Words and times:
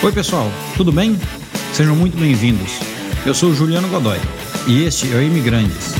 Oi, 0.00 0.12
pessoal, 0.12 0.46
tudo 0.76 0.92
bem? 0.92 1.18
Sejam 1.72 1.96
muito 1.96 2.16
bem-vindos. 2.16 2.78
Eu 3.26 3.34
sou 3.34 3.52
Juliano 3.52 3.88
Godoy 3.88 4.18
e 4.64 4.84
este 4.84 5.12
é 5.12 5.16
o 5.16 5.22
Imigrantes. 5.22 5.92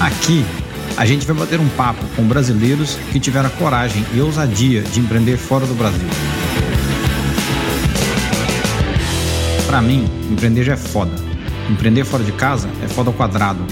Aqui, 0.00 0.42
a 0.96 1.04
gente 1.04 1.26
vai 1.26 1.36
bater 1.36 1.60
um 1.60 1.68
papo 1.68 2.02
com 2.16 2.26
brasileiros 2.26 2.94
que 3.12 3.20
tiveram 3.20 3.48
a 3.48 3.52
coragem 3.52 4.06
e 4.14 4.22
ousadia 4.22 4.80
de 4.80 5.00
empreender 5.00 5.36
fora 5.36 5.66
do 5.66 5.74
Brasil. 5.74 6.08
Para 9.66 9.82
mim, 9.82 10.10
empreender 10.30 10.64
já 10.64 10.72
é 10.72 10.78
foda. 10.78 11.12
Empreender 11.68 12.06
fora 12.06 12.24
de 12.24 12.32
casa 12.32 12.70
é 12.82 12.88
foda 12.88 13.10
ao 13.10 13.14
quadrado. 13.14 13.66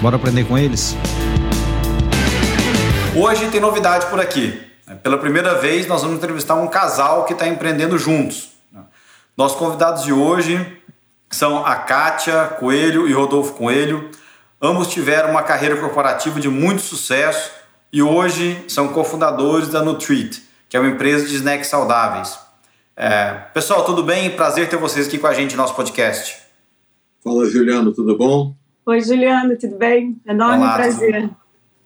Bora 0.00 0.16
aprender 0.16 0.42
com 0.42 0.58
eles? 0.58 0.96
Hoje 3.14 3.46
tem 3.46 3.60
novidade 3.60 4.06
por 4.06 4.18
aqui. 4.18 4.71
Pela 5.02 5.18
primeira 5.18 5.54
vez, 5.54 5.86
nós 5.86 6.02
vamos 6.02 6.18
entrevistar 6.18 6.54
um 6.54 6.68
casal 6.68 7.24
que 7.24 7.32
está 7.32 7.46
empreendendo 7.46 7.98
juntos. 7.98 8.52
Nossos 9.36 9.58
convidados 9.58 10.04
de 10.04 10.12
hoje 10.12 10.78
são 11.30 11.64
a 11.64 11.76
Kátia 11.76 12.44
Coelho 12.58 13.08
e 13.08 13.12
Rodolfo 13.12 13.54
Coelho. 13.54 14.10
Ambos 14.60 14.88
tiveram 14.88 15.30
uma 15.30 15.42
carreira 15.42 15.76
corporativa 15.76 16.38
de 16.38 16.48
muito 16.48 16.82
sucesso 16.82 17.50
e 17.92 18.02
hoje 18.02 18.64
são 18.68 18.88
cofundadores 18.88 19.68
da 19.68 19.82
Nutrit, 19.82 20.42
que 20.68 20.76
é 20.76 20.80
uma 20.80 20.90
empresa 20.90 21.26
de 21.26 21.34
snacks 21.34 21.68
saudáveis. 21.68 22.38
É, 22.96 23.32
pessoal, 23.54 23.84
tudo 23.84 24.02
bem? 24.02 24.30
Prazer 24.30 24.68
ter 24.68 24.76
vocês 24.76 25.08
aqui 25.08 25.18
com 25.18 25.26
a 25.26 25.34
gente 25.34 25.56
no 25.56 25.62
nosso 25.62 25.74
podcast. 25.74 26.36
Fala, 27.24 27.46
Juliano, 27.46 27.92
tudo 27.92 28.16
bom? 28.16 28.54
Oi, 28.84 29.00
Juliano, 29.00 29.56
tudo 29.56 29.76
bem? 29.76 30.20
Enorme 30.26 30.64
Olá, 30.64 30.74
prazer. 30.74 31.30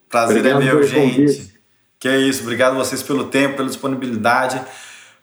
Prazer 0.09 0.37
é 0.37 0.55
Obrigado 0.55 0.63
é 0.63 0.65
meu, 0.65 0.83
gente. 0.83 1.17
Convite. 1.27 1.56
Que 2.07 2.11
é 2.11 2.21
isso, 2.21 2.43
obrigado 2.43 2.75
a 2.75 2.77
vocês 2.77 3.03
pelo 3.03 3.25
tempo, 3.25 3.57
pela 3.57 3.67
disponibilidade. 3.67 4.63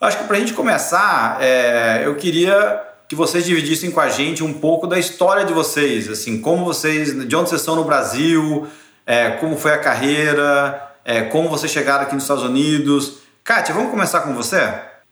Acho 0.02 0.18
que 0.18 0.24
para 0.26 0.36
a 0.36 0.40
gente 0.42 0.52
começar, 0.52 1.42
é, 1.42 2.02
eu 2.06 2.14
queria 2.16 2.84
que 3.08 3.16
vocês 3.16 3.46
dividissem 3.46 3.90
com 3.90 4.02
a 4.02 4.10
gente 4.10 4.44
um 4.44 4.52
pouco 4.52 4.86
da 4.86 5.00
história 5.00 5.46
de 5.46 5.54
vocês, 5.54 6.10
assim, 6.10 6.42
como 6.42 6.66
vocês, 6.66 7.14
de 7.26 7.36
onde 7.38 7.48
vocês 7.48 7.62
estão 7.62 7.78
no 7.78 7.86
Brasil, 7.86 8.68
é, 9.06 9.30
como 9.30 9.56
foi 9.56 9.72
a 9.72 9.78
carreira, 9.78 10.94
é, 11.06 11.22
como 11.22 11.48
vocês 11.48 11.72
chegaram 11.72 12.04
aqui 12.04 12.16
nos 12.16 12.26
Estados 12.26 12.44
Unidos. 12.44 13.20
Kátia, 13.46 13.74
vamos 13.74 13.90
começar 13.90 14.20
com 14.20 14.34
você? 14.34 14.60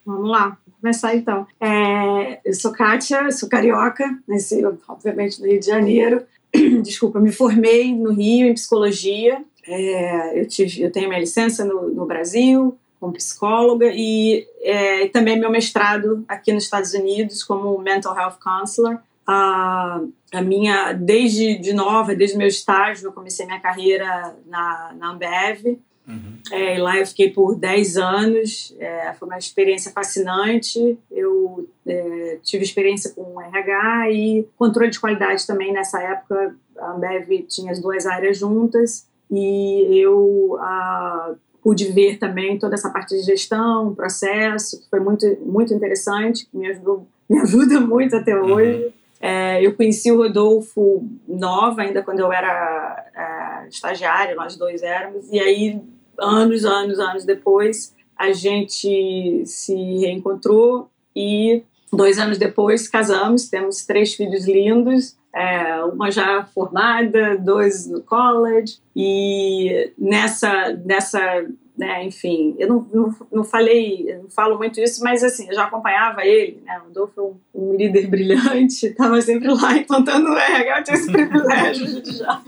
Vamos 0.05 0.29
lá, 0.29 0.57
vou 0.67 0.75
começar 0.81 1.15
então. 1.15 1.47
É, 1.57 2.41
eu 2.43 2.53
sou 2.53 2.73
Kátia, 2.73 3.31
sou 3.31 3.47
carioca, 3.47 4.13
nasci 4.27 4.61
obviamente 4.89 5.39
no 5.39 5.47
Rio 5.47 5.59
de 5.61 5.67
Janeiro. 5.67 6.23
Desculpa, 6.83 7.17
me 7.17 7.31
formei 7.31 7.95
no 7.95 8.11
Rio 8.11 8.49
em 8.49 8.53
psicologia 8.55 9.41
é, 9.73 10.39
eu, 10.39 10.47
tive, 10.47 10.81
eu 10.81 10.91
tenho 10.91 11.07
minha 11.07 11.19
licença 11.19 11.63
no, 11.65 11.89
no 11.89 12.05
Brasil 12.05 12.77
como 13.01 13.13
psicóloga 13.13 13.91
e 13.91 14.47
é, 14.61 15.07
também 15.07 15.39
meu 15.39 15.49
mestrado 15.49 16.23
aqui 16.27 16.53
nos 16.53 16.65
Estados 16.65 16.93
Unidos 16.93 17.43
como 17.43 17.75
mental 17.79 18.15
health 18.15 18.37
counselor. 18.39 18.99
A, 19.25 19.99
a 20.31 20.41
minha, 20.41 20.93
desde 20.93 21.57
de 21.57 21.73
nova, 21.73 22.13
desde 22.13 22.37
meu 22.37 22.47
estágio, 22.47 23.07
eu 23.07 23.11
comecei 23.11 23.45
minha 23.47 23.59
carreira 23.59 24.35
na, 24.45 24.93
na 24.97 25.11
Ambev. 25.11 25.79
Uhum. 26.07 26.37
É, 26.51 26.77
lá 26.77 26.97
eu 26.97 27.07
fiquei 27.07 27.31
por 27.31 27.55
10 27.55 27.97
anos, 27.97 28.75
é, 28.79 29.13
foi 29.13 29.27
uma 29.27 29.37
experiência 29.37 29.91
fascinante. 29.91 30.99
Eu 31.09 31.67
é, 31.87 32.37
tive 32.43 32.63
experiência 32.63 33.11
com 33.11 33.41
RH 33.41 34.11
e 34.11 34.47
controle 34.57 34.91
de 34.91 34.99
qualidade 34.99 35.47
também 35.47 35.73
nessa 35.73 35.99
época. 36.01 36.55
A 36.77 36.91
Ambev 36.91 37.45
tinha 37.47 37.71
as 37.71 37.81
duas 37.81 38.05
áreas 38.05 38.37
juntas 38.37 39.09
e 39.31 39.97
eu 39.97 40.57
ah, 40.59 41.33
pude 41.63 41.91
ver 41.91 42.17
também 42.17 42.59
toda 42.59 42.75
essa 42.75 42.89
parte 42.89 43.15
de 43.15 43.23
gestão, 43.23 43.95
processo, 43.95 44.81
que 44.81 44.89
foi 44.89 44.99
muito, 44.99 45.25
muito 45.45 45.73
interessante, 45.73 46.47
me, 46.53 46.67
ajudou, 46.67 47.07
me 47.29 47.39
ajuda 47.39 47.79
muito 47.79 48.15
até 48.15 48.35
uhum. 48.35 48.53
hoje. 48.53 48.93
É, 49.19 49.63
eu 49.63 49.75
conheci 49.75 50.11
o 50.11 50.17
Rodolfo 50.17 51.07
nova, 51.27 51.83
ainda 51.83 52.01
quando 52.01 52.19
eu 52.19 52.33
era 52.33 53.05
é, 53.15 53.67
estagiária, 53.69 54.35
nós 54.35 54.55
dois 54.55 54.81
éramos, 54.81 55.31
e 55.31 55.39
aí, 55.39 55.79
anos, 56.19 56.65
anos, 56.65 56.99
anos 56.99 57.23
depois, 57.23 57.95
a 58.17 58.31
gente 58.33 59.43
se 59.45 59.75
reencontrou 59.99 60.89
e 61.15 61.63
dois 61.91 62.17
anos 62.17 62.37
depois 62.37 62.87
casamos, 62.87 63.49
temos 63.49 63.85
três 63.85 64.13
filhos 64.13 64.45
lindos, 64.47 65.15
é, 65.33 65.83
uma 65.85 66.11
já 66.11 66.43
formada, 66.45 67.37
dois 67.37 67.87
no 67.87 68.01
college, 68.01 68.79
e 68.95 69.91
nessa, 69.97 70.73
nessa 70.85 71.45
né, 71.77 72.03
enfim, 72.05 72.55
eu 72.59 72.67
não, 72.67 72.87
não, 72.93 73.15
não 73.31 73.43
falei, 73.43 74.15
não 74.21 74.29
falo 74.29 74.57
muito 74.57 74.79
isso, 74.79 75.03
mas 75.03 75.23
assim, 75.23 75.47
eu 75.47 75.55
já 75.55 75.65
acompanhava 75.65 76.23
ele, 76.25 76.61
né, 76.65 76.79
o 76.79 76.87
Rodolfo 76.87 77.19
é 77.19 77.59
um, 77.59 77.71
um 77.71 77.75
líder 77.75 78.07
brilhante, 78.07 78.87
estava 78.87 79.21
sempre 79.21 79.47
lá 79.49 79.77
implantando 79.77 80.29
o 80.29 80.37
RH, 80.37 80.79
eu 80.79 80.83
tinha 80.83 80.97
esse 80.97 81.11
privilégio 81.11 82.01
de 82.01 82.17
já 82.17 82.41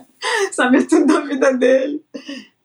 saber 0.51 0.85
tudo 0.85 1.05
da 1.05 1.21
vida 1.21 1.53
dele. 1.53 2.01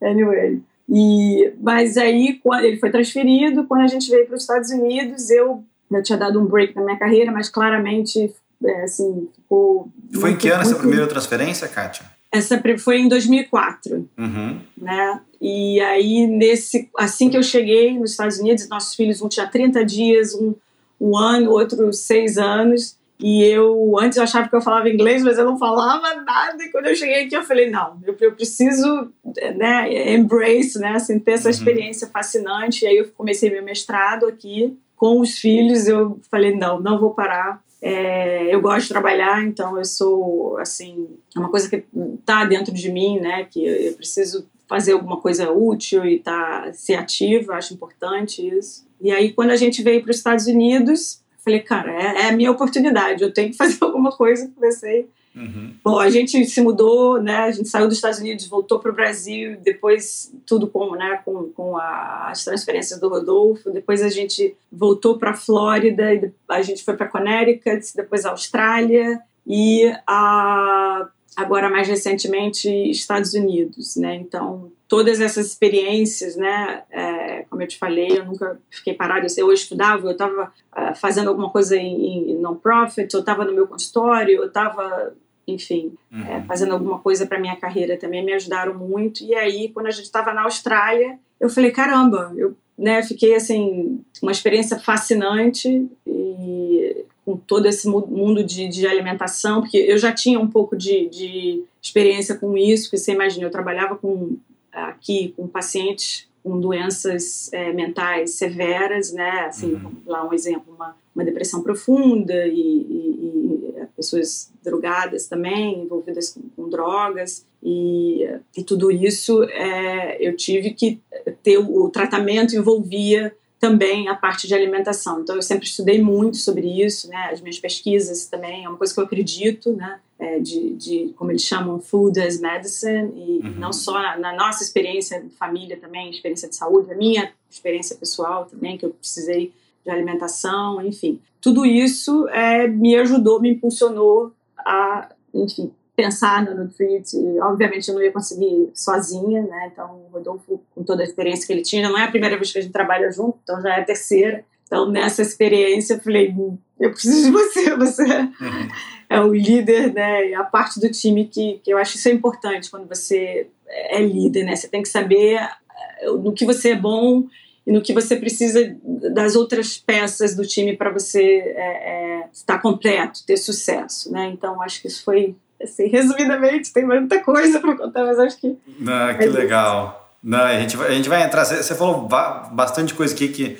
Anyway, 0.01 0.63
e, 0.89 1.53
mas 1.61 1.97
aí, 1.99 2.41
quando 2.43 2.65
ele 2.65 2.79
foi 2.79 2.91
transferido, 2.91 3.65
quando 3.65 3.83
a 3.83 3.87
gente 3.87 4.11
veio 4.11 4.27
para 4.27 4.37
os 4.37 4.43
Estados 4.43 4.71
Unidos, 4.71 5.31
eu, 5.31 5.63
eu 5.91 6.03
tinha 6.03 6.19
dado 6.19 6.41
um 6.41 6.47
break 6.47 6.75
na 6.75 6.83
minha 6.83 6.99
carreira, 6.99 7.33
mas 7.33 7.49
claramente 7.49 8.35
é, 8.65 8.83
assim, 8.83 9.29
ficou. 9.35 9.91
Foi 10.21 10.33
em 10.33 10.37
que 10.37 10.49
ano 10.49 10.59
muito... 10.59 10.71
essa 10.71 10.79
primeira 10.79 11.07
transferência, 11.07 11.69
Kátia? 11.69 12.05
Essa 12.31 12.63
foi 12.79 12.99
em 12.99 13.09
2004, 13.09 14.09
uhum. 14.19 14.61
né? 14.77 15.21
E 15.41 15.81
aí, 15.81 16.27
nesse, 16.27 16.91
assim 16.99 17.31
que 17.31 17.37
eu 17.37 17.43
cheguei 17.43 17.99
nos 17.99 18.11
Estados 18.11 18.39
Unidos, 18.39 18.69
nossos 18.69 18.95
filhos, 18.95 19.23
um 19.23 19.29
tinha 19.29 19.47
30 19.47 19.85
dias, 19.85 20.35
um, 20.35 20.55
um 21.01 21.17
ano, 21.17 21.51
outro 21.51 21.91
seis 21.93 22.37
anos, 22.37 22.99
e 23.19 23.43
eu, 23.45 23.99
antes 23.99 24.19
eu 24.19 24.25
achava 24.25 24.49
que 24.49 24.55
eu 24.55 24.61
falava 24.61 24.91
inglês, 24.91 25.23
mas 25.23 25.39
eu 25.39 25.45
não 25.45 25.59
falava 25.59 26.15
nada, 26.23 26.63
e 26.63 26.71
quando 26.71 26.87
eu 26.87 26.95
cheguei 26.95 27.25
aqui 27.25 27.35
eu 27.35 27.43
falei, 27.43 27.71
não, 27.71 27.99
eu, 28.05 28.15
eu 28.21 28.33
preciso, 28.33 29.11
né, 29.57 30.15
embrace, 30.15 30.79
né, 30.79 30.91
assim, 30.91 31.19
ter 31.19 31.33
essa 31.33 31.49
uhum. 31.49 31.51
experiência 31.51 32.09
fascinante, 32.09 32.85
e 32.85 32.89
aí 32.89 32.97
eu 32.97 33.09
comecei 33.17 33.49
meu 33.49 33.63
mestrado 33.63 34.27
aqui, 34.27 34.77
com 34.99 35.21
os 35.21 35.39
filhos, 35.39 35.87
eu 35.87 36.21
falei, 36.31 36.55
não, 36.55 36.81
não 36.81 36.99
vou 36.99 37.15
parar, 37.15 37.63
é, 37.81 38.53
eu 38.53 38.61
gosto 38.61 38.83
de 38.83 38.89
trabalhar, 38.89 39.45
então 39.45 39.79
eu 39.79 39.85
sou, 39.85 40.59
assim, 40.59 41.09
é 41.35 41.39
uma 41.39 41.49
coisa 41.49 41.71
que 41.71 41.85
está 42.19 42.45
dentro 42.45 42.75
de 42.75 42.91
mim, 42.91 43.21
né? 43.21 43.45
Que 43.45 43.65
eu 43.65 43.95
preciso 43.95 44.49
fazer 44.67 44.93
alguma 44.93 45.19
coisa 45.19 45.51
útil 45.51 46.05
e 46.05 46.19
tá, 46.19 46.71
ser 46.73 46.95
ativa, 46.95 47.55
acho 47.55 47.73
importante 47.73 48.47
isso. 48.47 48.87
E 49.01 49.13
aí, 49.13 49.33
quando 49.33 49.51
a 49.51 49.57
gente 49.57 49.83
veio 49.83 50.03
para 50.03 50.11
os 50.11 50.17
Estados 50.17 50.47
Unidos, 50.47 51.23
falei, 51.39 51.61
cara, 51.61 51.93
é, 51.93 52.23
é, 52.23 52.29
a 52.29 52.33
minha 52.33 52.51
oportunidade, 52.51 53.23
eu 53.23 53.33
tenho 53.33 53.51
que 53.51 53.57
fazer 53.57 53.79
alguma 53.81 54.11
coisa. 54.11 54.51
Comecei 54.55 55.09
Uhum. 55.39 55.75
Bom, 55.85 56.01
a 56.01 56.11
gente 56.11 56.45
se 56.47 56.61
mudou, 56.61 57.23
né? 57.23 57.37
A 57.37 57.51
gente 57.53 57.69
saiu 57.69 57.87
dos 57.87 57.97
Estados 57.97 58.19
Unidos, 58.19 58.49
voltou 58.49 58.81
para 58.81 58.91
o 58.91 58.95
Brasil, 58.95 59.57
depois 59.63 60.35
tudo 60.45 60.67
com, 60.67 60.97
né, 60.97 61.21
com, 61.25 61.51
com 61.51 61.77
a, 61.77 62.31
as 62.31 62.45
transferências 62.45 62.99
do 62.99 63.09
Rodolfo. 63.09 63.71
Depois 63.71 64.03
a 64.03 64.09
gente 64.09 64.57
voltou 64.71 65.17
para 65.17 65.31
a 65.31 65.37
Flórida, 65.37 66.05
a 66.49 66.63
gente 66.63 66.83
foi 66.83 66.97
para 66.97 67.07
Connecticut, 67.07 67.95
depois 67.95 68.27
Austrália 68.27 69.21
e 69.47 69.95
a, 70.07 71.09
agora 71.37 71.71
mais 71.71 71.87
recentemente 71.87 72.69
Estados 72.91 73.33
Unidos, 73.33 73.95
né? 73.95 74.17
Então 74.17 74.73
todas 74.89 75.21
essas 75.21 75.47
experiências, 75.47 76.35
né? 76.35 76.83
É, 76.91 77.43
como 77.49 77.63
eu 77.63 77.69
te 77.69 77.79
falei, 77.79 78.19
eu 78.19 78.25
nunca 78.25 78.59
fiquei 78.71 78.95
parada. 78.95 79.27
Eu 79.37 79.53
estudava, 79.53 80.07
eu 80.09 80.13
estava 80.13 80.53
uh, 80.77 80.81
é, 80.81 80.95
fazendo 80.95 81.29
alguma 81.29 81.51
coisa 81.51 81.77
em, 81.77 82.33
em 82.33 82.39
non-profit, 82.41 83.13
eu 83.13 83.21
estava 83.21 83.45
no 83.45 83.53
meu 83.53 83.69
consultório, 83.69 84.37
eu 84.37 84.47
estava 84.47 85.15
enfim, 85.53 85.93
uhum. 86.13 86.25
é, 86.25 86.43
fazendo 86.43 86.73
alguma 86.73 86.99
coisa 86.99 87.27
para 87.27 87.41
minha 87.41 87.57
carreira 87.57 87.97
também 87.97 88.25
me 88.25 88.33
ajudaram 88.33 88.75
muito. 88.75 89.25
E 89.25 89.35
aí, 89.35 89.71
quando 89.71 89.87
a 89.87 89.91
gente 89.91 90.05
estava 90.05 90.33
na 90.33 90.43
Austrália, 90.43 91.19
eu 91.41 91.49
falei, 91.49 91.71
caramba, 91.71 92.33
eu 92.37 92.55
né, 92.77 93.03
fiquei 93.03 93.35
assim, 93.35 94.01
uma 94.23 94.31
experiência 94.31 94.79
fascinante 94.79 95.89
e 96.07 97.05
com 97.25 97.37
todo 97.37 97.67
esse 97.67 97.87
mundo 97.87 98.43
de, 98.43 98.69
de 98.69 98.87
alimentação, 98.87 99.61
porque 99.61 99.77
eu 99.77 99.99
já 99.99 100.13
tinha 100.13 100.41
um 100.41 100.49
pouco 100.49 100.77
de, 100.77 101.09
de 101.09 101.63
experiência 101.83 102.37
com 102.37 102.57
isso, 102.57 102.85
porque 102.85 102.99
você 102.99 103.13
imagina, 103.13 103.45
eu 103.45 103.51
trabalhava 103.51 103.97
com 103.97 104.37
aqui 104.73 105.35
com 105.37 105.47
pacientes 105.47 106.29
com 106.43 106.59
doenças 106.59 107.53
é, 107.53 107.73
mentais 107.73 108.37
severas, 108.37 109.13
né? 109.13 109.47
Assim, 109.47 109.75
uhum. 109.75 109.93
lá 110.07 110.27
um 110.27 110.33
exemplo, 110.33 110.73
uma, 110.75 110.97
uma 111.15 111.25
depressão 111.25 111.63
profunda 111.63 112.47
e, 112.47 112.53
e, 112.53 113.68
e, 113.68 113.68
pessoas 113.99 114.51
drogadas 114.63 115.27
também, 115.27 115.83
envolvidas 115.83 116.31
com, 116.31 116.41
com 116.57 116.71
drogas 116.71 117.45
e, 117.63 118.25
e 118.57 118.63
tudo 118.63 118.91
isso 118.91 119.43
é, 119.43 120.17
eu 120.21 120.37
tive 120.37 120.71
que 120.71 121.01
ter 121.43 121.59
o, 121.59 121.85
o 121.85 121.91
tratamento 121.91 122.55
envolvia 122.55 123.35
também 123.59 124.09
a 124.09 124.15
parte 124.15 124.47
de 124.47 124.55
alimentação. 124.55 125.21
Então 125.21 125.35
eu 125.35 125.43
sempre 125.43 125.67
estudei 125.67 126.01
muito 126.01 126.37
sobre 126.37 126.81
isso, 126.81 127.09
né? 127.09 127.31
As 127.33 127.41
minhas 127.41 127.59
pesquisas 127.59 128.27
também 128.27 128.65
é 128.65 128.69
uma 128.69 128.79
coisa 128.79 128.95
que 128.95 129.01
eu 129.01 129.05
acredito, 129.05 129.73
né? 129.73 129.99
É, 130.17 130.39
de, 130.39 130.75
de, 130.75 131.15
como 131.17 131.31
eles 131.31 131.43
chamam, 131.43 131.81
food 131.81 132.21
as 132.21 132.41
medicine 132.41 133.13
e 133.15 133.41
uhum. 133.41 133.55
não 133.57 133.73
só 133.73 133.95
na, 133.95 134.17
na, 134.17 134.33
nossa 134.33 134.65
experiência 134.65 135.21
de 135.21 135.31
família 135.31 135.77
também, 135.77 136.11
experiência 136.11 136.49
de 136.49 136.57
saúde, 136.57 136.93
a 136.93 136.97
minha 136.97 137.33
experiência 137.49 137.95
pessoal 137.97 138.45
também 138.45 138.77
que 138.77 138.85
eu 138.85 138.91
precisei 138.91 139.53
de 139.89 139.95
alimentação, 139.95 140.85
enfim. 140.85 141.21
Tudo 141.41 141.65
isso 141.65 142.29
é, 142.29 142.69
me 142.69 142.95
ajudou, 142.97 143.41
me 143.41 143.51
impulsionou 143.51 144.33
a, 144.59 145.09
enfim, 145.35 145.73
pensar 145.97 146.45
no 146.45 146.55
Nutrit. 146.55 147.17
Obviamente 147.41 147.89
eu 147.89 147.95
não 147.95 148.03
ia 148.03 148.13
conseguir 148.13 148.71
sozinha, 148.75 149.43
né? 149.43 149.71
Então 149.73 150.03
o 150.07 150.13
Rodolfo, 150.13 150.61
com 150.75 150.83
toda 150.83 151.03
a 151.03 151.07
experiência 151.07 151.47
que 151.47 151.53
ele 151.53 151.63
tinha, 151.63 151.89
não 151.89 151.99
é 151.99 152.05
a 152.05 152.11
primeira 152.11 152.37
vez 152.37 152.53
que 152.53 152.59
a 152.59 152.63
gente 152.63 152.73
trabalha 152.73 153.11
junto, 153.11 153.39
então 153.43 153.61
já 153.63 153.77
é 153.77 153.81
a 153.81 153.85
terceira. 153.85 154.45
Então 154.67 154.91
nessa 154.91 155.23
experiência 155.23 155.95
eu 155.95 156.01
falei, 156.01 156.35
eu 156.79 156.91
preciso 156.91 157.25
de 157.25 157.31
você, 157.31 157.77
você 157.77 158.05
uhum. 158.05 158.69
é 159.09 159.21
o 159.21 159.33
líder, 159.33 159.95
né? 159.95 160.29
E 160.29 160.35
a 160.35 160.45
parte 160.45 160.79
do 160.79 160.91
time 160.91 161.25
que, 161.25 161.61
que 161.65 161.73
eu 161.73 161.79
acho 161.79 161.97
isso 161.97 162.09
é 162.09 162.13
importante 162.13 162.71
quando 162.71 162.87
você 162.87 163.49
é 163.67 164.03
líder, 164.03 164.45
né? 164.45 164.55
Você 164.55 164.69
tem 164.69 164.83
que 164.83 164.89
saber 164.89 165.37
eh, 165.41 166.11
no 166.11 166.33
que 166.33 166.45
você 166.45 166.71
é 166.71 166.77
bom 166.77 167.25
e 167.69 167.73
no 167.73 167.83
que 167.83 167.93
você 167.93 168.17
precisa 168.17 168.75
das 169.13 169.37
outras 169.37 169.77
peças 169.77 170.35
do 170.35 170.47
time 170.47 170.75
para 170.75 170.91
você 170.91 171.23
é, 171.55 172.23
é, 172.23 172.29
estar 172.33 172.57
completo, 172.61 173.21
ter 173.27 173.37
sucesso, 173.37 174.11
né? 174.11 174.31
Então 174.33 174.63
acho 174.63 174.81
que 174.81 174.89
isso 174.89 175.05
foi 175.05 175.37
assim, 175.63 175.85
resumidamente, 175.93 176.73
tem 176.73 176.87
muita 176.87 177.21
coisa 177.21 177.61
para 177.61 177.77
contar, 177.77 178.07
mas 178.07 178.19
acho 178.19 178.39
que. 178.39 178.57
Não, 178.81 179.15
que 179.15 179.23
é 179.23 179.27
legal. 179.27 180.17
Não, 180.23 180.39
a, 180.39 180.59
gente 180.59 180.79
vai, 180.79 180.89
a 180.89 180.93
gente 180.93 181.11
vai 181.11 181.23
entrar. 181.23 181.45
Você 181.45 181.75
falou 181.75 182.09
bastante 182.53 182.95
coisa 182.95 183.15
aqui 183.15 183.29
que 183.29 183.59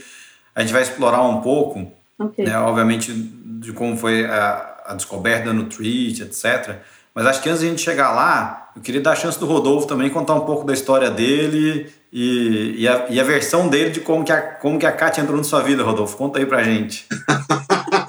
a 0.55 0.63
gente 0.63 0.73
vai 0.73 0.81
explorar 0.81 1.23
um 1.23 1.43
pouco. 1.43 1.93
Okay. 2.19 2.47
Né, 2.47 2.59
obviamente, 2.59 3.13
de 3.13 3.75
como 3.75 3.95
foi 3.95 4.25
a, 4.25 4.85
a 4.87 4.95
descoberta 4.95 5.53
no 5.53 5.67
Treat, 5.67 6.23
etc. 6.23 6.77
Mas 7.19 7.27
acho 7.27 7.43
que 7.43 7.49
antes 7.49 7.63
de 7.63 7.67
a 7.67 7.71
gente 7.71 7.83
chegar 7.83 8.13
lá, 8.13 8.71
eu 8.77 8.81
queria 8.81 9.01
dar 9.01 9.11
a 9.11 9.17
chance 9.17 9.41
do 9.41 9.45
Rodolfo 9.45 9.89
também 9.89 10.09
contar 10.09 10.35
um 10.35 10.43
pouco 10.47 10.65
da 10.65 10.73
história 10.73 11.11
dele 11.11 11.93
e, 12.13 12.83
e, 12.83 12.87
a, 12.87 13.07
e 13.11 13.19
a 13.19 13.25
versão 13.25 13.69
dele 13.69 13.91
de 13.91 13.99
como 13.99 14.25
que 14.25 14.31
a, 14.31 14.41
como 14.41 14.79
que 14.79 14.87
a 14.87 14.93
Kátia 14.93 15.23
entrou 15.23 15.37
na 15.37 15.43
sua 15.43 15.61
vida, 15.61 15.83
Rodolfo. 15.83 16.17
Conta 16.17 16.39
aí 16.39 16.47
pra 16.47 16.63
gente. 16.63 17.09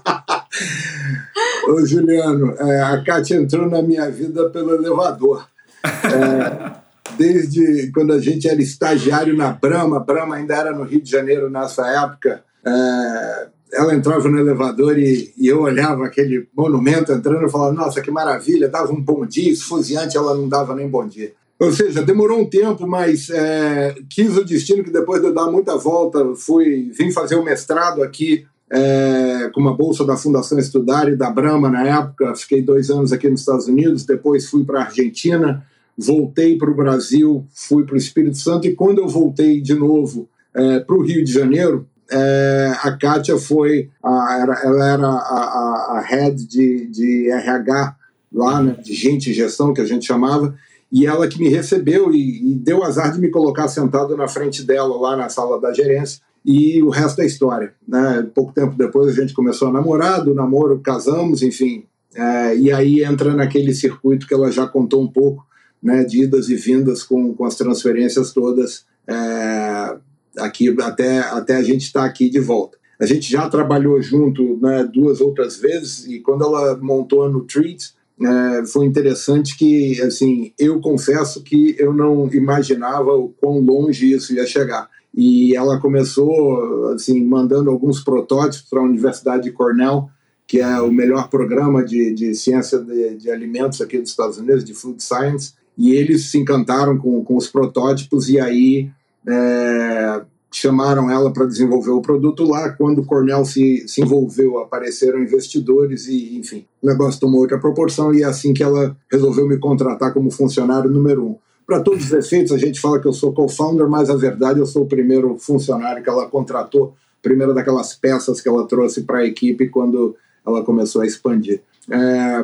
Ô, 1.67 1.83
Juliano, 1.87 2.53
é, 2.59 2.83
a 2.83 3.03
Kátia 3.03 3.37
entrou 3.37 3.67
na 3.67 3.81
minha 3.81 4.07
vida 4.11 4.47
pelo 4.51 4.75
elevador. 4.75 5.47
É, 5.83 6.71
desde 7.17 7.91
quando 7.91 8.13
a 8.13 8.19
gente 8.19 8.47
era 8.47 8.61
estagiário 8.61 9.35
na 9.35 9.51
Brama, 9.51 9.97
a 9.97 10.01
Brama 10.01 10.35
ainda 10.35 10.53
era 10.53 10.71
no 10.71 10.83
Rio 10.83 11.01
de 11.01 11.09
Janeiro 11.09 11.49
nessa 11.49 11.87
época, 11.87 12.43
é, 12.63 13.47
ela 13.71 13.93
entrava 13.93 14.27
no 14.29 14.39
elevador 14.39 14.97
e, 14.97 15.33
e, 15.37 15.47
eu 15.47 15.61
olhava 15.61 16.05
aquele 16.05 16.47
monumento 16.55 17.11
entrando 17.11 17.45
e 17.45 17.51
falava, 17.51 17.73
nossa, 17.73 18.01
que 18.01 18.11
maravilha, 18.11 18.67
dava 18.67 18.91
um 18.91 19.01
bom 19.01 19.25
dia, 19.25 19.51
esfuziante, 19.51 20.17
ela 20.17 20.35
não 20.35 20.49
dava 20.49 20.75
nem 20.75 20.87
bom 20.87 21.07
dia. 21.07 21.33
Ou 21.59 21.71
seja, 21.71 22.01
demorou 22.01 22.39
um 22.39 22.49
tempo, 22.49 22.87
mas 22.87 23.29
é, 23.29 23.93
quis 24.09 24.35
o 24.37 24.45
destino 24.45 24.83
que 24.83 24.91
depois 24.91 25.21
de 25.21 25.27
eu 25.27 25.33
dar 25.33 25.51
muita 25.51 25.75
volta, 25.75 26.33
fui 26.35 26.89
vim 26.97 27.11
fazer 27.11 27.35
o 27.35 27.43
mestrado 27.43 28.01
aqui 28.01 28.45
é, 28.71 29.49
com 29.53 29.59
uma 29.59 29.75
bolsa 29.75 30.05
da 30.05 30.15
Fundação 30.15 30.57
Estudar 30.57 31.09
e 31.09 31.17
da 31.17 31.29
Brahma 31.29 31.69
na 31.69 31.85
época. 31.85 32.33
Fiquei 32.35 32.61
dois 32.61 32.89
anos 32.89 33.11
aqui 33.11 33.29
nos 33.29 33.41
Estados 33.41 33.67
Unidos, 33.67 34.05
depois 34.05 34.49
fui 34.49 34.63
para 34.63 34.79
a 34.79 34.85
Argentina, 34.85 35.65
voltei 35.97 36.57
para 36.57 36.71
o 36.71 36.75
Brasil, 36.75 37.45
fui 37.53 37.83
para 37.83 37.95
o 37.95 37.97
Espírito 37.97 38.37
Santo 38.37 38.65
e 38.67 38.73
quando 38.73 38.99
eu 38.99 39.07
voltei 39.07 39.59
de 39.59 39.73
novo 39.73 40.29
é, 40.53 40.79
para 40.79 40.95
o 40.95 41.01
Rio 41.01 41.23
de 41.25 41.31
Janeiro, 41.31 41.85
é, 42.11 42.73
a 42.81 42.91
Kátia 42.97 43.37
foi, 43.37 43.89
a, 44.03 44.39
era, 44.41 44.53
ela 44.63 44.87
era 44.87 45.07
a, 45.07 45.13
a, 45.13 45.97
a 45.97 46.01
head 46.01 46.45
de, 46.45 46.87
de 46.87 47.31
RH 47.31 47.95
lá, 48.33 48.61
né, 48.61 48.77
de 48.83 48.93
gente 48.93 49.33
gestão, 49.33 49.73
que 49.73 49.81
a 49.81 49.85
gente 49.85 50.05
chamava, 50.05 50.55
e 50.91 51.05
ela 51.05 51.27
que 51.27 51.39
me 51.39 51.49
recebeu 51.49 52.11
e, 52.11 52.51
e 52.51 52.55
deu 52.55 52.83
azar 52.83 53.11
de 53.11 53.19
me 53.19 53.29
colocar 53.29 53.67
sentado 53.67 54.15
na 54.17 54.27
frente 54.27 54.63
dela 54.63 54.99
lá 54.99 55.15
na 55.15 55.29
sala 55.29 55.59
da 55.59 55.73
gerência 55.73 56.21
e 56.43 56.81
o 56.81 56.89
resto 56.89 57.21
é 57.21 57.25
história. 57.25 57.73
Né? 57.87 58.27
Pouco 58.33 58.53
tempo 58.53 58.75
depois 58.75 59.07
a 59.07 59.21
gente 59.21 59.33
começou 59.33 59.67
a 59.67 59.71
namorar, 59.71 60.23
do 60.23 60.33
namoro 60.33 60.79
casamos, 60.79 61.41
enfim. 61.43 61.83
É, 62.15 62.55
e 62.55 62.71
aí 62.71 63.03
entra 63.03 63.33
naquele 63.35 63.73
circuito 63.73 64.27
que 64.27 64.33
ela 64.33 64.51
já 64.51 64.65
contou 64.67 65.03
um 65.03 65.07
pouco, 65.07 65.45
né, 65.81 66.03
de 66.03 66.23
idas 66.23 66.49
e 66.49 66.55
vindas 66.55 67.03
com, 67.03 67.33
com 67.33 67.45
as 67.45 67.55
transferências 67.55 68.33
todas 68.33 68.83
é, 69.07 69.95
aqui 70.37 70.75
até, 70.81 71.19
até 71.19 71.55
a 71.55 71.63
gente 71.63 71.83
estar 71.83 72.01
tá 72.01 72.05
aqui 72.05 72.29
de 72.29 72.39
volta. 72.39 72.77
A 72.99 73.05
gente 73.05 73.31
já 73.31 73.47
trabalhou 73.49 74.01
junto 74.01 74.57
né, 74.61 74.83
duas 74.83 75.21
outras 75.21 75.57
vezes 75.57 76.05
e 76.05 76.19
quando 76.19 76.43
ela 76.43 76.77
montou 76.77 77.23
a 77.23 77.29
Nutreat, 77.29 77.93
é, 78.21 78.65
foi 78.65 78.85
interessante 78.85 79.57
que, 79.57 80.01
assim, 80.01 80.51
eu 80.59 80.81
confesso 80.81 81.41
que 81.41 81.75
eu 81.79 81.93
não 81.93 82.27
imaginava 82.33 83.13
o 83.13 83.29
quão 83.29 83.59
longe 83.59 84.11
isso 84.11 84.33
ia 84.33 84.45
chegar 84.45 84.89
e 85.13 85.55
ela 85.55 85.79
começou 85.79 86.89
assim 86.89 87.23
mandando 87.25 87.69
alguns 87.69 88.03
protótipos 88.03 88.69
para 88.69 88.79
a 88.79 88.83
Universidade 88.83 89.43
de 89.43 89.51
Cornell, 89.51 90.09
que 90.47 90.59
é 90.59 90.81
o 90.81 90.91
melhor 90.91 91.29
programa 91.29 91.83
de, 91.83 92.13
de 92.13 92.33
ciência 92.35 92.79
de, 92.79 93.15
de, 93.15 93.31
alimentos 93.31 93.81
aqui 93.81 93.99
dos 93.99 94.09
Estados 94.09 94.37
Unidos, 94.37 94.63
de 94.63 94.73
food 94.73 95.01
science, 95.01 95.53
e 95.77 95.91
eles 95.91 96.29
se 96.29 96.37
encantaram 96.37 96.97
com, 96.97 97.23
com 97.23 97.35
os 97.35 97.47
protótipos 97.47 98.29
e 98.29 98.39
aí 98.39 98.89
é, 99.27 100.21
chamaram 100.51 101.09
ela 101.09 101.31
para 101.31 101.45
desenvolver 101.45 101.91
o 101.91 102.01
produto 102.01 102.43
lá. 102.43 102.69
Quando 102.71 102.99
o 102.99 103.05
Cornell 103.05 103.45
se, 103.45 103.87
se 103.87 104.01
envolveu, 104.01 104.59
apareceram 104.59 105.19
investidores 105.19 106.07
e, 106.07 106.37
enfim, 106.37 106.65
o 106.81 106.87
negócio 106.87 107.19
tomou 107.19 107.41
outra 107.41 107.59
proporção 107.59 108.13
e 108.13 108.23
é 108.23 108.25
assim 108.25 108.53
que 108.53 108.63
ela 108.63 108.95
resolveu 109.11 109.47
me 109.47 109.57
contratar 109.57 110.13
como 110.13 110.31
funcionário 110.31 110.89
número 110.89 111.25
um. 111.25 111.35
Para 111.65 111.81
todos 111.81 112.05
os 112.05 112.11
efeitos, 112.11 112.51
a 112.51 112.57
gente 112.57 112.79
fala 112.79 112.99
que 112.99 113.07
eu 113.07 113.13
sou 113.13 113.31
co-founder, 113.31 113.87
mas 113.87 114.09
a 114.09 114.15
verdade 114.15 114.59
eu 114.59 114.65
sou 114.65 114.83
o 114.83 114.87
primeiro 114.87 115.37
funcionário 115.37 116.01
que 116.01 116.09
ela 116.09 116.27
contratou, 116.27 116.95
primeira 117.21 117.53
daquelas 117.53 117.93
peças 117.93 118.41
que 118.41 118.49
ela 118.49 118.67
trouxe 118.67 119.03
para 119.03 119.19
a 119.19 119.25
equipe 119.25 119.69
quando 119.69 120.15
ela 120.45 120.63
começou 120.63 121.03
a 121.03 121.05
expandir. 121.05 121.61
É, 121.91 122.43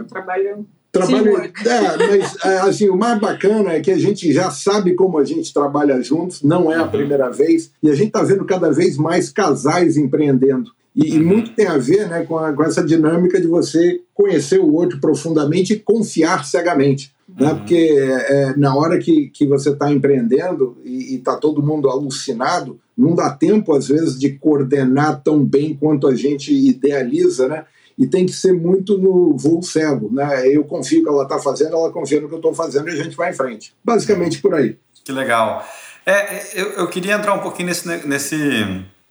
trabalho 1.00 1.38
é, 1.38 2.08
mas 2.08 2.36
é, 2.44 2.58
assim 2.60 2.90
o 2.90 2.98
mais 2.98 3.20
bacana 3.20 3.74
é 3.74 3.80
que 3.80 3.92
a 3.92 3.98
gente 3.98 4.32
já 4.32 4.50
sabe 4.50 4.94
como 4.94 5.18
a 5.18 5.24
gente 5.24 5.54
trabalha 5.54 6.02
juntos 6.02 6.42
não 6.42 6.72
é 6.72 6.76
a 6.76 6.84
uhum. 6.84 6.92
primeira 6.92 7.30
vez 7.30 7.72
e 7.82 7.90
a 7.90 7.96
gente 7.96 8.08
está 8.08 8.24
vendo 8.24 8.46
cada 8.46 8.72
vez 8.72 8.98
mais 8.98 9.30
casais 9.30 9.98
empreendendo 9.98 10.72
e, 10.96 11.16
e, 11.16 11.20
uhum. 11.20 11.26
muito 11.26 11.52
tem 11.52 11.68
a 11.68 11.78
ver 11.78 12.08
né, 12.08 12.24
com, 12.26 12.38
a, 12.38 12.54
com 12.54 12.64
essa 12.64 12.84
dinâmica 12.84 13.40
de 13.40 13.48
você 13.48 14.02
conhecer 14.14 14.60
o 14.60 14.74
outro 14.74 15.00
profundamente 15.00 15.74
e 15.74 15.80
confiar 15.80 16.46
cegamente 16.46 17.16
né? 17.28 17.52
Uhum. 17.52 17.58
Porque 17.58 17.96
é, 17.98 18.56
na 18.56 18.76
hora 18.76 19.00
que, 19.00 19.30
que 19.30 19.48
você 19.48 19.72
está 19.72 19.92
empreendendo 19.92 20.78
e 20.84 21.16
está 21.16 21.36
todo 21.36 21.64
mundo 21.64 21.90
alucinado, 21.90 22.80
não 22.98 23.16
dá 23.16 23.32
tempo, 23.32 23.74
às 23.74 23.88
vezes, 23.88 24.20
de 24.20 24.32
coordenar 24.32 25.22
tão 25.24 25.44
bem 25.44 25.74
quanto 25.74 26.08
a 26.08 26.16
gente 26.16 26.54
idealiza, 26.54 27.48
né? 27.48 27.66
E 27.98 28.06
tem 28.06 28.26
que 28.26 28.34
ser 28.34 28.54
muito 28.54 28.98
no 28.98 29.38
voo 29.38 29.64
cego, 29.64 30.10
né? 30.12 30.48
Eu 30.48 30.66
confio 30.66 31.02
que 31.02 31.10
ela 31.10 31.24
está 31.24 31.40
fazendo, 31.40 31.76
ela 31.76 31.92
confia 31.92 32.20
no 32.20 32.28
que 32.28 32.34
eu 32.34 32.40
estou 32.40 32.54
fazendo 32.54 32.90
e 32.90 32.92
a 32.92 33.04
gente 33.04 33.16
vai 33.16 33.32
em 33.32 33.34
frente. 33.34 33.74
Basicamente 33.84 34.42
por 34.42 34.54
aí. 34.54 34.78
Que 35.04 35.12
legal. 35.12 35.66
É, 36.06 36.60
eu, 36.60 36.72
eu 36.72 36.88
queria 36.88 37.14
entrar 37.14 37.34
um 37.34 37.40
pouquinho 37.40 37.70
nesse, 37.70 37.88
nesse 38.08 38.38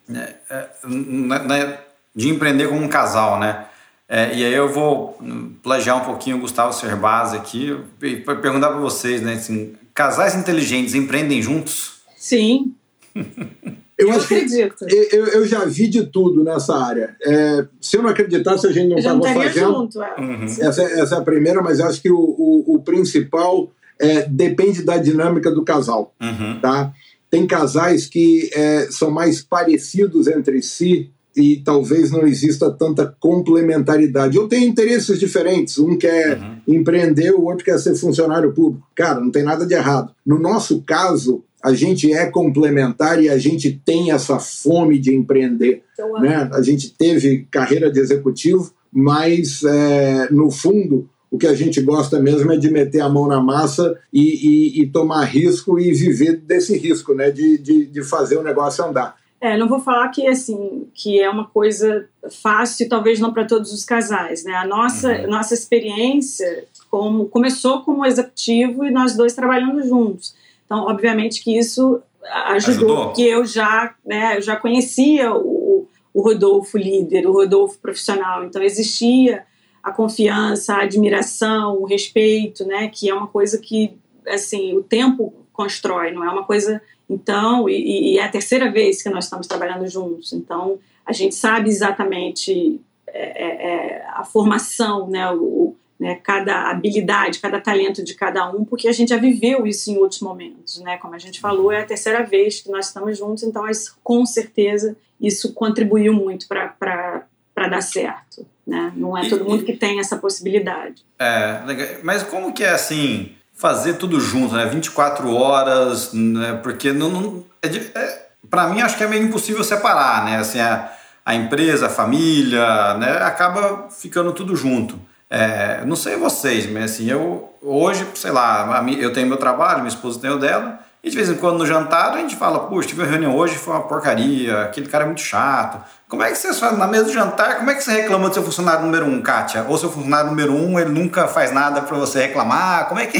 né, 0.06 0.34
é, 0.50 0.68
né, 0.86 1.78
de 2.14 2.28
empreender 2.28 2.68
como 2.68 2.82
um 2.82 2.88
casal, 2.88 3.40
né? 3.40 3.66
É, 4.06 4.34
e 4.34 4.44
aí 4.44 4.52
eu 4.52 4.70
vou 4.70 5.18
plagiar 5.62 5.96
um 5.96 6.04
pouquinho 6.04 6.36
o 6.36 6.40
Gustavo 6.40 6.72
Cerbasi 6.74 7.36
aqui 7.36 7.76
e 8.02 8.16
perguntar 8.16 8.68
para 8.68 8.78
vocês, 8.78 9.22
né? 9.22 9.32
Assim, 9.32 9.74
casais 9.94 10.34
inteligentes 10.34 10.94
empreendem 10.94 11.40
juntos? 11.40 12.02
Sim. 12.16 12.74
Eu, 13.96 14.08
eu 14.08 14.14
acredito. 14.16 14.86
Eu, 14.88 15.26
eu, 15.26 15.46
já 15.46 15.64
vi 15.64 15.86
de 15.86 16.04
tudo 16.06 16.42
nessa 16.42 16.76
área. 16.76 17.16
É, 17.22 17.66
se 17.80 17.96
eu 17.96 18.02
não 18.02 18.10
acreditasse, 18.10 18.66
a 18.66 18.72
gente 18.72 18.88
não 18.88 18.98
estava 18.98 19.22
fazendo. 19.22 19.72
Junto, 19.72 20.02
é. 20.02 20.14
Uhum. 20.18 20.44
essa, 20.44 20.82
essa 20.82 21.14
é 21.14 21.18
a 21.18 21.22
primeira, 21.22 21.62
mas 21.62 21.80
acho 21.80 22.02
que 22.02 22.10
o, 22.10 22.18
o, 22.18 22.74
o 22.74 22.82
principal 22.82 23.70
é, 24.00 24.22
depende 24.28 24.82
da 24.82 24.96
dinâmica 24.96 25.50
do 25.50 25.64
casal. 25.64 26.12
Uhum. 26.20 26.60
Tá? 26.60 26.92
Tem 27.30 27.46
casais 27.46 28.06
que 28.06 28.50
é, 28.52 28.88
são 28.90 29.10
mais 29.10 29.42
parecidos 29.42 30.26
entre 30.26 30.60
si 30.62 31.10
e 31.36 31.56
talvez 31.64 32.10
não 32.10 32.26
exista 32.26 32.70
tanta 32.70 33.14
complementaridade. 33.18 34.36
Eu 34.36 34.46
tenho 34.46 34.68
interesses 34.68 35.18
diferentes, 35.18 35.78
um 35.78 35.96
quer 35.96 36.38
uhum. 36.38 36.56
empreender, 36.68 37.32
o 37.32 37.44
outro 37.44 37.64
quer 37.64 37.78
ser 37.78 37.94
funcionário 37.96 38.52
público. 38.52 38.86
Cara, 38.94 39.20
não 39.20 39.30
tem 39.30 39.42
nada 39.42 39.66
de 39.66 39.74
errado. 39.74 40.14
No 40.24 40.38
nosso 40.38 40.82
caso, 40.82 41.42
a 41.64 41.73
gente 41.73 42.12
é 42.12 42.26
complementar 42.26 43.23
e 43.23 43.30
a 43.30 43.38
gente 43.38 43.73
tem 43.73 44.12
essa 44.12 44.38
fome 44.38 44.99
de 44.99 45.14
empreender. 45.14 45.83
Então, 45.94 46.12
né? 46.21 46.50
A 46.52 46.61
gente 46.61 46.90
teve 46.90 47.49
carreira 47.50 47.90
de 47.90 47.99
executivo, 47.99 48.71
mas 48.92 49.62
é, 49.64 50.28
no 50.30 50.50
fundo 50.50 51.09
o 51.30 51.38
que 51.38 51.47
a 51.47 51.54
gente 51.54 51.80
gosta 51.80 52.21
mesmo 52.21 52.52
é 52.52 52.56
de 52.56 52.71
meter 52.71 53.00
a 53.00 53.09
mão 53.09 53.26
na 53.26 53.42
massa 53.42 53.99
e, 54.12 54.21
e, 54.21 54.83
e 54.83 54.87
tomar 54.87 55.25
risco 55.25 55.80
e 55.80 55.92
viver 55.92 56.37
desse 56.37 56.76
risco, 56.76 57.14
né? 57.14 57.30
de, 57.30 57.56
de, 57.56 57.87
de 57.87 58.04
fazer 58.04 58.37
o 58.37 58.42
negócio 58.42 58.85
andar. 58.85 59.16
É, 59.40 59.56
não 59.56 59.66
vou 59.66 59.80
falar 59.80 60.09
que 60.11 60.26
assim 60.26 60.87
que 60.94 61.18
é 61.18 61.28
uma 61.28 61.47
coisa 61.47 62.06
fácil, 62.30 62.88
talvez 62.88 63.21
não 63.21 63.33
para 63.33 63.44
todos 63.44 63.73
os 63.73 63.85
casais, 63.85 64.44
né? 64.44 64.54
A 64.54 64.66
nossa 64.66 65.11
uhum. 65.12 65.28
nossa 65.28 65.54
experiência 65.54 66.64
como 66.90 67.26
começou 67.26 67.83
como 67.83 68.06
executivo 68.06 68.85
e 68.85 68.90
nós 68.90 69.16
dois 69.16 69.35
trabalhando 69.35 69.83
juntos. 69.87 70.35
Então, 70.64 70.87
obviamente 70.87 71.42
que 71.42 71.56
isso 71.56 72.02
ajudou, 72.23 72.97
ajudou. 72.97 73.12
que 73.12 73.26
eu 73.26 73.44
já, 73.44 73.94
né, 74.04 74.37
eu 74.37 74.42
já 74.42 74.56
conhecia 74.56 75.35
o, 75.35 75.87
o 76.12 76.23
Rodolfo 76.23 76.78
líder, 76.78 77.26
o 77.26 77.33
Rodolfo 77.33 77.78
profissional. 77.78 78.44
Então 78.44 78.62
existia 78.62 79.44
a 79.85 79.92
confiança, 79.92 80.75
a 80.75 80.83
admiração, 80.83 81.76
o 81.76 81.85
respeito, 81.85 82.64
né? 82.64 82.88
Que 82.88 83.11
é 83.11 83.14
uma 83.14 83.26
coisa 83.26 83.59
que, 83.59 83.94
assim, 84.26 84.75
o 84.75 84.83
tempo 84.83 85.35
constrói, 85.52 86.11
não 86.11 86.25
é 86.25 86.30
uma 86.30 86.44
coisa. 86.44 86.80
Então, 87.09 87.68
e, 87.68 88.14
e 88.14 88.18
é 88.18 88.25
a 88.25 88.30
terceira 88.30 88.73
vez 88.73 89.02
que 89.02 89.11
nós 89.11 89.25
estamos 89.25 89.47
trabalhando 89.47 89.87
juntos. 89.87 90.33
Então, 90.33 90.78
a 91.04 91.12
gente 91.12 91.35
sabe 91.35 91.68
exatamente 91.68 92.80
é, 93.06 93.44
é, 93.44 93.66
é 93.66 94.06
a 94.14 94.25
formação, 94.25 95.06
né? 95.11 95.30
O, 95.33 95.76
né, 95.98 96.16
cada 96.22 96.70
habilidade, 96.70 97.38
cada 97.38 97.60
talento 97.60 98.02
de 98.02 98.14
cada 98.14 98.50
um, 98.50 98.64
porque 98.64 98.88
a 98.88 98.92
gente 98.92 99.10
já 99.10 99.16
viveu 99.16 99.66
isso 99.66 99.90
em 99.90 99.96
outros 99.96 100.20
momentos, 100.20 100.80
né? 100.80 100.96
Como 100.98 101.14
a 101.14 101.18
gente 101.18 101.40
falou, 101.40 101.70
é 101.70 101.82
a 101.82 101.86
terceira 101.86 102.24
vez 102.24 102.60
que 102.60 102.70
nós 102.70 102.88
estamos 102.88 103.16
juntos, 103.16 103.44
então 103.44 103.64
com 104.02 104.26
certeza 104.26 104.96
isso 105.20 105.52
contribuiu 105.52 106.12
muito 106.12 106.46
para 106.48 107.26
dar 107.56 107.80
certo, 107.80 108.44
né? 108.66 108.92
Não 108.96 109.16
é 109.16 109.28
todo 109.28 109.44
mundo 109.44 109.64
que 109.64 109.76
tem 109.76 110.00
essa 110.00 110.16
possibilidade. 110.16 111.04
É, 111.18 112.00
mas 112.02 112.22
como 112.24 112.52
que 112.52 112.64
é 112.64 112.70
assim 112.70 113.32
fazer 113.52 113.94
tudo 113.94 114.20
junto, 114.20 114.54
né? 114.54 114.66
24 114.66 115.32
horas, 115.32 116.12
né? 116.12 116.58
Porque 116.62 116.92
não, 116.92 117.08
não 117.08 117.44
é, 117.62 117.68
é 117.68 118.26
para 118.50 118.68
mim 118.68 118.80
acho 118.82 118.96
que 118.96 119.04
é 119.04 119.08
meio 119.08 119.22
impossível 119.22 119.62
separar, 119.62 120.24
né? 120.24 120.38
Assim, 120.38 120.58
a, 120.58 120.92
a 121.24 121.34
empresa, 121.34 121.86
a 121.86 121.90
família, 121.90 122.94
né? 122.94 123.18
Acaba 123.18 123.88
ficando 123.90 124.32
tudo 124.32 124.56
junto. 124.56 124.98
É, 125.36 125.84
não 125.84 125.96
sei 125.96 126.14
vocês, 126.14 126.64
mas 126.70 126.92
assim, 126.92 127.10
eu 127.10 127.52
hoje, 127.60 128.06
sei 128.14 128.30
lá, 128.30 128.84
eu 128.96 129.12
tenho 129.12 129.26
meu 129.26 129.36
trabalho, 129.36 129.78
minha 129.78 129.88
esposa 129.88 130.20
tem 130.20 130.30
o 130.30 130.38
dela, 130.38 130.78
e 131.02 131.10
de 131.10 131.16
vez 131.16 131.28
em 131.28 131.34
quando 131.34 131.58
no 131.58 131.66
jantar 131.66 132.12
a 132.12 132.18
gente 132.18 132.36
fala, 132.36 132.68
puxa, 132.68 132.90
tive 132.90 133.02
uma 133.02 133.10
reunião 133.10 133.34
hoje, 133.36 133.56
foi 133.56 133.74
uma 133.74 133.82
porcaria, 133.82 134.62
aquele 134.62 134.86
cara 134.86 135.02
é 135.02 135.06
muito 135.08 135.22
chato. 135.22 135.82
Como 136.08 136.22
é 136.22 136.30
que 136.30 136.38
você 136.38 136.54
faz 136.54 136.78
na 136.78 136.86
mesa 136.86 137.06
do 137.06 137.12
jantar, 137.12 137.56
como 137.56 137.68
é 137.68 137.74
que 137.74 137.82
você 137.82 138.02
reclama 138.02 138.28
do 138.28 138.34
seu 138.34 138.44
funcionário 138.44 138.84
número 138.84 139.06
um, 139.06 139.20
Kátia? 139.20 139.66
Ou 139.68 139.76
seu 139.76 139.90
funcionário 139.90 140.30
número 140.30 140.54
um, 140.54 140.78
ele 140.78 140.90
nunca 140.90 141.26
faz 141.26 141.50
nada 141.50 141.82
para 141.82 141.96
você 141.96 142.26
reclamar? 142.26 142.86
Como 142.86 143.00
é 143.00 143.06
que. 143.06 143.18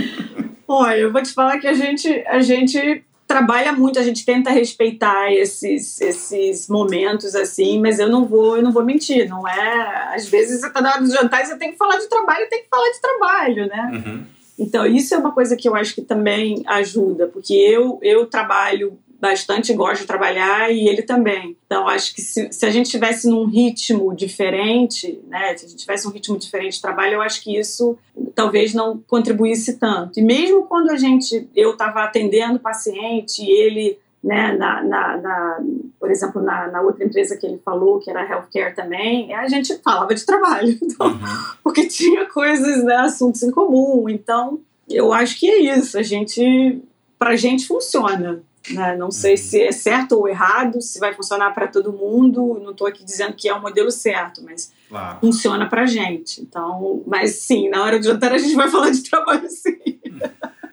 Olha, 0.66 0.96
eu 0.96 1.12
vou 1.12 1.22
te 1.22 1.34
falar 1.34 1.58
que 1.58 1.68
a 1.68 1.74
gente, 1.74 2.08
a 2.26 2.40
gente 2.40 3.04
trabalha 3.26 3.72
muito, 3.72 3.98
a 3.98 4.02
gente 4.02 4.24
tenta 4.24 4.50
respeitar 4.50 5.32
esses, 5.32 6.00
esses 6.00 6.68
momentos 6.68 7.34
assim, 7.34 7.80
mas 7.80 7.98
eu 7.98 8.08
não 8.08 8.26
vou, 8.26 8.56
eu 8.56 8.62
não 8.62 8.72
vou 8.72 8.84
mentir, 8.84 9.28
não 9.28 9.48
é? 9.48 10.14
Às 10.14 10.28
vezes 10.28 10.60
você 10.60 10.70
tá 10.70 10.80
na 10.80 10.92
hora 10.92 11.02
do 11.02 11.10
jantar 11.10 11.42
e 11.42 11.46
você 11.46 11.56
tem 11.56 11.72
que 11.72 11.78
falar 11.78 11.96
de 11.96 12.08
trabalho, 12.08 12.48
tem 12.48 12.62
que 12.62 12.68
falar 12.68 12.90
de 12.90 13.00
trabalho, 13.00 13.66
né? 13.66 13.90
Uhum. 13.92 14.24
Então 14.58 14.86
isso 14.86 15.14
é 15.14 15.18
uma 15.18 15.32
coisa 15.32 15.56
que 15.56 15.68
eu 15.68 15.74
acho 15.74 15.94
que 15.94 16.02
também 16.02 16.62
ajuda, 16.66 17.26
porque 17.26 17.54
eu 17.54 17.98
eu 18.02 18.26
trabalho 18.26 18.98
bastante 19.20 19.72
gosta 19.72 20.02
de 20.02 20.06
trabalhar 20.06 20.70
e 20.70 20.88
ele 20.88 21.02
também. 21.02 21.56
Então, 21.66 21.88
acho 21.88 22.14
que 22.14 22.20
se, 22.20 22.52
se 22.52 22.66
a 22.66 22.70
gente 22.70 22.90
tivesse 22.90 23.28
num 23.28 23.46
ritmo 23.46 24.14
diferente, 24.14 25.20
né, 25.28 25.56
se 25.56 25.66
a 25.66 25.68
gente 25.68 25.80
tivesse 25.80 26.06
um 26.06 26.10
ritmo 26.10 26.38
diferente 26.38 26.74
de 26.74 26.82
trabalho, 26.82 27.14
eu 27.14 27.22
acho 27.22 27.42
que 27.42 27.56
isso 27.58 27.98
talvez 28.34 28.74
não 28.74 28.98
contribuísse 29.06 29.78
tanto. 29.78 30.18
E 30.20 30.22
mesmo 30.22 30.64
quando 30.64 30.90
a 30.90 30.96
gente, 30.96 31.48
eu 31.54 31.72
estava 31.72 32.04
atendendo 32.04 32.58
paciente 32.58 33.42
e 33.42 33.50
ele 33.50 33.98
né, 34.22 34.56
na, 34.56 34.82
na, 34.82 35.16
na, 35.18 35.60
por 36.00 36.10
exemplo, 36.10 36.40
na, 36.40 36.68
na, 36.68 36.80
outra 36.80 37.04
empresa 37.04 37.36
que 37.36 37.46
ele 37.46 37.60
falou, 37.62 38.00
que 38.00 38.08
era 38.08 38.26
healthcare 38.26 38.74
também, 38.74 39.34
a 39.34 39.46
gente 39.48 39.76
falava 39.82 40.14
de 40.14 40.24
trabalho, 40.24 40.70
então, 40.80 41.08
uhum. 41.08 41.18
porque 41.62 41.86
tinha 41.86 42.24
coisas, 42.24 42.82
né, 42.84 42.96
assuntos 42.96 43.42
em 43.42 43.50
comum. 43.50 44.08
Então, 44.08 44.60
eu 44.88 45.12
acho 45.12 45.38
que 45.38 45.46
é 45.46 45.76
isso. 45.76 45.98
A 45.98 46.02
gente, 46.02 46.82
para 47.18 47.36
gente 47.36 47.66
funciona. 47.66 48.42
Né? 48.70 48.96
Não 48.96 49.10
sei 49.10 49.36
se 49.36 49.60
é 49.60 49.72
certo 49.72 50.12
ou 50.12 50.28
errado, 50.28 50.80
se 50.80 50.98
vai 50.98 51.12
funcionar 51.12 51.52
para 51.52 51.68
todo 51.68 51.92
mundo. 51.92 52.60
Não 52.62 52.70
estou 52.70 52.86
aqui 52.86 53.04
dizendo 53.04 53.34
que 53.34 53.48
é 53.48 53.54
o 53.54 53.60
modelo 53.60 53.90
certo, 53.90 54.42
mas 54.42 54.72
claro. 54.88 55.18
funciona 55.20 55.68
para 55.68 55.86
gente. 55.86 56.40
Então, 56.40 57.02
mas 57.06 57.36
sim, 57.36 57.68
na 57.68 57.82
hora 57.84 57.98
de 57.98 58.06
jantar 58.06 58.32
a 58.32 58.38
gente 58.38 58.54
vai 58.54 58.68
falar 58.70 58.90
de 58.90 59.02
trabalho 59.02 59.48
sim. 59.50 60.00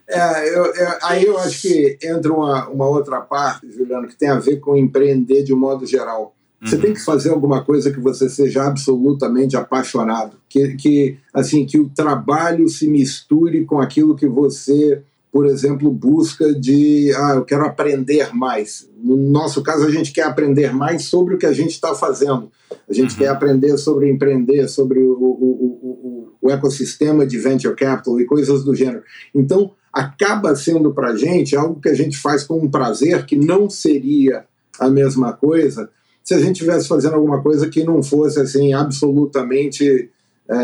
É, 0.07 0.50
eu, 0.50 0.65
eu, 0.65 0.88
aí 1.03 1.24
eu 1.24 1.38
acho 1.38 1.62
que 1.62 1.98
entra 2.03 2.33
uma, 2.33 2.67
uma 2.67 2.88
outra 2.88 3.21
parte, 3.21 3.71
Juliano, 3.71 4.07
que 4.07 4.15
tem 4.15 4.29
a 4.29 4.39
ver 4.39 4.60
com 4.60 4.75
empreender 4.75 5.43
de 5.43 5.53
um 5.53 5.57
modo 5.57 5.86
geral. 5.86 6.36
Você 6.62 6.75
uhum. 6.75 6.81
tem 6.81 6.93
que 6.93 7.03
fazer 7.03 7.31
alguma 7.31 7.63
coisa 7.63 7.91
que 7.91 8.00
você 8.00 8.29
seja 8.29 8.63
absolutamente 8.63 9.57
apaixonado, 9.57 10.38
que, 10.48 10.75
que 10.75 11.17
assim 11.33 11.65
que 11.65 11.79
o 11.79 11.89
trabalho 11.89 12.67
se 12.67 12.88
misture 12.88 13.65
com 13.65 13.79
aquilo 13.79 14.15
que 14.15 14.27
você 14.27 15.01
por 15.31 15.45
exemplo, 15.45 15.89
busca 15.89 16.53
de, 16.53 17.13
ah, 17.15 17.35
eu 17.35 17.45
quero 17.45 17.65
aprender 17.65 18.35
mais. 18.35 18.89
No 19.01 19.15
nosso 19.15 19.63
caso, 19.63 19.85
a 19.85 19.89
gente 19.89 20.11
quer 20.11 20.23
aprender 20.23 20.73
mais 20.73 21.05
sobre 21.05 21.35
o 21.35 21.38
que 21.38 21.45
a 21.45 21.53
gente 21.53 21.71
está 21.71 21.95
fazendo. 21.95 22.51
A 22.89 22.93
gente 22.93 23.13
uhum. 23.13 23.17
quer 23.17 23.27
aprender 23.29 23.77
sobre 23.77 24.11
empreender, 24.11 24.67
sobre 24.67 25.00
o, 25.00 25.13
o, 25.13 25.17
o, 25.21 26.33
o, 26.41 26.51
ecossistema 26.51 27.25
de 27.25 27.38
venture 27.38 27.75
capital 27.75 28.19
e 28.19 28.25
coisas 28.25 28.63
do 28.65 28.75
gênero. 28.75 29.03
Então, 29.33 29.71
acaba 29.93 30.53
sendo 30.53 30.93
para 30.93 31.11
a 31.11 31.15
gente 31.15 31.55
algo 31.55 31.79
que 31.79 31.89
a 31.89 31.93
gente 31.93 32.17
faz 32.17 32.43
com 32.43 32.57
um 32.57 32.69
prazer 32.69 33.25
que 33.25 33.38
não 33.38 33.69
seria 33.69 34.45
a 34.79 34.89
mesma 34.89 35.31
coisa 35.31 35.89
se 36.23 36.33
a 36.33 36.39
gente 36.39 36.57
estivesse 36.57 36.88
fazendo 36.88 37.15
alguma 37.15 37.41
coisa 37.41 37.69
que 37.69 37.83
não 37.83 38.03
fosse 38.03 38.39
assim 38.39 38.73
absolutamente 38.73 40.09
é, 40.47 40.55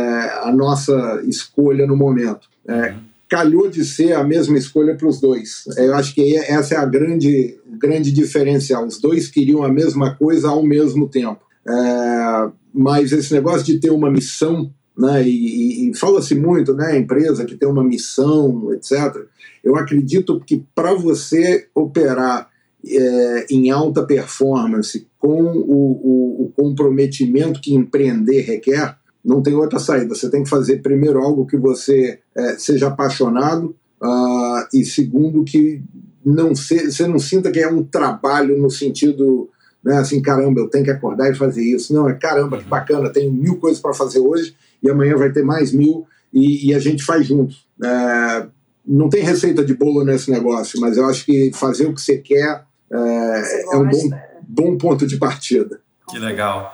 a 0.43 0.51
nossa 0.51 1.21
escolha 1.25 1.87
no 1.87 1.95
momento. 1.95 2.47
É, 2.67 2.91
uhum 2.91 3.06
calhou 3.29 3.69
de 3.69 3.83
ser 3.83 4.13
a 4.13 4.23
mesma 4.23 4.57
escolha 4.57 4.95
para 4.95 5.07
os 5.07 5.19
dois. 5.19 5.65
Eu 5.77 5.93
acho 5.95 6.13
que 6.13 6.35
essa 6.37 6.75
é 6.75 6.77
a 6.77 6.85
grande, 6.85 7.57
grande 7.79 8.11
diferencial. 8.11 8.85
Os 8.85 8.99
dois 8.99 9.27
queriam 9.27 9.63
a 9.63 9.69
mesma 9.69 10.15
coisa 10.15 10.49
ao 10.49 10.63
mesmo 10.63 11.07
tempo. 11.09 11.41
É, 11.67 12.49
mas 12.73 13.11
esse 13.11 13.33
negócio 13.33 13.65
de 13.65 13.79
ter 13.79 13.91
uma 13.91 14.09
missão, 14.09 14.71
né, 14.97 15.27
e, 15.27 15.89
e 15.89 15.95
fala-se 15.95 16.35
muito, 16.35 16.73
né, 16.73 16.93
a 16.93 16.97
empresa 16.97 17.45
que 17.45 17.55
tem 17.55 17.67
uma 17.67 17.83
missão, 17.83 18.73
etc. 18.73 19.25
Eu 19.63 19.75
acredito 19.75 20.39
que 20.39 20.63
para 20.73 20.93
você 20.93 21.67
operar 21.75 22.49
é, 22.85 23.45
em 23.49 23.69
alta 23.69 24.05
performance 24.05 25.07
com 25.19 25.41
o, 25.41 25.91
o, 26.03 26.45
o 26.45 26.53
comprometimento 26.55 27.59
que 27.59 27.73
empreender 27.73 28.41
requer, 28.41 28.96
não 29.27 29.41
tem 29.41 29.53
outra 29.53 29.77
saída. 29.77 30.15
Você 30.15 30.29
tem 30.29 30.43
que 30.43 30.49
fazer, 30.49 30.77
primeiro, 30.81 31.19
algo 31.21 31.45
que 31.45 31.57
você 31.57 32.19
é, 32.33 32.57
seja 32.57 32.87
apaixonado, 32.87 33.75
uh, 34.01 34.65
e 34.73 34.85
segundo, 34.85 35.43
que 35.43 35.83
não 36.25 36.55
se, 36.55 36.89
você 36.89 37.05
não 37.05 37.19
sinta 37.19 37.51
que 37.51 37.59
é 37.59 37.67
um 37.69 37.83
trabalho 37.83 38.57
no 38.57 38.69
sentido, 38.69 39.49
né, 39.83 39.97
assim, 39.97 40.21
caramba, 40.21 40.61
eu 40.61 40.69
tenho 40.69 40.85
que 40.85 40.91
acordar 40.91 41.29
e 41.29 41.35
fazer 41.35 41.61
isso. 41.61 41.93
Não, 41.93 42.07
é 42.07 42.13
caramba, 42.13 42.57
que 42.57 42.63
bacana, 42.63 43.09
tem 43.09 43.29
mil 43.29 43.57
coisas 43.57 43.81
para 43.81 43.93
fazer 43.93 44.19
hoje, 44.19 44.55
e 44.81 44.89
amanhã 44.89 45.17
vai 45.17 45.29
ter 45.29 45.43
mais 45.43 45.73
mil, 45.73 46.07
e, 46.33 46.69
e 46.69 46.73
a 46.73 46.79
gente 46.79 47.03
faz 47.03 47.27
junto. 47.27 47.53
É, 47.83 48.47
não 48.85 49.09
tem 49.09 49.23
receita 49.23 49.63
de 49.63 49.73
bolo 49.73 50.05
nesse 50.05 50.31
negócio, 50.31 50.79
mas 50.79 50.95
eu 50.95 51.05
acho 51.05 51.25
que 51.25 51.51
fazer 51.53 51.85
o 51.85 51.93
que 51.93 52.01
você 52.01 52.17
quer 52.17 52.63
é, 52.89 53.73
é 53.73 53.77
um 53.77 53.89
bom, 53.89 54.09
bom 54.47 54.77
ponto 54.77 55.05
de 55.05 55.17
partida. 55.17 55.81
Que 56.09 56.17
legal, 56.17 56.73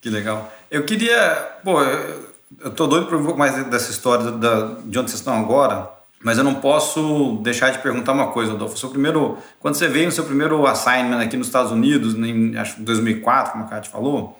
que 0.00 0.10
legal. 0.10 0.52
Eu 0.74 0.82
queria. 0.82 1.52
Pô, 1.62 1.80
eu 1.80 2.70
tô 2.72 2.88
doido 2.88 3.06
para 3.06 3.16
um 3.16 3.22
pouco 3.22 3.38
mais 3.38 3.64
dessa 3.66 3.92
história 3.92 4.32
da, 4.32 4.74
de 4.84 4.98
onde 4.98 5.08
vocês 5.08 5.20
estão 5.20 5.38
agora, 5.38 5.88
mas 6.20 6.36
eu 6.36 6.42
não 6.42 6.56
posso 6.56 7.38
deixar 7.44 7.70
de 7.70 7.78
perguntar 7.78 8.10
uma 8.10 8.32
coisa, 8.32 8.54
Adolfo. 8.54 8.76
Seu 8.76 8.88
primeiro, 8.88 9.38
quando 9.60 9.76
você 9.76 9.86
veio 9.86 10.06
no 10.06 10.10
seu 10.10 10.24
primeiro 10.24 10.66
assignment 10.66 11.20
aqui 11.20 11.36
nos 11.36 11.46
Estados 11.46 11.70
Unidos, 11.70 12.16
em 12.16 12.56
acho 12.56 12.82
2004, 12.82 13.52
como 13.52 13.64
a 13.64 13.68
Kátia 13.68 13.92
falou, 13.92 14.36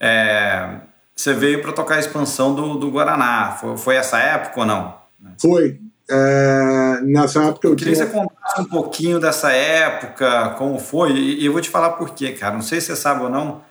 é, 0.00 0.70
você 1.14 1.32
veio 1.32 1.62
para 1.62 1.72
tocar 1.72 1.94
a 1.94 2.00
expansão 2.00 2.52
do, 2.52 2.74
do 2.74 2.90
Guaraná. 2.90 3.52
Foi, 3.52 3.76
foi, 3.76 3.94
essa 3.94 4.18
época 4.18 4.58
ou 4.58 4.66
não? 4.66 4.92
Foi. 5.40 5.78
É, 6.10 7.00
nessa 7.04 7.44
época 7.44 7.68
eu, 7.68 7.74
eu 7.74 7.76
queria 7.76 7.92
que 7.92 8.00
você 8.00 8.06
contasse 8.06 8.60
um 8.60 8.64
pouquinho 8.64 9.20
dessa 9.20 9.52
época, 9.52 10.48
como 10.58 10.80
foi, 10.80 11.12
e, 11.12 11.42
e 11.42 11.46
eu 11.46 11.52
vou 11.52 11.60
te 11.60 11.70
falar 11.70 11.90
por 11.90 12.10
quê, 12.10 12.32
cara. 12.32 12.54
Não 12.54 12.62
sei 12.62 12.80
se 12.80 12.88
você 12.88 12.96
sabe 12.96 13.22
ou 13.22 13.30
não, 13.30 13.64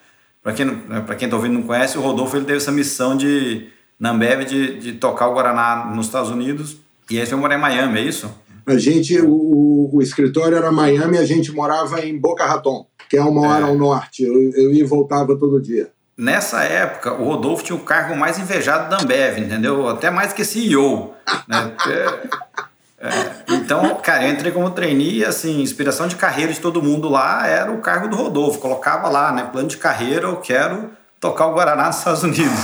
para 0.46 0.54
quem 0.54 0.66
né, 0.68 1.02
para 1.02 1.16
quem 1.16 1.26
está 1.26 1.36
ouvindo 1.36 1.56
não 1.56 1.64
conhece, 1.64 1.98
o 1.98 2.02
Rodolfo 2.02 2.38
ele 2.38 2.46
teve 2.46 2.60
essa 2.60 2.72
missão 2.72 3.18
de 3.18 3.68
na 4.00 4.12
Ambev 4.12 4.46
de, 4.46 4.80
de 4.80 4.94
tocar 4.94 5.28
o 5.28 5.34
Guaraná 5.34 5.92
nos 5.96 6.06
Estados 6.06 6.30
Unidos 6.30 6.78
e 7.10 7.20
aí 7.20 7.26
foi 7.26 7.36
morar 7.36 7.56
em 7.56 7.62
Miami, 7.62 8.00
é 8.00 8.04
isso? 8.04 8.32
A 8.68 8.78
gente, 8.78 9.20
o, 9.22 9.90
o 9.92 10.02
escritório 10.02 10.56
era 10.56 10.72
Miami, 10.72 11.18
a 11.18 11.26
gente 11.26 11.52
morava 11.52 12.06
em 12.06 12.20
Boca 12.20 12.46
Raton, 12.46 12.86
que 13.10 13.18
é 13.18 13.24
uma 13.24 13.48
hora 13.48 13.66
é. 13.66 13.70
ao 13.70 13.76
norte. 13.76 14.24
Eu, 14.24 14.34
eu 14.34 14.72
ia 14.72 14.82
e 14.82 14.84
voltava 14.84 15.36
todo 15.38 15.62
dia. 15.62 15.90
Nessa 16.18 16.64
época, 16.64 17.14
o 17.14 17.26
Rodolfo 17.26 17.64
tinha 17.64 17.76
o 17.76 17.84
cargo 17.84 18.16
mais 18.16 18.40
invejado 18.40 18.90
da 18.90 19.02
Ambev, 19.04 19.38
entendeu? 19.40 19.88
Até 19.90 20.10
mais 20.10 20.32
que 20.32 20.46
CEO. 20.46 21.14
Né? 21.48 21.74
É, 23.08 23.54
então, 23.54 23.96
cara, 23.96 24.26
eu 24.26 24.32
entrei 24.32 24.52
como 24.52 24.70
trainee 24.72 25.20
e, 25.20 25.26
assim, 25.26 25.62
inspiração 25.62 26.08
de 26.08 26.16
carreira 26.16 26.52
de 26.52 26.60
todo 26.60 26.82
mundo 26.82 27.10
lá 27.10 27.48
era 27.48 27.72
o 27.72 27.80
cargo 27.80 28.08
do 28.08 28.16
Rodolfo. 28.16 28.60
Colocava 28.60 29.10
lá, 29.10 29.32
né? 29.32 29.50
Plano 29.52 29.68
de 29.68 29.78
carreira, 29.78 30.28
eu 30.28 30.38
quero 30.38 30.92
tocar 31.20 31.48
o 31.48 31.54
Guaraná 31.54 31.88
nos 31.88 31.98
Estados 31.98 32.24
Unidos. 32.24 32.60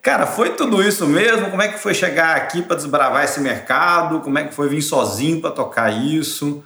Cara, 0.00 0.26
foi 0.26 0.50
tudo 0.50 0.82
isso 0.82 1.06
mesmo? 1.06 1.50
Como 1.50 1.60
é 1.60 1.68
que 1.68 1.78
foi 1.78 1.92
chegar 1.92 2.36
aqui 2.36 2.62
para 2.62 2.76
desbravar 2.76 3.24
esse 3.24 3.40
mercado? 3.40 4.20
Como 4.20 4.38
é 4.38 4.44
que 4.44 4.54
foi 4.54 4.68
vir 4.68 4.82
sozinho 4.82 5.40
para 5.40 5.50
tocar 5.50 5.90
isso? 5.90 6.62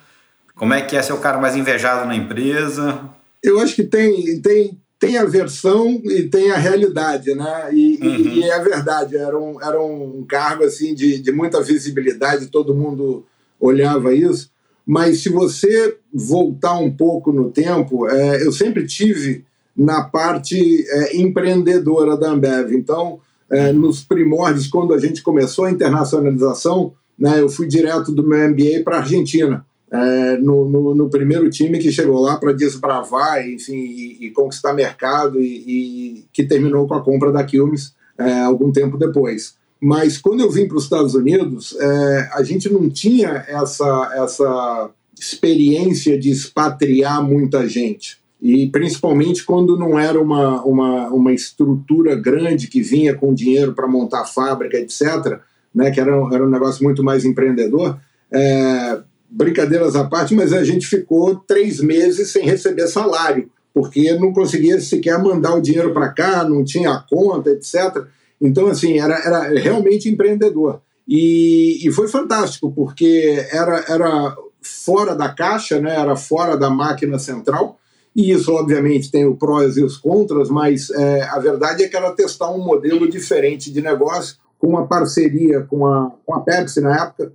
Como 0.54 0.74
é 0.74 0.82
que 0.82 0.96
é 0.96 1.02
ser 1.02 1.12
o 1.12 1.18
cara 1.18 1.38
mais 1.38 1.56
invejado 1.56 2.06
na 2.06 2.14
empresa? 2.14 3.00
Eu 3.42 3.58
acho 3.60 3.74
que 3.74 3.82
tem, 3.82 4.40
tem 4.40 4.78
tem 5.02 5.18
a 5.18 5.24
versão 5.24 6.00
e 6.04 6.28
tem 6.28 6.52
a 6.52 6.56
realidade, 6.56 7.34
né? 7.34 7.70
E, 7.74 7.98
uhum. 8.00 8.34
e, 8.34 8.44
é 8.44 8.62
verdade, 8.62 9.16
era 9.16 9.36
um, 9.36 9.60
era 9.60 9.82
um 9.82 10.24
cargo 10.28 10.62
assim 10.62 10.94
de, 10.94 11.18
de 11.18 11.32
muita 11.32 11.60
visibilidade, 11.60 12.46
todo 12.46 12.72
mundo 12.72 13.26
olhava 13.58 14.14
isso. 14.14 14.48
Mas 14.86 15.20
se 15.20 15.28
você 15.28 15.96
voltar 16.14 16.78
um 16.78 16.88
pouco 16.88 17.32
no 17.32 17.50
tempo, 17.50 18.08
é, 18.08 18.46
eu 18.46 18.52
sempre 18.52 18.86
tive 18.86 19.44
na 19.76 20.04
parte 20.04 20.86
é, 20.88 21.16
empreendedora 21.16 22.16
da 22.16 22.30
Ambev. 22.30 22.72
Então, 22.72 23.18
é, 23.50 23.72
nos 23.72 24.04
primórdios, 24.04 24.68
quando 24.68 24.94
a 24.94 24.98
gente 24.98 25.20
começou 25.20 25.64
a 25.64 25.72
internacionalização, 25.72 26.92
né, 27.18 27.40
eu 27.40 27.48
fui 27.48 27.66
direto 27.66 28.12
do 28.12 28.22
meu 28.22 28.48
MBA 28.48 28.84
para 28.84 28.98
a 28.98 29.00
Argentina 29.00 29.66
é, 29.92 30.38
no, 30.38 30.66
no, 30.68 30.94
no, 30.94 31.10
primeiro 31.10 31.50
time 31.50 31.78
que 31.78 31.92
chegou 31.92 32.18
lá 32.18 32.38
para 32.38 32.54
desbravar 32.54 33.46
enfim, 33.46 33.76
e, 33.76 34.26
e, 34.26 34.30
conquistar 34.30 34.72
mercado 34.72 35.38
e, 35.38 35.44
e, 35.44 36.24
que 36.32 36.44
terminou 36.44 36.88
com 36.88 36.94
a 36.94 37.02
compra 37.02 37.30
da 37.30 37.44
Quilmes 37.44 37.94
é, 38.16 38.40
algum 38.40 38.72
tempo 38.72 38.96
depois. 38.96 39.54
Mas 39.78 40.16
quando 40.16 40.40
eu 40.40 40.50
vim 40.50 40.66
para 40.66 40.78
os 40.78 40.84
Estados 40.84 41.14
Unidos, 41.14 41.76
é, 41.78 42.30
a 42.32 42.42
gente 42.42 42.72
não 42.72 42.88
tinha 42.88 43.44
essa, 43.46 44.10
essa 44.14 44.90
experiência 45.18 46.18
de 46.18 46.30
expatriar 46.30 47.22
muita 47.22 47.68
gente. 47.68 48.18
E 48.40 48.68
principalmente 48.70 49.44
quando 49.44 49.78
não 49.78 49.98
era 49.98 50.18
uma, 50.18 50.64
uma, 50.64 51.08
uma 51.08 51.34
estrutura 51.34 52.14
grande 52.14 52.66
que 52.66 52.80
vinha 52.80 53.14
com 53.14 53.34
dinheiro 53.34 53.74
para 53.74 53.86
montar 53.86 54.24
fábrica, 54.24 54.78
etc., 54.78 55.38
né, 55.74 55.90
que 55.90 56.00
era, 56.00 56.12
era 56.32 56.46
um 56.46 56.50
negócio 56.50 56.82
muito 56.82 57.04
mais 57.04 57.24
empreendedor. 57.24 57.98
É, 58.30 59.00
brincadeiras 59.32 59.96
à 59.96 60.04
parte, 60.04 60.34
mas 60.34 60.52
a 60.52 60.62
gente 60.62 60.86
ficou 60.86 61.36
três 61.36 61.80
meses 61.80 62.30
sem 62.30 62.44
receber 62.44 62.86
salário, 62.86 63.50
porque 63.72 64.12
não 64.14 64.32
conseguia 64.32 64.78
sequer 64.80 65.18
mandar 65.18 65.54
o 65.54 65.62
dinheiro 65.62 65.92
para 65.94 66.10
cá, 66.10 66.44
não 66.44 66.62
tinha 66.62 67.02
conta, 67.08 67.50
etc. 67.50 68.04
Então, 68.40 68.66
assim, 68.66 68.98
era, 68.98 69.14
era 69.14 69.58
realmente 69.58 70.08
empreendedor. 70.08 70.80
E, 71.08 71.86
e 71.86 71.90
foi 71.90 72.08
fantástico, 72.08 72.70
porque 72.72 73.46
era, 73.50 73.84
era 73.88 74.36
fora 74.60 75.14
da 75.14 75.28
caixa, 75.30 75.80
né? 75.80 75.98
era 75.98 76.14
fora 76.14 76.56
da 76.56 76.70
máquina 76.70 77.18
central, 77.18 77.78
e 78.14 78.30
isso, 78.30 78.52
obviamente, 78.52 79.10
tem 79.10 79.24
o 79.24 79.34
prós 79.34 79.76
e 79.78 79.82
os 79.82 79.96
contras, 79.96 80.50
mas 80.50 80.90
é, 80.90 81.22
a 81.22 81.38
verdade 81.38 81.82
é 81.82 81.88
que 81.88 81.96
era 81.96 82.12
testar 82.12 82.50
um 82.50 82.62
modelo 82.62 83.08
diferente 83.08 83.72
de 83.72 83.80
negócio, 83.80 84.36
com 84.58 84.68
uma 84.68 84.86
parceria 84.86 85.62
com 85.62 85.86
a, 85.86 86.12
com 86.24 86.34
a 86.34 86.40
Pepsi 86.40 86.80
na 86.80 86.94
época, 86.94 87.32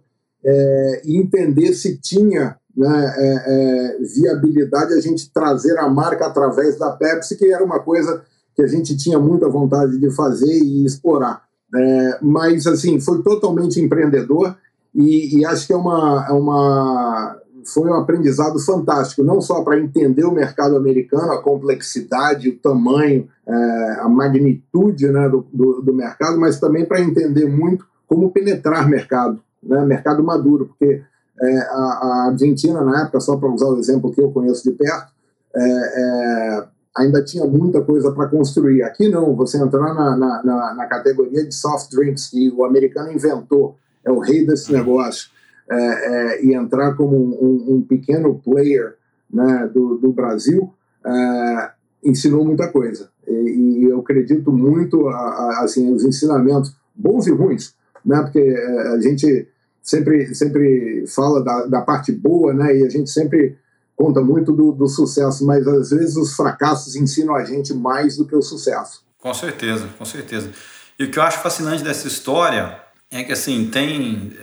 é, 0.48 1.02
entender 1.06 1.74
se 1.74 1.98
tinha 1.98 2.56
né, 2.76 3.14
é, 3.18 3.44
é, 3.48 3.98
viabilidade 4.16 4.94
a 4.94 5.02
gente 5.02 5.30
trazer 5.34 5.78
a 5.78 5.90
marca 5.90 6.26
através 6.26 6.78
da 6.78 6.92
Pepsi, 6.92 7.38
que 7.38 7.52
era 7.52 7.64
uma 7.64 7.80
coisa 7.80 8.22
que 8.56 8.62
a 8.62 8.68
gente 8.68 8.96
tinha 8.96 9.20
muita 9.20 9.50
vontade 9.50 9.98
de 10.00 10.10
fazer 10.12 10.52
e 10.52 10.86
explorar. 10.86 11.44
É, 11.76 12.20
mas, 12.22 12.66
assim, 12.66 13.00
foi 13.00 13.22
totalmente 13.22 13.82
empreendedor 13.82 14.56
e, 14.96 15.38
e 15.38 15.46
acho 15.46 15.68
que 15.68 15.74
é 15.74 15.76
uma, 15.76 16.26
é 16.30 16.32
uma, 16.32 17.38
foi 17.66 17.90
um 17.90 17.96
aprendizado 17.96 18.58
fantástico, 18.60 19.22
não 19.24 19.42
só 19.42 19.64
para 19.64 19.78
entender 19.78 20.24
o 20.24 20.32
mercado 20.32 20.78
americano, 20.78 21.34
a 21.34 21.42
complexidade, 21.42 22.48
o 22.48 22.58
tamanho, 22.58 23.28
é, 23.46 23.98
a 24.00 24.08
magnitude 24.08 25.10
né, 25.10 25.28
do, 25.28 25.46
do, 25.52 25.82
do 25.82 25.94
mercado, 25.94 26.40
mas 26.40 26.58
também 26.58 26.86
para 26.86 27.02
entender 27.02 27.48
muito 27.48 27.86
como 28.08 28.32
penetrar 28.32 28.88
mercado 28.88 29.42
né, 29.64 29.86
mercado 29.86 30.24
maduro, 30.24 30.68
porque 30.68 31.02
é, 31.40 31.58
a, 31.60 31.74
a, 31.74 32.28
Argentina, 32.32 32.82
na 32.82 33.04
época, 33.04 33.20
só 33.20 33.38
para 33.38 33.50
usar 33.50 33.68
o 33.68 33.80
exemplo 33.80 34.12
que 34.12 34.22
eu 34.22 34.32
conheço 34.32 34.64
de 34.64 34.76
perto, 34.76 35.12
é, 35.56 35.62
é, 35.62 36.68
ainda 36.98 37.24
tinha 37.24 37.46
muita 37.46 37.82
coisa 37.82 38.12
para 38.12 38.28
construir. 38.28 38.84
Aqui 38.84 39.08
não, 39.10 39.36
você 39.36 39.58
entrar 39.58 39.94
na, 39.94 40.16
na, 40.18 40.44
na, 40.44 40.74
na, 40.74 40.86
categoria 40.88 41.46
de 41.46 41.54
soft 41.54 41.92
drinks, 41.92 42.30
que 42.30 42.50
o 42.50 42.66
americano 42.66 43.12
inventou, 43.12 43.76
é 44.04 44.12
o 44.12 44.20
rei 44.20 44.46
desse 44.46 44.72
negócio, 44.74 45.30
é, 45.70 45.76
é, 45.78 46.46
e 46.46 46.54
entrar 46.56 46.96
como 46.96 47.16
um, 47.16 47.76
um, 47.76 47.82
pequeno 47.82 48.40
player 48.40 48.96
né, 49.32 49.70
do, 49.74 49.98
do 49.98 50.12
Brasil, 50.12 50.74
é, 51.06 51.70
ensinou 52.04 52.44
muita 52.44 52.68
coisa. 52.70 53.10
E, 53.28 53.32
e, 53.32 53.84
eu 53.84 54.00
acredito 54.00 54.52
muito, 54.52 55.08
a, 55.10 55.18
a, 55.18 55.64
assim, 55.64 55.94
os 55.94 56.04
ensinamentos, 56.04 56.76
bons 56.96 57.28
e 57.28 57.32
ruins, 57.32 57.76
né, 58.08 58.22
porque 58.22 58.40
a 58.40 59.02
gente 59.02 59.48
sempre, 59.88 60.36
sempre 60.36 61.06
fala 61.08 61.44
da, 61.44 61.66
da 61.66 61.82
parte 61.82 62.12
boa, 62.12 62.54
né? 62.54 62.78
E 62.78 62.86
a 62.86 62.90
gente 62.90 63.10
sempre 63.10 63.58
conta 63.96 64.22
muito 64.22 64.52
do, 64.52 64.74
do, 64.74 64.88
sucesso, 64.88 65.46
mas 65.46 65.66
às 65.66 65.90
vezes 65.90 66.18
os 66.18 66.36
fracassos 66.36 66.96
ensinam 66.96 67.36
a 67.36 67.46
gente 67.46 67.74
mais 67.74 68.18
do 68.18 68.26
que 68.26 68.36
o 68.36 68.42
sucesso. 68.42 69.04
Com 69.20 69.34
certeza, 69.34 69.88
com 69.98 70.06
certeza. 70.06 70.52
E 71.00 71.06
o 71.06 71.12
que 71.12 71.18
eu 71.18 71.24
acho 71.24 71.40
fascinante 71.40 71.84
dessa 71.84 72.08
história 72.08 72.80
é 73.10 73.24
que 73.24 73.32
assim 73.32 73.70
tem 73.72 74.34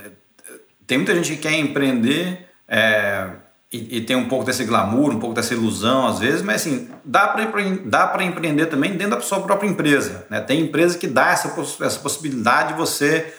tem 0.87 0.98
muita 0.98 1.14
gente 1.14 1.37
que 1.37 1.42
quer 1.42 1.59
empreender 1.59 2.46
é, 2.66 3.31
e, 3.72 3.98
e, 3.98 4.00
tem 4.00 4.16
um 4.16 4.29
pouco 4.29 4.44
desse 4.44 4.64
glamour, 4.64 5.12
um 5.12 5.18
pouco 5.18 5.35
dessa 5.35 5.53
ilusão 5.53 6.07
às 6.07 6.18
vezes, 6.18 6.42
mas 6.42 6.62
assim 6.62 6.88
dá 7.05 7.29
para 7.29 7.46
dá 7.85 8.07
para 8.07 8.24
empreender 8.24 8.66
também 8.66 8.96
dentro 8.96 9.16
da 9.16 9.20
sua 9.20 9.40
própria 9.40 9.68
empresa. 9.68 10.27
Né? 10.31 10.40
Tem 10.40 10.61
empresa 10.61 10.96
que 10.96 11.07
dá 11.07 11.31
essa, 11.31 11.55
essa 11.85 11.98
possibilidade 11.98 12.72
de 12.72 12.79
você 12.79 13.33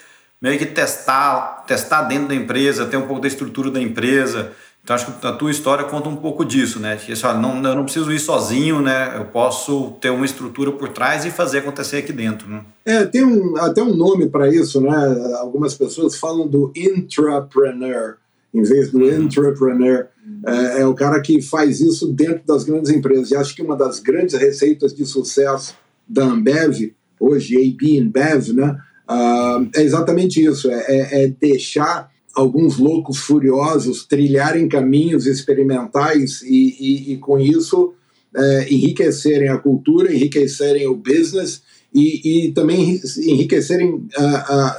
meio 0.46 0.60
que 0.60 0.66
testar, 0.68 1.64
testar 1.68 2.04
dentro 2.04 2.28
da 2.28 2.36
empresa, 2.36 2.86
ter 2.86 2.98
um 2.98 3.08
pouco 3.08 3.20
da 3.20 3.28
estrutura 3.28 3.72
da 3.72 3.82
empresa. 3.82 4.52
Então 4.84 4.96
acho 4.96 5.12
que 5.12 5.26
a 5.26 5.32
tua 5.32 5.50
história 5.50 5.86
conta 5.86 6.08
um 6.08 6.16
pouco 6.16 6.46
disso, 6.46 6.80
né? 6.80 6.96
Que 6.98 7.14
assim, 7.14 7.24
não, 7.42 7.56
eu 7.56 7.76
não 7.76 7.84
preciso 7.84 8.12
ir 8.12 8.20
sozinho, 8.20 8.80
né? 8.80 9.18
Eu 9.18 9.26
posso 9.26 9.94
ter 10.00 10.12
uma 10.12 10.24
estrutura 10.24 10.72
por 10.72 10.90
trás 10.90 11.26
e 11.26 11.32
fazer 11.32 11.60
acontecer 11.60 11.98
aqui 11.98 12.14
dentro, 12.14 12.48
né? 12.48 12.62
É, 12.86 13.04
tem 13.06 13.26
um, 13.26 13.58
até 13.58 13.82
um 13.82 13.96
nome 13.96 14.30
para 14.30 14.48
isso, 14.48 14.80
né? 14.80 14.96
Algumas 15.40 15.74
pessoas 15.74 16.16
falam 16.16 16.48
do 16.48 16.72
intrapreneur 16.76 18.18
em 18.54 18.62
vez 18.62 18.92
do 18.92 19.00
uhum. 19.00 19.24
entrepreneur. 19.24 20.08
É, 20.46 20.82
é, 20.82 20.86
o 20.86 20.94
cara 20.94 21.20
que 21.22 21.42
faz 21.42 21.82
isso 21.82 22.14
dentro 22.14 22.44
das 22.46 22.64
grandes 22.64 22.92
empresas. 22.92 23.32
E 23.32 23.36
acho 23.36 23.56
que 23.56 23.64
uma 23.64 23.76
das 23.76 24.00
grandes 24.00 24.36
receitas 24.36 24.94
de 24.94 25.08
sucesso 25.08 25.76
da 26.08 26.24
Ambev, 26.24 26.94
hoje 27.20 27.58
AB 27.58 27.98
InBev, 27.98 28.54
né? 28.54 28.80
Uh, 29.10 29.70
é 29.76 29.84
exatamente 29.84 30.44
isso, 30.44 30.70
é, 30.70 30.86
é, 30.88 31.24
é, 31.24 31.28
deixar 31.28 32.10
alguns 32.36 32.78
loucos 32.78 33.20
furiosos 33.20 34.06
trilharem 34.06 34.68
caminhos 34.68 35.28
experimentais 35.28 36.42
e, 36.42 36.76
e, 36.80 37.14
e 37.14 37.18
com 37.18 37.40
isso 37.40 37.94
é, 38.36 38.68
enriquecerem 38.74 39.48
a 39.48 39.58
cultura, 39.58 40.14
enriquecerem 40.14 40.88
o 40.88 40.96
business 40.96 41.62
e, 41.94 42.48
e 42.48 42.52
também 42.52 43.00
enriquecerem 43.20 44.06
a, 44.18 44.26
a, 44.26 44.78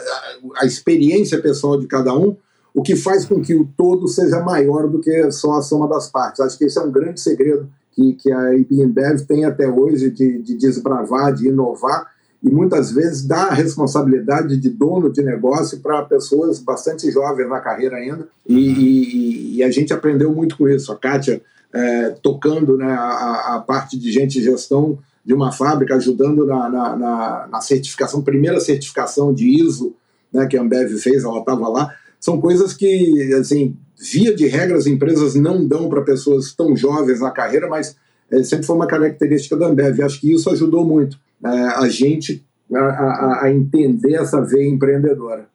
a, 0.60 0.66
experiência 0.66 1.40
pessoal 1.40 1.80
de 1.80 1.86
cada 1.86 2.14
um, 2.14 2.36
o 2.74 2.82
que 2.82 2.94
faz 2.94 3.24
com 3.24 3.40
que 3.40 3.54
o 3.54 3.66
todo 3.76 4.06
seja 4.06 4.40
maior 4.40 4.86
do 4.86 5.00
que 5.00 5.30
só 5.30 5.54
a 5.54 5.62
soma 5.62 5.88
das 5.88 6.10
partes. 6.10 6.40
Acho 6.40 6.58
que 6.58 6.66
esse 6.66 6.78
é 6.78 6.82
um 6.82 6.92
grande 6.92 7.20
segredo 7.20 7.70
que, 7.92 8.12
que 8.14 8.30
a 8.30 8.54
IBM 8.54 8.92
tem 9.26 9.46
até 9.46 9.66
hoje 9.66 10.10
de, 10.10 10.42
de 10.42 10.58
desbravar, 10.58 11.32
de 11.32 11.48
inovar 11.48 12.06
e 12.46 12.48
muitas 12.48 12.92
vezes 12.92 13.26
dá 13.26 13.46
a 13.46 13.54
responsabilidade 13.54 14.56
de 14.56 14.70
dono 14.70 15.12
de 15.12 15.20
negócio 15.20 15.80
para 15.80 16.02
pessoas 16.02 16.60
bastante 16.60 17.10
jovens 17.10 17.48
na 17.48 17.58
carreira 17.58 17.96
ainda. 17.96 18.28
E, 18.48 19.56
e, 19.56 19.64
a 19.64 19.70
gente 19.72 19.92
aprendeu 19.92 20.32
muito 20.32 20.56
com 20.56 20.68
isso. 20.68 20.92
A 20.92 20.96
Kátia 20.96 21.42
é, 21.72 22.10
tocando 22.22 22.76
né, 22.76 22.86
a, 22.86 23.56
a, 23.56 23.60
parte 23.66 23.98
de 23.98 24.12
gente 24.12 24.40
gestão 24.40 24.96
de 25.24 25.34
uma 25.34 25.50
fábrica, 25.50 25.96
ajudando 25.96 26.46
na, 26.46 26.68
na, 26.68 26.96
na, 26.96 27.48
na 27.50 27.60
certificação, 27.60 28.22
primeira 28.22 28.60
certificação 28.60 29.34
de 29.34 29.48
ISO 29.48 29.92
né, 30.32 30.46
que 30.46 30.56
a 30.56 30.62
Ambev 30.62 30.96
fez, 30.98 31.24
ela 31.24 31.40
estava 31.40 31.68
lá. 31.68 31.92
São 32.20 32.40
coisas 32.40 32.72
que, 32.72 33.34
assim, 33.34 33.76
via 33.98 34.32
de 34.32 34.46
regra, 34.46 34.76
as 34.76 34.86
empresas 34.86 35.34
não 35.34 35.66
dão 35.66 35.88
para 35.88 36.02
pessoas 36.02 36.52
tão 36.52 36.76
jovens 36.76 37.18
na 37.18 37.32
carreira, 37.32 37.66
mas 37.68 37.96
é, 38.30 38.42
sempre 38.42 38.66
foi 38.66 38.76
uma 38.76 38.86
característica 38.86 39.56
da 39.56 39.66
Ambev. 39.66 40.00
Acho 40.02 40.20
que 40.20 40.32
isso 40.32 40.50
ajudou 40.50 40.84
muito 40.84 41.18
é, 41.44 41.48
a 41.48 41.88
gente 41.88 42.44
a, 42.74 42.78
a, 42.78 43.44
a, 43.44 43.52
entender 43.52 44.14
essa 44.14 44.40
veia 44.40 44.68
empreendedora. 44.68 45.46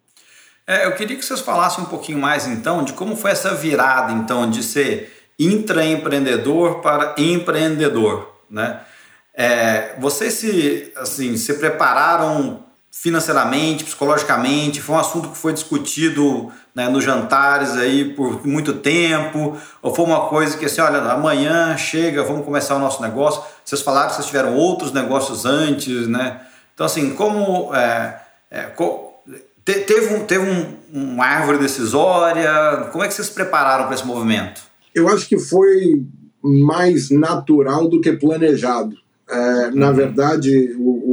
É, 0.65 0.86
eu 0.86 0.93
queria 0.93 1.17
que 1.17 1.25
vocês 1.25 1.41
falassem 1.41 1.84
um 1.84 1.88
pouquinho 1.88 2.19
mais 2.19 2.47
então 2.47 2.84
de 2.84 2.93
como 2.93 3.15
foi 3.15 3.31
essa 3.31 3.53
virada 3.53 4.13
então 4.13 4.49
de 4.49 4.63
ser 4.63 5.12
intraempreendedor 5.38 6.81
para 6.81 7.15
empreendedor, 7.17 8.31
né? 8.49 8.81
É, 9.34 9.95
vocês 9.99 10.34
se 10.34 10.91
assim 10.95 11.36
se 11.38 11.53
prepararam 11.55 12.63
financeiramente, 12.91 13.86
psicologicamente? 13.86 14.82
Foi 14.82 14.95
um 14.95 14.99
assunto 14.99 15.30
que 15.30 15.38
foi 15.38 15.54
discutido 15.54 16.51
né, 16.75 16.89
nos 16.89 17.04
jantares 17.04 17.71
aí 17.77 18.13
por 18.13 18.45
muito 18.45 18.73
tempo? 18.73 19.58
Ou 19.82 19.95
foi 19.95 20.06
uma 20.06 20.27
coisa 20.27 20.58
que 20.58 20.65
assim, 20.65 20.82
olha, 20.82 20.99
amanhã 20.99 21.77
chega, 21.77 22.23
vamos 22.23 22.45
começar 22.45 22.75
o 22.75 22.80
nosso 22.80 23.01
negócio? 23.01 23.41
Vocês 23.63 23.82
falaram 23.82 24.10
que 24.10 24.15
vocês 24.15 24.27
tiveram 24.27 24.56
outros 24.56 24.91
negócios 24.91 25.45
antes, 25.45 26.08
né? 26.08 26.41
Então, 26.73 26.86
assim, 26.86 27.15
como... 27.15 27.73
É, 27.73 28.19
é, 28.51 28.69
teve 29.63 30.13
um, 30.13 30.25
teve 30.25 30.49
um, 30.49 30.75
uma 31.13 31.25
árvore 31.25 31.58
decisória? 31.60 32.89
Como 32.91 33.04
é 33.04 33.08
que 33.08 33.13
vocês 33.13 33.27
se 33.27 33.34
prepararam 33.34 33.86
para 33.86 33.95
esse 33.95 34.06
movimento? 34.06 34.62
Eu 34.93 35.08
acho 35.08 35.27
que 35.27 35.39
foi 35.39 36.04
mais 36.43 37.10
natural 37.10 37.88
do 37.88 38.01
que 38.01 38.12
planejado. 38.12 38.97
É, 39.30 39.71
na 39.71 39.93
verdade, 39.93 40.75
o, 40.77 41.11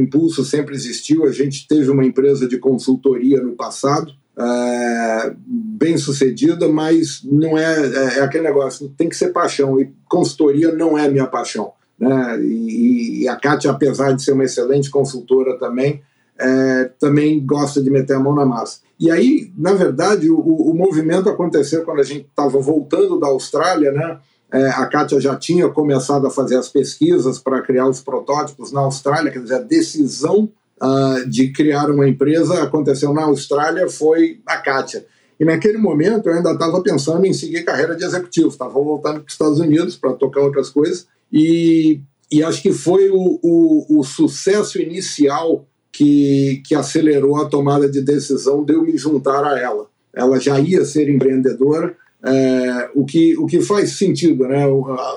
impulso 0.00 0.44
sempre 0.44 0.74
existiu. 0.74 1.24
A 1.24 1.32
gente 1.32 1.66
teve 1.66 1.90
uma 1.90 2.04
empresa 2.04 2.46
de 2.46 2.58
consultoria 2.58 3.40
no 3.40 3.52
passado, 3.52 4.12
é, 4.38 5.32
bem 5.46 5.96
sucedida, 5.96 6.68
mas 6.68 7.20
não 7.24 7.58
é, 7.58 7.86
é, 7.86 8.18
é, 8.18 8.20
aquele 8.20 8.44
negócio, 8.44 8.92
tem 8.96 9.08
que 9.08 9.16
ser 9.16 9.32
paixão. 9.32 9.80
E 9.80 9.92
consultoria 10.08 10.72
não 10.72 10.96
é 10.96 11.08
minha 11.08 11.26
paixão. 11.26 11.72
Né? 11.98 12.40
E, 12.42 13.22
e 13.22 13.28
a 13.28 13.36
Kátia, 13.36 13.70
apesar 13.70 14.12
de 14.12 14.22
ser 14.22 14.32
uma 14.32 14.44
excelente 14.44 14.90
consultora 14.90 15.58
também, 15.58 16.02
é, 16.38 16.90
também 17.00 17.44
gosta 17.44 17.82
de 17.82 17.90
meter 17.90 18.14
a 18.14 18.20
mão 18.20 18.34
na 18.34 18.46
massa. 18.46 18.80
E 18.98 19.10
aí, 19.10 19.52
na 19.56 19.72
verdade, 19.72 20.30
o, 20.30 20.38
o 20.38 20.74
movimento 20.74 21.28
aconteceu 21.28 21.84
quando 21.84 22.00
a 22.00 22.04
gente 22.04 22.26
estava 22.26 22.58
voltando 22.60 23.18
da 23.18 23.26
Austrália, 23.26 23.92
né? 23.92 24.18
É, 24.52 24.68
a 24.70 24.86
Kátia 24.86 25.20
já 25.20 25.36
tinha 25.36 25.68
começado 25.68 26.26
a 26.26 26.30
fazer 26.30 26.56
as 26.56 26.68
pesquisas 26.68 27.38
para 27.38 27.60
criar 27.60 27.86
os 27.86 28.00
protótipos 28.00 28.72
na 28.72 28.80
Austrália, 28.80 29.30
quer 29.30 29.42
dizer, 29.42 29.56
a 29.56 29.60
decisão 29.60 30.50
uh, 30.82 31.28
de 31.28 31.52
criar 31.52 31.90
uma 31.90 32.08
empresa 32.08 32.62
aconteceu 32.62 33.12
na 33.12 33.24
Austrália 33.24 33.88
foi 33.88 34.40
a 34.46 34.56
Kátia. 34.56 35.04
E 35.38 35.44
naquele 35.44 35.78
momento 35.78 36.28
eu 36.28 36.34
ainda 36.34 36.52
estava 36.52 36.82
pensando 36.82 37.24
em 37.26 37.32
seguir 37.32 37.62
carreira 37.62 37.94
de 37.94 38.04
executivo, 38.04 38.48
estava 38.48 38.72
voltando 38.72 39.20
para 39.20 39.26
os 39.26 39.32
Estados 39.32 39.60
Unidos 39.60 39.96
para 39.96 40.14
tocar 40.14 40.40
outras 40.40 40.70
coisas, 40.70 41.06
e, 41.32 42.00
e 42.32 42.42
acho 42.42 42.62
que 42.62 42.72
foi 42.72 43.10
o, 43.10 43.38
o, 43.42 44.00
o 44.00 44.02
sucesso 44.02 44.80
inicial 44.80 45.66
que, 45.92 46.62
que 46.66 46.74
acelerou 46.74 47.36
a 47.36 47.48
tomada 47.48 47.88
de 47.88 48.00
decisão 48.00 48.64
de 48.64 48.72
eu 48.72 48.82
me 48.82 48.96
juntar 48.96 49.44
a 49.44 49.58
ela. 49.58 49.86
Ela 50.14 50.40
já 50.40 50.58
ia 50.58 50.84
ser 50.84 51.08
empreendedora, 51.08 51.94
é, 52.24 52.90
o, 52.94 53.04
que, 53.04 53.36
o 53.38 53.46
que 53.46 53.60
faz 53.60 53.96
sentido, 53.96 54.46
né? 54.48 54.64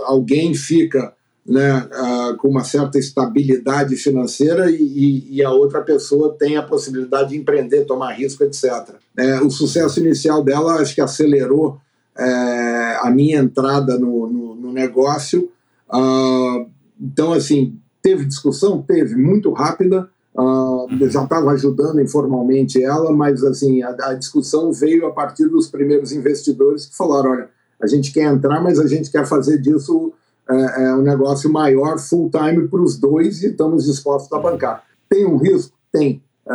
Alguém 0.05 0.53
fica 0.53 1.13
né, 1.45 1.87
uh, 1.91 2.37
com 2.37 2.47
uma 2.47 2.63
certa 2.63 2.99
estabilidade 2.99 3.95
financeira 3.95 4.69
e, 4.69 5.27
e, 5.29 5.43
a 5.43 5.49
outra 5.49 5.81
pessoa 5.81 6.35
tem 6.37 6.55
a 6.55 6.61
possibilidade 6.61 7.29
de 7.29 7.37
empreender, 7.37 7.85
tomar 7.85 8.13
risco, 8.13 8.43
etc. 8.43 8.95
É, 9.17 9.41
o 9.41 9.49
sucesso 9.49 9.99
inicial 9.99 10.43
dela 10.43 10.75
acho 10.75 10.93
que 10.93 11.01
acelerou 11.01 11.79
é, 12.17 12.99
a 13.01 13.09
minha 13.09 13.39
entrada 13.39 13.97
no, 13.97 14.27
no, 14.27 14.55
no 14.55 14.71
negócio. 14.71 15.49
Uh, 15.91 16.69
então, 16.99 17.33
assim, 17.33 17.75
teve 18.01 18.25
discussão? 18.25 18.81
Teve, 18.81 19.15
muito 19.15 19.51
rápida. 19.51 20.07
Uh, 20.33 20.87
já 21.09 21.23
estava 21.23 21.51
ajudando 21.51 21.99
informalmente 21.99 22.81
ela, 22.81 23.11
mas 23.11 23.43
assim 23.43 23.83
a, 23.83 23.89
a, 23.89 24.13
discussão 24.13 24.71
veio 24.71 25.05
a 25.05 25.11
partir 25.11 25.45
dos 25.47 25.67
primeiros 25.67 26.13
investidores 26.13 26.85
que 26.85 26.95
falaram: 26.95 27.31
olha, 27.31 27.49
a 27.81 27.87
gente 27.87 28.13
quer 28.13 28.31
entrar, 28.31 28.61
mas 28.61 28.79
a 28.79 28.87
gente 28.87 29.11
quer 29.11 29.25
fazer 29.25 29.57
disso 29.57 30.13
é, 30.49 30.83
é 30.85 30.93
um 30.95 31.01
negócio 31.01 31.51
maior, 31.51 31.99
full 31.99 32.29
time 32.29 32.67
para 32.67 32.81
os 32.81 32.97
dois 32.97 33.43
e 33.43 33.47
estamos 33.47 33.85
dispostos 33.85 34.31
a 34.31 34.39
bancar. 34.41 34.83
Tem 35.09 35.25
um 35.25 35.37
risco? 35.37 35.75
Tem. 35.91 36.23
É, 36.49 36.53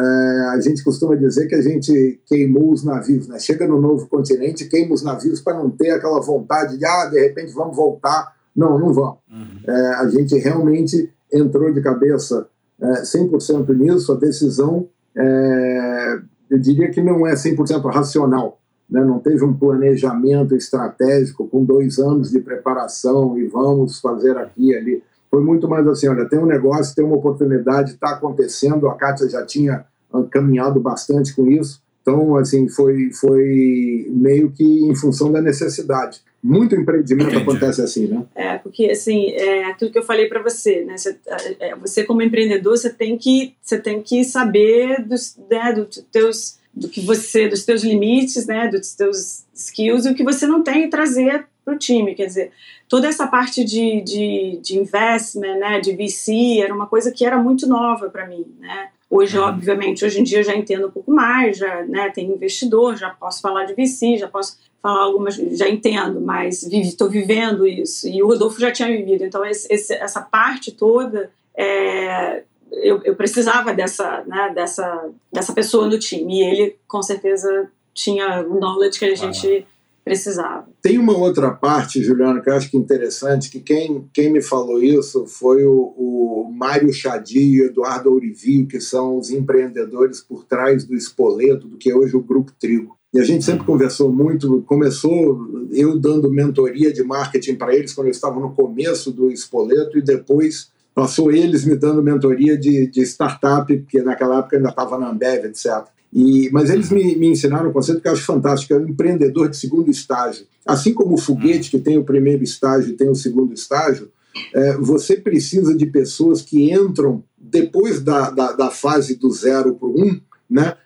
a 0.53 0.61
gente 0.61 0.83
costuma 0.83 1.15
dizer 1.15 1.47
que 1.47 1.55
a 1.55 1.63
gente 1.63 2.21
queimou 2.27 2.73
os 2.73 2.83
navios, 2.83 3.29
né? 3.29 3.39
Chega 3.39 3.67
no 3.67 3.81
novo 3.81 4.07
continente, 4.09 4.67
queima 4.67 4.95
os 4.95 5.03
navios 5.03 5.41
para 5.41 5.57
não 5.57 5.71
ter 5.71 5.91
aquela 5.91 6.21
vontade 6.21 6.77
de, 6.79 6.85
ah, 6.85 7.07
de 7.07 7.21
repente 7.21 7.53
vamos 7.53 7.77
voltar. 7.77 8.35
Não, 8.55 8.79
não 8.79 8.93
vamos. 8.93 9.19
Uhum. 9.31 9.61
É, 9.67 9.95
a 9.97 10.09
gente 10.09 10.37
realmente 10.39 11.11
entrou 11.33 11.73
de 11.73 11.81
cabeça 11.81 12.49
é, 12.81 13.03
100% 13.03 13.69
nisso, 13.77 14.13
a 14.13 14.17
decisão, 14.17 14.89
é, 15.17 16.19
eu 16.51 16.59
diria 16.59 16.91
que 16.91 17.01
não 17.03 17.27
é 17.27 17.35
100% 17.35 17.83
racional, 17.91 18.59
né? 18.89 19.03
não 19.05 19.19
teve 19.19 19.45
um 19.45 19.55
planejamento 19.55 20.55
estratégico 20.55 21.47
com 21.49 21.65
dois 21.65 21.99
anos 21.99 22.31
de 22.31 22.41
preparação 22.41 23.39
e 23.39 23.47
vamos 23.47 24.01
fazer 24.01 24.37
aqui 24.37 24.71
e 24.71 24.75
ali. 24.75 25.03
Foi 25.31 25.43
muito 25.43 25.69
mais 25.69 25.87
assim, 25.89 26.09
olha, 26.09 26.29
tem 26.29 26.39
um 26.39 26.47
negócio, 26.47 26.95
tem 26.95 27.05
uma 27.05 27.17
oportunidade, 27.17 27.93
está 27.93 28.11
acontecendo, 28.11 28.89
a 28.89 28.95
Kátia 28.95 29.29
já 29.29 29.45
tinha 29.45 29.85
caminhado 30.31 30.81
bastante 30.81 31.35
com 31.35 31.47
isso, 31.47 31.83
então, 32.07 32.37
assim, 32.37 32.69
foi, 32.69 33.11
foi 33.13 34.07
meio 34.11 34.53
que 34.53 34.65
em 34.65 34.95
função 34.95 35.33
da 35.33 35.43
necessidade. 35.43 36.21
Muito 36.43 36.75
empreendimento 36.75 37.31
Entendi. 37.31 37.43
acontece 37.43 37.83
assim, 37.83 38.07
né? 38.07 38.25
É, 38.35 38.59
porque, 38.59 38.87
assim, 38.87 39.31
é 39.31 39.65
aquilo 39.65 39.91
que 39.91 39.99
eu 39.99 40.05
falei 40.05 40.29
para 40.29 40.43
você, 40.43 40.85
né? 40.85 40.97
Você, 40.97 41.19
é, 41.59 41.75
você, 41.75 42.05
como 42.05 42.23
empreendedor, 42.23 42.77
você 42.77 42.91
tem 42.91 43.17
que, 43.17 43.55
você 43.61 43.79
tem 43.79 44.03
que 44.03 44.23
saber 44.25 45.03
dos, 45.03 45.37
né, 45.51 45.73
dos 45.73 46.05
teus, 46.13 46.59
do 46.73 46.89
que 46.89 47.01
você, 47.01 47.49
dos 47.49 47.65
teus 47.65 47.83
limites, 47.83 48.47
né? 48.47 48.69
Dos 48.69 48.95
teus 48.95 49.45
skills 49.55 50.07
e 50.07 50.11
o 50.11 50.15
que 50.15 50.23
você 50.23 50.47
não 50.47 50.63
tem 50.63 50.85
e 50.85 50.91
trazer 50.91 51.47
para 51.65 51.75
o 51.75 51.79
time. 51.79 52.15
Quer 52.15 52.27
dizer, 52.27 52.53
toda 52.89 53.09
essa 53.09 53.27
parte 53.27 53.65
de, 53.65 54.01
de, 54.03 54.61
de 54.63 54.79
investment, 54.79 55.59
né? 55.59 55.81
De 55.81 55.93
VC, 55.97 56.61
era 56.61 56.73
uma 56.73 56.87
coisa 56.87 57.11
que 57.11 57.25
era 57.25 57.43
muito 57.43 57.67
nova 57.67 58.09
para 58.09 58.27
mim, 58.27 58.45
né? 58.61 58.91
Hoje, 59.09 59.39
uhum. 59.39 59.45
obviamente, 59.45 60.05
hoje 60.05 60.21
em 60.21 60.25
dia 60.25 60.39
eu 60.39 60.45
já 60.45 60.55
entendo 60.55 60.89
um 60.89 60.91
pouco 60.91 61.13
mais, 61.13 61.59
já 61.59 61.85
né, 61.85 62.11
tenho 62.11 62.35
investidor, 62.35 62.97
já 62.97 63.11
posso 63.11 63.41
falar 63.41 63.65
de 63.65 63.73
VC, 63.73 64.17
já 64.17 64.27
posso 64.27 64.59
falar 64.87 65.03
algumas, 65.03 65.35
já 65.35 65.69
entendo, 65.69 66.21
mas 66.21 66.63
estou 66.63 67.11
vivendo 67.11 67.67
isso. 67.67 68.07
E 68.07 68.23
o 68.23 68.29
Rodolfo 68.29 68.61
já 68.61 68.71
tinha 68.71 68.87
vivido, 68.87 69.25
então 69.25 69.45
esse, 69.45 69.67
esse, 69.69 69.93
essa 69.95 70.21
parte 70.21 70.71
toda, 70.71 71.29
é, 71.57 72.45
eu, 72.71 73.03
eu, 73.03 73.17
precisava 73.17 73.75
dessa, 73.75 74.23
né, 74.29 74.53
dessa, 74.55 75.11
dessa 75.33 75.53
pessoa 75.53 75.89
no 75.89 75.99
time. 75.99 76.39
E 76.39 76.45
ele, 76.45 76.77
com 76.87 77.03
certeza, 77.03 77.69
tinha 77.93 78.47
o 78.47 78.61
knowledge 78.61 78.97
que 78.97 79.05
a 79.07 79.15
gente 79.17 79.67
precisava. 80.05 80.69
Tem 80.81 80.99
uma 80.99 81.19
outra 81.19 81.51
parte, 81.51 82.01
Juliana, 82.01 82.41
que 82.41 82.49
eu 82.49 82.55
acho 82.55 82.71
que 82.71 82.77
é 82.77 82.81
interessante, 82.81 83.51
que 83.51 83.59
quem, 83.59 84.09
quem 84.15 84.31
me 84.31 84.41
falou 84.41 84.81
isso 84.81 85.27
foi 85.27 85.65
o, 85.65 85.95
o 85.97 86.53
Mário 86.57 86.93
Chadi 86.93 87.41
e 87.41 87.63
o 87.63 87.67
Eduardo 87.67 88.13
Ourivio, 88.13 88.69
que 88.69 88.81
são 88.81 89.19
os 89.19 89.31
empreendedores 89.31 90.21
por 90.21 90.45
trás 90.45 90.85
do 90.85 90.95
Espoleto, 90.95 91.67
do 91.67 91.77
que 91.77 91.91
é 91.91 91.97
hoje 91.97 92.17
o 92.17 92.23
Grupo 92.23 92.53
Trigo. 92.57 92.97
E 93.15 93.21
a 93.21 93.25
gente 93.25 93.45
sempre 93.45 93.65
conversou 93.65 94.13
muito, 94.13 94.63
começou 94.63 95.69
eu 95.71 95.99
dando 95.99 96.31
mentoria 96.31 96.93
de 96.93 97.03
marketing 97.03 97.55
para 97.55 97.75
eles 97.75 97.93
quando 97.93 98.09
eu 98.09 98.13
estava 98.13 98.39
no 98.41 98.53
começo 98.53 99.11
do 99.11 99.31
Espoleto 99.31 99.99
e 99.99 100.03
depois 100.03 100.71
passou 100.95 101.31
eles 101.31 101.65
me 101.65 101.77
dando 101.77 102.03
mentoria 102.03 102.57
de, 102.57 102.87
de 102.87 103.03
startup, 103.03 103.75
porque 103.77 104.01
naquela 104.03 104.39
época 104.39 104.57
ainda 104.57 104.71
estava 104.71 104.99
na 104.99 105.11
Ambev, 105.11 105.45
etc. 105.45 105.87
E, 106.13 106.49
mas 106.51 106.71
eles 106.71 106.91
me, 106.91 107.15
me, 107.17 107.29
ensinaram 107.29 107.69
um 107.69 107.73
conceito 107.73 108.01
que 108.01 108.09
eu 108.09 108.13
acho 108.13 108.25
fantástico, 108.25 108.73
é 108.73 108.79
o 108.79 108.89
empreendedor 108.89 109.51
de 109.51 109.57
segundo 109.57 109.91
estágio. 109.91 110.47
Assim 110.65 110.95
como 110.95 111.15
o 111.15 111.19
foguete, 111.19 111.71
que 111.71 111.79
tem 111.79 111.99
o 111.99 112.05
primeiro 112.05 112.43
estágio 112.43 112.91
e 112.91 112.97
tem 112.97 113.11
o 113.11 113.15
segundo 113.15 113.53
estágio, 113.53 114.11
é, 114.55 114.77
você 114.79 115.17
precisa 115.17 115.77
de 115.77 115.87
pessoas 115.87 116.41
que 116.41 116.73
entram 116.73 117.23
depois 117.37 118.01
da, 118.01 118.31
da, 118.31 118.53
da 118.53 118.71
fase 118.71 119.17
do 119.17 119.31
zero 119.31 119.75
para 119.75 119.89
o 119.89 120.01
um, 120.01 120.21
né? 120.49 120.77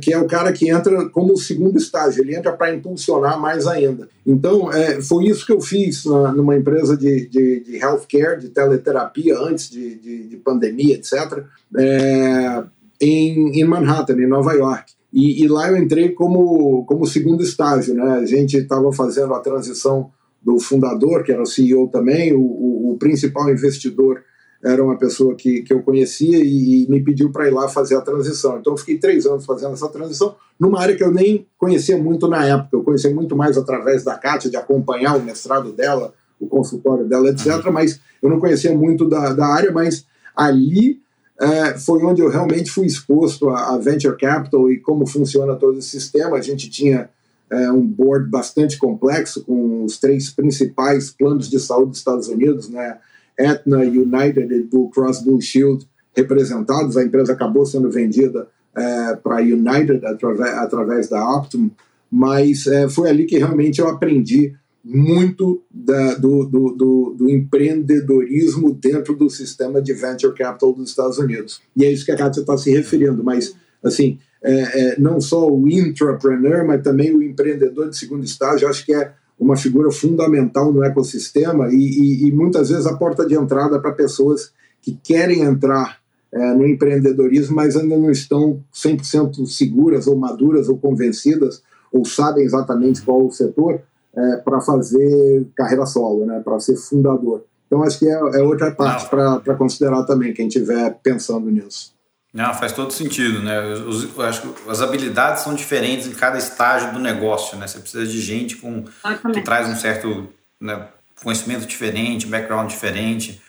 Que 0.00 0.12
é 0.12 0.18
o 0.18 0.26
cara 0.26 0.52
que 0.52 0.70
entra 0.70 1.08
como 1.08 1.36
segundo 1.36 1.76
estágio, 1.76 2.22
ele 2.22 2.36
entra 2.36 2.52
para 2.52 2.74
impulsionar 2.74 3.40
mais 3.40 3.66
ainda. 3.66 4.08
Então, 4.24 4.72
é, 4.72 5.02
foi 5.02 5.24
isso 5.24 5.44
que 5.44 5.52
eu 5.52 5.60
fiz 5.60 6.04
na, 6.04 6.32
numa 6.32 6.56
empresa 6.56 6.96
de, 6.96 7.26
de, 7.26 7.60
de 7.60 7.76
healthcare, 7.76 8.40
de 8.40 8.48
teleterapia, 8.48 9.36
antes 9.38 9.68
de, 9.68 9.96
de, 9.96 10.28
de 10.28 10.36
pandemia, 10.36 10.94
etc. 10.94 11.42
É, 11.76 12.62
em, 13.00 13.60
em 13.60 13.64
Manhattan, 13.64 14.14
em 14.14 14.28
Nova 14.28 14.52
York. 14.52 14.92
E, 15.12 15.42
e, 15.42 15.48
lá 15.48 15.68
eu 15.68 15.76
entrei 15.76 16.10
como, 16.10 16.84
como 16.84 17.06
segundo 17.06 17.42
estágio. 17.42 17.94
Né? 17.94 18.04
A 18.04 18.26
gente 18.26 18.56
estava 18.56 18.92
fazendo 18.92 19.34
a 19.34 19.40
transição 19.40 20.10
do 20.40 20.60
fundador, 20.60 21.24
que 21.24 21.32
era 21.32 21.42
o 21.42 21.46
CEO 21.46 21.88
também, 21.88 22.32
o, 22.32 22.40
o, 22.40 22.92
o 22.92 22.96
principal 22.98 23.50
investidor 23.50 24.22
era 24.62 24.82
uma 24.82 24.96
pessoa 24.96 25.34
que, 25.34 25.62
que 25.62 25.72
eu 25.72 25.82
conhecia 25.82 26.38
e, 26.38 26.84
e 26.84 26.90
me 26.90 27.02
pediu 27.02 27.30
para 27.30 27.46
ir 27.46 27.52
lá 27.52 27.68
fazer 27.68 27.96
a 27.96 28.00
transição. 28.00 28.58
Então 28.58 28.72
eu 28.72 28.76
fiquei 28.76 28.98
três 28.98 29.26
anos 29.26 29.44
fazendo 29.44 29.74
essa 29.74 29.88
transição 29.88 30.34
numa 30.58 30.80
área 30.80 30.96
que 30.96 31.04
eu 31.04 31.12
nem 31.12 31.46
conhecia 31.58 31.96
muito 31.96 32.26
na 32.28 32.44
época. 32.44 32.70
Eu 32.72 32.82
conhecia 32.82 33.14
muito 33.14 33.36
mais 33.36 33.56
através 33.56 34.02
da 34.02 34.14
Kátia, 34.16 34.50
de 34.50 34.56
acompanhar 34.56 35.16
o 35.16 35.22
mestrado 35.22 35.72
dela, 35.72 36.14
o 36.40 36.46
consultório 36.46 37.06
dela, 37.06 37.28
etc. 37.28 37.46
Mas 37.72 38.00
eu 38.22 38.28
não 38.28 38.40
conhecia 38.40 38.74
muito 38.76 39.08
da, 39.08 39.32
da 39.32 39.46
área, 39.46 39.70
mas 39.72 40.06
ali 40.34 41.00
é, 41.40 41.78
foi 41.78 42.02
onde 42.02 42.22
eu 42.22 42.28
realmente 42.28 42.70
fui 42.70 42.86
exposto 42.86 43.50
a, 43.50 43.74
a, 43.74 43.78
venture 43.78 44.16
capital 44.16 44.70
e 44.70 44.78
como 44.78 45.06
funciona 45.06 45.54
todo 45.54 45.78
esse 45.78 45.88
sistema. 45.88 46.36
A 46.36 46.42
gente 46.42 46.70
tinha 46.70 47.10
é, 47.50 47.70
um 47.70 47.86
board 47.86 48.28
bastante 48.28 48.78
complexo 48.78 49.44
com 49.44 49.84
os 49.84 49.98
três 49.98 50.30
principais 50.30 51.10
planos 51.10 51.48
de 51.48 51.60
saúde 51.60 51.90
dos 51.90 51.98
Estados 51.98 52.28
Unidos, 52.28 52.68
né? 52.68 52.98
Aetna, 53.38 53.78
United 53.78 54.52
e 54.52 54.62
Blue 54.62 54.90
Cross 54.90 55.22
Blue 55.22 55.40
Shield 55.40 55.86
representados. 56.14 56.96
A 56.96 57.04
empresa 57.04 57.32
acabou 57.32 57.66
sendo 57.66 57.90
vendida 57.90 58.48
é, 58.74 59.16
para 59.16 59.40
United 59.40 60.04
através, 60.04 60.54
através 60.54 61.08
da 61.08 61.36
Optum, 61.36 61.70
mas 62.10 62.66
é, 62.66 62.88
foi 62.88 63.08
ali 63.08 63.24
que 63.24 63.38
realmente 63.38 63.80
eu 63.80 63.88
aprendi 63.88 64.54
muito 64.84 65.62
da, 65.68 66.14
do, 66.14 66.44
do, 66.44 66.70
do, 66.70 67.14
do, 67.18 67.28
empreendedorismo 67.28 68.72
dentro 68.72 69.16
do 69.16 69.28
sistema 69.28 69.82
de 69.82 69.92
venture 69.92 70.32
capital 70.32 70.72
dos 70.72 70.90
Estados 70.90 71.18
Unidos. 71.18 71.60
E 71.76 71.84
é 71.84 71.90
isso 71.90 72.04
que 72.04 72.12
a 72.12 72.16
Kátia 72.16 72.40
está 72.40 72.56
se 72.56 72.70
referindo, 72.70 73.24
mas 73.24 73.56
assim, 73.82 74.18
é, 74.42 74.52
é, 74.92 75.00
não 75.00 75.20
só 75.20 75.50
o 75.50 75.68
intrapreneur, 75.68 76.64
mas 76.64 76.82
também 76.82 77.12
o 77.12 77.20
empreendedor 77.20 77.90
de 77.90 77.96
segundo 77.96 78.24
estágio, 78.24 78.68
acho 78.68 78.86
que 78.86 78.94
é 78.94 79.12
uma 79.38 79.56
figura 79.56 79.90
fundamental 79.90 80.72
no 80.72 80.82
ecossistema 80.82 81.68
e, 81.68 81.76
e, 81.76 82.28
e 82.28 82.32
muitas 82.32 82.70
vezes 82.70 82.86
a 82.86 82.96
porta 82.96 83.26
de 83.26 83.34
entrada 83.34 83.78
para 83.80 83.92
pessoas 83.92 84.52
que 84.80 84.98
querem 85.02 85.40
entrar 85.40 85.98
é, 86.32 86.54
no 86.54 86.66
empreendedorismo, 86.66 87.56
mas 87.56 87.76
ainda 87.76 87.96
não 87.96 88.10
estão 88.10 88.62
100% 88.74 89.46
seguras 89.46 90.06
ou 90.06 90.16
maduras 90.16 90.68
ou 90.68 90.76
convencidas 90.78 91.62
ou 91.92 92.04
sabem 92.04 92.44
exatamente 92.44 93.02
qual 93.02 93.26
o 93.26 93.30
setor 93.30 93.80
é, 94.14 94.36
para 94.38 94.60
fazer 94.60 95.46
carreira 95.54 95.86
solo, 95.86 96.24
né, 96.24 96.40
para 96.44 96.58
ser 96.58 96.76
fundador. 96.76 97.44
Então, 97.66 97.82
acho 97.82 97.98
que 97.98 98.06
é, 98.06 98.12
é 98.12 98.42
outra 98.42 98.70
parte 98.70 99.08
para 99.08 99.54
considerar 99.56 100.04
também, 100.04 100.32
quem 100.32 100.46
estiver 100.46 100.98
pensando 101.02 101.50
nisso. 101.50 101.95
Não, 102.36 102.52
faz 102.52 102.70
todo 102.72 102.92
sentido, 102.92 103.40
né? 103.40 103.58
Os, 103.62 104.20
acho 104.20 104.42
que 104.42 104.70
as 104.70 104.82
habilidades 104.82 105.42
são 105.42 105.54
diferentes 105.54 106.06
em 106.06 106.12
cada 106.12 106.36
estágio 106.36 106.92
do 106.92 106.98
negócio, 106.98 107.56
né? 107.56 107.66
Você 107.66 107.78
precisa 107.78 108.06
de 108.06 108.20
gente 108.20 108.56
com, 108.56 108.84
que 109.32 109.40
traz 109.40 109.66
um 109.66 109.74
certo 109.74 110.28
né, 110.60 110.86
conhecimento 111.22 111.64
diferente, 111.64 112.26
background 112.26 112.68
diferente. 112.68 113.40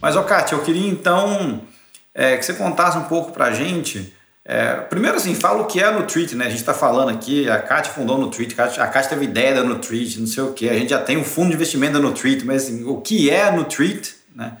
Mas, 0.00 0.16
ó, 0.16 0.22
Kátia, 0.22 0.54
eu 0.54 0.62
queria 0.62 0.88
então 0.88 1.60
é, 2.14 2.34
que 2.38 2.46
você 2.46 2.54
contasse 2.54 2.96
um 2.96 3.04
pouco 3.04 3.32
pra 3.32 3.52
gente. 3.52 4.16
É, 4.42 4.76
primeiro, 4.76 5.18
assim, 5.18 5.34
fala 5.34 5.60
o 5.60 5.66
que 5.66 5.80
é 5.80 5.84
a 5.84 5.92
Nutrit, 5.92 6.34
né? 6.34 6.46
A 6.46 6.48
gente 6.48 6.60
está 6.60 6.72
falando 6.72 7.10
aqui, 7.10 7.46
a 7.46 7.60
Kátia 7.60 7.92
fundou 7.92 8.16
a 8.16 8.20
Nutrit, 8.20 8.58
a 8.58 8.86
Kátia 8.86 9.10
teve 9.10 9.26
ideia 9.26 9.54
da 9.54 9.62
Nutrit, 9.62 10.18
não 10.18 10.26
sei 10.26 10.44
o 10.44 10.54
que. 10.54 10.66
A 10.66 10.78
gente 10.78 10.88
já 10.88 10.98
tem 11.02 11.18
um 11.18 11.24
fundo 11.24 11.50
de 11.50 11.56
investimento 11.56 11.92
da 11.92 11.98
Nutrit, 11.98 12.42
mas 12.46 12.62
assim, 12.62 12.84
o 12.84 13.02
que 13.02 13.28
é 13.28 13.48
a 13.48 13.52
Nutrit, 13.52 14.14
né? 14.34 14.56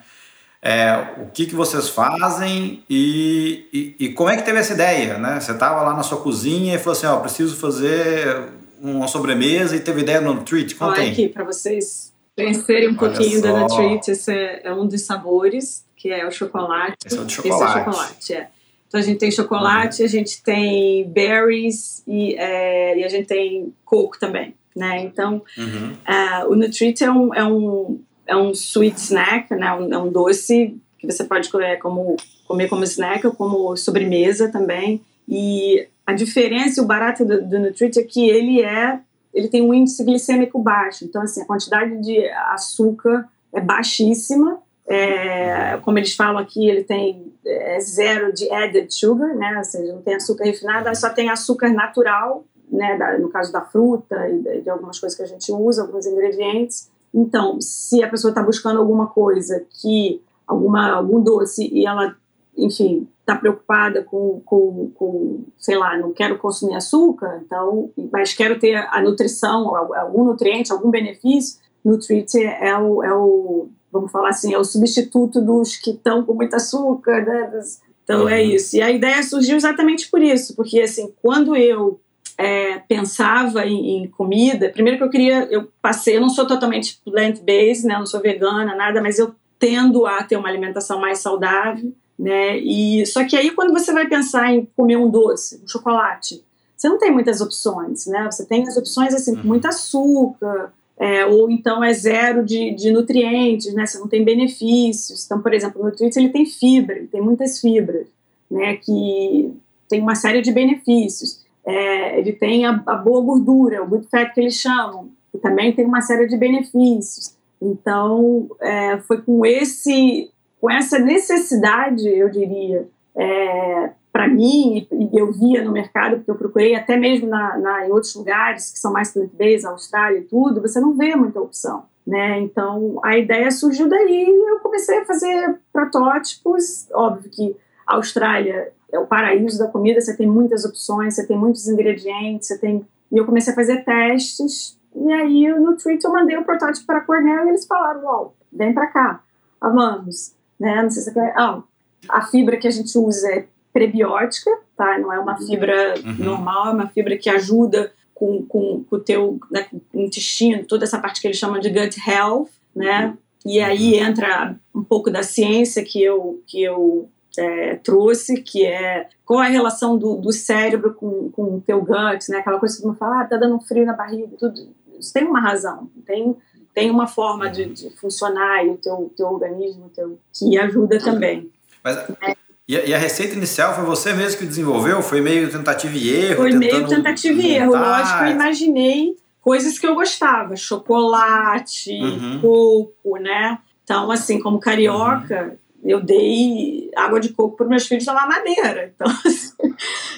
É, 0.62 1.22
o 1.22 1.30
que, 1.30 1.46
que 1.46 1.54
vocês 1.54 1.88
fazem 1.88 2.84
e, 2.88 3.66
e, 3.72 3.96
e, 3.98 4.12
como 4.12 4.28
é 4.28 4.36
que 4.36 4.42
teve 4.42 4.58
essa 4.58 4.74
ideia, 4.74 5.16
né? 5.16 5.40
Você 5.40 5.52
estava 5.52 5.80
lá 5.82 5.94
na 5.94 6.02
sua 6.02 6.20
cozinha 6.20 6.74
e 6.74 6.78
falou 6.78 6.92
assim, 6.92 7.06
ó, 7.06 7.16
preciso 7.18 7.56
fazer 7.56 8.50
uma 8.80 9.08
sobremesa 9.08 9.74
e 9.74 9.80
teve 9.80 10.02
ideia 10.02 10.20
no 10.20 10.34
Nutrit, 10.34 10.74
conta 10.74 11.00
Olha 11.00 11.10
aqui, 11.10 11.28
para 11.28 11.44
vocês 11.44 12.12
conhecerem 12.36 12.88
um 12.88 12.96
Olha 12.98 12.98
pouquinho 12.98 13.40
só. 13.40 13.68
da 13.68 14.12
esse 14.12 14.32
é, 14.32 14.60
é, 14.64 14.72
um 14.72 14.86
dos 14.86 15.02
sabores, 15.02 15.84
que 15.96 16.10
é 16.10 16.26
o 16.26 16.30
chocolate. 16.30 16.96
Esse 17.06 17.16
é 17.16 17.20
o 17.20 17.28
chocolate. 17.28 17.62
Esse 17.62 17.62
é 17.62 17.80
o 17.80 17.84
chocolate, 17.84 18.34
é. 18.34 18.48
Então 18.88 18.98
a 18.98 19.02
gente 19.04 19.18
tem 19.18 19.30
chocolate, 19.30 20.02
uhum. 20.02 20.06
a 20.06 20.08
gente 20.08 20.42
tem 20.42 21.08
berries 21.08 22.02
e, 22.08 22.34
é, 22.34 22.98
e, 22.98 23.04
a 23.04 23.08
gente 23.08 23.26
tem 23.26 23.72
coco 23.84 24.18
também, 24.18 24.54
né? 24.74 25.00
Então 25.02 25.42
uhum. 25.56 25.92
uh, 25.92 26.50
o 26.50 26.56
Nutrit 26.56 27.04
é 27.04 27.10
um, 27.10 27.32
é, 27.32 27.44
um, 27.44 28.00
é 28.30 28.36
um 28.36 28.52
sweet 28.52 28.96
snack, 28.96 29.52
né? 29.54 29.66
É 29.66 29.98
um 29.98 30.10
doce 30.10 30.80
que 30.96 31.10
você 31.10 31.24
pode 31.24 31.50
comer 31.50 31.78
como, 31.78 32.16
comer 32.46 32.68
como 32.68 32.84
snack 32.84 33.26
ou 33.26 33.34
como 33.34 33.76
sobremesa 33.76 34.48
também. 34.48 35.02
E 35.28 35.88
a 36.06 36.12
diferença 36.12 36.80
o 36.80 36.86
barato 36.86 37.24
do, 37.24 37.42
do 37.42 37.58
Nutrit 37.58 37.98
é 37.98 38.04
que 38.04 38.28
ele 38.28 38.62
é 38.62 39.00
ele 39.32 39.48
tem 39.48 39.62
um 39.62 39.72
índice 39.72 40.04
glicêmico 40.04 40.58
baixo. 40.58 41.04
Então, 41.04 41.22
assim, 41.22 41.40
a 41.40 41.44
quantidade 41.44 42.00
de 42.00 42.28
açúcar 42.28 43.28
é 43.52 43.60
baixíssima. 43.60 44.60
É, 44.86 45.76
como 45.82 45.98
eles 45.98 46.14
falam 46.14 46.38
aqui, 46.38 46.68
ele 46.68 46.82
tem 46.82 47.32
é, 47.46 47.80
zero 47.80 48.32
de 48.32 48.50
added 48.52 48.92
sugar, 48.92 49.34
né? 49.36 49.56
Ou 49.58 49.64
seja, 49.64 49.92
não 49.92 50.02
tem 50.02 50.14
açúcar 50.16 50.44
refinado, 50.44 50.94
só 50.96 51.10
tem 51.10 51.30
açúcar 51.30 51.68
natural, 51.68 52.44
né? 52.68 52.96
Da, 52.98 53.18
no 53.18 53.28
caso 53.28 53.52
da 53.52 53.60
fruta 53.60 54.28
e 54.28 54.62
de 54.62 54.68
algumas 54.68 54.98
coisas 54.98 55.16
que 55.16 55.22
a 55.22 55.28
gente 55.28 55.52
usa, 55.52 55.82
alguns 55.82 56.06
ingredientes. 56.06 56.90
Então, 57.14 57.60
se 57.60 58.02
a 58.02 58.08
pessoa 58.08 58.30
está 58.30 58.42
buscando 58.42 58.78
alguma 58.78 59.08
coisa 59.08 59.64
que 59.80 60.22
alguma 60.46 60.90
algum 60.92 61.20
doce 61.20 61.68
e 61.72 61.86
ela, 61.86 62.16
enfim, 62.56 63.08
está 63.20 63.36
preocupada 63.36 64.02
com, 64.02 64.40
com, 64.44 64.90
com, 64.94 65.44
sei 65.58 65.76
lá, 65.76 65.96
não 65.96 66.12
quero 66.12 66.38
consumir 66.38 66.74
açúcar, 66.74 67.40
então, 67.44 67.90
mas 68.12 68.34
quero 68.34 68.58
ter 68.58 68.76
a 68.76 69.00
nutrição, 69.00 69.74
algum 69.76 70.24
nutriente, 70.24 70.72
algum 70.72 70.90
benefício, 70.90 71.60
Nutrit 71.84 72.36
é 72.36 72.76
o, 72.76 73.02
é 73.02 73.14
o, 73.14 73.68
vamos 73.90 74.10
falar 74.10 74.30
assim, 74.30 74.52
é 74.52 74.58
o 74.58 74.64
substituto 74.64 75.40
dos 75.40 75.76
que 75.76 75.90
estão 75.90 76.24
com 76.24 76.34
muito 76.34 76.54
açúcar, 76.54 77.24
né? 77.24 77.62
Então 78.04 78.28
é 78.28 78.42
uhum. 78.42 78.50
isso. 78.50 78.76
E 78.76 78.82
a 78.82 78.90
ideia 78.90 79.22
surgiu 79.22 79.56
exatamente 79.56 80.10
por 80.10 80.20
isso, 80.20 80.54
porque 80.54 80.80
assim, 80.80 81.12
quando 81.22 81.56
eu 81.56 82.00
é, 82.40 82.78
pensava 82.78 83.66
em, 83.66 84.04
em, 84.04 84.08
comida, 84.08 84.70
primeiro 84.70 84.98
que 84.98 85.04
eu 85.04 85.10
queria, 85.10 85.46
eu 85.50 85.70
passei, 85.82 86.16
eu 86.16 86.20
não 86.20 86.30
sou 86.30 86.46
totalmente 86.46 87.00
plant-based, 87.04 87.86
né? 87.86 87.98
Não 87.98 88.06
sou 88.06 88.20
vegana, 88.20 88.74
nada, 88.74 89.02
mas 89.02 89.18
eu 89.18 89.34
tendo 89.58 90.06
a 90.06 90.22
ter 90.22 90.36
uma 90.36 90.48
alimentação 90.48 91.00
mais 91.00 91.18
saudável 91.18 91.92
né? 92.20 92.58
E 92.58 93.06
só 93.06 93.26
que 93.26 93.34
aí 93.34 93.50
quando 93.52 93.72
você 93.72 93.94
vai 93.94 94.06
pensar 94.06 94.52
em 94.52 94.68
comer 94.76 94.96
um 94.96 95.08
doce, 95.08 95.58
um 95.64 95.66
chocolate, 95.66 96.44
você 96.76 96.86
não 96.86 96.98
tem 96.98 97.10
muitas 97.10 97.40
opções, 97.40 98.06
né? 98.06 98.28
Você 98.30 98.44
tem 98.44 98.68
as 98.68 98.76
opções 98.76 99.14
assim 99.14 99.34
com 99.34 99.48
muito 99.48 99.66
açúcar, 99.66 100.70
é, 100.98 101.24
ou 101.24 101.50
então 101.50 101.82
é 101.82 101.94
zero 101.94 102.44
de, 102.44 102.74
de, 102.74 102.90
nutrientes, 102.90 103.72
né? 103.72 103.86
Você 103.86 103.98
não 103.98 104.06
tem 104.06 104.22
benefícios. 104.22 105.24
Então, 105.24 105.40
por 105.40 105.54
exemplo, 105.54 105.80
o 105.80 105.84
Nutrit 105.86 106.14
ele 106.18 106.28
tem 106.28 106.44
fibra, 106.44 106.96
ele 106.96 107.06
tem 107.06 107.22
muitas 107.22 107.58
fibras, 107.58 108.06
né? 108.50 108.76
Que 108.76 109.50
tem 109.88 110.02
uma 110.02 110.14
série 110.14 110.42
de 110.42 110.52
benefícios. 110.52 111.39
É, 111.64 112.18
ele 112.18 112.32
tem 112.32 112.64
a, 112.66 112.82
a, 112.86 112.94
boa 112.94 113.22
gordura, 113.22 113.82
o 113.82 113.86
good 113.86 114.06
fat 114.08 114.32
que 114.32 114.40
eles 114.40 114.54
chamam, 114.54 115.10
que 115.30 115.38
também 115.38 115.72
tem 115.74 115.84
uma 115.84 116.00
série 116.00 116.26
de 116.26 116.36
benefícios. 116.36 117.36
Então, 117.60 118.48
é, 118.60 118.98
foi 118.98 119.20
com 119.20 119.44
esse 119.44 120.30
com 120.60 120.70
essa 120.70 120.98
necessidade, 120.98 122.06
eu 122.06 122.28
diria, 122.28 122.86
é, 123.16 123.90
para 124.12 124.28
mim, 124.28 124.86
e 124.92 125.18
eu 125.18 125.32
via 125.32 125.64
no 125.64 125.72
mercado, 125.72 126.16
porque 126.16 126.30
eu 126.30 126.34
procurei 126.34 126.74
até 126.74 126.96
mesmo 126.96 127.28
na, 127.28 127.56
na 127.56 127.86
em 127.86 127.90
outros 127.90 128.14
lugares 128.14 128.70
que 128.70 128.78
são 128.78 128.92
mais 128.92 129.12
plant-based, 129.12 129.66
Austrália 129.66 130.18
e 130.18 130.24
tudo, 130.24 130.60
você 130.60 130.78
não 130.78 130.94
vê 130.94 131.16
muita 131.16 131.40
opção. 131.40 131.84
Né? 132.06 132.40
Então 132.40 132.98
a 133.04 133.16
ideia 133.16 133.50
surgiu 133.50 133.88
daí 133.88 134.26
e 134.26 134.50
eu 134.50 134.58
comecei 134.60 134.98
a 134.98 135.04
fazer 135.04 135.58
protótipos. 135.72 136.88
Óbvio 136.92 137.30
que 137.30 137.56
a 137.86 137.96
Austrália 137.96 138.72
é 138.92 138.98
o 138.98 139.06
paraíso 139.06 139.58
da 139.58 139.68
comida, 139.68 140.00
você 140.00 140.16
tem 140.16 140.26
muitas 140.26 140.64
opções, 140.64 141.14
você 141.14 141.26
tem 141.26 141.36
muitos 141.36 141.68
ingredientes, 141.68 142.48
você 142.48 142.58
tem. 142.58 142.86
E 143.10 143.16
eu 143.16 143.26
comecei 143.26 143.52
a 143.52 143.56
fazer 143.56 143.84
testes. 143.84 144.78
E 144.94 145.12
aí 145.12 145.48
no 145.48 145.76
Treat 145.76 146.04
eu 146.04 146.12
mandei 146.12 146.36
o 146.36 146.44
protótipo 146.44 146.86
para 146.86 146.98
a 146.98 147.02
Cornell 147.02 147.46
e 147.46 147.48
eles 147.50 147.66
falaram: 147.66 148.02
Uau, 148.04 148.34
vem 148.52 148.72
para 148.72 148.88
cá, 148.88 149.22
amamos 149.60 150.34
né? 150.60 150.82
Não 150.82 150.90
sei 150.90 151.02
se 151.02 151.10
você 151.10 151.14
quer. 151.14 151.32
Ah, 151.36 151.62
a 152.08 152.22
fibra 152.22 152.58
que 152.58 152.68
a 152.68 152.70
gente 152.70 152.96
usa 152.98 153.26
é 153.32 153.46
prebiótica, 153.72 154.50
tá? 154.76 154.98
Não 154.98 155.10
é 155.12 155.18
uma 155.18 155.38
fibra 155.38 155.94
uhum. 156.04 156.24
normal, 156.24 156.68
é 156.68 156.72
uma 156.72 156.88
fibra 156.88 157.16
que 157.16 157.30
ajuda 157.30 157.92
com, 158.14 158.44
com, 158.44 158.84
com 158.84 158.96
o 158.96 159.00
teu 159.00 159.40
né, 159.50 159.66
com 159.70 159.80
o 159.94 160.00
intestino, 160.02 160.66
toda 160.66 160.84
essa 160.84 160.98
parte 160.98 161.20
que 161.20 161.26
eles 161.26 161.38
chamam 161.38 161.58
de 161.58 161.70
gut 161.70 161.98
health, 162.06 162.48
né? 162.76 163.16
E 163.44 163.58
aí 163.58 163.94
entra 163.94 164.54
um 164.74 164.84
pouco 164.84 165.10
da 165.10 165.22
ciência 165.22 165.82
que 165.82 166.02
eu, 166.02 166.42
que 166.46 166.62
eu 166.62 167.08
é, 167.38 167.76
trouxe, 167.76 168.42
que 168.42 168.66
é 168.66 169.08
qual 169.24 169.42
é 169.42 169.46
a 169.46 169.50
relação 169.50 169.96
do, 169.96 170.16
do 170.16 170.32
cérebro 170.32 170.94
com, 170.94 171.30
com 171.30 171.56
o 171.56 171.60
teu 171.60 171.80
gut, 171.80 172.28
né? 172.28 172.38
Aquela 172.38 172.58
coisa 172.58 172.78
que 172.78 172.86
não 172.86 172.94
fala, 172.94 173.22
ah, 173.22 173.24
tá 173.24 173.36
dando 173.36 173.56
um 173.56 173.60
frio 173.60 173.86
na 173.86 173.92
barriga, 173.92 174.28
tudo. 174.38 174.68
Isso 174.98 175.12
tem 175.12 175.24
uma 175.24 175.40
razão, 175.40 175.90
tem 176.04 176.36
tem 176.72 176.88
uma 176.88 177.06
forma 177.06 177.50
de, 177.50 177.64
de 177.66 177.90
funcionar 177.96 178.64
e 178.64 178.70
o 178.70 178.76
teu, 178.76 179.12
teu 179.16 179.26
organismo 179.26 179.90
teu, 179.94 180.18
que 180.32 180.56
ajuda 180.56 181.00
também. 181.00 181.50
Mas, 181.82 181.96
é. 181.96 182.36
e, 182.66 182.76
a, 182.76 182.84
e, 182.86 182.94
a, 182.94 182.98
receita 182.98 183.34
inicial 183.34 183.74
foi 183.74 183.84
você 183.84 184.12
mesmo 184.12 184.38
que 184.38 184.46
desenvolveu? 184.46 185.02
Foi 185.02 185.20
meio 185.20 185.50
tentativa 185.50 185.96
e 185.96 186.08
erro? 186.08 186.36
Foi 186.36 186.52
meio 186.52 186.86
tentativa 186.86 187.40
e 187.40 187.56
erro. 187.56 187.72
Lógico, 187.72 188.22
eu 188.22 188.30
imaginei 188.30 189.16
coisas 189.40 189.80
que 189.80 189.86
eu 189.86 189.96
gostava. 189.96 190.54
Chocolate, 190.54 191.92
uhum. 191.92 192.40
coco, 192.40 193.18
né? 193.18 193.58
Então, 193.82 194.10
assim, 194.12 194.38
como 194.38 194.60
carioca, 194.60 195.48
uhum 195.50 195.69
eu 195.84 196.00
dei 196.00 196.90
água 196.94 197.18
de 197.20 197.30
coco 197.30 197.56
para 197.56 197.66
meus 197.66 197.86
filhos 197.86 198.04
tomar 198.04 198.28
madeira. 198.28 198.92
Então, 198.94 199.06
assim, 199.24 199.52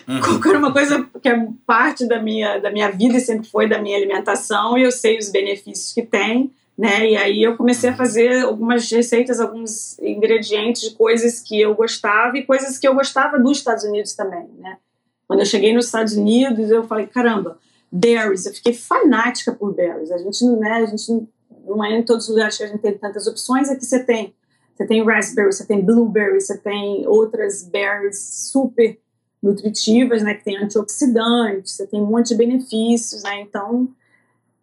uhum. 0.09 0.20
coco 0.20 0.48
era 0.48 0.59
uma 0.59 0.72
coisa 0.72 1.07
que 1.20 1.29
é 1.29 1.48
parte 1.66 2.07
da 2.07 2.20
minha, 2.20 2.59
da 2.59 2.70
minha 2.70 2.90
vida 2.90 3.16
e 3.16 3.20
sempre 3.20 3.48
foi 3.48 3.68
da 3.68 3.81
minha 3.81 3.96
alimentação, 3.96 4.77
e 4.77 4.83
eu 4.83 4.90
sei 4.90 5.18
os 5.18 5.31
benefícios 5.31 5.92
que 5.92 6.03
tem. 6.03 6.51
Né? 6.77 7.11
E 7.11 7.16
aí 7.16 7.42
eu 7.42 7.57
comecei 7.57 7.90
a 7.90 7.96
fazer 7.96 8.44
algumas 8.44 8.90
receitas, 8.90 9.38
alguns 9.38 9.98
ingredientes 9.98 10.83
de 10.83 10.96
coisas 10.96 11.38
que 11.38 11.61
eu 11.61 11.75
gostava 11.75 12.37
e 12.38 12.44
coisas 12.44 12.79
que 12.79 12.88
eu 12.88 12.94
gostava 12.94 13.38
dos 13.38 13.59
Estados 13.59 13.85
Unidos 13.85 14.14
também, 14.14 14.48
né? 14.59 14.79
Quando 15.29 15.40
eu 15.40 15.46
cheguei 15.46 15.75
nos 15.75 15.87
Estados 15.87 16.14
Unidos, 16.14 16.70
eu 16.70 16.83
falei, 16.85 17.07
caramba, 17.07 17.59
berries, 17.90 18.46
eu 18.46 18.55
fiquei 18.55 18.72
fanática 18.72 19.53
por 19.53 19.75
berries. 19.75 20.11
A 20.11 20.18
gente, 20.18 20.44
né, 20.44 20.72
a 20.72 20.87
gente 20.87 21.27
não 21.66 21.85
é 21.85 21.96
em 21.96 22.03
todos 22.03 22.25
os 22.25 22.31
lugares 22.31 22.57
que 22.57 22.64
a 22.64 22.66
gente 22.66 22.81
tem 22.81 22.96
tantas 22.96 23.27
opções, 23.27 23.70
aqui 23.70 23.85
você 23.85 24.03
tem 24.03 24.35
você 24.74 24.87
tem 24.87 25.04
raspberry, 25.04 25.52
você 25.52 25.66
tem 25.66 25.85
blueberry, 25.85 26.40
você 26.40 26.58
tem 26.58 27.06
outras 27.06 27.62
berries 27.62 28.50
super 28.50 28.98
nutritivas, 29.42 30.22
né, 30.22 30.35
que 30.35 30.44
tem 30.44 30.56
antioxidantes, 30.56 31.76
você 31.76 31.87
tem 31.87 32.00
um 32.00 32.06
monte 32.06 32.28
de 32.28 32.37
benefícios, 32.37 33.22
né, 33.24 33.40
então 33.40 33.88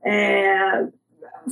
é, 0.03 0.87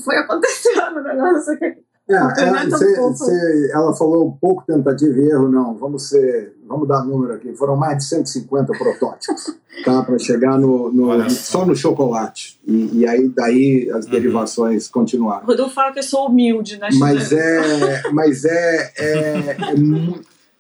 foi 0.04 0.16
acontecendo 0.18 0.98
o 0.98 1.04
negócio 1.04 1.58
que 1.58 1.78
É, 2.10 2.16
é, 2.16 2.70
cê, 3.18 3.72
ela 3.74 3.94
falou 3.94 4.38
pouco 4.40 4.64
tentativa 4.66 5.18
e 5.20 5.30
erro, 5.30 5.50
não. 5.50 5.76
Vamos 5.76 6.08
ser, 6.08 6.56
vamos 6.66 6.88
dar 6.88 7.04
número 7.04 7.34
aqui. 7.34 7.54
Foram 7.54 7.76
mais 7.76 7.98
de 7.98 8.06
150 8.06 8.72
protótipos, 8.78 9.58
tá? 9.84 10.04
Para 10.04 10.18
chegar 10.18 10.58
no, 10.58 10.90
no 10.92 11.30
só 11.30 11.66
no 11.66 11.76
chocolate. 11.76 12.60
E, 12.66 13.00
e, 13.00 13.08
aí 13.08 13.28
daí 13.28 13.92
as 13.94 14.06
uhum. 14.06 14.12
derivações 14.12 14.88
continuaram. 14.88 15.46
Rodolfo 15.46 15.76
fala 15.76 15.92
que 15.92 16.00
eu 16.00 16.04
sou 16.04 16.28
humilde, 16.28 16.78
né? 16.78 16.88
Mas 16.98 17.34
é, 17.34 18.10
mas 18.14 18.46
é, 18.46 18.94
é, 18.98 19.38
é 19.50 19.76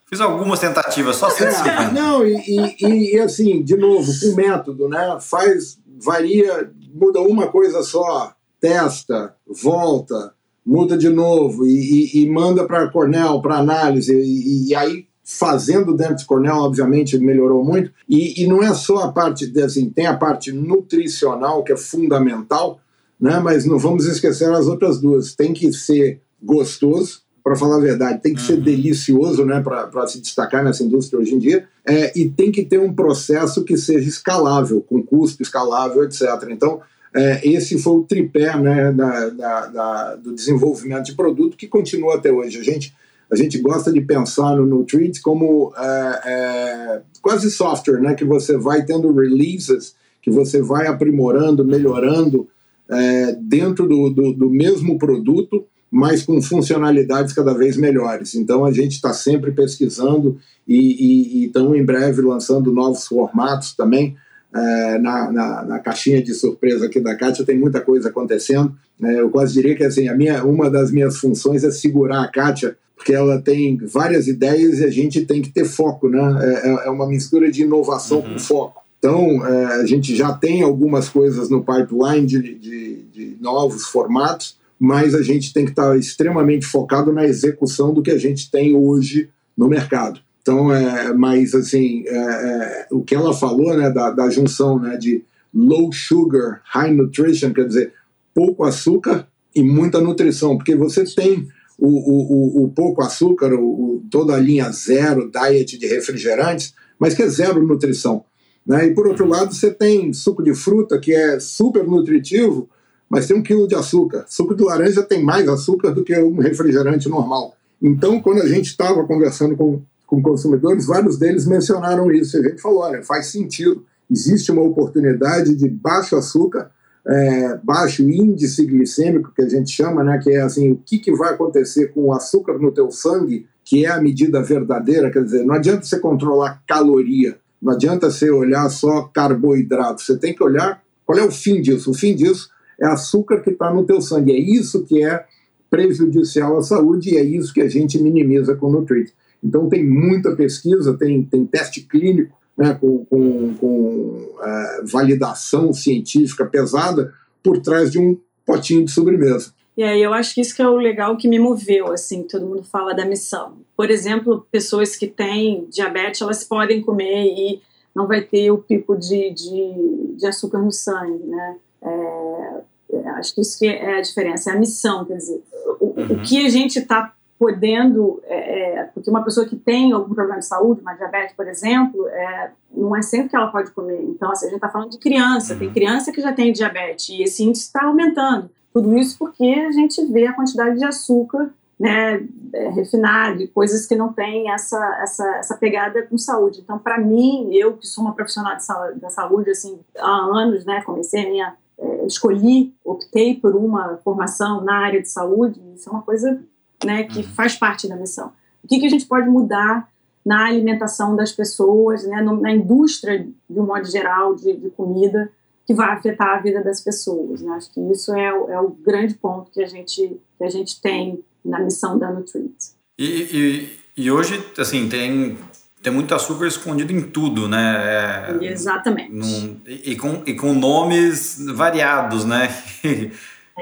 Fiz 0.05 0.21
algumas 0.21 0.60
tentativas, 0.60 1.17
só 1.17 1.29
150. 1.29 1.69
É, 1.69 1.91
não, 1.91 2.25
e, 2.25 2.75
e, 2.79 3.15
e, 3.15 3.19
assim, 3.19 3.62
de 3.62 3.75
novo, 3.75 4.10
com 4.21 4.36
método, 4.36 4.88
né? 4.88 5.17
Faz, 5.21 5.77
varia, 6.01 6.71
muda 6.93 7.19
uma 7.19 7.47
coisa 7.47 7.83
só, 7.83 8.33
testa, 8.60 9.36
volta, 9.45 10.33
muda 10.67 10.97
de 10.97 11.10
novo 11.10 11.65
e, 11.65 11.71
e, 12.13 12.23
e 12.23 12.30
manda 12.30 12.67
para 12.67 12.89
Cornell 12.89 13.41
para 13.41 13.58
análise. 13.58 14.13
E, 14.13 14.69
e, 14.69 14.75
aí 14.75 15.08
fazendo 15.23 15.93
dentro 15.93 16.17
de 16.17 16.25
Cornell 16.25 16.58
obviamente 16.58 17.17
melhorou 17.17 17.63
muito. 17.63 17.91
E, 18.08 18.45
não 18.45 18.62
é 18.62 18.73
só 18.73 18.97
a 18.97 19.12
parte 19.12 19.51
assim 19.62 19.89
tem 19.89 20.06
a 20.06 20.15
parte 20.15 20.51
nutricional 20.51 21.63
que 21.63 21.71
é 21.71 21.77
fundamental 21.77 22.80
né? 23.19 23.39
Mas 23.39 23.65
não 23.65 23.77
vamos 23.77 24.06
esquecer 24.06 24.49
as 24.51 24.67
outras 24.67 24.99
duas. 24.99 25.36
Tem 25.36 25.53
que 25.53 25.73
ser 25.73 26.21
gostoso 26.41 27.21
para 27.43 27.56
falar 27.56 27.77
a 27.77 27.82
verdade, 27.82 28.21
tem 28.21 28.34
que 28.34 28.41
ser 28.41 28.56
uhum. 28.56 28.62
delicioso 28.62 29.45
né, 29.45 29.62
para 29.62 30.06
se 30.06 30.19
destacar 30.19 30.65
nessa 30.65 30.84
indústria 30.84 31.17
hoje 31.17 31.34
em 31.34 31.39
dia, 31.39 31.65
é, 31.86 32.12
e 32.13 32.30
tem 32.30 32.51
que 32.51 32.65
ter 32.65 32.77
um 32.77 32.93
processo 32.93 33.63
que 33.63 33.77
seja 33.77 34.06
escalável, 34.06 34.82
com 34.82 35.01
custo 35.01 35.41
escalável, 35.41 36.03
etc. 36.03 36.25
Então, 36.49 36.82
é, 37.17 37.41
esse 37.47 37.80
foi 37.80 37.93
o 37.93 38.03
tripé 38.03 38.56
né, 38.60 38.91
da, 38.91 39.30
da, 39.30 39.65
da, 39.65 40.15
do 40.17 40.36
desenvolvimento 40.36 41.06
de 41.06 41.15
produto 41.15 41.58
que 41.58 41.67
continua 41.67 42.15
até 42.15 42.32
hoje. 42.32 42.60
A 42.60 42.63
gente, 42.63 42.93
a 43.32 43.36
gente 43.36 43.58
gosta 43.58 43.91
de 43.91 43.99
pensar 44.01 44.56
no 44.56 44.67
Nutrit 44.67 45.19
como 45.21 45.73
é, 45.75 46.21
é, 46.25 47.01
quase 47.19 47.49
software, 47.49 47.99
né, 48.01 48.13
que 48.13 48.23
você 48.23 48.56
vai 48.56 48.86
tendo 48.86 49.12
releases, 49.12 49.95
que 50.21 50.30
você 50.30 50.62
vai 50.62 50.86
aprimorando, 50.86 51.65
melhorando 51.65 52.47
é, 52.88 53.36
dentro 53.41 53.88
do, 53.88 54.12
do, 54.12 54.34
do 54.34 54.49
mesmo 54.51 54.99
produto, 54.99 55.65
mas 55.89 56.21
com 56.21 56.39
funcionalidades 56.39 57.34
cada 57.34 57.56
vez 57.56 57.77
melhores. 57.77 58.36
Então 58.36 58.63
a 58.63 58.71
gente 58.71 58.91
está 58.91 59.12
sempre 59.12 59.51
pesquisando 59.51 60.38
e 60.67 61.45
estão 61.45 61.75
em 61.75 61.84
breve 61.84 62.21
lançando 62.21 62.71
novos 62.71 63.08
formatos 63.08 63.73
também 63.73 64.15
é, 64.58 65.00
na, 65.00 65.32
na, 65.32 65.63
na, 65.63 65.80
caixinha 65.80 66.22
de 66.22 66.34
surpresa 66.34 66.86
aqui 66.86 67.00
da 67.00 67.15
Kátia 67.15 67.46
tem 67.46 67.58
muita 67.58 67.80
coisa 67.82 68.10
acontecendo. 68.10 68.74
É, 69.02 69.20
eu 69.20 69.30
quase 69.30 69.54
diria 69.54 69.76
que 69.76 69.84
assim, 69.84 70.08
a 70.08 70.15
minha, 70.15 70.43
uma 70.43 70.70
das 70.70 70.91
minhas 70.91 71.17
funções 71.17 71.63
é 71.63 71.72
segurar 71.72 72.24
a 72.24 72.28
Kátia, 72.28 72.78
porque 72.96 73.13
ela 73.13 73.39
tem 73.39 73.78
várias 73.78 74.28
ideias 74.28 74.80
e 74.80 74.86
a 74.86 74.89
gente 74.89 75.26
tem 75.26 75.41
que 75.41 75.50
ter 75.50 75.65
foco, 75.65 76.10
né? 76.10 76.20
É, 76.41 76.70
é, 76.70 76.88
é 76.88 76.89
uma 76.89 77.08
mistura 77.08 77.52
de 77.52 77.62
inovação 77.62 78.20
uhum. 78.20 78.34
com 78.34 78.39
foco. 78.39 78.82
Então, 78.98 79.46
é, 79.46 79.65
a 79.82 79.86
gente 79.86 80.15
já 80.15 80.34
tem 80.34 80.63
algumas 80.63 81.08
coisas 81.08 81.50
no 81.50 81.63
pipeline 81.63 82.26
de, 82.26 82.56
de, 82.56 82.96
de 83.13 83.38
novos 83.39 83.84
formatos, 83.84 84.58
mas 84.80 85.13
a 85.13 85.22
gente 85.22 85.54
tem 85.54 85.65
que 85.65 85.72
estar 85.72 85.98
extremamente 85.98 86.65
focado 86.65 87.13
na 87.13 87.26
execução 87.26 87.93
do 87.93 88.02
que 88.02 88.12
a 88.12 88.17
gente 88.17 88.50
tem 88.50 88.76
hoje 88.76 89.30
no 89.56 89.67
mercado. 89.67 90.20
Então, 90.47 90.73
é, 90.73 91.12
mas 91.13 91.53
assim, 91.53 92.05
é, 92.07 92.15
é, 92.15 92.88
o 92.89 93.03
que 93.03 93.13
ela 93.13 93.33
falou, 93.33 93.75
né, 93.75 93.89
da, 93.89 94.12
da 94.12 94.29
junção, 94.29 94.79
né, 94.79 94.95
de 94.95 95.21
low 95.53 95.91
sugar, 95.91 96.62
high 96.63 96.93
nutrition, 96.93 97.51
quer 97.51 97.67
dizer, 97.67 97.91
pouco 98.33 98.63
açúcar 98.63 99.27
e 99.53 99.62
muita 99.62 99.99
nutrição, 99.99 100.55
porque 100.55 100.73
você 100.73 101.03
tem 101.03 101.49
o, 101.77 101.89
o, 101.89 102.63
o 102.63 102.69
pouco 102.69 103.03
açúcar, 103.03 103.53
o, 103.55 104.01
toda 104.10 104.36
a 104.36 104.39
linha 104.39 104.71
zero, 104.71 105.29
diet 105.29 105.77
de 105.77 105.86
refrigerantes, 105.86 106.73
mas 106.97 107.13
que 107.13 107.23
é 107.23 107.27
zero 107.27 107.62
nutrição. 107.62 108.23
Né? 108.65 108.86
E 108.86 108.95
por 108.95 109.05
outro 109.05 109.27
lado, 109.27 109.53
você 109.53 109.69
tem 109.69 110.13
suco 110.13 110.41
de 110.41 110.55
fruta, 110.55 110.97
que 110.97 111.13
é 111.13 111.41
super 111.41 111.86
nutritivo, 111.86 112.69
mas 113.10 113.27
tem 113.27 113.36
um 113.36 113.43
quilo 113.43 113.67
de 113.67 113.75
açúcar. 113.75 114.23
Suco 114.29 114.55
de 114.55 114.63
laranja 114.63 115.03
tem 115.03 115.21
mais 115.21 115.49
açúcar 115.49 115.91
do 115.91 116.05
que 116.05 116.17
um 116.17 116.39
refrigerante 116.39 117.10
normal. 117.10 117.53
Então, 117.81 118.21
quando 118.21 118.41
a 118.41 118.47
gente 118.47 118.67
estava 118.67 119.05
conversando 119.05 119.57
com 119.57 119.81
com 120.08 120.22
consumidores, 120.22 120.88
vários 120.88 121.20
deles 121.20 121.46
mencionaram 121.46 122.10
isso. 122.10 122.38
E 122.38 122.39
a 122.39 122.50
gente 122.50 122.62
falou: 122.62 122.80
olha, 122.80 123.04
faz 123.04 123.28
sentido, 123.28 123.86
existe 124.10 124.52
uma 124.52 124.63
oportunidade 124.63 125.54
de 125.54 125.70
baixo 125.70 126.15
açúcar, 126.15 126.72
é, 127.06 127.60
baixo 127.62 128.02
índice 128.04 128.65
glicêmico, 128.65 129.34
que 129.36 129.41
a 129.41 129.50
gente 129.50 129.70
chama, 129.70 130.04
né, 130.04 130.17
que 130.17 130.32
é 130.32 130.41
assim: 130.41 130.72
o 130.72 130.78
que, 130.78 130.98
que 130.98 131.13
vai 131.13 131.34
acontecer 131.34 131.89
com 131.89 132.06
o 132.06 132.13
açúcar 132.13 132.58
no 132.58 132.72
teu 132.72 132.89
sangue, 132.89 133.46
que 133.63 133.86
é 133.86 133.91
a 133.91 134.02
medida 134.02 134.41
verdadeira. 134.41 135.12
Quer 135.12 135.26
dizer, 135.26 135.43
não 135.43 135.54
adianta 135.54 135.84
você 135.84 136.00
controlar 136.00 136.63
caloria, 136.65 137.38
não 137.62 137.74
adianta 137.74 138.10
você 138.10 138.32
olhar 138.32 138.67
só 138.70 139.04
carboidrato, 139.04 140.02
você 140.02 140.17
tem 140.17 140.34
que 140.34 140.43
olhar 140.43 140.82
qual 141.06 141.20
é 141.20 141.24
o 141.24 141.32
fim 141.32 141.62
disso. 141.62 141.91
O 141.91 141.93
fim 141.93 142.15
disso 142.15 142.50
é 142.80 142.88
açúcar 142.88 143.41
que 143.41 143.50
está 143.50 143.74
no 143.74 143.86
teu 143.86 144.02
sangue. 144.02 144.32
É 144.32 144.39
isso 144.39 144.86
que 144.86 145.04
é 145.04 145.26
prejudicial 145.70 146.58
à 146.58 146.62
saúde 146.62 147.13
e 147.13 147.17
é 147.17 147.24
isso 147.24 147.54
que 147.54 147.62
a 147.62 147.67
gente 147.67 148.02
minimiza 148.02 148.56
com 148.56 148.67
o 148.67 148.72
Nutrit. 148.72 149.13
Então, 149.47 149.69
tem 149.69 149.88
muita 149.88 150.36
pesquisa, 150.36 150.97
tem, 150.97 151.23
tem 151.23 151.45
teste 151.45 151.81
clínico 151.81 152.38
né, 152.57 152.73
com, 152.73 153.05
com, 153.05 153.53
com 153.55 153.67
uh, 153.67 154.86
validação 154.91 155.71
científica 155.71 156.45
pesada 156.45 157.13
por 157.43 157.62
trás 157.62 157.91
de 157.91 157.99
um 157.99 158.19
potinho 158.45 158.83
de 158.83 158.91
sobremesa. 158.91 159.53
E 159.77 159.83
aí 159.83 160.01
eu 160.01 160.12
acho 160.12 160.33
que 160.33 160.41
isso 160.41 160.55
que 160.55 160.62
é 160.62 160.67
o 160.67 160.75
legal 160.75 161.15
que 161.17 161.27
me 161.27 161.38
moveu, 161.38 161.91
assim, 161.91 162.23
todo 162.23 162.47
mundo 162.47 162.63
fala 162.63 162.95
da 162.95 163.05
missão. 163.05 163.57
Por 163.75 163.91
exemplo, 163.91 164.47
pessoas 164.51 164.95
que 164.95 165.05
têm 165.05 165.67
diabetes, 165.69 166.19
elas 166.21 166.43
podem 166.43 166.81
comer 166.81 167.25
e 167.27 167.62
não 167.95 168.07
vai 168.07 168.21
ter 168.21 168.49
o 168.49 168.57
pico 168.57 168.97
de, 168.97 169.29
de, 169.31 170.15
de 170.17 170.25
açúcar 170.25 170.60
no 170.60 170.71
sangue, 170.71 171.23
né? 171.25 171.57
É, 171.83 172.62
é 172.93 173.10
acho 173.10 173.36
que 173.36 173.41
isso 173.41 173.60
que 173.60 173.67
é 173.67 173.99
a 173.99 174.01
diferença, 174.01 174.49
é 174.49 174.53
a 174.53 174.60
missão, 174.60 175.05
quer 175.05 175.17
dizer, 175.17 175.43
o, 175.79 175.86
uhum. 175.86 176.05
o 176.10 176.21
que 176.23 176.43
a 176.43 176.49
gente 176.49 176.79
está 176.79 177.13
podendo, 177.39 178.21
é, 178.23 178.80
é, 178.80 178.84
porque 178.86 179.10
uma 179.10 179.23
pessoa 179.23 179.45
que 179.45 179.56
tem 179.56 179.91
algum 179.91 180.13
problema 180.13 180.39
de 180.39 180.45
saúde, 180.45 180.82
uma 180.82 180.93
diabetes, 180.93 181.36
por 181.36 181.47
exemplo, 181.47 182.08
é, 182.08 182.52
não 182.71 182.95
é 182.95 183.02
sempre 183.02 183.30
que 183.30 183.36
ela 183.36 183.47
pode 183.47 183.71
comer. 183.71 184.02
Então, 184.04 184.32
assim, 184.32 184.47
a 184.47 184.50
gente 184.50 184.58
está 184.58 184.69
falando 184.69 184.91
de 184.91 184.97
criança, 184.97 185.56
tem 185.56 185.67
uhum. 185.67 185.73
criança 185.73 186.12
que 186.12 186.21
já 186.21 186.34
tem 186.34 186.52
diabetes 186.52 187.10
e 187.10 187.21
esse 187.21 187.43
índice 187.43 187.65
está 187.65 187.86
aumentando. 187.86 188.50
Tudo 188.73 188.97
isso 188.97 189.17
porque 189.17 189.45
a 189.67 189.71
gente 189.71 190.04
vê 190.06 190.28
a 190.28 190.34
quantidade 190.34 190.78
de 190.78 190.86
açúcar 190.86 191.52
né, 191.80 192.28
é, 192.54 192.69
refinado 192.69 193.41
e 193.41 193.47
coisas 193.47 193.86
que 193.86 193.95
não 193.95 194.12
têm 194.12 194.52
essa, 194.52 195.00
essa, 195.02 195.38
essa 195.38 195.58
pegada 195.58 196.02
com 196.04 196.17
saúde. 196.17 196.62
Então, 196.62 196.80
para 196.80 196.97
mim, 196.97 197.54
eu 197.54 197.78
que 197.78 197.86
sou 197.86 198.04
uma 198.04 198.13
profissional 198.13 198.60
saúde, 198.60 199.00
da 199.00 199.10
saúde 199.10 199.52
assim, 199.52 199.80
há 199.97 200.10
anos, 200.10 200.65
né, 200.65 200.82
comecei 200.82 201.26
a 201.26 201.30
minha, 201.30 201.56
é, 201.78 202.06
escolhi, 202.08 202.73
optei 202.84 203.36
por 203.36 203.56
uma 203.56 203.97
formação 204.04 204.63
na 204.63 204.78
área 204.78 205.02
de 205.02 205.10
saúde, 205.10 205.62
isso 205.76 205.88
é 205.88 205.91
uma 205.91 206.02
coisa 206.02 206.41
né, 206.84 207.04
que 207.04 207.20
uhum. 207.20 207.24
faz 207.24 207.56
parte 207.56 207.88
da 207.88 207.96
missão. 207.96 208.32
O 208.63 208.68
que, 208.68 208.80
que 208.80 208.86
a 208.86 208.90
gente 208.90 209.06
pode 209.06 209.30
mudar 209.30 209.90
na 210.26 210.46
alimentação 210.46 211.16
das 211.16 211.32
pessoas, 211.32 212.04
né, 212.06 212.22
na 212.22 212.52
indústria, 212.52 213.26
de 213.50 213.60
um 213.60 213.66
modo 213.66 213.86
geral, 213.86 214.36
de, 214.36 214.58
de 214.58 214.70
comida, 214.72 215.32
que 215.66 215.74
vai 215.74 215.90
afetar 215.90 216.38
a 216.38 216.40
vida 216.40 216.63
das 216.63 216.82
pessoas. 216.82 217.42
Né? 217.42 217.52
Acho 217.54 217.74
que 217.74 217.80
isso 217.92 218.13
é, 218.13 218.28
é, 218.28 218.60
o 218.60 218.70
grande 218.70 219.13
ponto 219.16 219.52
que 219.52 219.63
a 219.63 219.68
gente, 219.68 220.20
que 220.38 220.44
a 220.44 220.50
gente 220.50 220.82
tem 220.82 221.24
na 221.44 221.60
missão 221.60 221.98
da 221.98 222.12
Nutrit. 222.12 222.54
E, 223.00 223.06
e, 223.06 224.04
e 224.04 224.12
hoje, 224.12 224.44
assim, 224.58 224.90
tem 224.90 225.38
tem 225.82 225.94
muito 225.94 226.13
açúcar 226.13 226.48
escondido 226.48 226.92
em 226.92 227.02
tudo, 227.02 227.48
né? 227.48 228.36
É, 228.42 228.46
Exatamente. 228.52 229.13
Num, 229.13 229.62
e, 229.66 229.96
com, 229.96 230.22
e 230.26 230.34
com 230.34 230.54
nomes 230.54 231.38
variados, 231.54 232.26
né? 232.26 232.50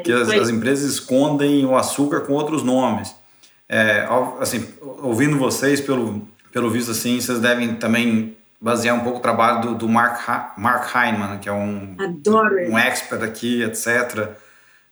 Que 0.03 0.12
as, 0.12 0.29
as, 0.29 0.49
empresas 0.49 0.93
escondem 0.93 1.65
o 1.65 1.75
açúcar 1.75 2.21
com 2.21 2.34
outros 2.34 2.63
nomes. 2.63 3.15
É, 3.67 4.08
assim, 4.39 4.67
ouvindo 5.01 5.38
vocês, 5.38 5.79
pelo, 5.79 6.27
pelo 6.51 6.69
visto 6.69 6.91
assim, 6.91 7.19
vocês 7.19 7.39
devem 7.39 7.75
também 7.75 8.36
basear 8.59 8.95
um 8.95 9.01
pouco 9.01 9.19
o 9.19 9.22
trabalho 9.22 9.61
do, 9.61 9.76
do 9.76 9.89
Mark, 9.89 10.28
Mark 10.57 10.95
Heinemann, 10.95 11.39
que 11.39 11.47
é 11.47 11.53
um, 11.53 11.95
um 12.69 12.78
expert 12.78 13.24
aqui, 13.24 13.63
etc. 13.63 14.30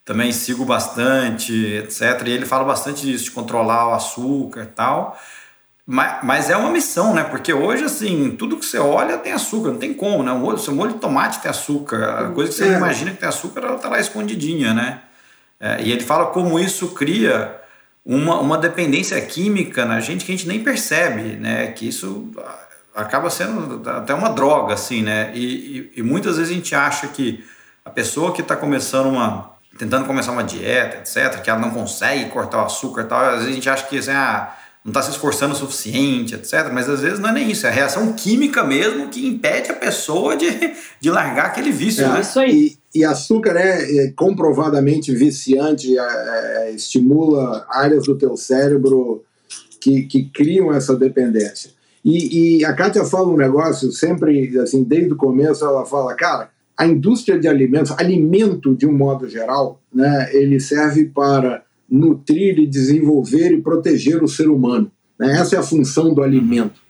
Também 0.04 0.32
sigo 0.32 0.64
bastante, 0.64 1.52
etc. 1.52 2.22
E 2.26 2.30
ele 2.30 2.46
fala 2.46 2.64
bastante 2.64 3.02
disso, 3.02 3.24
de 3.24 3.30
controlar 3.30 3.88
o 3.88 3.94
açúcar 3.94 4.62
e 4.62 4.66
tal. 4.66 5.18
Mas, 5.86 6.24
mas, 6.24 6.50
é 6.50 6.56
uma 6.56 6.70
missão, 6.70 7.12
né? 7.12 7.24
Porque 7.24 7.52
hoje, 7.52 7.84
assim, 7.84 8.34
tudo 8.38 8.56
que 8.56 8.64
você 8.64 8.78
olha 8.78 9.18
tem 9.18 9.32
açúcar, 9.32 9.68
não 9.68 9.78
tem 9.78 9.92
como, 9.92 10.22
né? 10.22 10.32
O 10.32 10.56
seu 10.56 10.74
molho 10.74 10.94
de 10.94 10.98
tomate 10.98 11.40
tem 11.40 11.50
açúcar, 11.50 12.26
a 12.26 12.30
coisa 12.30 12.50
que 12.50 12.56
você 12.56 12.64
é. 12.64 12.76
imagina 12.76 13.10
que 13.10 13.18
tem 13.18 13.28
açúcar, 13.28 13.60
ela 13.60 13.78
tá 13.78 13.88
lá 13.90 14.00
escondidinha, 14.00 14.72
né? 14.72 15.02
É, 15.60 15.82
e 15.82 15.92
ele 15.92 16.02
fala 16.02 16.26
como 16.26 16.58
isso 16.58 16.88
cria 16.88 17.54
uma, 18.04 18.40
uma 18.40 18.58
dependência 18.58 19.20
química 19.20 19.84
na 19.84 20.00
gente 20.00 20.24
que 20.24 20.32
a 20.32 20.36
gente 20.36 20.48
nem 20.48 20.62
percebe, 20.62 21.36
né? 21.36 21.68
Que 21.68 21.88
isso 21.88 22.30
acaba 22.94 23.28
sendo 23.28 23.88
até 23.88 24.14
uma 24.14 24.30
droga, 24.30 24.74
assim, 24.74 25.02
né? 25.02 25.32
E, 25.34 25.44
e, 25.44 25.92
e 25.96 26.02
muitas 26.02 26.36
vezes 26.38 26.50
a 26.50 26.54
gente 26.54 26.74
acha 26.74 27.08
que 27.08 27.44
a 27.84 27.90
pessoa 27.90 28.32
que 28.32 28.40
está 28.40 28.56
começando 28.56 29.06
uma, 29.06 29.50
tentando 29.78 30.06
começar 30.06 30.32
uma 30.32 30.44
dieta, 30.44 30.98
etc., 30.98 31.42
que 31.42 31.50
ela 31.50 31.58
não 31.58 31.70
consegue 31.70 32.30
cortar 32.30 32.62
o 32.62 32.66
açúcar 32.66 33.02
e 33.02 33.04
tal, 33.04 33.20
às 33.20 33.34
vezes 33.36 33.48
a 33.48 33.52
gente 33.52 33.68
acha 33.68 33.86
que 33.86 33.98
assim, 33.98 34.12
ah, 34.12 34.54
não 34.84 34.90
está 34.90 35.00
se 35.00 35.12
esforçando 35.12 35.54
o 35.54 35.56
suficiente, 35.56 36.34
etc. 36.34 36.70
Mas 36.70 36.90
às 36.90 37.00
vezes 37.00 37.18
não 37.18 37.30
é 37.30 37.32
nem 37.32 37.50
isso, 37.50 37.66
é 37.66 37.70
a 37.70 37.72
reação 37.72 38.12
química 38.12 38.62
mesmo 38.62 39.08
que 39.08 39.26
impede 39.26 39.70
a 39.70 39.74
pessoa 39.74 40.36
de, 40.36 40.46
de 41.00 41.10
largar 41.10 41.46
aquele 41.46 41.72
vício. 41.72 42.04
É, 42.04 42.08
né? 42.08 42.20
Isso 42.20 42.38
aí. 42.38 42.76
E, 42.94 43.00
e 43.00 43.04
açúcar 43.04 43.56
é, 43.56 44.04
é 44.04 44.12
comprovadamente 44.12 45.14
viciante, 45.14 45.98
é, 45.98 46.02
é, 46.02 46.72
estimula 46.72 47.66
áreas 47.70 48.04
do 48.04 48.14
teu 48.14 48.36
cérebro 48.36 49.24
que, 49.80 50.02
que 50.02 50.24
criam 50.24 50.70
essa 50.70 50.94
dependência. 50.94 51.70
E, 52.04 52.58
e 52.58 52.64
a 52.66 52.74
Kátia 52.74 53.04
fala 53.04 53.28
um 53.28 53.36
negócio 53.38 53.90
sempre, 53.90 54.58
assim, 54.58 54.84
desde 54.84 55.14
o 55.14 55.16
começo, 55.16 55.64
ela 55.64 55.86
fala, 55.86 56.14
cara, 56.14 56.50
a 56.76 56.86
indústria 56.86 57.38
de 57.38 57.48
alimentos, 57.48 57.92
alimento 57.92 58.74
de 58.74 58.86
um 58.86 58.92
modo 58.92 59.26
geral, 59.28 59.80
né, 59.92 60.28
ele 60.34 60.60
serve 60.60 61.06
para 61.06 61.63
nutrir 61.90 62.58
e 62.58 62.66
desenvolver 62.66 63.52
e 63.52 63.60
proteger 63.60 64.22
o 64.22 64.28
ser 64.28 64.48
humano. 64.48 64.90
Né? 65.18 65.38
Essa 65.38 65.56
é 65.56 65.58
a 65.58 65.62
função 65.62 66.12
do 66.12 66.22
alimento. 66.22 66.80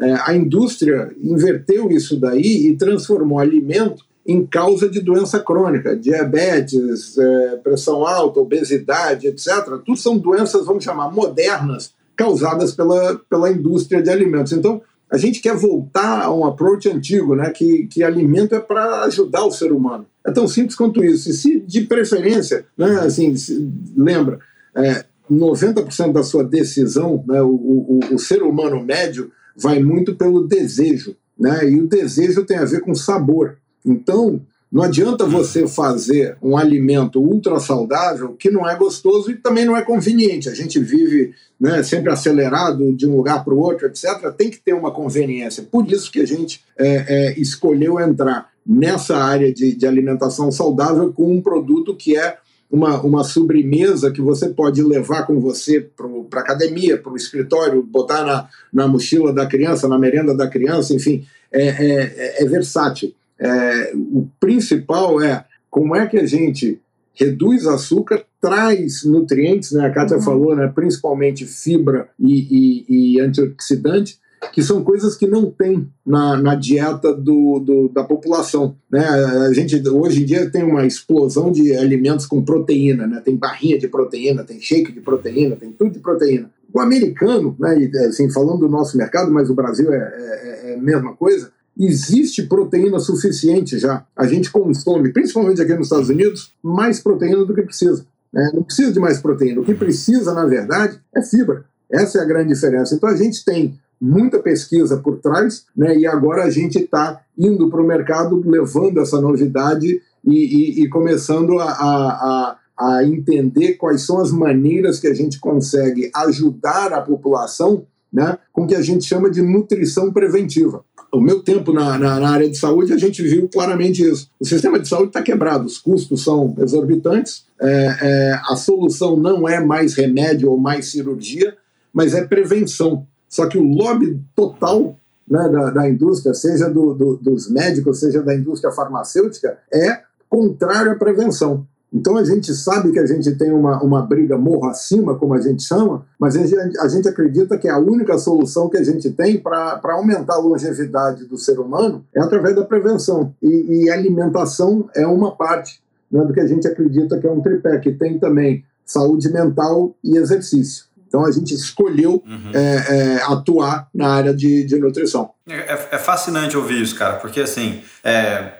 É, 0.00 0.14
a 0.24 0.34
indústria 0.34 1.14
inverteu 1.22 1.90
isso 1.90 2.18
daí 2.18 2.66
e 2.68 2.76
transformou 2.76 3.38
alimento 3.38 4.04
em 4.26 4.46
causa 4.46 4.88
de 4.88 5.00
doença 5.00 5.40
crônica, 5.40 5.96
diabetes, 5.96 7.18
é, 7.18 7.56
pressão 7.56 8.06
alta, 8.06 8.40
obesidade, 8.40 9.26
etc. 9.26 9.64
Tudo 9.84 9.96
são 9.96 10.16
doenças, 10.16 10.64
vamos 10.64 10.84
chamar, 10.84 11.12
modernas, 11.12 11.92
causadas 12.16 12.72
pela, 12.72 13.20
pela 13.28 13.50
indústria 13.50 14.02
de 14.02 14.10
alimentos. 14.10 14.52
Então, 14.52 14.80
a 15.12 15.18
gente 15.18 15.42
quer 15.42 15.54
voltar 15.54 16.22
a 16.22 16.34
um 16.34 16.46
approach 16.46 16.88
antigo, 16.88 17.36
né, 17.36 17.50
que, 17.50 17.86
que 17.86 18.02
alimento 18.02 18.54
é 18.54 18.60
para 18.60 19.02
ajudar 19.02 19.44
o 19.44 19.52
ser 19.52 19.70
humano. 19.70 20.06
É 20.26 20.32
tão 20.32 20.48
simples 20.48 20.74
quanto 20.74 21.04
isso. 21.04 21.28
E 21.28 21.34
se, 21.34 21.60
de 21.60 21.82
preferência, 21.82 22.64
né, 22.76 22.98
assim, 23.00 23.36
se, 23.36 23.70
lembra, 23.94 24.38
é, 24.74 25.04
90% 25.30 26.12
da 26.12 26.22
sua 26.22 26.42
decisão, 26.42 27.22
né, 27.28 27.42
o, 27.42 27.50
o, 27.50 28.00
o 28.12 28.18
ser 28.18 28.42
humano 28.42 28.82
médio 28.82 29.30
vai 29.54 29.82
muito 29.82 30.14
pelo 30.14 30.48
desejo. 30.48 31.14
Né, 31.38 31.70
e 31.70 31.78
o 31.78 31.86
desejo 31.86 32.46
tem 32.46 32.56
a 32.56 32.64
ver 32.64 32.80
com 32.80 32.94
sabor. 32.94 33.58
Então, 33.84 34.40
não 34.72 34.82
adianta 34.82 35.26
você 35.26 35.68
fazer 35.68 36.38
um 36.40 36.56
alimento 36.56 37.20
ultra 37.20 37.60
saudável 37.60 38.34
que 38.38 38.50
não 38.50 38.66
é 38.66 38.74
gostoso 38.74 39.30
e 39.30 39.36
também 39.36 39.66
não 39.66 39.76
é 39.76 39.82
conveniente. 39.82 40.48
A 40.48 40.54
gente 40.54 40.80
vive 40.80 41.34
né, 41.60 41.82
sempre 41.82 42.10
acelerado 42.10 42.90
de 42.94 43.06
um 43.06 43.14
lugar 43.14 43.44
para 43.44 43.52
o 43.52 43.58
outro, 43.58 43.86
etc. 43.86 44.32
Tem 44.34 44.48
que 44.48 44.58
ter 44.58 44.72
uma 44.72 44.90
conveniência. 44.90 45.62
Por 45.62 45.86
isso 45.92 46.10
que 46.10 46.20
a 46.20 46.26
gente 46.26 46.64
é, 46.78 46.86
é, 47.06 47.38
escolheu 47.38 48.00
entrar 48.00 48.50
nessa 48.66 49.18
área 49.18 49.52
de, 49.52 49.76
de 49.76 49.86
alimentação 49.86 50.50
saudável 50.50 51.12
com 51.12 51.30
um 51.30 51.42
produto 51.42 51.94
que 51.94 52.16
é 52.16 52.38
uma, 52.70 52.98
uma 53.02 53.24
sobremesa 53.24 54.10
que 54.10 54.22
você 54.22 54.48
pode 54.48 54.82
levar 54.82 55.26
com 55.26 55.38
você 55.38 55.86
para 56.30 56.40
a 56.40 56.44
academia, 56.44 56.96
para 56.96 57.12
o 57.12 57.16
escritório, 57.16 57.82
botar 57.82 58.24
na, 58.24 58.48
na 58.72 58.88
mochila 58.88 59.34
da 59.34 59.44
criança, 59.44 59.86
na 59.86 59.98
merenda 59.98 60.34
da 60.34 60.48
criança, 60.48 60.94
enfim, 60.94 61.26
é, 61.52 61.66
é, 61.68 62.42
é 62.42 62.46
versátil. 62.46 63.12
É, 63.42 63.92
o 63.94 64.28
principal 64.38 65.20
é 65.20 65.44
como 65.68 65.96
é 65.96 66.06
que 66.06 66.16
a 66.16 66.26
gente 66.26 66.80
reduz 67.14 67.66
açúcar, 67.66 68.24
traz 68.40 69.04
nutrientes, 69.04 69.72
né? 69.72 69.86
A 69.86 69.90
Kátia 69.90 70.16
uhum. 70.16 70.22
falou, 70.22 70.56
né? 70.56 70.70
principalmente 70.72 71.44
fibra 71.44 72.08
e, 72.18 72.84
e, 72.88 73.16
e, 73.16 73.20
antioxidante, 73.20 74.18
que 74.52 74.62
são 74.62 74.82
coisas 74.82 75.16
que 75.16 75.26
não 75.26 75.50
tem 75.50 75.88
na, 76.04 76.36
na 76.36 76.54
dieta 76.54 77.14
do, 77.14 77.58
do, 77.58 77.88
da 77.88 78.04
população. 78.04 78.76
Né? 78.90 79.04
A 79.04 79.52
gente 79.52 79.88
hoje 79.88 80.22
em 80.22 80.24
dia 80.24 80.50
tem 80.50 80.62
uma 80.62 80.86
explosão 80.86 81.50
de 81.50 81.76
alimentos 81.76 82.26
com 82.26 82.42
proteína, 82.42 83.06
né? 83.06 83.20
tem 83.24 83.36
barrinha 83.36 83.78
de 83.78 83.88
proteína, 83.88 84.44
tem 84.44 84.60
shake 84.60 84.92
de 84.92 85.00
proteína, 85.00 85.56
tem 85.56 85.72
tudo 85.72 85.92
de 85.92 86.00
proteína. 86.00 86.50
O 86.72 86.80
americano, 86.80 87.54
né, 87.60 87.90
assim, 88.08 88.30
falando 88.30 88.60
do 88.60 88.68
nosso 88.68 88.96
mercado, 88.96 89.30
mas 89.30 89.50
o 89.50 89.54
Brasil 89.54 89.92
é, 89.92 89.98
é, 89.98 90.70
é 90.70 90.74
a 90.74 90.82
mesma 90.82 91.12
coisa, 91.12 91.52
existe 91.78 92.42
proteína 92.42 92.98
suficiente 92.98 93.78
já. 93.78 94.04
A 94.16 94.26
gente 94.26 94.50
consome, 94.50 95.12
principalmente 95.12 95.60
aqui 95.60 95.74
nos 95.74 95.86
Estados 95.86 96.08
Unidos, 96.08 96.52
mais 96.62 97.00
proteína 97.00 97.44
do 97.44 97.54
que 97.54 97.62
precisa. 97.62 98.04
Né? 98.32 98.50
Não 98.54 98.62
precisa 98.62 98.92
de 98.92 99.00
mais 99.00 99.20
proteína. 99.20 99.60
O 99.60 99.64
que 99.64 99.74
precisa, 99.74 100.32
na 100.32 100.44
verdade, 100.46 100.98
é 101.14 101.22
fibra. 101.22 101.64
Essa 101.90 102.18
é 102.18 102.22
a 102.22 102.24
grande 102.24 102.54
diferença. 102.54 102.94
Então 102.94 103.08
a 103.08 103.16
gente 103.16 103.44
tem 103.44 103.78
muita 104.00 104.38
pesquisa 104.38 104.96
por 104.96 105.18
trás, 105.18 105.66
né? 105.76 105.96
e 105.96 106.06
agora 106.06 106.44
a 106.44 106.50
gente 106.50 106.78
está 106.78 107.20
indo 107.38 107.70
para 107.70 107.80
o 107.80 107.86
mercado 107.86 108.42
levando 108.44 109.00
essa 109.00 109.20
novidade 109.20 110.00
e, 110.24 110.80
e, 110.80 110.82
e 110.82 110.88
começando 110.88 111.58
a, 111.58 111.68
a, 111.70 112.56
a 112.78 113.04
entender 113.04 113.74
quais 113.74 114.02
são 114.02 114.20
as 114.20 114.32
maneiras 114.32 114.98
que 114.98 115.06
a 115.06 115.14
gente 115.14 115.38
consegue 115.38 116.10
ajudar 116.14 116.92
a 116.92 117.00
população 117.00 117.86
né, 118.12 118.38
com 118.52 118.62
o 118.62 118.66
que 118.66 118.74
a 118.74 118.82
gente 118.82 119.04
chama 119.04 119.30
de 119.30 119.40
nutrição 119.40 120.12
preventiva 120.12 120.84
o 121.12 121.20
meu 121.20 121.42
tempo 121.42 121.74
na, 121.74 121.98
na, 121.98 122.18
na, 122.18 122.30
área 122.30 122.48
de 122.48 122.56
saúde, 122.56 122.92
a 122.92 122.96
gente 122.96 123.22
viu 123.22 123.46
claramente 123.46 124.02
isso. 124.02 124.30
O 124.40 124.46
sistema 124.46 124.78
de 124.78 124.88
saúde 124.88 125.08
está 125.08 125.20
quebrado, 125.20 125.66
os 125.66 125.76
custos 125.76 126.24
são 126.24 126.54
exorbitantes, 126.58 127.44
é, 127.60 127.96
é, 128.00 128.40
a 128.48 128.56
solução 128.56 129.14
não 129.14 129.46
é 129.46 129.60
mais 129.60 129.94
remédio 129.94 130.50
ou 130.50 130.56
mais 130.56 130.90
cirurgia, 130.90 131.54
mas 131.92 132.14
é 132.14 132.24
prevenção. 132.24 133.06
Só 133.28 133.46
que 133.46 133.58
o 133.58 133.62
lobby 133.62 134.22
total 134.34 134.98
né, 135.28 135.48
da, 135.50 135.70
da, 135.70 135.88
indústria, 135.88 136.32
seja 136.32 136.70
do, 136.70 136.94
do, 136.94 137.16
dos 137.18 137.50
médicos, 137.50 138.00
seja 138.00 138.22
da 138.22 138.34
indústria 138.34 138.72
farmacêutica, 138.72 139.58
é 139.70 140.00
contrário 140.30 140.92
à 140.92 140.94
prevenção. 140.94 141.66
Então 141.92 142.16
a 142.16 142.24
gente 142.24 142.54
sabe 142.54 142.90
que 142.90 142.98
a 142.98 143.06
gente 143.06 143.30
tem 143.36 143.52
uma, 143.52 143.82
uma 143.82 144.00
briga 144.00 144.38
morro 144.38 144.68
acima, 144.68 145.14
como 145.14 145.34
a 145.34 145.40
gente 145.40 145.62
chama, 145.62 146.06
mas 146.18 146.34
a 146.36 146.46
gente, 146.46 146.78
a 146.78 146.88
gente 146.88 147.06
acredita 147.06 147.58
que 147.58 147.68
a 147.68 147.78
única 147.78 148.16
solução 148.18 148.70
que 148.70 148.78
a 148.78 148.82
gente 148.82 149.10
tem 149.10 149.38
para 149.38 149.80
aumentar 149.84 150.34
a 150.34 150.38
longevidade 150.38 151.26
do 151.26 151.36
ser 151.36 151.58
humano 151.58 152.04
é 152.14 152.20
através 152.20 152.56
da 152.56 152.64
prevenção. 152.64 153.34
E, 153.42 153.84
e 153.84 153.90
alimentação 153.90 154.88
é 154.94 155.06
uma 155.06 155.36
parte 155.36 155.82
né, 156.10 156.24
do 156.24 156.32
que 156.32 156.40
a 156.40 156.46
gente 156.46 156.66
acredita 156.66 157.18
que 157.18 157.26
é 157.26 157.30
um 157.30 157.42
tripé, 157.42 157.78
que 157.78 157.92
tem 157.92 158.18
também 158.18 158.64
saúde 158.86 159.30
mental 159.30 159.94
e 160.02 160.16
exercício. 160.16 160.86
Então 161.06 161.26
a 161.26 161.30
gente 161.30 161.52
escolheu 161.52 162.22
uhum. 162.26 162.50
é, 162.54 163.16
é, 163.18 163.22
atuar 163.24 163.86
na 163.94 164.08
área 164.08 164.34
de, 164.34 164.64
de 164.64 164.78
nutrição. 164.78 165.30
É, 165.46 165.74
é, 165.74 165.88
é 165.92 165.98
fascinante 165.98 166.56
ouvir 166.56 166.80
isso, 166.80 166.96
cara, 166.96 167.16
porque 167.16 167.40
assim, 167.40 167.82
é, 168.02 168.52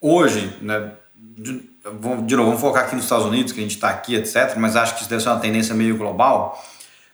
hoje, 0.00 0.52
né, 0.60 0.92
de 1.38 1.69
novo, 1.84 2.50
vamos 2.50 2.60
focar 2.60 2.84
aqui 2.84 2.94
nos 2.94 3.04
Estados 3.04 3.26
Unidos, 3.26 3.52
que 3.52 3.60
a 3.60 3.62
gente 3.62 3.76
está 3.76 3.88
aqui, 3.90 4.14
etc., 4.14 4.54
mas 4.56 4.76
acho 4.76 4.94
que 4.94 5.00
isso 5.00 5.10
deve 5.10 5.22
ser 5.22 5.28
uma 5.28 5.40
tendência 5.40 5.74
meio 5.74 5.96
global. 5.96 6.62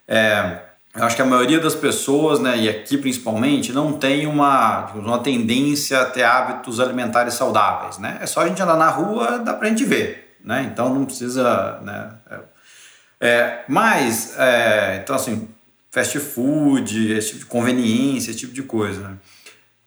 É, 0.08 0.60
eu 0.96 1.04
acho 1.04 1.14
que 1.14 1.22
a 1.22 1.26
maioria 1.26 1.60
das 1.60 1.74
pessoas, 1.74 2.40
né, 2.40 2.56
e 2.56 2.68
aqui 2.68 2.96
principalmente, 2.96 3.72
não 3.72 3.92
tem 3.92 4.26
uma, 4.26 4.86
uma 4.94 5.18
tendência 5.18 6.00
a 6.00 6.06
ter 6.06 6.22
hábitos 6.22 6.80
alimentares 6.80 7.34
saudáveis. 7.34 7.98
Né? 7.98 8.18
É 8.20 8.26
só 8.26 8.40
a 8.40 8.48
gente 8.48 8.62
andar 8.62 8.76
na 8.76 8.88
rua, 8.88 9.38
dá 9.38 9.52
para 9.52 9.66
a 9.66 9.70
gente 9.70 9.84
ver. 9.84 10.36
Né? 10.42 10.68
Então 10.72 10.94
não 10.94 11.04
precisa. 11.04 11.78
Né, 11.82 12.10
é, 12.30 13.28
é 13.28 13.64
mas, 13.68 14.34
é, 14.38 15.00
então 15.02 15.14
assim, 15.14 15.48
fast 15.90 16.18
food, 16.18 17.12
esse 17.12 17.28
tipo 17.28 17.40
de 17.40 17.46
conveniência, 17.46 18.30
esse 18.30 18.40
tipo 18.40 18.54
de 18.54 18.62
coisa. 18.62 19.00
Né? 19.00 19.16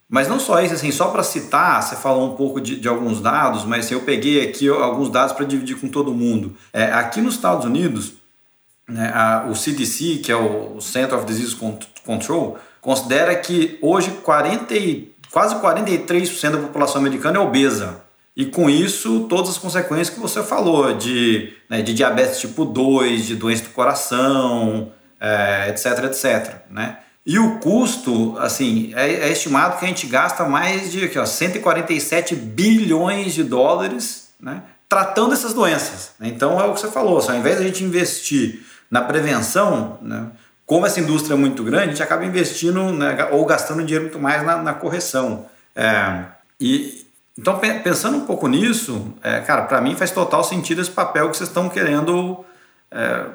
Mas 0.09 0.27
não 0.27 0.39
só 0.39 0.59
isso, 0.59 0.73
assim, 0.73 0.91
só 0.91 1.09
para 1.09 1.21
citar, 1.21 1.83
você 1.83 1.95
falou 1.95 2.33
um 2.33 2.35
pouco 2.35 2.59
de, 2.59 2.79
de 2.79 2.87
alguns 2.87 3.21
dados, 3.21 3.63
mas 3.63 3.85
assim, 3.85 3.93
eu 3.93 4.01
peguei 4.01 4.43
aqui 4.43 4.67
alguns 4.67 5.09
dados 5.09 5.33
para 5.33 5.45
dividir 5.45 5.79
com 5.79 5.87
todo 5.87 6.11
mundo. 6.11 6.57
É, 6.73 6.85
aqui 6.85 7.21
nos 7.21 7.35
Estados 7.35 7.63
Unidos, 7.63 8.13
né, 8.87 9.11
a, 9.13 9.45
o 9.47 9.55
CDC, 9.55 10.17
que 10.23 10.31
é 10.31 10.35
o 10.35 10.81
Center 10.81 11.15
of 11.15 11.27
Disease 11.27 11.55
Control, 12.03 12.57
considera 12.81 13.35
que 13.35 13.77
hoje 13.83 14.09
40, 14.23 14.73
quase 15.31 15.55
43% 15.57 16.51
da 16.51 16.57
população 16.57 16.99
americana 16.99 17.37
é 17.37 17.41
obesa. 17.41 18.01
E 18.35 18.47
com 18.47 18.67
isso, 18.67 19.27
todas 19.29 19.51
as 19.51 19.57
consequências 19.59 20.09
que 20.09 20.19
você 20.19 20.41
falou, 20.41 20.91
de, 20.93 21.53
né, 21.69 21.83
de 21.83 21.93
diabetes 21.93 22.39
tipo 22.39 22.65
2, 22.65 23.27
de 23.27 23.35
doença 23.35 23.63
do 23.63 23.69
coração, 23.69 24.91
é, 25.19 25.69
etc, 25.69 26.05
etc. 26.05 26.55
Né? 26.71 26.97
E 27.25 27.37
o 27.37 27.59
custo, 27.59 28.35
assim, 28.39 28.91
é, 28.95 29.27
é, 29.27 29.31
estimado 29.31 29.77
que 29.77 29.85
a 29.85 29.87
gente 29.87 30.07
gasta 30.07 30.45
mais 30.45 30.91
de 30.91 31.05
aqui, 31.05 31.19
ó, 31.19 31.25
147 31.25 32.35
bilhões 32.35 33.33
de 33.33 33.43
dólares 33.43 34.29
né, 34.39 34.63
tratando 34.87 35.33
essas 35.33 35.53
doenças. 35.53 36.13
Então 36.21 36.59
é 36.59 36.65
o 36.65 36.73
que 36.73 36.79
você 36.79 36.89
falou, 36.89 37.17
assim, 37.17 37.31
ao 37.31 37.37
invés 37.37 37.57
de 37.57 37.63
a 37.63 37.67
gente 37.67 37.83
investir 37.83 38.61
na 38.89 39.01
prevenção, 39.01 39.99
né, 40.01 40.27
como 40.65 40.85
essa 40.85 40.99
indústria 40.99 41.33
é 41.33 41.37
muito 41.37 41.63
grande, 41.63 41.85
a 41.85 41.87
gente 41.89 42.03
acaba 42.03 42.25
investindo 42.25 42.91
né, 42.93 43.27
ou 43.31 43.45
gastando 43.45 43.83
dinheiro 43.83 44.05
muito 44.05 44.19
mais 44.19 44.43
na, 44.43 44.57
na 44.57 44.73
correção. 44.73 45.45
É, 45.75 46.23
e 46.59 47.05
então 47.37 47.59
pensando 47.83 48.17
um 48.17 48.25
pouco 48.25 48.47
nisso, 48.47 49.13
é, 49.23 49.39
cara, 49.39 49.63
para 49.63 49.79
mim 49.79 49.95
faz 49.95 50.11
total 50.11 50.43
sentido 50.43 50.81
esse 50.81 50.91
papel 50.91 51.29
que 51.29 51.37
vocês 51.37 51.49
estão 51.49 51.69
querendo 51.69 52.43
é, 52.91 53.25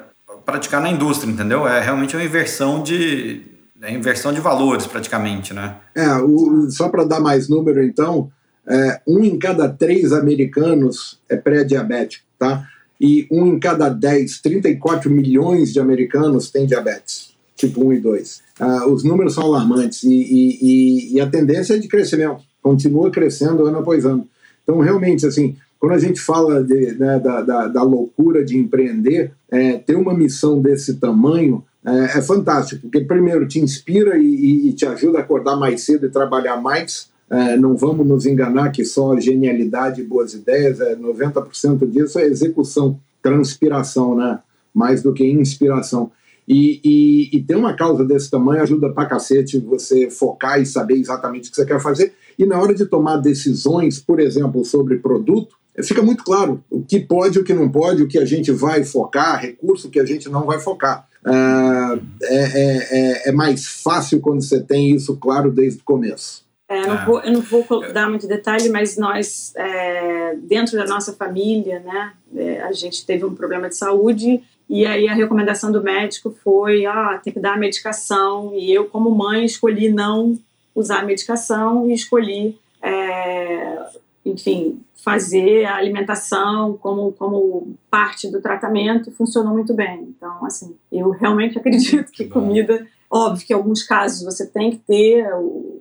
praticar 0.45 0.79
na 0.79 0.89
indústria, 0.89 1.29
entendeu? 1.29 1.67
É 1.67 1.81
realmente 1.81 2.15
uma 2.15 2.23
inversão 2.23 2.83
de 2.83 3.54
é 3.85 3.93
inversão 3.93 4.33
de 4.33 4.41
valores 4.41 4.87
praticamente, 4.87 5.53
né? 5.53 5.75
É, 5.93 6.15
o, 6.17 6.69
só 6.71 6.89
para 6.89 7.03
dar 7.03 7.19
mais 7.19 7.47
número 7.47 7.83
então, 7.83 8.31
é, 8.67 9.01
um 9.07 9.23
em 9.23 9.37
cada 9.37 9.69
três 9.69 10.11
americanos 10.11 11.19
é 11.29 11.35
pré-diabético, 11.35 12.25
tá? 12.37 12.67
e 12.99 13.27
um 13.29 13.47
em 13.47 13.59
cada 13.59 13.89
10, 13.89 14.41
34 14.41 15.09
milhões 15.09 15.73
de 15.73 15.79
americanos 15.79 16.49
têm 16.49 16.65
diabetes, 16.65 17.35
tipo 17.55 17.85
1 17.85 17.93
e 17.93 17.99
2. 17.99 18.41
Uh, 18.59 18.93
os 18.93 19.03
números 19.03 19.33
são 19.33 19.43
alarmantes 19.43 20.03
e, 20.03 20.09
e, 20.09 21.15
e, 21.15 21.21
a 21.21 21.27
tendência 21.27 21.75
é 21.75 21.77
de 21.77 21.87
crescimento, 21.87 22.41
continua 22.61 23.11
crescendo 23.11 23.65
ano 23.65 23.79
após 23.79 24.05
ano. 24.05 24.27
Então, 24.63 24.79
realmente, 24.79 25.25
assim, 25.25 25.55
quando 25.79 25.93
a 25.93 25.99
gente 25.99 26.19
fala 26.19 26.63
de, 26.63 26.93
né, 26.93 27.19
da, 27.19 27.41
da, 27.41 27.67
da, 27.67 27.83
loucura 27.83 28.43
de 28.43 28.57
empreender, 28.57 29.31
é, 29.51 29.73
ter 29.77 29.95
uma 29.95 30.13
missão 30.13 30.61
desse 30.61 30.95
tamanho 30.95 31.63
é, 31.85 32.17
é, 32.17 32.21
fantástico, 32.21 32.81
porque, 32.81 33.01
primeiro, 33.01 33.47
te 33.47 33.59
inspira 33.59 34.17
e, 34.17 34.69
e, 34.69 34.73
te 34.73 34.85
ajuda 34.85 35.19
a 35.19 35.21
acordar 35.21 35.55
mais 35.55 35.81
cedo 35.81 36.07
e 36.07 36.09
trabalhar 36.09 36.57
mais. 36.57 37.09
É, 37.29 37.57
não 37.57 37.75
vamos 37.75 38.07
nos 38.07 38.25
enganar 38.25 38.71
que 38.71 38.83
só 38.83 39.19
genialidade 39.19 40.01
e 40.01 40.03
boas 40.03 40.33
ideias, 40.33 40.79
é, 40.79 40.95
90% 40.95 41.89
disso 41.89 42.19
é 42.19 42.25
execução, 42.25 42.99
transpiração, 43.21 44.15
né? 44.15 44.39
mais 44.73 45.01
do 45.01 45.13
que 45.13 45.25
inspiração. 45.25 46.11
E, 46.47 46.79
e, 46.83 47.37
e, 47.37 47.43
ter 47.43 47.55
uma 47.55 47.75
causa 47.75 48.03
desse 48.03 48.29
tamanho 48.29 48.61
ajuda 48.61 48.91
pra 48.91 49.05
cacete 49.05 49.59
você 49.59 50.09
focar 50.09 50.61
e 50.61 50.65
saber 50.65 50.95
exatamente 50.95 51.47
o 51.47 51.51
que 51.51 51.55
você 51.55 51.65
quer 51.65 51.79
fazer. 51.79 52.13
E 52.37 52.45
na 52.45 52.59
hora 52.59 52.73
de 52.73 52.85
tomar 52.85 53.17
decisões, 53.17 53.99
por 53.99 54.19
exemplo, 54.19 54.63
sobre 54.63 54.97
produto, 54.97 55.55
fica 55.83 56.03
muito 56.03 56.23
claro 56.23 56.63
o 56.69 56.81
que 56.81 56.99
pode, 56.99 57.39
o 57.39 57.43
que 57.43 57.53
não 57.53 57.69
pode, 57.69 58.03
o 58.03 58.07
que 58.07 58.19
a 58.19 58.25
gente 58.25 58.51
vai 58.51 58.83
focar, 58.83 59.41
recurso 59.41 59.89
que 59.89 59.99
a 59.99 60.05
gente 60.05 60.29
não 60.29 60.45
vai 60.45 60.59
focar. 60.59 61.07
Uh, 61.25 62.05
é, 62.21 63.25
é, 63.25 63.29
é, 63.29 63.31
mais 63.31 63.65
fácil 63.65 64.21
quando 64.21 64.43
você 64.43 64.61
tem 64.61 64.91
isso 64.91 65.17
claro 65.17 65.51
desde 65.51 65.81
o 65.81 65.83
começo. 65.83 66.45
É, 66.69 66.85
não 66.85 67.05
vou, 67.05 67.19
eu 67.21 67.31
não 67.31 67.41
vou 67.41 67.65
dar 67.91 68.09
muito 68.09 68.27
detalhe, 68.27 68.69
mas 68.69 68.95
nós, 68.97 69.53
é, 69.55 70.35
dentro 70.35 70.77
da 70.77 70.85
nossa 70.85 71.13
família, 71.13 71.79
né, 71.79 72.13
é, 72.35 72.61
a 72.61 72.71
gente 72.71 73.05
teve 73.05 73.25
um 73.25 73.33
problema 73.33 73.69
de 73.69 73.75
saúde 73.75 74.41
e 74.69 74.85
aí 74.85 75.07
a 75.07 75.13
recomendação 75.13 75.71
do 75.71 75.81
médico 75.81 76.35
foi, 76.43 76.85
ah, 76.85 77.19
tem 77.23 77.31
que 77.31 77.39
dar 77.39 77.53
a 77.53 77.57
medicação. 77.57 78.51
E 78.55 78.73
eu, 78.73 78.85
como 78.85 79.11
mãe, 79.11 79.45
escolhi 79.45 79.89
não 79.89 80.37
usar 80.73 80.99
a 80.99 81.05
medicação 81.05 81.87
e 81.89 81.93
escolhi, 81.93 82.57
é, 82.81 83.77
enfim, 84.25 84.81
fazer 84.95 85.65
a 85.65 85.75
alimentação 85.75 86.75
como, 86.77 87.11
como 87.11 87.75
parte 87.91 88.29
do 88.29 88.41
tratamento. 88.41 89.11
Funcionou 89.11 89.53
muito 89.53 89.73
bem. 89.73 90.15
Então, 90.17 90.43
assim, 90.43 90.75
eu 90.91 91.11
realmente 91.11 91.57
acredito 91.59 92.11
que 92.11 92.25
comida, 92.25 92.87
óbvio 93.09 93.45
que 93.45 93.53
em 93.53 93.55
alguns 93.55 93.83
casos 93.83 94.25
você 94.25 94.47
tem 94.47 94.71
que 94.71 94.77
ter 94.79 95.27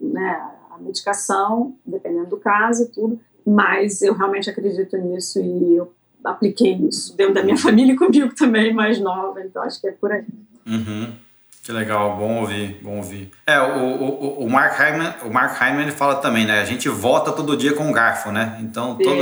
né, 0.01 0.51
a 0.71 0.79
medicação, 0.79 1.75
dependendo 1.87 2.31
do 2.31 2.37
caso 2.37 2.85
e 2.85 2.89
tudo, 2.89 3.19
mas 3.47 4.03
eu 4.03 4.15
realmente 4.15 4.51
acredito 4.51 4.97
nisso 4.99 5.41
e 5.41 5.77
eu 5.77 5.93
apliquei 6.23 6.75
isso 6.75 7.17
dentro 7.17 7.35
da 7.35 7.43
minha 7.43 7.57
família 7.59 7.95
e 7.95 7.97
comigo 7.97 8.35
também, 8.35 8.75
mais 8.75 9.01
nova, 9.01 9.41
então 9.41 9.63
acho 9.63 9.81
que 9.81 9.89
é 9.89 9.93
por 9.93 10.13
aí. 10.13 10.25
Uhum. 10.67 11.24
Que 11.65 11.73
legal, 11.73 12.19
bom 12.19 12.41
ouvir, 12.41 12.79
bom 12.83 12.99
ouvir. 12.99 13.33
É, 13.47 13.59
o, 13.59 13.79
o, 13.79 14.45
o 14.45 14.51
Mark 14.51 14.79
Hyman, 14.79 15.15
o 15.25 15.31
Mark 15.31 15.59
Hyman 15.59 15.81
ele 15.81 15.93
fala 15.93 16.17
também, 16.17 16.45
né? 16.45 16.61
A 16.61 16.65
gente 16.67 16.91
vota 16.91 17.33
todo 17.33 17.57
dia 17.57 17.73
com 17.73 17.85
um 17.85 17.93
garfo, 17.93 18.31
né? 18.31 18.59
Então 18.61 18.97
todo, 18.97 19.19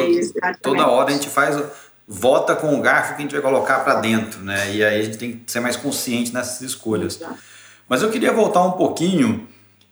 toda 0.61 0.89
hora 0.89 1.11
a 1.11 1.13
gente 1.13 1.29
faz 1.29 1.57
vota 2.07 2.57
com 2.57 2.75
o 2.75 2.83
garfo 2.83 3.15
que 3.15 3.21
a 3.21 3.23
gente 3.23 3.33
vai 3.33 3.41
colocar 3.41 3.79
para 3.85 3.95
dentro, 4.01 4.41
né? 4.41 4.73
E 4.73 4.83
aí 4.83 5.01
a 5.01 5.05
gente 5.05 5.19
tem 5.19 5.33
que 5.37 5.53
ser 5.53 5.61
mais 5.61 5.77
consciente 5.77 6.35
nessas 6.35 6.61
escolhas. 6.63 7.15
Exato. 7.15 7.39
Mas 7.89 8.03
eu 8.03 8.11
queria 8.11 8.33
voltar 8.33 8.65
um 8.65 8.73
pouquinho 8.73 9.47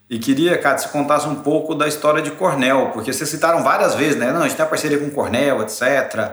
e 0.09 0.19
queria, 0.19 0.59
cara, 0.59 0.75
que 0.75 0.83
você 0.83 0.89
contasse 0.89 1.29
um 1.29 1.37
pouco 1.37 1.73
da 1.73 1.87
história 1.87 2.21
de 2.21 2.33
Cornell, 2.33 2.91
porque 2.93 3.13
vocês 3.13 3.31
citaram 3.31 3.63
várias 3.63 3.95
vezes, 3.95 4.17
né? 4.17 4.33
Não, 4.33 4.41
a 4.41 4.49
gente 4.49 4.57
tem 4.57 4.65
uma 4.65 4.71
parceria 4.71 4.99
com 4.99 5.09
Cornell, 5.11 5.63
etc. 5.63 6.33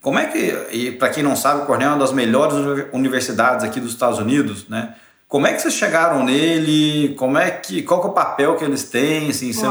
Como 0.00 0.16
é 0.16 0.26
que, 0.26 0.68
e 0.70 0.92
para 0.92 1.08
quem 1.08 1.24
não 1.24 1.34
sabe, 1.34 1.66
Cornell 1.66 1.88
é 1.88 1.92
uma 1.94 1.98
das 1.98 2.12
melhores 2.12 2.54
universidades 2.92 3.64
aqui 3.64 3.80
dos 3.80 3.90
Estados 3.90 4.20
Unidos, 4.20 4.68
né? 4.68 4.94
Como 5.28 5.46
é 5.46 5.52
que 5.52 5.60
vocês 5.60 5.74
chegaram 5.74 6.24
nele? 6.24 7.14
Como 7.16 7.36
é 7.36 7.50
que, 7.50 7.82
qual 7.82 8.00
que 8.00 8.06
é 8.06 8.10
o 8.10 8.12
papel 8.12 8.56
que 8.56 8.64
eles 8.64 8.84
têm? 8.84 9.30
Assim, 9.30 9.52
você 9.52 9.66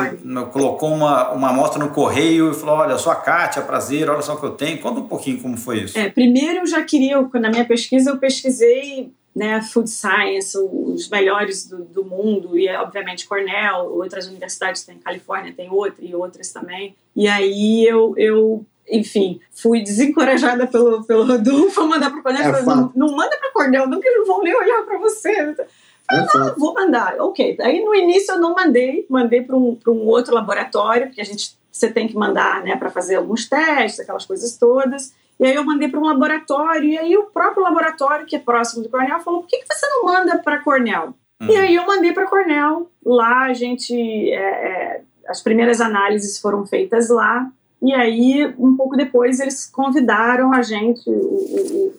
colocou 0.52 0.94
uma, 0.94 1.32
uma 1.32 1.50
amostra 1.50 1.80
no 1.82 1.92
correio 1.92 2.52
e 2.52 2.54
falou: 2.54 2.76
Olha, 2.76 2.92
eu 2.92 3.00
sou 3.00 3.12
a 3.12 3.16
Kátia, 3.16 3.62
prazer, 3.62 4.10
olha 4.10 4.22
só 4.22 4.34
o 4.34 4.40
que 4.40 4.46
eu 4.46 4.52
tenho. 4.52 4.80
Conta 4.80 5.00
um 5.00 5.08
pouquinho 5.08 5.42
como 5.42 5.56
foi 5.56 5.84
isso. 5.84 5.98
É, 5.98 6.10
primeiro 6.10 6.60
eu 6.60 6.68
já 6.68 6.84
queria, 6.84 7.22
na 7.36 7.50
minha 7.50 7.64
pesquisa, 7.64 8.10
eu 8.10 8.18
pesquisei 8.18 9.14
né, 9.36 9.62
food 9.62 9.90
science, 9.90 10.58
os 10.58 11.10
melhores 11.10 11.68
do, 11.68 11.84
do 11.84 12.06
mundo, 12.06 12.58
e 12.58 12.70
obviamente 12.70 13.28
Cornell, 13.28 13.94
outras 13.98 14.28
universidades 14.28 14.84
tem, 14.84 14.98
Califórnia 14.98 15.54
tem 15.54 15.70
outra 15.70 16.04
e 16.04 16.16
outras 16.16 16.52
também. 16.52 16.96
E 17.16 17.28
aí 17.28 17.86
eu, 17.86 18.14
eu 18.18 18.66
enfim, 18.90 19.40
fui 19.52 19.82
desencorajada 19.84 20.68
pelo, 20.68 21.04
pelo 21.04 21.26
Rodolfo 21.26 21.82
a 21.82 21.86
mandar 21.86 22.10
para 22.12 22.20
o 22.20 22.24
Cornell. 22.24 22.56
É 22.56 22.64
não, 22.64 22.92
não, 22.96 23.16
manda 23.16 23.36
para 23.38 23.52
Cornell, 23.52 23.88
não, 23.88 24.00
que 24.00 24.08
eles 24.08 24.20
não 24.20 24.26
vão 24.26 24.44
nem 24.44 24.56
olhar 24.56 24.84
para 24.84 24.98
você. 24.98 25.34
Falei, 25.34 25.66
é 26.12 26.38
não, 26.38 26.56
vou 26.56 26.74
mandar. 26.74 27.16
Ok. 27.20 27.58
Aí 27.62 27.84
no 27.84 27.96
início 27.96 28.34
eu 28.34 28.40
não 28.40 28.54
mandei, 28.54 29.06
mandei 29.10 29.42
para 29.42 29.56
um, 29.56 29.78
um 29.88 30.08
outro 30.08 30.34
laboratório, 30.34 31.08
porque 31.08 31.22
a 31.22 31.26
gente 31.26 31.58
você 31.76 31.92
tem 31.92 32.08
que 32.08 32.16
mandar 32.16 32.64
né, 32.64 32.78
para 32.78 32.90
fazer 32.90 33.16
alguns 33.16 33.50
testes, 33.50 34.00
aquelas 34.00 34.26
coisas 34.26 34.58
todas. 34.58 35.14
E 35.38 35.46
aí 35.46 35.54
eu 35.54 35.66
mandei 35.66 35.90
para 35.90 36.00
um 36.00 36.06
laboratório, 36.06 36.88
e 36.88 36.98
aí 36.98 37.18
o 37.18 37.26
próprio 37.26 37.64
laboratório, 37.64 38.26
que 38.26 38.38
é 38.38 38.40
próximo 38.40 38.82
de 38.82 38.88
Cornell, 38.88 39.20
falou: 39.20 39.42
por 39.42 39.50
que, 39.50 39.58
que 39.58 39.68
você 39.68 39.86
não 39.88 40.06
manda 40.06 40.38
para 40.38 40.64
Cornell? 40.64 41.14
Hum. 41.42 41.48
E 41.50 41.58
aí 41.58 41.76
eu 41.76 41.86
mandei 41.86 42.14
para 42.14 42.28
Cornell. 42.28 42.90
Lá 43.06 43.44
a 43.44 43.54
gente. 43.54 43.94
É, 44.32 44.38
é, 44.38 45.02
as 45.28 45.42
primeiras 45.42 45.82
análises 45.82 46.40
foram 46.40 46.66
feitas 46.66 47.10
lá. 47.10 47.52
E 47.82 47.94
aí, 47.94 48.54
um 48.58 48.76
pouco 48.76 48.96
depois, 48.96 49.40
eles 49.40 49.66
convidaram 49.66 50.54
a 50.54 50.62
gente, 50.62 51.10
o, 51.10 51.14
o, 51.14 51.94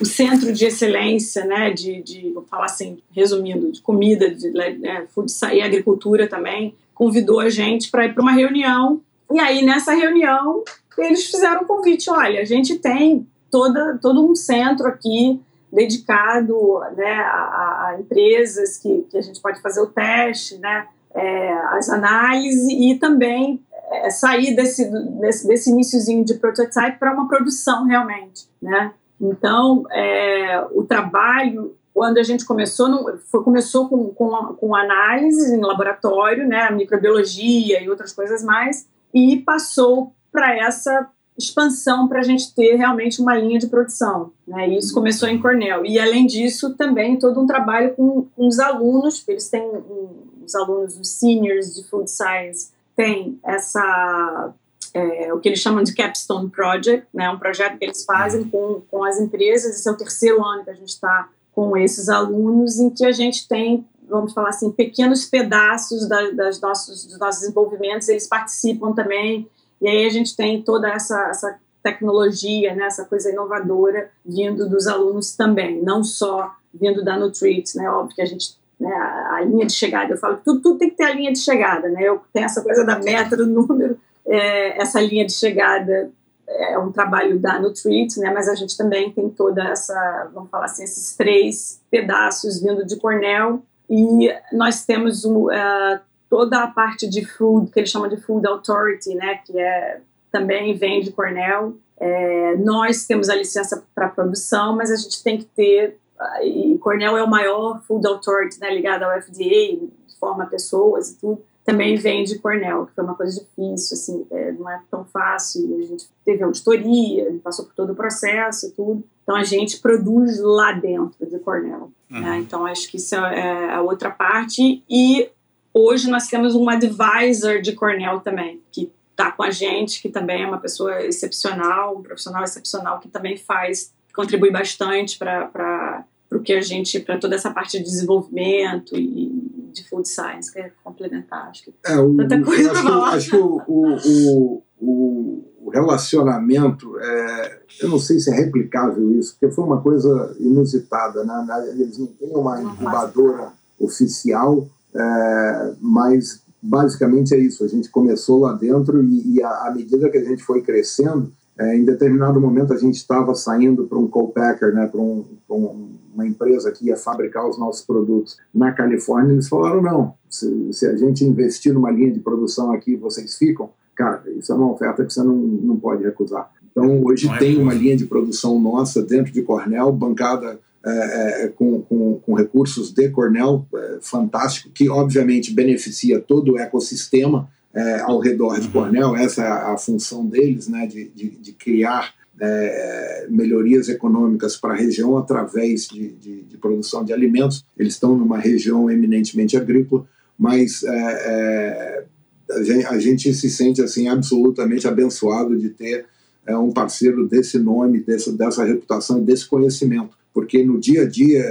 o 0.00 0.04
centro 0.04 0.52
de 0.52 0.64
excelência, 0.64 1.44
né, 1.44 1.70
de, 1.70 2.02
de, 2.02 2.30
vou 2.32 2.44
falar 2.44 2.66
assim, 2.66 2.98
resumindo, 3.12 3.70
de 3.70 3.80
comida, 3.80 4.34
de 4.34 4.50
né, 4.50 5.06
food 5.14 5.30
e 5.52 5.60
agricultura 5.60 6.26
também, 6.26 6.74
convidou 6.94 7.40
a 7.40 7.48
gente 7.48 7.90
para 7.90 8.06
ir 8.06 8.14
para 8.14 8.22
uma 8.22 8.32
reunião. 8.32 9.00
E 9.32 9.38
aí, 9.38 9.64
nessa 9.64 9.92
reunião, 9.92 10.64
eles 10.98 11.30
fizeram 11.30 11.62
um 11.62 11.66
convite: 11.66 12.10
olha, 12.10 12.40
a 12.40 12.44
gente 12.44 12.78
tem 12.78 13.26
toda, 13.50 13.98
todo 13.98 14.28
um 14.28 14.34
centro 14.34 14.86
aqui 14.86 15.40
dedicado 15.72 16.80
né, 16.96 17.12
a, 17.12 17.88
a 17.88 17.96
empresas 18.00 18.76
que, 18.76 19.06
que 19.10 19.16
a 19.16 19.20
gente 19.20 19.40
pode 19.40 19.60
fazer 19.62 19.80
o 19.80 19.86
teste, 19.86 20.58
né, 20.58 20.86
é, 21.14 21.52
as 21.72 21.88
análises 21.88 22.68
e 22.68 22.96
também 22.96 23.62
é, 23.90 24.08
sair 24.10 24.54
desse, 24.54 24.88
desse, 25.20 25.46
desse 25.46 25.70
iníciozinho 25.70 26.24
de 26.24 26.34
prototype 26.34 26.98
para 26.98 27.12
uma 27.12 27.28
produção 27.28 27.84
realmente, 27.84 28.48
né? 28.62 28.92
Então, 29.20 29.84
é, 29.90 30.64
o 30.72 30.84
trabalho, 30.84 31.76
quando 31.92 32.18
a 32.18 32.22
gente 32.22 32.46
começou, 32.46 32.88
não, 32.88 33.18
foi, 33.30 33.42
começou 33.42 33.88
com, 33.88 34.08
com, 34.14 34.30
com 34.54 34.74
análise 34.74 35.54
em 35.54 35.60
laboratório, 35.60 36.48
né, 36.48 36.70
microbiologia 36.70 37.82
e 37.82 37.90
outras 37.90 38.12
coisas 38.12 38.42
mais, 38.42 38.88
e 39.12 39.36
passou 39.38 40.14
para 40.32 40.56
essa 40.56 41.10
expansão 41.36 42.06
para 42.06 42.20
a 42.20 42.22
gente 42.22 42.54
ter 42.54 42.76
realmente 42.76 43.20
uma 43.20 43.34
linha 43.34 43.58
de 43.58 43.66
produção. 43.66 44.32
Né? 44.46 44.68
Isso 44.68 44.94
começou 44.94 45.28
em 45.28 45.40
Cornell. 45.40 45.84
E, 45.84 45.98
além 45.98 46.26
disso, 46.26 46.74
também 46.74 47.18
todo 47.18 47.40
um 47.40 47.46
trabalho 47.46 47.94
com, 47.94 48.26
com 48.36 48.46
os 48.46 48.58
alunos, 48.58 49.26
eles 49.26 49.48
têm 49.48 49.62
um, 49.62 50.08
os 50.44 50.54
alunos, 50.54 50.98
os 50.98 51.08
seniors 51.08 51.74
de 51.74 51.84
Food 51.88 52.10
Science, 52.10 52.70
tem 53.00 53.40
essa 53.42 54.52
é, 54.92 55.32
o 55.32 55.40
que 55.40 55.48
eles 55.48 55.60
chamam 55.60 55.82
de 55.82 55.94
Capstone 55.94 56.50
Project, 56.50 57.06
né, 57.14 57.30
um 57.30 57.38
projeto 57.38 57.78
que 57.78 57.84
eles 57.84 58.04
fazem 58.04 58.44
com, 58.44 58.82
com 58.90 59.04
as 59.04 59.18
empresas. 59.18 59.76
Esse 59.76 59.88
é 59.88 59.92
o 59.92 59.96
terceiro 59.96 60.44
ano 60.44 60.64
que 60.64 60.70
a 60.70 60.74
gente 60.74 60.88
está 60.88 61.28
com 61.52 61.76
esses 61.76 62.08
alunos, 62.10 62.78
em 62.78 62.90
que 62.90 63.06
a 63.06 63.12
gente 63.12 63.48
tem, 63.48 63.86
vamos 64.08 64.34
falar 64.34 64.50
assim, 64.50 64.70
pequenos 64.70 65.24
pedaços 65.24 66.06
da, 66.06 66.30
das 66.30 66.60
nossos, 66.60 67.06
dos 67.06 67.18
nossos 67.18 67.40
desenvolvimentos, 67.40 68.08
eles 68.08 68.26
participam 68.26 68.92
também, 68.92 69.48
e 69.80 69.88
aí 69.88 70.04
a 70.04 70.10
gente 70.10 70.36
tem 70.36 70.62
toda 70.62 70.90
essa, 70.90 71.28
essa 71.28 71.58
tecnologia, 71.82 72.74
né, 72.74 72.84
essa 72.84 73.04
coisa 73.06 73.30
inovadora 73.30 74.10
vindo 74.24 74.68
dos 74.68 74.86
alunos 74.86 75.34
também, 75.34 75.82
não 75.82 76.04
só 76.04 76.52
vindo 76.74 77.02
da 77.02 77.18
Nutrit, 77.18 77.76
né, 77.76 77.88
óbvio 77.90 78.14
que 78.14 78.22
a 78.22 78.26
gente 78.26 78.59
né, 78.80 78.92
a, 78.92 79.42
linha 79.42 79.66
de 79.66 79.72
chegada. 79.72 80.14
Eu 80.14 80.18
falo 80.18 80.38
que 80.38 80.44
tudo, 80.44 80.60
tudo, 80.60 80.78
tem 80.78 80.90
que 80.90 80.96
ter 80.96 81.04
a 81.04 81.14
linha 81.14 81.32
de 81.32 81.38
chegada, 81.38 81.88
né? 81.88 82.02
Eu 82.02 82.22
tenho 82.32 82.46
essa 82.46 82.62
coisa 82.62 82.84
da 82.84 82.98
meta, 82.98 83.36
do 83.36 83.44
número, 83.46 83.98
é, 84.26 84.80
essa 84.80 85.00
linha 85.00 85.26
de 85.26 85.32
chegada 85.32 86.10
é 86.48 86.76
um 86.78 86.90
trabalho 86.90 87.38
da 87.38 87.58
Nutrit, 87.58 88.18
né? 88.18 88.30
Mas 88.32 88.48
a 88.48 88.54
gente 88.54 88.76
também 88.76 89.12
tem 89.12 89.28
toda 89.28 89.62
essa, 89.64 90.30
vamos 90.32 90.50
falar 90.50 90.64
assim, 90.64 90.82
esses 90.82 91.16
três 91.16 91.80
pedaços 91.90 92.60
vindo 92.60 92.84
de 92.84 92.96
Cornell 92.96 93.62
e 93.88 94.32
nós 94.52 94.84
temos 94.84 95.24
um, 95.24 95.46
uh, 95.46 96.00
toda 96.28 96.62
a 96.62 96.66
parte 96.66 97.08
de 97.08 97.24
food 97.24 97.70
que 97.70 97.80
eles 97.80 97.90
chamam 97.90 98.08
de 98.08 98.16
Food 98.16 98.46
Authority, 98.46 99.14
né? 99.14 99.40
Que 99.44 99.58
é 99.58 100.00
também 100.30 100.74
vem 100.74 101.00
de 101.00 101.10
Cornell. 101.12 101.76
É, 101.98 102.56
nós 102.56 103.04
temos 103.04 103.28
a 103.28 103.34
licença 103.34 103.84
para 103.94 104.08
produção, 104.08 104.76
mas 104.76 104.90
a 104.90 104.96
gente 104.96 105.22
tem 105.22 105.38
que 105.38 105.44
ter 105.44 105.98
e 106.42 106.78
Cornell 106.78 107.16
é 107.16 107.22
o 107.22 107.28
maior 107.28 107.82
food 107.82 108.06
authority 108.06 108.60
né, 108.60 108.74
ligado 108.74 109.02
ao 109.04 109.20
FDA, 109.20 109.78
forma 110.20 110.46
pessoas 110.46 111.12
e 111.12 111.18
tudo. 111.18 111.42
também 111.64 111.96
vem 111.96 112.24
de 112.24 112.38
Cornell, 112.38 112.86
que 112.86 112.94
foi 112.94 113.04
uma 113.04 113.14
coisa 113.14 113.40
difícil, 113.40 113.94
assim, 113.96 114.26
é, 114.30 114.52
não 114.52 114.68
é 114.68 114.82
tão 114.90 115.04
fácil. 115.04 115.78
A 115.78 115.82
gente 115.82 116.08
teve 116.24 116.42
auditoria, 116.42 117.40
passou 117.42 117.64
por 117.64 117.74
todo 117.74 117.92
o 117.92 117.96
processo 117.96 118.66
e 118.66 118.70
tudo. 118.72 119.04
Então 119.22 119.36
a 119.36 119.44
gente 119.44 119.78
produz 119.78 120.40
lá 120.40 120.72
dentro 120.72 121.26
de 121.26 121.38
Cornell. 121.38 121.92
Né? 122.08 122.18
Uhum. 122.18 122.20
Né? 122.20 122.38
Então 122.38 122.66
acho 122.66 122.90
que 122.90 122.96
isso 122.96 123.14
é 123.14 123.72
a 123.72 123.80
outra 123.80 124.10
parte. 124.10 124.82
E 124.88 125.30
hoje 125.72 126.10
nós 126.10 126.26
temos 126.26 126.54
um 126.54 126.68
advisor 126.68 127.60
de 127.60 127.72
Cornell 127.72 128.20
também, 128.20 128.60
que 128.72 128.92
está 129.10 129.30
com 129.30 129.42
a 129.42 129.50
gente, 129.50 130.02
que 130.02 130.08
também 130.08 130.42
é 130.42 130.46
uma 130.46 130.58
pessoa 130.58 131.02
excepcional, 131.04 131.96
um 131.96 132.02
profissional 132.02 132.42
excepcional 132.42 132.98
que 132.98 133.08
também 133.08 133.36
faz, 133.36 133.92
contribui 134.14 134.50
bastante 134.50 135.18
para 135.18 136.04
o 136.32 136.40
que 136.40 136.52
a 136.52 136.60
gente, 136.60 137.00
para 137.00 137.18
toda 137.18 137.34
essa 137.34 137.50
parte 137.50 137.78
de 137.78 137.84
desenvolvimento 137.84 138.96
e 138.96 139.70
de 139.72 139.88
food 139.88 140.08
science, 140.08 140.52
que 140.52 140.58
é 140.58 140.72
complementar. 140.82 141.48
Acho 141.48 141.64
que 141.64 141.74
é, 141.86 141.98
o, 141.98 142.16
tanta 142.16 142.42
coisa 142.42 142.70
para 142.70 142.82
falar. 142.82 143.10
Acho 143.14 143.30
que 143.30 143.36
o, 143.36 143.62
o, 143.66 144.62
o, 144.80 145.44
o 145.62 145.70
relacionamento, 145.70 146.98
é, 146.98 147.60
eu 147.82 147.88
não 147.88 147.98
sei 147.98 148.18
se 148.18 148.30
é 148.30 148.34
replicável 148.34 149.12
isso, 149.18 149.36
porque 149.38 149.54
foi 149.54 149.64
uma 149.64 149.80
coisa 149.80 150.36
inusitada. 150.38 151.24
Né? 151.24 151.46
Eles 151.70 151.98
não 151.98 152.06
têm 152.06 152.30
uma 152.30 152.60
incubadora 152.62 153.52
oficial, 153.78 154.68
é, 154.94 155.72
mas 155.80 156.42
basicamente 156.62 157.34
é 157.34 157.38
isso. 157.38 157.64
A 157.64 157.68
gente 157.68 157.88
começou 157.88 158.40
lá 158.40 158.52
dentro 158.52 159.02
e, 159.02 159.36
e 159.36 159.42
à 159.42 159.72
medida 159.74 160.10
que 160.10 160.18
a 160.18 160.24
gente 160.24 160.42
foi 160.42 160.62
crescendo, 160.62 161.32
é, 161.58 161.76
em 161.76 161.84
determinado 161.84 162.40
momento 162.40 162.72
a 162.72 162.76
gente 162.76 162.96
estava 162.96 163.34
saindo 163.34 163.84
para 163.86 163.98
um 163.98 164.08
co-packer, 164.08 164.72
né, 164.72 164.86
para 164.86 165.00
um, 165.00 165.24
um, 165.50 165.90
uma 166.20 166.28
empresa 166.28 166.70
que 166.70 166.86
ia 166.86 166.96
fabricar 166.96 167.48
os 167.48 167.58
nossos 167.58 167.84
produtos 167.84 168.38
na 168.54 168.72
Califórnia. 168.72 169.32
Eles 169.32 169.48
falaram: 169.48 169.82
não, 169.82 170.14
se, 170.28 170.72
se, 170.72 170.86
a 170.86 170.96
gente 170.96 171.24
investir 171.24 171.72
numa 171.72 171.90
linha 171.90 172.12
de 172.12 172.20
produção 172.20 172.72
aqui, 172.72 172.96
vocês 172.96 173.36
ficam. 173.36 173.70
Cara, 173.94 174.22
isso 174.36 174.52
é 174.52 174.54
uma 174.54 174.70
oferta 174.70 175.04
que 175.04 175.12
você 175.12 175.22
não, 175.22 175.36
não 175.36 175.76
pode 175.76 176.02
recusar. 176.02 176.50
Então, 176.70 177.02
hoje 177.04 177.28
é 177.28 177.38
tem 177.38 177.60
uma 177.60 177.74
linha 177.74 177.96
de 177.96 178.06
produção 178.06 178.58
nossa 178.60 179.02
dentro 179.02 179.32
de 179.32 179.42
Cornell, 179.42 179.92
bancada 179.92 180.58
é, 180.84 181.44
é, 181.44 181.48
com, 181.48 181.82
com, 181.82 182.14
com, 182.20 182.34
recursos 182.34 182.92
de 182.92 183.10
Cornell, 183.10 183.66
é, 183.74 183.98
fantástico, 184.00 184.70
que 184.70 184.88
obviamente 184.88 185.52
beneficia 185.52 186.18
todo 186.20 186.52
o 186.52 186.58
ecossistema 186.58 187.50
é, 187.74 188.00
ao 188.00 188.18
redor 188.18 188.58
de 188.58 188.66
uhum. 188.66 188.72
Cornell, 188.72 189.16
essa 189.16 189.42
é 189.42 189.46
a, 189.46 189.72
a 189.74 189.78
função 189.78 190.24
deles, 190.24 190.68
né, 190.68 190.86
de, 190.86 191.08
de, 191.08 191.30
de 191.30 191.52
criar 191.52 192.14
é, 192.40 193.26
melhorias 193.28 193.88
econômicas 193.88 194.56
para 194.56 194.72
a 194.72 194.76
região 194.76 195.16
através 195.16 195.86
de, 195.86 196.08
de, 196.12 196.42
de, 196.42 196.56
produção 196.56 197.04
de 197.04 197.12
alimentos. 197.12 197.64
Eles 197.78 197.94
estão 197.94 198.16
numa 198.16 198.38
região 198.38 198.90
eminentemente 198.90 199.56
agrícola, 199.56 200.06
mas 200.38 200.82
é, 200.84 202.04
a 202.50 202.62
gente, 202.62 202.86
a, 202.86 202.98
gente, 202.98 203.34
se 203.34 203.50
sente 203.50 203.82
assim 203.82 204.08
absolutamente 204.08 204.88
abençoado 204.88 205.56
de 205.56 205.68
ter 205.68 206.06
um 206.48 206.72
parceiro 206.72 207.28
desse 207.28 207.58
nome, 207.58 208.00
dessa, 208.00 208.32
dessa 208.32 208.64
reputação 208.64 209.18
e 209.18 209.22
desse 209.22 209.46
conhecimento 209.46 210.18
porque 210.32 210.62
no 210.64 210.78
dia 210.78 211.02
a 211.02 211.08
dia 211.08 211.44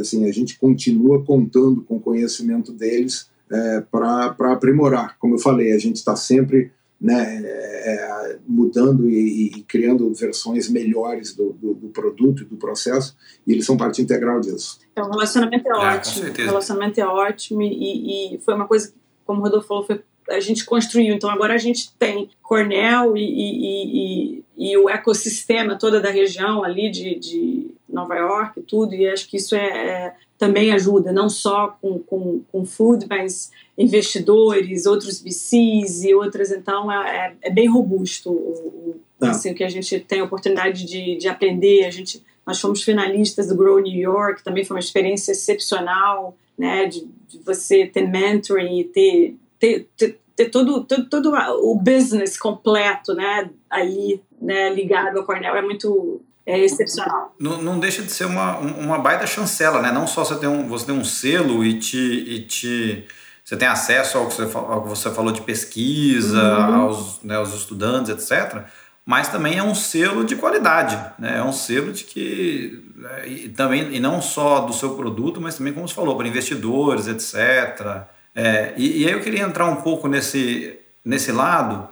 assim 0.00 0.28
a 0.28 0.32
gente 0.32 0.58
continua 0.58 1.22
contando 1.24 1.82
com 1.82 1.96
o 1.96 2.00
conhecimento 2.00 2.72
deles 2.72 3.30
é, 3.50 3.82
para 3.90 4.52
aprimorar. 4.52 5.16
Como 5.18 5.34
eu 5.34 5.38
falei, 5.38 5.72
a 5.72 5.78
gente 5.78 5.96
está 5.96 6.16
sempre 6.16 6.72
né, 7.02 7.42
é, 7.44 8.38
mudando 8.46 9.10
e, 9.10 9.48
e, 9.48 9.62
criando 9.64 10.14
versões 10.14 10.70
melhores 10.70 11.34
do, 11.34 11.52
do, 11.52 11.74
do, 11.74 11.88
produto 11.88 12.42
e 12.42 12.46
do 12.46 12.56
processo, 12.56 13.16
e 13.44 13.52
eles 13.52 13.66
são 13.66 13.76
parte 13.76 14.00
integral 14.00 14.40
disso. 14.40 14.78
Então, 14.92 15.08
o 15.08 15.10
relacionamento 15.10 15.66
é, 15.66 15.70
é 15.70 15.74
ótimo. 15.74 16.30
O 16.30 16.32
relacionamento 16.32 17.00
é 17.00 17.06
ótimo 17.06 17.62
e, 17.62 18.36
e, 18.36 18.38
foi 18.38 18.54
uma 18.54 18.68
coisa, 18.68 18.94
como 19.26 19.40
o 19.40 19.42
Rodolfo 19.42 19.66
falou, 19.66 19.84
foi, 19.84 20.00
a 20.30 20.38
gente 20.38 20.64
construiu. 20.64 21.12
Então, 21.12 21.28
agora 21.28 21.54
a 21.54 21.58
gente 21.58 21.92
tem 21.98 22.30
Cornell 22.40 23.16
e, 23.16 24.44
e 24.56 24.76
o 24.76 24.88
ecossistema 24.88 25.76
toda 25.76 26.00
da 26.00 26.10
região 26.10 26.62
ali 26.62 26.88
de, 26.88 27.18
de 27.18 27.74
Nova 27.88 28.14
York 28.14 28.60
e 28.60 28.62
tudo, 28.62 28.94
e 28.94 29.08
acho 29.08 29.28
que 29.28 29.36
isso 29.36 29.56
é, 29.56 29.58
é 29.58 30.14
também 30.42 30.72
ajuda, 30.72 31.12
não 31.12 31.30
só 31.30 31.78
com, 31.80 32.00
com, 32.00 32.42
com 32.50 32.66
food, 32.66 33.06
mas 33.08 33.52
investidores, 33.78 34.86
outros 34.86 35.22
VCs 35.22 36.02
e 36.02 36.12
outras, 36.16 36.50
então 36.50 36.90
é, 36.90 37.36
é, 37.42 37.48
é 37.48 37.50
bem 37.50 37.68
robusto 37.68 38.32
o, 38.32 38.96
tá. 39.20 39.30
assim, 39.30 39.52
o 39.52 39.54
que 39.54 39.62
a 39.62 39.68
gente 39.68 40.00
tem 40.00 40.18
a 40.18 40.24
oportunidade 40.24 40.84
de, 40.84 41.16
de 41.16 41.28
aprender, 41.28 41.84
a 41.84 41.92
gente, 41.92 42.20
nós 42.44 42.60
fomos 42.60 42.82
finalistas 42.82 43.46
do 43.46 43.54
Grow 43.54 43.78
New 43.78 43.96
York, 43.96 44.42
também 44.42 44.64
foi 44.64 44.74
uma 44.74 44.80
experiência 44.80 45.30
excepcional, 45.30 46.36
né, 46.58 46.86
de, 46.86 47.06
de 47.28 47.38
você 47.46 47.86
ter 47.86 48.08
mentoring 48.08 48.80
e 48.80 48.84
ter, 48.84 49.36
ter, 49.60 49.88
ter, 49.96 50.18
ter 50.34 50.50
todo, 50.50 50.82
todo, 50.82 51.08
todo 51.08 51.32
o 51.62 51.76
business 51.76 52.36
completo, 52.36 53.14
né, 53.14 53.48
ali, 53.70 54.20
né, 54.40 54.74
ligado 54.74 55.18
ao 55.18 55.24
Cornell, 55.24 55.54
é 55.54 55.62
muito 55.62 56.20
é 56.44 56.58
excepcional. 56.58 57.34
Não, 57.38 57.62
não, 57.62 57.78
deixa 57.78 58.02
de 58.02 58.12
ser 58.12 58.24
uma, 58.24 58.58
uma 58.58 58.98
baita 58.98 59.26
chancela, 59.26 59.80
né? 59.80 59.92
Não 59.92 60.06
só 60.06 60.24
você 60.24 60.36
tem 60.36 60.48
um, 60.48 60.66
você 60.66 60.86
tem 60.86 60.94
um 60.94 61.04
selo 61.04 61.64
e 61.64 61.78
te, 61.78 61.96
e 61.98 62.40
te 62.40 63.06
você 63.44 63.56
tem 63.56 63.68
acesso 63.68 64.18
ao 64.18 64.26
que 64.26 64.34
você, 64.34 64.56
ao 64.56 64.82
que 64.82 64.88
você 64.88 65.10
falou 65.10 65.32
de 65.32 65.40
pesquisa, 65.42 66.42
uhum. 66.42 66.74
aos, 66.82 67.22
né, 67.22 67.36
aos 67.36 67.54
estudantes, 67.54 68.10
etc. 68.10 68.62
Mas 69.04 69.28
também 69.28 69.58
é 69.58 69.62
um 69.62 69.74
selo 69.74 70.24
de 70.24 70.36
qualidade, 70.36 70.96
né? 71.18 71.38
É 71.38 71.42
um 71.42 71.52
selo 71.52 71.92
de 71.92 72.04
que 72.04 72.92
né, 72.96 73.28
e 73.28 73.48
também 73.48 73.94
e 73.94 74.00
não 74.00 74.20
só 74.20 74.60
do 74.60 74.72
seu 74.72 74.94
produto, 74.96 75.40
mas 75.40 75.56
também 75.56 75.72
como 75.72 75.88
você 75.88 75.94
falou 75.94 76.16
para 76.16 76.28
investidores, 76.28 77.06
etc. 77.06 78.04
É, 78.34 78.74
e, 78.76 79.02
e 79.02 79.06
aí 79.06 79.12
eu 79.12 79.20
queria 79.20 79.42
entrar 79.42 79.66
um 79.66 79.76
pouco 79.76 80.08
nesse 80.08 80.78
nesse 81.04 81.32
lado 81.32 81.88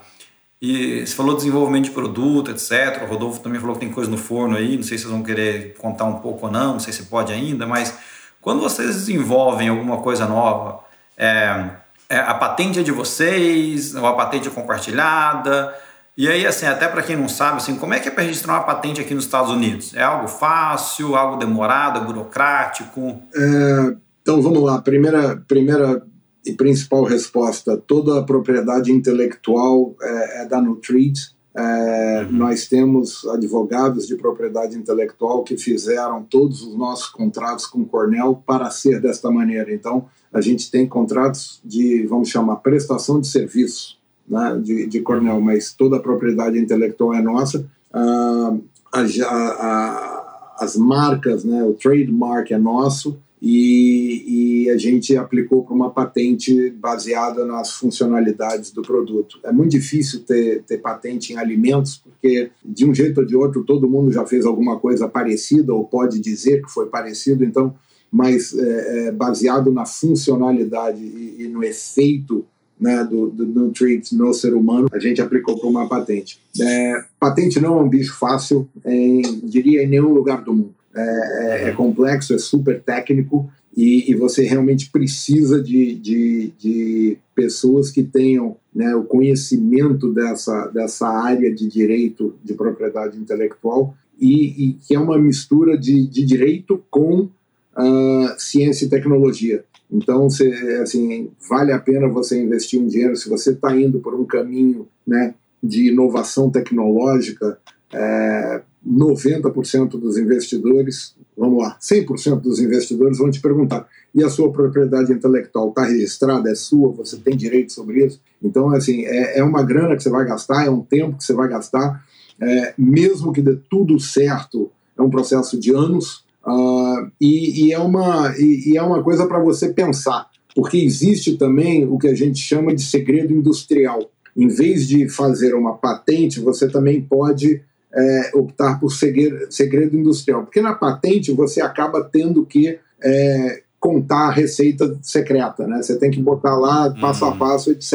e 0.61 1.05
você 1.05 1.15
falou 1.15 1.35
desenvolvimento 1.35 1.85
de 1.85 1.91
produto, 1.91 2.51
etc. 2.51 3.01
O 3.03 3.05
Rodolfo 3.07 3.39
também 3.39 3.59
falou 3.59 3.75
que 3.75 3.81
tem 3.81 3.91
coisa 3.91 4.11
no 4.11 4.17
forno 4.17 4.55
aí, 4.55 4.77
não 4.77 4.83
sei 4.83 4.97
se 4.97 5.03
vocês 5.03 5.13
vão 5.13 5.23
querer 5.23 5.73
contar 5.77 6.05
um 6.05 6.19
pouco 6.19 6.45
ou 6.45 6.51
não, 6.51 6.73
não 6.73 6.79
sei 6.79 6.93
se 6.93 7.03
pode 7.03 7.33
ainda, 7.33 7.65
mas 7.65 7.97
quando 8.39 8.61
vocês 8.61 8.93
desenvolvem 8.95 9.69
alguma 9.69 9.97
coisa 9.97 10.27
nova, 10.27 10.79
é, 11.17 11.69
é 12.09 12.17
a 12.19 12.33
patente 12.35 12.79
é 12.79 12.83
de 12.83 12.91
vocês, 12.91 13.95
ou 13.95 14.05
a 14.05 14.13
patente 14.13 14.47
é 14.47 14.51
compartilhada, 14.51 15.73
e 16.15 16.27
aí, 16.27 16.45
assim, 16.45 16.65
até 16.65 16.87
para 16.87 17.01
quem 17.01 17.15
não 17.15 17.29
sabe, 17.29 17.57
assim, 17.57 17.75
como 17.75 17.93
é 17.93 17.99
que 17.99 18.09
é 18.09 18.11
para 18.11 18.23
registrar 18.23 18.53
uma 18.53 18.63
patente 18.63 18.99
aqui 18.99 19.13
nos 19.13 19.23
Estados 19.23 19.49
Unidos? 19.49 19.95
É 19.95 20.03
algo 20.03 20.27
fácil, 20.27 21.15
algo 21.15 21.37
demorado, 21.37 22.01
burocrático? 22.01 23.21
É, 23.33 23.95
então, 24.21 24.41
vamos 24.41 24.61
lá. 24.61 24.81
Primeira, 24.81 25.41
primeira 25.47 26.05
e 26.45 26.53
principal 26.53 27.03
resposta: 27.03 27.77
toda 27.77 28.19
a 28.19 28.23
propriedade 28.23 28.91
intelectual 28.91 29.95
é, 30.01 30.41
é 30.41 30.45
da 30.45 30.61
Nutrit. 30.61 31.35
É, 31.53 32.25
uhum. 32.25 32.37
Nós 32.37 32.67
temos 32.67 33.25
advogados 33.27 34.07
de 34.07 34.15
propriedade 34.15 34.77
intelectual 34.77 35.43
que 35.43 35.57
fizeram 35.57 36.23
todos 36.23 36.61
os 36.61 36.77
nossos 36.77 37.07
contratos 37.07 37.65
com 37.65 37.83
Cornell 37.83 38.41
para 38.45 38.69
ser 38.69 39.01
desta 39.01 39.29
maneira. 39.29 39.73
Então, 39.73 40.05
a 40.31 40.39
gente 40.39 40.71
tem 40.71 40.87
contratos 40.87 41.59
de, 41.63 42.05
vamos 42.07 42.29
chamar, 42.29 42.55
prestação 42.57 43.19
de 43.19 43.27
serviço 43.27 43.97
né, 44.25 44.61
de, 44.63 44.87
de 44.87 45.01
Cornell, 45.01 45.35
uhum. 45.35 45.41
mas 45.41 45.73
toda 45.73 45.97
a 45.97 46.01
propriedade 46.01 46.57
intelectual 46.57 47.13
é 47.13 47.21
nossa. 47.21 47.65
Ah, 47.91 48.55
a, 48.93 49.01
a, 49.01 50.55
as 50.59 50.77
marcas, 50.77 51.43
né, 51.43 51.63
o 51.63 51.73
trademark 51.73 52.51
é 52.51 52.57
nosso 52.57 53.19
e, 53.41 54.65
e 54.65 54.69
a 54.69 54.77
gente 54.77 55.17
aplicou 55.17 55.63
para 55.63 55.73
uma 55.73 55.89
patente 55.89 56.69
baseada 56.69 57.43
nas 57.43 57.71
funcionalidades 57.71 58.71
do 58.71 58.83
produto. 58.83 59.39
É 59.43 59.51
muito 59.51 59.71
difícil 59.71 60.19
ter, 60.19 60.61
ter 60.63 60.77
patente 60.77 61.33
em 61.33 61.37
alimentos, 61.37 61.97
porque 61.97 62.51
de 62.63 62.85
um 62.85 62.93
jeito 62.93 63.21
ou 63.21 63.25
de 63.25 63.35
outro 63.35 63.63
todo 63.63 63.89
mundo 63.89 64.11
já 64.11 64.25
fez 64.27 64.45
alguma 64.45 64.79
coisa 64.79 65.07
parecida 65.07 65.73
ou 65.73 65.85
pode 65.85 66.19
dizer 66.19 66.61
que 66.61 66.71
foi 66.71 66.85
parecido, 66.87 67.43
então, 67.43 67.73
mas 68.11 68.55
é, 68.55 69.07
é, 69.07 69.11
baseado 69.11 69.71
na 69.71 69.85
funcionalidade 69.85 71.01
e, 71.01 71.37
e 71.39 71.47
no 71.47 71.63
efeito 71.63 72.45
né, 72.79 73.03
do, 73.03 73.29
do 73.29 73.71
no 74.13 74.33
ser 74.33 74.55
humano, 74.55 74.87
a 74.91 74.97
gente 74.97 75.21
aplicou 75.21 75.59
para 75.59 75.69
uma 75.69 75.87
patente. 75.87 76.39
É, 76.59 77.03
patente 77.19 77.59
não 77.59 77.77
é 77.77 77.81
um 77.81 77.87
bicho 77.87 78.17
fácil, 78.17 78.67
em, 78.83 79.21
diria, 79.43 79.83
em 79.83 79.87
nenhum 79.87 80.11
lugar 80.11 80.43
do 80.43 80.51
mundo. 80.51 80.80
É, 80.93 81.01
é, 81.01 81.69
é, 81.69 81.71
complexo, 81.71 82.33
é 82.33 82.37
super 82.37 82.81
técnico 82.81 83.49
e, 83.75 84.11
e 84.11 84.15
você 84.15 84.43
realmente 84.43 84.89
precisa 84.89 85.63
de, 85.63 85.95
de, 85.95 86.53
de, 86.59 87.17
pessoas 87.33 87.89
que 87.89 88.03
tenham 88.03 88.57
né, 88.75 88.93
o 88.93 89.03
conhecimento 89.05 90.13
dessa, 90.13 90.67
dessa 90.67 91.07
área 91.07 91.53
de 91.53 91.65
direito 91.67 92.35
de 92.43 92.53
propriedade 92.53 93.17
intelectual 93.17 93.95
e, 94.19 94.65
e 94.65 94.73
que 94.73 94.93
é 94.93 94.99
uma 94.99 95.17
mistura 95.17 95.77
de, 95.77 96.05
de 96.05 96.25
direito 96.25 96.83
com 96.91 97.21
uh, 97.21 98.35
ciência 98.37 98.85
e 98.85 98.89
tecnologia. 98.89 99.63
Então, 99.91 100.29
você, 100.29 100.49
assim, 100.81 101.31
vale 101.49 101.71
a 101.71 101.79
pena 101.79 102.07
você 102.07 102.41
investir 102.41 102.79
um 102.79 102.87
dinheiro 102.87 103.15
se 103.15 103.27
você 103.27 103.51
está 103.51 103.75
indo 103.75 103.99
por 103.99 104.13
um 104.13 104.25
caminho 104.25 104.87
né, 105.05 105.33
de 105.61 105.89
inovação 105.89 106.49
tecnológica. 106.49 107.57
É, 107.93 108.61
90% 108.87 109.89
dos 109.91 110.17
investidores, 110.17 111.15
vamos 111.37 111.61
lá, 111.61 111.77
100% 111.79 112.41
dos 112.41 112.59
investidores 112.59 113.19
vão 113.19 113.29
te 113.29 113.39
perguntar: 113.39 113.87
e 114.13 114.23
a 114.23 114.29
sua 114.29 114.51
propriedade 114.51 115.11
intelectual 115.11 115.69
está 115.69 115.85
registrada? 115.85 116.49
É 116.49 116.55
sua? 116.55 116.91
Você 116.93 117.17
tem 117.17 117.37
direito 117.37 117.71
sobre 117.71 118.05
isso? 118.05 118.19
Então, 118.41 118.69
assim, 118.69 119.05
é, 119.05 119.39
é 119.39 119.43
uma 119.43 119.63
grana 119.63 119.95
que 119.95 120.03
você 120.03 120.09
vai 120.09 120.25
gastar, 120.25 120.65
é 120.65 120.69
um 120.69 120.81
tempo 120.81 121.17
que 121.17 121.23
você 121.23 121.33
vai 121.33 121.47
gastar, 121.47 122.03
é, 122.41 122.73
mesmo 122.77 123.31
que 123.31 123.41
dê 123.41 123.57
tudo 123.69 123.99
certo, 123.99 124.71
é 124.97 125.01
um 125.01 125.09
processo 125.09 125.59
de 125.59 125.73
anos. 125.73 126.25
Uh, 126.43 127.11
e, 127.21 127.67
e, 127.67 127.71
é 127.73 127.77
uma, 127.77 128.33
e, 128.35 128.71
e 128.71 128.77
é 128.77 128.81
uma 128.81 129.03
coisa 129.03 129.27
para 129.27 129.39
você 129.39 129.71
pensar, 129.71 130.27
porque 130.55 130.77
existe 130.77 131.37
também 131.37 131.85
o 131.85 131.99
que 131.99 132.07
a 132.07 132.15
gente 132.15 132.39
chama 132.39 132.73
de 132.73 132.83
segredo 132.83 133.31
industrial. 133.31 134.09
Em 134.35 134.47
vez 134.47 134.87
de 134.87 135.07
fazer 135.07 135.53
uma 135.53 135.73
patente, 135.73 136.39
você 136.39 136.67
também 136.67 136.99
pode 136.99 137.61
é, 137.93 138.31
optar 138.33 138.79
por 138.79 138.91
segredo, 138.91 139.51
segredo, 139.51 139.97
industrial. 139.97 140.43
Porque 140.43 140.61
na 140.61 140.73
patente 140.73 141.31
você 141.31 141.61
acaba 141.61 142.03
tendo 142.03 142.45
que 142.45 142.79
é, 143.03 143.61
contar 143.79 144.27
a 144.27 144.31
receita 144.31 144.97
secreta, 145.01 145.67
né? 145.67 145.81
Você 145.81 145.97
tem 145.97 146.11
que 146.11 146.21
botar 146.21 146.55
lá 146.55 146.93
passo 147.01 147.25
uhum. 147.25 147.31
a 147.31 147.35
passo, 147.35 147.71
etc. 147.71 147.93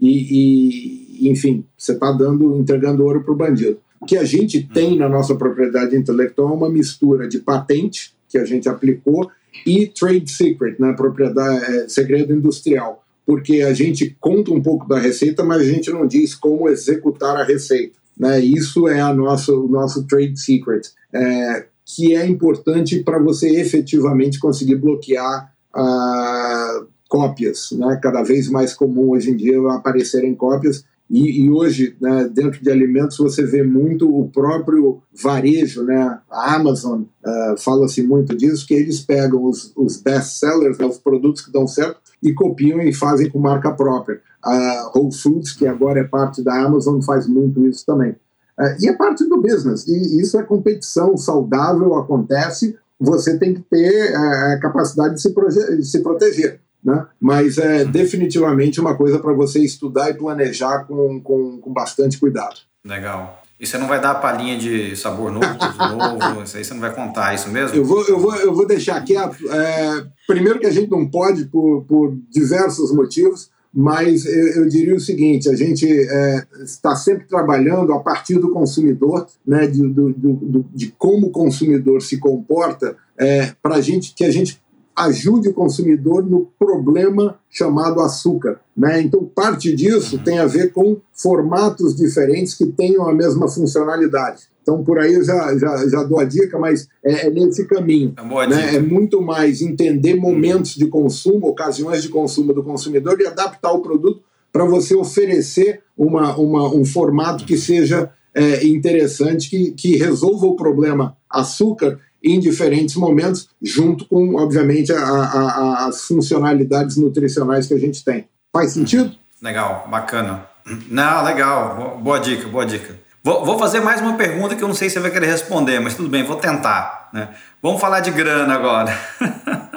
E, 0.00 1.18
e 1.20 1.30
enfim, 1.30 1.64
você 1.76 1.92
está 1.92 2.12
dando, 2.12 2.56
entregando 2.58 3.04
ouro 3.04 3.22
para 3.22 3.32
o 3.32 3.36
bandido. 3.36 3.78
O 4.00 4.06
que 4.06 4.16
a 4.16 4.24
gente 4.24 4.58
uhum. 4.58 4.68
tem 4.74 4.98
na 4.98 5.08
nossa 5.08 5.34
propriedade 5.34 5.96
intelectual 5.96 6.50
é 6.50 6.52
uma 6.52 6.70
mistura 6.70 7.28
de 7.28 7.38
patente 7.38 8.14
que 8.28 8.36
a 8.36 8.44
gente 8.44 8.68
aplicou 8.68 9.30
e 9.66 9.86
trade 9.86 10.30
secret, 10.30 10.76
né? 10.78 10.92
Propriedade, 10.92 11.64
é, 11.64 11.88
segredo 11.88 12.32
industrial. 12.32 13.04
Porque 13.24 13.62
a 13.62 13.72
gente 13.72 14.16
conta 14.20 14.52
um 14.52 14.60
pouco 14.60 14.86
da 14.88 14.98
receita, 14.98 15.44
mas 15.44 15.62
a 15.62 15.64
gente 15.64 15.90
não 15.90 16.06
diz 16.06 16.34
como 16.34 16.68
executar 16.68 17.36
a 17.36 17.44
receita. 17.44 18.01
Né? 18.22 18.38
Isso 18.38 18.86
é 18.86 19.00
a 19.00 19.12
nossa, 19.12 19.52
o 19.52 19.66
nosso 19.66 20.04
trade 20.06 20.38
secret, 20.38 20.88
é, 21.12 21.66
que 21.84 22.14
é 22.14 22.24
importante 22.24 23.02
para 23.02 23.18
você 23.18 23.48
efetivamente 23.60 24.38
conseguir 24.38 24.76
bloquear 24.76 25.52
uh, 25.74 26.86
cópias. 27.08 27.72
Né? 27.72 27.98
Cada 28.00 28.22
vez 28.22 28.48
mais 28.48 28.74
comum 28.74 29.10
hoje 29.10 29.32
em 29.32 29.36
dia 29.36 29.58
aparecerem 29.72 30.36
cópias. 30.36 30.84
E, 31.10 31.44
e 31.44 31.50
hoje, 31.50 31.94
né, 32.00 32.28
dentro 32.32 32.62
de 32.62 32.70
alimentos, 32.70 33.18
você 33.18 33.44
vê 33.44 33.62
muito 33.62 34.08
o 34.08 34.30
próprio 34.30 35.02
varejo, 35.12 35.82
né? 35.82 36.18
a 36.30 36.54
Amazon 36.54 37.02
uh, 37.02 37.56
fala-se 37.58 38.02
muito 38.02 38.34
disso, 38.34 38.66
que 38.66 38.72
eles 38.72 39.00
pegam 39.00 39.44
os, 39.44 39.72
os 39.76 40.00
best-sellers, 40.00 40.78
né, 40.78 40.86
os 40.86 40.98
produtos 40.98 41.44
que 41.44 41.52
dão 41.52 41.66
certo, 41.66 42.00
e 42.22 42.32
copiam 42.32 42.80
e 42.80 42.94
fazem 42.94 43.28
com 43.28 43.38
marca 43.38 43.70
própria. 43.72 44.20
A 44.42 44.90
Whole 44.94 45.14
Foods, 45.14 45.52
que 45.52 45.66
agora 45.66 46.00
é 46.00 46.04
parte 46.04 46.42
da 46.42 46.64
Amazon, 46.64 47.00
faz 47.02 47.26
muito 47.26 47.66
isso 47.66 47.84
também. 47.84 48.12
Uh, 48.58 48.76
e 48.80 48.88
é 48.88 48.92
parte 48.94 49.28
do 49.28 49.40
business, 49.40 49.86
e 49.86 50.20
isso 50.20 50.38
é 50.38 50.42
competição 50.42 51.16
saudável, 51.16 51.94
acontece, 51.96 52.76
você 52.98 53.36
tem 53.36 53.52
que 53.52 53.60
ter 53.62 54.12
uh, 54.14 54.54
a 54.54 54.58
capacidade 54.60 55.16
de 55.16 55.20
se, 55.20 55.34
de 55.76 55.84
se 55.84 56.02
proteger. 56.02 56.60
Né? 56.84 57.06
Mas 57.20 57.58
é 57.58 57.84
definitivamente 57.84 58.80
uma 58.80 58.96
coisa 58.96 59.18
para 59.18 59.32
você 59.32 59.60
estudar 59.60 60.10
e 60.10 60.14
planejar 60.14 60.84
com, 60.84 61.20
com, 61.20 61.58
com 61.58 61.72
bastante 61.72 62.18
cuidado. 62.18 62.56
Legal. 62.84 63.42
E 63.62 63.66
você 63.66 63.78
não 63.78 63.86
vai 63.86 64.00
dar 64.00 64.10
a 64.10 64.14
palhinha 64.16 64.58
de 64.58 64.96
sabor 64.96 65.30
novo, 65.30 65.46
novo, 65.46 66.42
isso 66.42 66.56
aí 66.56 66.64
você 66.64 66.74
não 66.74 66.80
vai 66.80 66.92
contar, 66.92 67.30
é 67.30 67.36
isso 67.36 67.48
mesmo? 67.48 67.76
Eu 67.76 67.84
vou, 67.84 68.04
eu 68.08 68.18
vou, 68.18 68.34
eu 68.34 68.52
vou 68.52 68.66
deixar 68.66 69.00
quieto. 69.04 69.36
É, 69.52 70.04
primeiro 70.26 70.58
que 70.58 70.66
a 70.66 70.72
gente 70.72 70.90
não 70.90 71.08
pode 71.08 71.44
por, 71.44 71.84
por 71.84 72.12
diversos 72.28 72.92
motivos, 72.92 73.50
mas 73.72 74.26
eu, 74.26 74.62
eu 74.62 74.68
diria 74.68 74.94
o 74.94 75.00
seguinte: 75.00 75.48
a 75.48 75.54
gente 75.54 75.86
é, 75.88 76.44
está 76.62 76.94
sempre 76.96 77.26
trabalhando 77.26 77.92
a 77.92 78.00
partir 78.00 78.34
do 78.34 78.50
consumidor, 78.50 79.26
né, 79.46 79.66
de, 79.66 79.80
do, 79.88 80.12
do, 80.12 80.66
de 80.74 80.92
como 80.98 81.28
o 81.28 81.32
consumidor 81.32 82.02
se 82.02 82.18
comporta, 82.18 82.96
é, 83.16 83.52
para 83.62 83.80
gente 83.80 84.12
que 84.14 84.24
a 84.24 84.30
gente 84.30 84.60
ajude 84.96 85.48
o 85.48 85.54
consumidor 85.54 86.24
no 86.24 86.48
problema 86.58 87.38
chamado 87.48 88.00
açúcar. 88.00 88.60
Né? 88.76 89.02
Então, 89.02 89.24
parte 89.24 89.74
disso 89.74 90.18
tem 90.18 90.38
a 90.38 90.46
ver 90.46 90.72
com 90.72 90.98
formatos 91.12 91.96
diferentes 91.96 92.54
que 92.54 92.66
tenham 92.66 93.08
a 93.08 93.12
mesma 93.12 93.48
funcionalidade. 93.48 94.50
Então, 94.62 94.82
por 94.84 94.98
aí 94.98 95.14
eu 95.14 95.24
já, 95.24 95.58
já, 95.58 95.88
já 95.88 96.02
dou 96.04 96.20
a 96.20 96.24
dica, 96.24 96.58
mas 96.58 96.88
é, 97.04 97.26
é 97.26 97.30
nesse 97.30 97.66
caminho. 97.66 98.14
É, 98.16 98.46
né? 98.48 98.76
é 98.76 98.80
muito 98.80 99.20
mais 99.20 99.60
entender 99.60 100.14
momentos 100.14 100.74
de 100.76 100.86
consumo, 100.86 101.48
ocasiões 101.48 102.02
de 102.02 102.08
consumo 102.08 102.52
do 102.52 102.62
consumidor 102.62 103.20
e 103.20 103.26
adaptar 103.26 103.72
o 103.72 103.80
produto 103.80 104.22
para 104.52 104.64
você 104.64 104.94
oferecer 104.94 105.80
uma, 105.96 106.36
uma, 106.36 106.68
um 106.72 106.84
formato 106.84 107.44
que 107.44 107.56
seja 107.56 108.10
é, 108.34 108.64
interessante, 108.66 109.50
que, 109.50 109.72
que 109.72 109.96
resolva 109.96 110.46
o 110.46 110.56
problema 110.56 111.16
açúcar 111.28 111.98
em 112.22 112.38
diferentes 112.38 112.94
momentos, 112.94 113.48
junto 113.60 114.04
com, 114.06 114.36
obviamente, 114.36 114.92
a, 114.92 114.98
a, 114.98 115.86
as 115.86 116.06
funcionalidades 116.06 116.96
nutricionais 116.96 117.66
que 117.66 117.74
a 117.74 117.78
gente 117.78 118.04
tem. 118.04 118.28
Faz 118.52 118.72
sentido? 118.72 119.14
Legal, 119.40 119.88
bacana. 119.90 120.46
Não, 120.88 121.24
legal, 121.24 121.98
boa 122.00 122.20
dica, 122.20 122.46
boa 122.48 122.64
dica. 122.64 122.96
Vou, 123.24 123.44
vou, 123.44 123.58
fazer 123.58 123.80
mais 123.80 124.00
uma 124.00 124.14
pergunta 124.14 124.54
que 124.54 124.62
eu 124.62 124.68
não 124.68 124.74
sei 124.74 124.88
se 124.88 124.94
você 124.94 125.00
vai 125.00 125.10
querer 125.10 125.26
responder, 125.26 125.80
mas 125.80 125.94
tudo 125.94 126.08
bem, 126.08 126.24
vou 126.24 126.36
tentar. 126.36 127.08
Né? 127.12 127.28
Vamos 127.60 127.80
falar 127.80 128.00
de 128.00 128.10
grana 128.10 128.54
agora. 128.54 128.96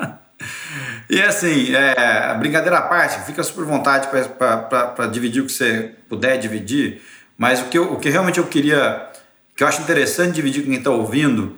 e 1.09 1.21
assim, 1.21 1.73
é, 1.73 2.35
brincadeira 2.39 2.79
à 2.79 2.81
parte, 2.81 3.23
fica 3.25 3.43
super 3.43 3.63
vontade 3.65 4.07
para 4.07 5.07
dividir 5.07 5.41
o 5.41 5.45
que 5.45 5.51
você 5.51 5.95
puder 6.09 6.37
dividir, 6.37 7.01
mas 7.37 7.61
o 7.61 7.65
que, 7.65 7.77
eu, 7.77 7.93
o 7.93 7.99
que 7.99 8.09
realmente 8.09 8.39
eu 8.39 8.47
queria, 8.47 9.09
que 9.55 9.63
eu 9.63 9.67
acho 9.67 9.81
interessante 9.81 10.33
dividir 10.33 10.63
com 10.63 10.69
quem 10.69 10.79
está 10.79 10.91
ouvindo, 10.91 11.55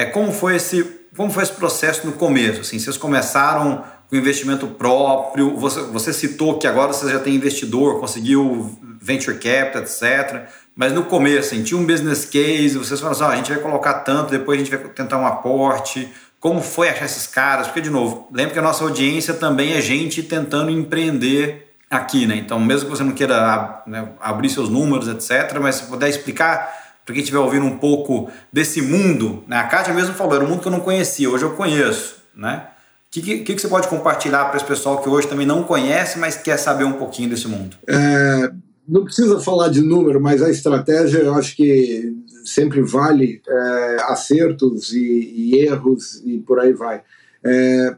é 0.00 0.04
como 0.06 0.32
foi 0.32 0.56
esse, 0.56 0.82
como 1.14 1.30
foi 1.30 1.42
esse 1.42 1.52
processo 1.52 2.06
no 2.06 2.14
começo. 2.14 2.62
Assim, 2.62 2.78
vocês 2.78 2.96
começaram 2.96 3.84
com 4.08 4.16
investimento 4.16 4.66
próprio, 4.66 5.56
você, 5.56 5.82
você 5.82 6.12
citou 6.12 6.58
que 6.58 6.66
agora 6.66 6.92
você 6.92 7.10
já 7.10 7.18
tem 7.18 7.34
investidor, 7.34 8.00
conseguiu 8.00 8.78
venture 9.00 9.36
capital, 9.38 9.82
etc. 9.82 10.48
Mas 10.74 10.92
no 10.92 11.04
começo, 11.04 11.54
assim, 11.54 11.62
tinha 11.62 11.78
um 11.78 11.84
business 11.84 12.24
case, 12.24 12.78
vocês 12.78 12.98
falaram 12.98 13.20
assim, 13.20 13.30
ah, 13.30 13.34
a 13.34 13.36
gente 13.36 13.52
vai 13.52 13.60
colocar 13.60 13.94
tanto, 14.00 14.30
depois 14.30 14.58
a 14.58 14.64
gente 14.64 14.74
vai 14.74 14.90
tentar 14.90 15.18
um 15.18 15.26
aporte. 15.26 16.08
Como 16.40 16.62
foi 16.62 16.88
achar 16.88 17.04
esses 17.04 17.26
caras? 17.26 17.66
Porque, 17.66 17.82
de 17.82 17.90
novo, 17.90 18.26
lembra 18.32 18.54
que 18.54 18.58
a 18.58 18.62
nossa 18.62 18.82
audiência 18.82 19.34
também 19.34 19.74
é 19.74 19.82
gente 19.82 20.22
tentando 20.22 20.70
empreender 20.70 21.74
aqui, 21.90 22.24
né? 22.26 22.36
Então, 22.36 22.58
mesmo 22.58 22.88
que 22.88 22.96
você 22.96 23.04
não 23.04 23.12
queira 23.12 23.82
né, 23.86 24.08
abrir 24.18 24.48
seus 24.48 24.70
números, 24.70 25.08
etc., 25.08 25.58
mas 25.60 25.74
se 25.74 25.82
puder 25.84 26.08
explicar 26.08 26.79
para 27.04 27.14
quem 27.14 27.22
estiver 27.22 27.38
ouvindo 27.38 27.66
um 27.66 27.78
pouco 27.78 28.30
desse 28.52 28.80
mundo, 28.82 29.42
né? 29.46 29.56
A 29.56 29.64
Kátia 29.64 29.94
mesmo 29.94 30.14
falou, 30.14 30.34
era 30.34 30.44
um 30.44 30.48
mundo 30.48 30.60
que 30.60 30.68
eu 30.68 30.72
não 30.72 30.80
conhecia, 30.80 31.28
hoje 31.28 31.44
eu 31.44 31.52
conheço, 31.52 32.16
né? 32.34 32.68
O 33.08 33.10
que, 33.10 33.22
que, 33.22 33.38
que, 33.42 33.58
você 33.58 33.66
pode 33.66 33.88
compartilhar 33.88 34.44
para 34.44 34.56
esse 34.56 34.66
pessoal 34.66 35.02
que 35.02 35.08
hoje 35.08 35.26
também 35.26 35.44
não 35.44 35.64
conhece, 35.64 36.18
mas 36.18 36.36
quer 36.36 36.56
saber 36.56 36.84
um 36.84 36.92
pouquinho 36.92 37.28
desse 37.28 37.48
mundo? 37.48 37.76
É, 37.88 38.52
não 38.86 39.04
precisa 39.04 39.40
falar 39.40 39.68
de 39.68 39.80
número, 39.80 40.20
mas 40.20 40.40
a 40.42 40.48
estratégia 40.48 41.18
eu 41.18 41.34
acho 41.34 41.56
que 41.56 42.16
sempre 42.44 42.82
vale 42.82 43.42
é, 43.48 43.96
acertos 44.02 44.92
e, 44.92 45.00
e, 45.00 45.58
erros 45.58 46.22
e 46.24 46.38
por 46.38 46.60
aí 46.60 46.72
vai. 46.72 47.02
É, 47.44 47.96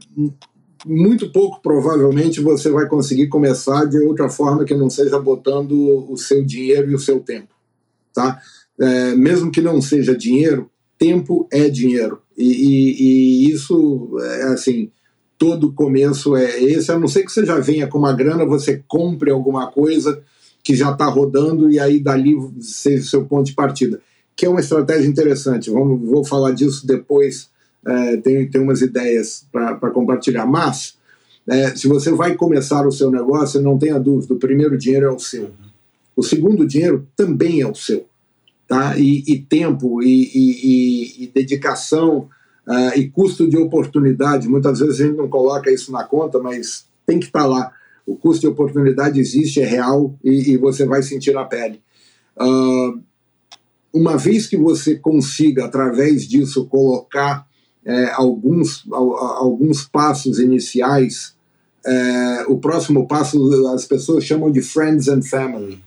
muito 0.84 1.30
pouco 1.30 1.61
provavelmente 1.62 2.40
você 2.40 2.70
vai 2.70 2.86
conseguir 2.86 3.28
começar 3.28 3.84
de 3.84 3.98
outra 3.98 4.28
forma 4.28 4.64
que 4.64 4.74
não 4.74 4.90
seja 4.90 5.18
botando 5.18 6.11
o 6.11 6.16
seu 6.16 6.44
dinheiro 6.44 6.90
e 6.90 6.94
o 6.94 6.98
seu 6.98 7.20
tempo, 7.20 7.55
tá? 8.14 8.40
É, 8.81 9.14
mesmo 9.14 9.51
que 9.51 9.61
não 9.61 9.81
seja 9.81 10.16
dinheiro, 10.16 10.70
tempo 10.99 11.47
é 11.53 11.68
dinheiro 11.68 12.20
e, 12.37 12.45
e, 12.45 13.03
e 13.47 13.51
isso 13.51 14.16
é 14.20 14.43
assim 14.45 14.91
todo 15.43 15.73
começo 15.73 16.37
é 16.37 16.62
esse, 16.62 16.93
a 16.93 16.97
não 16.97 17.09
ser 17.09 17.25
que 17.25 17.33
você 17.33 17.45
já 17.45 17.59
venha 17.59 17.89
com 17.89 17.99
uma 17.99 18.12
grana, 18.12 18.47
você 18.47 18.81
compre 18.87 19.29
alguma 19.29 19.66
coisa 19.73 20.23
que 20.62 20.73
já 20.77 20.93
está 20.93 21.07
rodando 21.07 21.68
e 21.68 21.81
aí 21.81 21.99
dali 21.99 22.37
seja 22.61 23.03
o 23.03 23.07
seu 23.07 23.25
ponto 23.25 23.47
de 23.47 23.53
partida. 23.53 24.01
Que 24.37 24.47
é 24.47 24.49
uma 24.49 24.61
estratégia 24.61 25.09
interessante. 25.09 25.68
Vamos, 25.68 26.09
vou 26.09 26.25
falar 26.25 26.53
disso 26.53 26.87
depois. 26.87 27.51
É, 27.85 28.16
tem, 28.18 28.49
tem 28.49 28.61
umas 28.61 28.83
ideias 28.83 29.45
para 29.51 29.91
compartilhar. 29.91 30.47
Mas, 30.47 30.97
é, 31.49 31.75
se 31.75 31.89
você 31.89 32.12
vai 32.12 32.37
começar 32.37 32.87
o 32.87 32.93
seu 32.93 33.11
negócio, 33.11 33.61
não 33.61 33.77
tenha 33.77 33.99
dúvida, 33.99 34.35
o 34.35 34.39
primeiro 34.39 34.79
dinheiro 34.79 35.07
é 35.07 35.11
o 35.11 35.18
seu. 35.18 35.51
O 36.14 36.23
segundo 36.23 36.64
dinheiro 36.64 37.05
também 37.16 37.61
é 37.61 37.66
o 37.66 37.75
seu. 37.75 38.07
Tá? 38.73 38.97
E, 38.97 39.23
e 39.27 39.39
tempo, 39.39 40.03
e, 40.03 40.31
e, 40.33 41.25
e 41.25 41.27
dedicação, 41.27 42.31
uh, 42.66 42.97
e 42.97 43.07
custo 43.11 43.47
de 43.47 43.59
oportunidade. 43.59 44.49
Muitas 44.49 44.79
vezes 44.79 44.99
a 44.99 45.05
gente 45.05 45.16
não 45.18 45.29
coloca 45.29 45.70
isso 45.70 45.93
na 45.93 46.05
conta, 46.05 46.39
mas 46.39 46.87
tem 47.05 47.18
que 47.18 47.27
estar 47.27 47.41
tá 47.41 47.47
lá 47.47 47.73
o 48.07 48.16
custo 48.16 48.41
de 48.41 48.47
oportunidade 48.47 49.20
existe, 49.20 49.61
é 49.61 49.66
real 49.66 50.18
e, 50.25 50.57
você 50.57 50.87
vai 50.87 51.03
sentir 51.03 51.35
na 51.35 51.45
pele. 51.45 51.83
Uh, 52.35 52.99
uma 53.93 54.16
vez 54.16 54.47
que 54.47 54.57
você 54.57 54.97
consiga, 54.97 55.66
através 55.66 56.27
disso, 56.27 56.64
colocar 56.64 57.47
é, 57.85 58.11
alguns, 58.12 58.87
alguns 58.91 59.85
passos 59.85 60.39
iniciais, 60.39 61.35
é, 61.85 62.45
o 62.49 62.57
próximo 62.57 63.07
passo 63.07 63.39
as 63.75 63.85
pessoas 63.85 64.25
chamam 64.25 64.51
de 64.51 64.62
friends 64.62 65.09
and 65.09 65.20
family, 65.20 65.79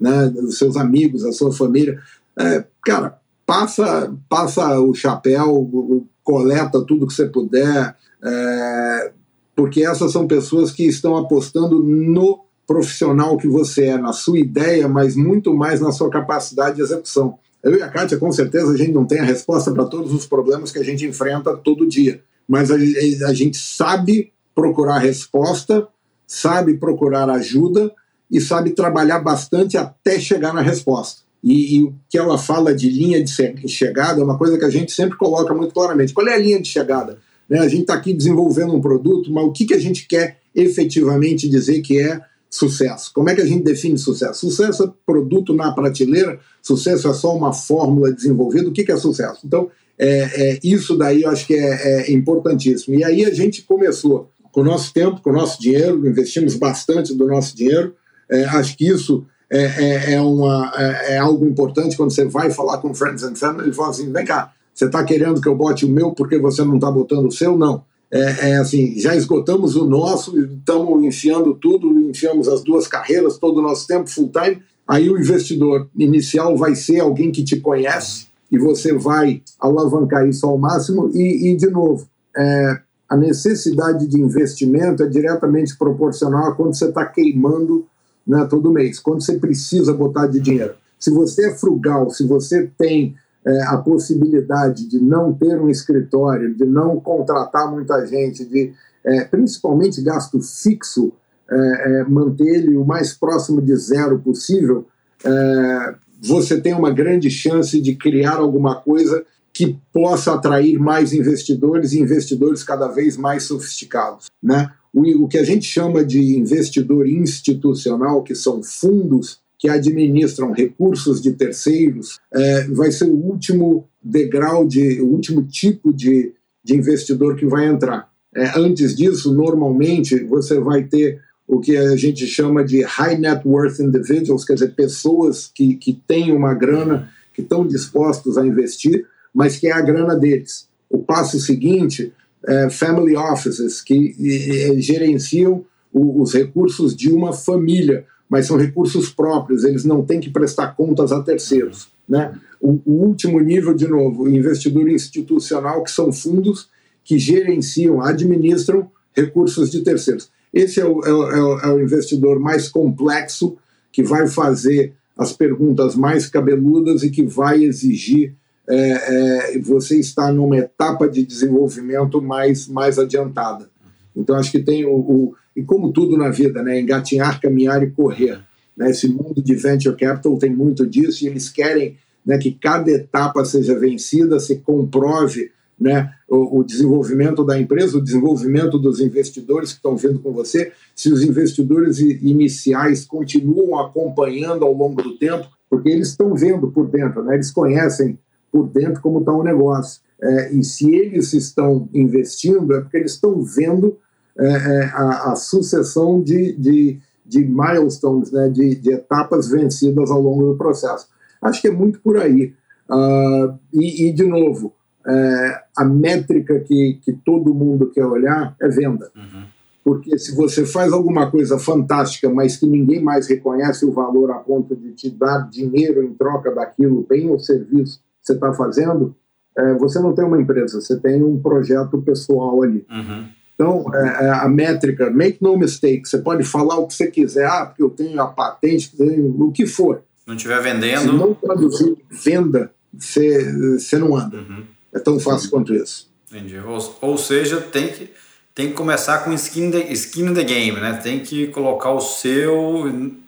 né, 0.00 0.32
os 0.36 0.56
seus 0.56 0.76
amigos, 0.76 1.24
a 1.24 1.32
sua 1.32 1.52
família. 1.52 2.00
É, 2.38 2.64
cara, 2.84 3.18
passa, 3.44 4.14
passa 4.28 4.80
o 4.80 4.94
chapéu, 4.94 6.06
coleta 6.22 6.84
tudo 6.84 7.06
que 7.06 7.14
você 7.14 7.26
puder, 7.26 7.96
é, 8.22 9.12
porque 9.56 9.84
essas 9.84 10.12
são 10.12 10.26
pessoas 10.26 10.70
que 10.70 10.84
estão 10.84 11.16
apostando 11.16 11.82
no 11.82 12.44
profissional 12.66 13.38
que 13.38 13.48
você 13.48 13.86
é, 13.86 13.98
na 13.98 14.12
sua 14.12 14.38
ideia, 14.38 14.86
mas 14.86 15.16
muito 15.16 15.54
mais 15.54 15.80
na 15.80 15.90
sua 15.90 16.10
capacidade 16.10 16.76
de 16.76 16.82
execução. 16.82 17.38
Eu 17.62 17.76
e 17.76 17.82
a 17.82 17.88
Kátia, 17.88 18.18
com 18.18 18.30
certeza, 18.30 18.72
a 18.72 18.76
gente 18.76 18.92
não 18.92 19.06
tem 19.06 19.20
a 19.20 19.24
resposta 19.24 19.72
para 19.72 19.86
todos 19.86 20.12
os 20.12 20.26
problemas 20.26 20.70
que 20.70 20.78
a 20.78 20.84
gente 20.84 21.04
enfrenta 21.06 21.56
todo 21.56 21.88
dia, 21.88 22.22
mas 22.46 22.70
a, 22.70 22.74
a 22.74 23.34
gente 23.34 23.56
sabe 23.56 24.32
procurar 24.54 24.98
resposta, 24.98 25.88
sabe 26.26 26.74
procurar 26.74 27.28
ajuda 27.30 27.90
e 28.30 28.40
sabe 28.40 28.70
trabalhar 28.70 29.20
bastante 29.20 29.76
até 29.76 30.20
chegar 30.20 30.52
na 30.52 30.60
resposta. 30.60 31.22
E, 31.42 31.82
o 31.82 31.94
que 32.08 32.18
ela 32.18 32.36
fala 32.36 32.74
de 32.74 32.90
linha 32.90 33.22
de 33.22 33.68
chegada 33.68 34.20
é 34.20 34.24
uma 34.24 34.36
coisa 34.36 34.58
que 34.58 34.64
a 34.64 34.70
gente 34.70 34.92
sempre 34.92 35.16
coloca 35.16 35.54
muito 35.54 35.72
claramente. 35.72 36.12
Qual 36.12 36.26
é 36.26 36.34
a 36.34 36.38
linha 36.38 36.60
de 36.60 36.68
chegada? 36.68 37.18
Né? 37.48 37.60
A 37.60 37.68
gente 37.68 37.82
está 37.82 37.94
aqui 37.94 38.12
desenvolvendo 38.12 38.74
um 38.74 38.80
produto, 38.80 39.32
mas 39.32 39.44
o 39.44 39.52
que, 39.52 39.66
que 39.66 39.74
a 39.74 39.78
gente 39.78 40.06
quer 40.06 40.38
efetivamente 40.54 41.48
dizer 41.48 41.80
que 41.80 42.00
é 42.00 42.20
sucesso? 42.50 43.12
Como 43.14 43.30
é 43.30 43.34
que 43.34 43.40
a 43.40 43.46
gente 43.46 43.62
define 43.62 43.96
sucesso? 43.96 44.50
Sucesso 44.50 44.84
é 44.84 44.92
produto 45.06 45.54
na 45.54 45.72
prateleira, 45.72 46.40
sucesso 46.62 47.08
é 47.08 47.14
só 47.14 47.36
uma 47.36 47.52
fórmula 47.52 48.12
desenvolvida. 48.12 48.68
O 48.68 48.72
que, 48.72 48.84
que 48.84 48.92
é 48.92 48.96
sucesso? 48.96 49.40
Então, 49.44 49.70
é, 49.98 50.52
é, 50.52 50.58
isso 50.62 50.96
daí 50.96 51.22
eu 51.22 51.30
acho 51.30 51.46
que 51.46 51.54
é, 51.54 52.10
é 52.10 52.12
importantíssimo. 52.12 52.94
E 52.96 53.04
aí 53.04 53.24
a 53.24 53.32
gente 53.32 53.62
começou 53.62 54.30
com 54.52 54.60
o 54.62 54.64
nosso 54.64 54.92
tempo, 54.92 55.20
com 55.20 55.30
o 55.30 55.32
nosso 55.32 55.60
dinheiro, 55.60 56.06
investimos 56.06 56.54
bastante 56.54 57.14
do 57.14 57.26
nosso 57.26 57.56
dinheiro. 57.56 57.94
É, 58.30 58.44
acho 58.44 58.76
que 58.76 58.88
isso 58.88 59.26
é, 59.50 59.62
é, 59.62 60.12
é, 60.14 60.20
uma, 60.20 60.72
é, 60.76 61.14
é, 61.14 61.18
algo 61.18 61.46
importante 61.46 61.96
quando 61.96 62.12
você 62.12 62.24
vai 62.26 62.50
falar 62.50 62.78
com 62.78 62.92
friends 62.94 63.22
and 63.22 63.34
family, 63.34 63.64
ele 63.64 63.72
fala 63.72 63.90
assim, 63.90 64.12
vem 64.12 64.24
cá, 64.24 64.52
você 64.74 64.84
está 64.84 65.02
querendo 65.02 65.40
que 65.40 65.48
eu 65.48 65.56
bote 65.56 65.86
o 65.86 65.88
meu 65.88 66.12
porque 66.12 66.38
você 66.38 66.64
não 66.64 66.76
está 66.76 66.90
botando 66.90 67.26
o 67.26 67.32
seu? 67.32 67.56
Não. 67.56 67.82
É, 68.10 68.50
é, 68.50 68.56
assim, 68.56 68.98
já 68.98 69.14
esgotamos 69.14 69.76
o 69.76 69.84
nosso, 69.84 70.38
estamos 70.38 71.04
enfiando 71.04 71.54
tudo, 71.54 72.00
enfiamos 72.00 72.48
as 72.48 72.62
duas 72.62 72.86
carreiras, 72.86 73.38
todo 73.38 73.58
o 73.58 73.62
nosso 73.62 73.86
tempo, 73.86 74.08
full 74.08 74.30
time. 74.30 74.62
Aí 74.86 75.10
o 75.10 75.18
investidor 75.18 75.88
inicial 75.96 76.56
vai 76.56 76.74
ser 76.74 77.00
alguém 77.00 77.30
que 77.30 77.44
te 77.44 77.60
conhece 77.60 78.28
e 78.50 78.58
você 78.58 78.94
vai 78.94 79.42
alavancar 79.60 80.26
isso 80.26 80.46
ao 80.46 80.56
máximo. 80.56 81.10
E, 81.14 81.50
e 81.50 81.56
de 81.56 81.68
novo, 81.68 82.06
é, 82.36 82.80
a 83.08 83.16
necessidade 83.16 84.06
de 84.06 84.20
investimento 84.20 85.02
é 85.02 85.06
diretamente 85.06 85.76
proporcional 85.76 86.48
a 86.48 86.54
quando 86.54 86.76
você 86.76 86.86
está 86.86 87.04
queimando 87.04 87.86
né, 88.28 88.46
todo 88.48 88.70
mês, 88.70 89.00
quando 89.00 89.22
você 89.22 89.38
precisa 89.38 89.94
botar 89.94 90.26
de 90.26 90.38
dinheiro. 90.38 90.74
Se 90.98 91.10
você 91.10 91.48
é 91.48 91.54
frugal, 91.54 92.10
se 92.10 92.26
você 92.26 92.70
tem 92.76 93.16
é, 93.46 93.62
a 93.62 93.78
possibilidade 93.78 94.86
de 94.86 95.00
não 95.00 95.32
ter 95.32 95.58
um 95.58 95.70
escritório, 95.70 96.54
de 96.54 96.64
não 96.64 97.00
contratar 97.00 97.70
muita 97.70 98.04
gente, 98.06 98.44
de 98.44 98.72
é, 99.04 99.24
principalmente 99.24 100.02
gasto 100.02 100.40
fixo, 100.42 101.12
é, 101.50 102.00
é 102.00 102.04
manter 102.04 102.46
ele 102.46 102.76
o 102.76 102.84
mais 102.84 103.14
próximo 103.14 103.62
de 103.62 103.74
zero 103.76 104.18
possível, 104.18 104.86
é, 105.24 105.94
você 106.20 106.60
tem 106.60 106.74
uma 106.74 106.90
grande 106.90 107.30
chance 107.30 107.80
de 107.80 107.94
criar 107.94 108.36
alguma 108.36 108.74
coisa 108.74 109.24
que 109.52 109.78
possa 109.92 110.34
atrair 110.34 110.78
mais 110.78 111.12
investidores 111.12 111.92
e 111.92 112.00
investidores 112.00 112.62
cada 112.62 112.88
vez 112.88 113.16
mais 113.16 113.44
sofisticados. 113.44 114.26
Né? 114.42 114.70
O, 114.92 115.28
que 115.28 115.38
a 115.38 115.44
gente 115.44 115.64
chama 115.64 116.04
de 116.04 116.36
investidor 116.36 117.06
institucional, 117.06 118.22
que 118.22 118.34
são 118.34 118.62
fundos 118.62 119.40
que 119.58 119.68
administram 119.68 120.52
recursos 120.52 121.20
de 121.20 121.32
terceiros, 121.32 122.18
é, 122.32 122.68
vai 122.68 122.92
ser 122.92 123.06
o 123.06 123.16
último 123.16 123.88
degrau, 124.02 124.66
de, 124.66 125.00
o 125.00 125.06
último 125.06 125.42
tipo 125.42 125.92
de, 125.92 126.32
de 126.62 126.76
investidor 126.76 127.36
que 127.36 127.44
vai 127.44 127.66
entrar. 127.66 128.08
É, 128.34 128.58
antes 128.58 128.94
disso, 128.94 129.34
normalmente, 129.34 130.22
você 130.24 130.60
vai 130.60 130.84
ter 130.84 131.20
o 131.46 131.58
que 131.58 131.76
a 131.76 131.96
gente 131.96 132.26
chama 132.26 132.62
de 132.62 132.82
high 132.82 133.18
net 133.18 133.42
worth 133.46 133.80
individuals, 133.80 134.44
quer 134.44 134.54
dizer, 134.54 134.74
pessoas 134.74 135.50
que, 135.52 135.74
que 135.74 135.94
têm 136.06 136.32
uma 136.32 136.54
grana, 136.54 137.10
que 137.32 137.40
estão 137.40 137.66
dispostos 137.66 138.36
a 138.36 138.46
investir, 138.46 139.06
mas 139.34 139.56
que 139.56 139.66
é 139.66 139.72
a 139.72 139.80
grana 139.80 140.14
deles. 140.14 140.68
O 140.90 140.98
passo 140.98 141.38
seguinte 141.40 142.12
é, 142.46 142.70
family 142.70 143.16
offices, 143.16 143.80
que 143.80 144.14
e, 144.18 144.80
gerenciam 144.80 145.64
o, 145.92 146.22
os 146.22 146.32
recursos 146.34 146.94
de 146.94 147.10
uma 147.10 147.32
família, 147.32 148.06
mas 148.28 148.46
são 148.46 148.56
recursos 148.56 149.10
próprios, 149.10 149.64
eles 149.64 149.84
não 149.84 150.04
têm 150.04 150.20
que 150.20 150.30
prestar 150.30 150.68
contas 150.76 151.12
a 151.12 151.22
terceiros. 151.22 151.88
Né? 152.08 152.34
O, 152.60 152.80
o 152.84 152.92
último 153.06 153.40
nível, 153.40 153.74
de 153.74 153.88
novo, 153.88 154.28
investidor 154.28 154.88
institucional, 154.88 155.82
que 155.82 155.90
são 155.90 156.12
fundos 156.12 156.68
que 157.04 157.18
gerenciam, 157.18 158.02
administram 158.02 158.90
recursos 159.16 159.70
de 159.70 159.82
terceiros. 159.82 160.30
Esse 160.52 160.80
é 160.80 160.84
o, 160.84 161.02
é 161.04 161.12
o, 161.12 161.58
é 161.58 161.72
o 161.72 161.80
investidor 161.80 162.38
mais 162.38 162.68
complexo, 162.68 163.56
que 163.90 164.02
vai 164.02 164.28
fazer 164.28 164.92
as 165.16 165.32
perguntas 165.32 165.96
mais 165.96 166.26
cabeludas 166.26 167.02
e 167.02 167.10
que 167.10 167.22
vai 167.22 167.64
exigir 167.64 168.34
é, 168.68 169.54
é, 169.54 169.58
você 169.58 169.98
está 169.98 170.30
numa 170.30 170.58
etapa 170.58 171.08
de 171.08 171.24
desenvolvimento 171.24 172.20
mais, 172.20 172.68
mais 172.68 172.98
adiantada. 172.98 173.68
Então, 174.14 174.36
acho 174.36 174.50
que 174.50 174.60
tem 174.60 174.84
o, 174.84 174.94
o, 174.94 175.34
E 175.56 175.62
como 175.62 175.92
tudo 175.92 176.16
na 176.16 176.28
vida, 176.28 176.62
né? 176.62 176.78
engatinhar, 176.80 177.40
caminhar 177.40 177.82
e 177.82 177.90
correr. 177.90 178.40
Né? 178.76 178.90
Esse 178.90 179.08
mundo 179.08 179.42
de 179.42 179.54
venture 179.54 179.96
capital 179.96 180.36
tem 180.38 180.50
muito 180.50 180.86
disso 180.86 181.24
e 181.24 181.28
eles 181.28 181.48
querem 181.48 181.96
né, 182.26 182.36
que 182.36 182.52
cada 182.52 182.90
etapa 182.90 183.42
seja 183.44 183.78
vencida, 183.78 184.38
se 184.38 184.56
comprove 184.56 185.50
né, 185.80 186.12
o, 186.28 186.58
o, 186.58 186.64
desenvolvimento 186.64 187.44
da 187.44 187.58
empresa, 187.58 187.96
o 187.96 188.02
desenvolvimento 188.02 188.78
dos 188.78 189.00
investidores 189.00 189.70
que 189.70 189.76
estão 189.76 189.96
vindo 189.96 190.18
com 190.18 190.32
você, 190.32 190.72
se 190.94 191.10
os 191.10 191.22
investidores 191.22 192.00
iniciais 192.00 193.04
continuam 193.04 193.78
acompanhando 193.78 194.64
ao 194.64 194.74
longo 194.74 195.00
do 195.00 195.16
tempo, 195.16 195.48
porque 195.70 195.88
eles 195.88 196.08
estão 196.08 196.34
vendo 196.34 196.70
por 196.70 196.88
dentro, 196.88 197.22
né, 197.22 197.34
eles 197.34 197.50
conhecem 197.50 198.18
por 198.50 198.68
dentro 198.68 199.00
como 199.00 199.20
está 199.20 199.32
o 199.32 199.42
negócio. 199.42 200.00
É, 200.20 200.52
e 200.52 200.64
se 200.64 200.92
eles 200.94 201.32
estão 201.32 201.88
investindo, 201.94 202.74
é 202.74 202.80
porque 202.80 202.96
eles 202.96 203.12
estão 203.12 203.40
vendo 203.42 203.96
é, 204.38 204.46
é, 204.46 204.84
a, 204.92 205.32
a, 205.32 205.36
sucessão 205.36 206.20
de, 206.20 206.52
de, 206.52 207.00
de 207.24 207.44
milestones, 207.44 208.32
né, 208.32 208.48
de, 208.48 208.74
de, 208.76 208.92
etapas 208.92 209.48
vencidas 209.48 210.10
ao 210.10 210.20
longo 210.20 210.52
do 210.52 210.56
processo. 210.56 211.08
Acho 211.40 211.60
que 211.60 211.68
é 211.68 211.72
muito 211.72 212.00
por 212.00 212.16
aí. 212.16 212.54
Uh, 212.90 213.58
e, 213.72 214.08
e, 214.08 214.12
de 214.12 214.24
novo, 214.24 214.74
é, 215.06 215.62
a 215.76 215.84
métrica 215.84 216.58
que, 216.60 216.98
que 217.02 217.12
todo 217.12 217.54
mundo 217.54 217.90
quer 217.90 218.04
olhar 218.04 218.56
é 218.60 218.68
venda. 218.68 219.10
Uhum. 219.14 219.44
Porque 219.84 220.18
se 220.18 220.34
você 220.34 220.66
faz 220.66 220.92
alguma 220.92 221.30
coisa 221.30 221.58
fantástica, 221.58 222.28
mas 222.28 222.56
que 222.56 222.66
ninguém 222.66 223.02
mais 223.02 223.26
reconhece 223.28 223.86
o 223.86 223.92
valor 223.92 224.30
a 224.30 224.34
ponto 224.34 224.76
de 224.76 224.92
te 224.92 225.10
dar 225.10 225.48
dinheiro 225.48 226.02
em 226.02 226.12
troca 226.12 226.54
daquilo, 226.54 227.06
bem 227.08 227.30
ou 227.30 227.38
serviço 227.38 228.00
você 228.28 228.34
está 228.34 228.52
fazendo, 228.52 229.14
é, 229.56 229.74
você 229.74 229.98
não 229.98 230.14
tem 230.14 230.24
uma 230.24 230.40
empresa, 230.40 230.80
você 230.80 230.98
tem 230.98 231.22
um 231.22 231.40
projeto 231.40 232.00
pessoal 232.02 232.62
ali. 232.62 232.86
Uhum. 232.90 233.26
Então, 233.54 233.84
é, 233.92 234.26
é, 234.26 234.30
a 234.30 234.48
métrica, 234.48 235.10
make 235.10 235.42
no 235.42 235.58
mistake, 235.58 236.08
você 236.08 236.18
pode 236.18 236.44
falar 236.44 236.76
o 236.76 236.86
que 236.86 236.94
você 236.94 237.08
quiser, 237.08 237.46
ah, 237.46 237.66
porque 237.66 237.82
eu 237.82 237.90
tenho 237.90 238.20
a 238.22 238.26
patente, 238.28 238.96
tenho, 238.96 239.34
o 239.42 239.50
que 239.50 239.66
for. 239.66 240.02
Não 240.24 240.36
estiver 240.36 240.62
vendendo. 240.62 241.00
Se 241.00 241.06
não 241.08 241.34
traduzir 241.34 241.96
venda, 242.08 242.70
você, 242.92 243.52
você 243.78 243.98
não 243.98 244.16
anda. 244.16 244.36
Uhum. 244.36 244.62
É 244.92 245.00
tão 245.00 245.18
fácil 245.18 245.50
quanto 245.50 245.74
isso. 245.74 246.08
Entendi. 246.30 246.58
Ou, 246.58 246.96
ou 247.00 247.18
seja, 247.18 247.60
tem 247.60 247.88
que, 247.88 248.10
tem 248.54 248.68
que 248.68 248.74
começar 248.74 249.24
com 249.24 249.32
skin, 249.32 249.72
the, 249.72 249.92
skin 249.92 250.26
in 250.26 250.34
the 250.34 250.44
game, 250.44 250.78
né? 250.78 251.00
Tem 251.02 251.20
que 251.20 251.48
colocar 251.48 251.90
o 251.90 252.00
seu, 252.00 252.84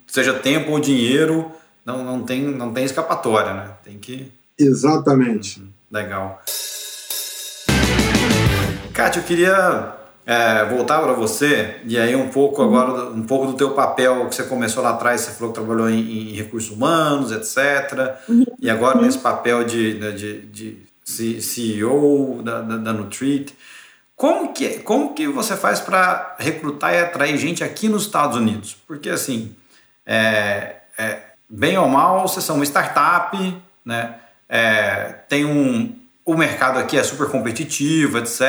seja 0.06 0.34
tempo 0.34 0.70
ou 0.70 0.78
dinheiro, 0.78 1.50
não, 1.84 2.04
não, 2.04 2.22
tem, 2.22 2.42
não 2.42 2.72
tem 2.72 2.84
escapatória, 2.84 3.52
né? 3.52 3.70
Tem 3.82 3.98
que 3.98 4.30
Exatamente. 4.60 5.60
Uhum. 5.60 5.68
Legal. 5.90 6.42
Kátia, 8.92 9.20
eu 9.20 9.24
queria 9.24 9.94
é, 10.26 10.64
voltar 10.64 11.00
para 11.00 11.12
você 11.12 11.80
e 11.84 11.98
aí 11.98 12.14
um 12.14 12.28
pouco 12.28 12.62
uhum. 12.62 12.68
agora 12.68 13.10
um 13.10 13.22
pouco 13.22 13.46
do 13.46 13.54
teu 13.54 13.70
papel 13.70 14.28
que 14.28 14.34
você 14.34 14.44
começou 14.44 14.82
lá 14.82 14.90
atrás 14.90 15.22
você 15.22 15.32
falou 15.32 15.52
que 15.52 15.58
trabalhou 15.58 15.88
em, 15.88 16.30
em 16.30 16.34
recursos 16.34 16.70
humanos 16.70 17.32
etc 17.32 18.16
uhum. 18.28 18.44
e 18.60 18.70
agora 18.70 18.98
uhum. 18.98 19.04
nesse 19.04 19.18
papel 19.18 19.64
de, 19.64 19.94
né, 19.94 20.10
de, 20.12 20.42
de, 20.42 20.78
de 21.04 21.42
CEO 21.42 22.42
da, 22.44 22.60
da, 22.60 22.76
da, 22.76 22.92
Nutrit 22.92 23.56
como 24.14 24.52
que 24.52 24.80
como 24.80 25.14
que 25.14 25.26
você 25.26 25.56
faz 25.56 25.80
para 25.80 26.36
recrutar 26.38 26.94
e 26.94 26.98
atrair 26.98 27.36
gente 27.36 27.64
aqui 27.64 27.88
nos 27.88 28.02
Estados 28.02 28.36
Unidos 28.36 28.76
porque 28.86 29.08
assim 29.08 29.56
é, 30.06 30.76
é, 30.98 31.18
bem 31.48 31.78
ou 31.78 31.88
mal 31.88 32.28
vocês 32.28 32.44
são 32.44 32.56
uma 32.56 32.64
startup 32.64 33.36
né 33.84 34.14
é, 34.50 35.14
tem 35.28 35.44
um. 35.44 35.96
O 36.24 36.36
mercado 36.36 36.78
aqui 36.78 36.98
é 36.98 37.02
super 37.02 37.28
competitivo, 37.28 38.18
etc. 38.18 38.44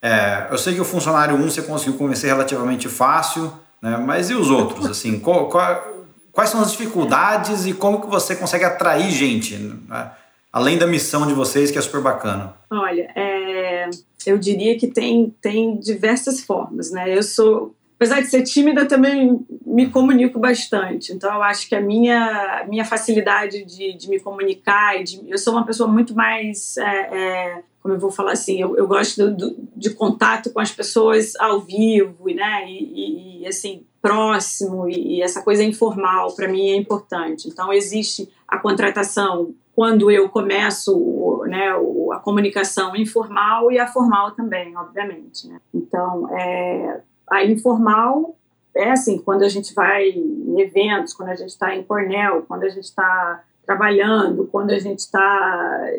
É, 0.00 0.46
eu 0.50 0.58
sei 0.58 0.74
que 0.74 0.80
o 0.80 0.84
funcionário 0.84 1.34
1 1.34 1.50
você 1.50 1.62
conseguiu 1.62 1.98
convencer 1.98 2.30
relativamente 2.30 2.88
fácil, 2.88 3.52
né? 3.82 3.96
mas 3.96 4.30
e 4.30 4.34
os 4.34 4.50
outros? 4.50 4.86
Assim, 4.90 5.18
qual, 5.18 5.48
qual, 5.48 6.06
quais 6.30 6.50
são 6.50 6.60
as 6.60 6.70
dificuldades 6.70 7.66
e 7.66 7.72
como 7.72 8.00
que 8.00 8.06
você 8.06 8.36
consegue 8.36 8.64
atrair 8.64 9.10
gente? 9.10 9.56
Né? 9.56 10.10
além 10.56 10.78
da 10.78 10.86
missão 10.86 11.26
de 11.26 11.34
vocês, 11.34 11.70
que 11.70 11.76
é 11.76 11.82
super 11.82 12.00
bacana? 12.00 12.54
Olha, 12.70 13.12
é, 13.14 13.90
eu 14.26 14.38
diria 14.38 14.78
que 14.78 14.86
tem, 14.86 15.34
tem 15.38 15.76
diversas 15.78 16.40
formas, 16.40 16.90
né? 16.90 17.14
Eu 17.14 17.22
sou, 17.22 17.74
apesar 17.96 18.20
de 18.20 18.28
ser 18.28 18.42
tímida, 18.42 18.86
também 18.86 19.44
me 19.64 19.90
comunico 19.90 20.38
bastante. 20.38 21.12
Então, 21.12 21.34
eu 21.34 21.42
acho 21.42 21.68
que 21.68 21.74
a 21.74 21.80
minha, 21.80 22.64
minha 22.68 22.84
facilidade 22.84 23.64
de, 23.64 23.94
de 23.94 24.08
me 24.08 24.20
comunicar, 24.20 25.02
de, 25.02 25.20
eu 25.28 25.38
sou 25.38 25.54
uma 25.54 25.64
pessoa 25.64 25.88
muito 25.88 26.14
mais, 26.14 26.76
é, 26.76 26.82
é, 26.84 27.62
como 27.82 27.94
eu 27.94 27.98
vou 27.98 28.10
falar 28.10 28.32
assim, 28.32 28.60
eu, 28.60 28.76
eu 28.76 28.86
gosto 28.86 29.30
do, 29.30 29.36
do, 29.36 29.68
de 29.74 29.90
contato 29.90 30.50
com 30.50 30.60
as 30.60 30.70
pessoas 30.70 31.34
ao 31.36 31.60
vivo, 31.60 32.26
né? 32.26 32.68
E, 32.68 33.40
e, 33.40 33.42
e 33.42 33.46
assim, 33.46 33.84
próximo 34.00 34.88
e, 34.88 35.16
e 35.16 35.22
essa 35.22 35.42
coisa 35.42 35.64
informal 35.64 36.34
para 36.36 36.48
mim 36.48 36.70
é 36.70 36.76
importante. 36.76 37.48
Então, 37.48 37.72
existe 37.72 38.30
a 38.46 38.58
contratação 38.58 39.54
quando 39.74 40.10
eu 40.10 40.28
começo 40.28 41.42
né, 41.48 41.70
a 42.12 42.18
comunicação 42.18 42.96
informal 42.96 43.70
e 43.70 43.78
a 43.78 43.86
formal 43.86 44.30
também, 44.30 44.76
obviamente. 44.76 45.48
Né? 45.48 45.60
Então, 45.74 46.28
é, 46.34 47.00
a 47.30 47.44
informal 47.44 48.36
é 48.74 48.90
assim, 48.90 49.18
quando 49.18 49.42
a 49.42 49.48
gente 49.48 49.74
vai 49.74 50.10
em 50.10 50.60
eventos, 50.60 51.14
quando 51.14 51.30
a 51.30 51.34
gente 51.34 51.48
está 51.48 51.74
em 51.74 51.82
Cornell, 51.82 52.44
quando 52.46 52.64
a 52.64 52.68
gente 52.68 52.84
está 52.84 53.42
trabalhando, 53.64 54.48
quando 54.52 54.70
a 54.70 54.78
gente 54.78 55.00
está 55.00 55.90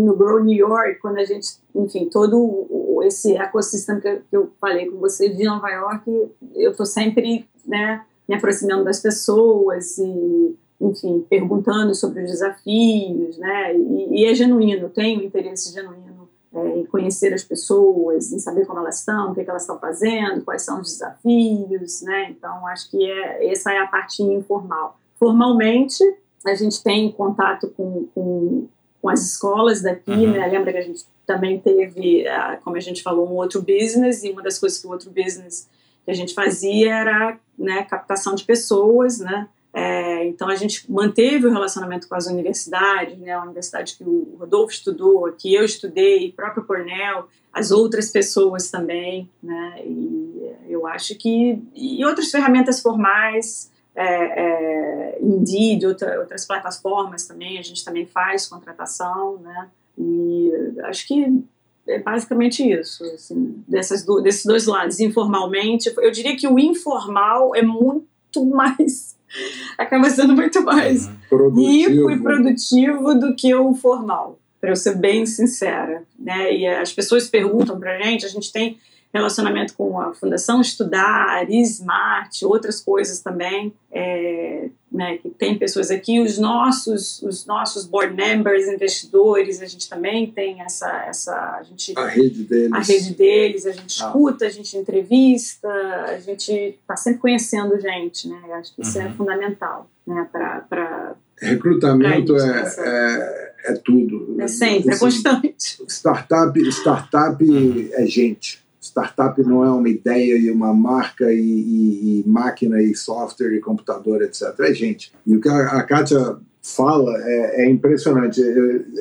no 0.00 0.16
Grow 0.16 0.42
New 0.42 0.56
York, 0.56 0.98
quando 1.00 1.18
a 1.18 1.24
gente, 1.24 1.48
enfim, 1.74 2.08
todo 2.10 3.02
esse 3.04 3.36
ecossistema 3.36 4.00
que 4.00 4.18
eu 4.32 4.50
falei 4.60 4.90
com 4.90 4.98
você 4.98 5.28
de 5.28 5.44
Nova 5.44 5.68
York, 5.68 6.10
eu 6.56 6.72
estou 6.72 6.86
sempre, 6.86 7.48
né, 7.64 8.04
me 8.28 8.34
aproximando 8.34 8.84
das 8.84 9.00
pessoas 9.00 9.96
e 9.98 10.56
enfim, 10.80 11.24
perguntando 11.28 11.94
sobre 11.94 12.22
os 12.22 12.30
desafios, 12.30 13.36
né? 13.36 13.76
E, 13.76 14.22
e 14.22 14.26
é 14.26 14.34
genuíno, 14.34 14.92
um 14.96 15.02
interesse 15.02 15.72
genuíno 15.72 16.07
é, 16.54 16.78
em 16.78 16.86
conhecer 16.86 17.32
as 17.34 17.44
pessoas, 17.44 18.32
em 18.32 18.38
saber 18.38 18.66
como 18.66 18.78
elas 18.80 19.00
estão, 19.00 19.30
o 19.30 19.34
que, 19.34 19.40
é 19.40 19.44
que 19.44 19.50
elas 19.50 19.62
estão 19.62 19.78
fazendo, 19.78 20.44
quais 20.44 20.62
são 20.62 20.80
os 20.80 20.92
desafios, 20.92 22.02
né? 22.02 22.30
Então, 22.30 22.66
acho 22.66 22.90
que 22.90 23.10
é, 23.10 23.50
essa 23.50 23.72
é 23.72 23.78
a 23.78 23.86
parte 23.86 24.22
informal. 24.22 24.98
Formalmente, 25.18 26.02
a 26.46 26.54
gente 26.54 26.82
tem 26.82 27.12
contato 27.12 27.68
com, 27.76 28.08
com, 28.14 28.68
com 29.02 29.08
as 29.08 29.22
escolas 29.22 29.82
daqui, 29.82 30.10
uhum. 30.10 30.32
né? 30.32 30.46
Lembra 30.46 30.72
que 30.72 30.78
a 30.78 30.82
gente 30.82 31.04
também 31.26 31.60
teve, 31.60 32.24
como 32.64 32.76
a 32.76 32.80
gente 32.80 33.02
falou, 33.02 33.28
um 33.28 33.34
outro 33.34 33.60
business, 33.60 34.24
e 34.24 34.30
uma 34.30 34.42
das 34.42 34.58
coisas 34.58 34.78
que 34.78 34.86
o 34.86 34.90
outro 34.90 35.10
business 35.10 35.68
que 36.04 36.10
a 36.10 36.14
gente 36.14 36.32
fazia 36.32 36.94
era 36.94 37.38
né, 37.58 37.82
captação 37.82 38.34
de 38.34 38.44
pessoas, 38.44 39.18
né? 39.18 39.46
É, 39.72 40.26
então 40.26 40.48
a 40.48 40.54
gente 40.54 40.90
manteve 40.90 41.46
o 41.46 41.50
relacionamento 41.50 42.08
com 42.08 42.14
as 42.14 42.26
universidades, 42.26 43.18
né, 43.18 43.32
a 43.32 43.42
universidade 43.42 43.96
que 43.96 44.04
o 44.04 44.36
Rodolfo 44.38 44.72
estudou, 44.72 45.30
que 45.32 45.54
eu 45.54 45.64
estudei, 45.64 46.30
o 46.30 46.32
próprio 46.32 46.64
Cornell, 46.64 47.28
as 47.52 47.70
outras 47.70 48.10
pessoas 48.10 48.70
também, 48.70 49.28
né, 49.42 49.82
e 49.84 50.52
eu 50.68 50.86
acho 50.86 51.14
que 51.16 51.62
e 51.74 52.04
outras 52.04 52.30
ferramentas 52.30 52.80
formais, 52.80 53.70
é, 53.94 54.04
é, 54.04 55.18
Indeed, 55.20 55.84
outra, 55.84 56.18
outras 56.20 56.46
plataformas 56.46 57.26
também, 57.26 57.58
a 57.58 57.62
gente 57.62 57.84
também 57.84 58.06
faz 58.06 58.46
contratação, 58.46 59.38
né, 59.38 59.68
e 59.98 60.50
acho 60.84 61.06
que 61.06 61.44
é 61.86 61.98
basicamente 61.98 62.62
isso, 62.66 63.04
assim, 63.04 63.62
dessas 63.68 64.02
do, 64.02 64.20
desses 64.20 64.44
dois 64.44 64.66
lados, 64.66 64.98
informalmente, 64.98 65.92
eu 65.98 66.10
diria 66.10 66.36
que 66.36 66.48
o 66.48 66.58
informal 66.58 67.54
é 67.54 67.62
muito 67.62 68.08
mais 68.48 69.17
acaba 69.76 70.10
sendo 70.10 70.34
muito 70.34 70.62
mais 70.62 71.08
uhum. 71.30 71.54
rico 71.54 72.10
e 72.10 72.20
produtivo 72.20 73.14
do 73.14 73.34
que 73.34 73.54
o 73.54 73.74
formal, 73.74 74.38
para 74.60 74.70
eu 74.70 74.76
ser 74.76 74.96
bem 74.96 75.26
sincera. 75.26 76.02
Né? 76.18 76.54
E 76.54 76.66
as 76.66 76.92
pessoas 76.92 77.28
perguntam 77.28 77.78
para 77.78 77.96
a 77.96 78.02
gente, 78.02 78.26
a 78.26 78.28
gente 78.28 78.52
tem 78.52 78.78
relacionamento 79.12 79.74
com 79.74 80.00
a 80.00 80.12
Fundação 80.14 80.60
Estudar, 80.60 81.48
Smart, 81.50 82.44
outras 82.44 82.80
coisas 82.80 83.20
também, 83.20 83.72
é, 83.90 84.68
né, 84.90 85.18
que 85.18 85.28
tem 85.28 85.58
pessoas 85.58 85.90
aqui, 85.90 86.20
os 86.20 86.38
nossos, 86.38 87.22
os 87.22 87.44
nossos 87.46 87.86
board 87.86 88.14
members, 88.14 88.66
investidores, 88.66 89.60
a 89.60 89.66
gente 89.66 89.88
também 89.88 90.30
tem 90.30 90.62
essa, 90.62 91.04
essa 91.06 91.32
a 91.58 91.62
gente 91.62 91.92
a 91.96 92.06
rede 92.06 92.44
deles, 92.44 92.72
a 92.72 92.80
rede 92.80 93.14
deles, 93.14 93.66
a 93.66 93.72
gente 93.72 94.02
ah. 94.02 94.06
escuta, 94.06 94.46
a 94.46 94.48
gente 94.48 94.76
entrevista, 94.76 95.68
a 95.68 96.18
gente 96.18 96.52
está 96.52 96.96
sempre 96.96 97.20
conhecendo 97.20 97.78
gente, 97.80 98.28
né? 98.28 98.40
Eu 98.46 98.54
acho 98.54 98.74
que 98.74 98.82
isso 98.82 98.98
é 98.98 99.02
uhum. 99.04 99.08
é 99.08 99.12
fundamental, 99.12 99.90
né, 100.06 100.28
para 100.32 101.14
recrutamento 101.40 102.34
pra 102.34 102.46
é, 102.46 102.74
é, 102.78 103.72
é 103.72 103.72
tudo. 103.74 104.36
É 104.40 104.48
sempre, 104.48 104.94
é 104.94 104.98
constante. 104.98 105.82
Startup, 105.86 106.58
startup 106.70 107.90
é 107.92 108.06
gente 108.06 108.66
startup 108.88 109.40
não 109.42 109.64
é 109.64 109.70
uma 109.70 109.88
ideia 109.88 110.36
e 110.36 110.50
uma 110.50 110.72
marca 110.74 111.32
e, 111.32 111.38
e, 111.38 112.20
e, 112.20 112.28
máquina 112.28 112.82
e 112.82 112.94
software 112.94 113.54
e 113.54 113.60
computador, 113.60 114.22
etc. 114.22 114.54
É 114.60 114.74
gente. 114.74 115.12
E 115.26 115.36
o 115.36 115.40
que 115.40 115.48
a, 115.48 115.78
a 115.78 115.82
Kátia 115.82 116.36
fala 116.62 117.16
é, 117.22 117.62
é, 117.62 117.70
impressionante. 117.70 118.42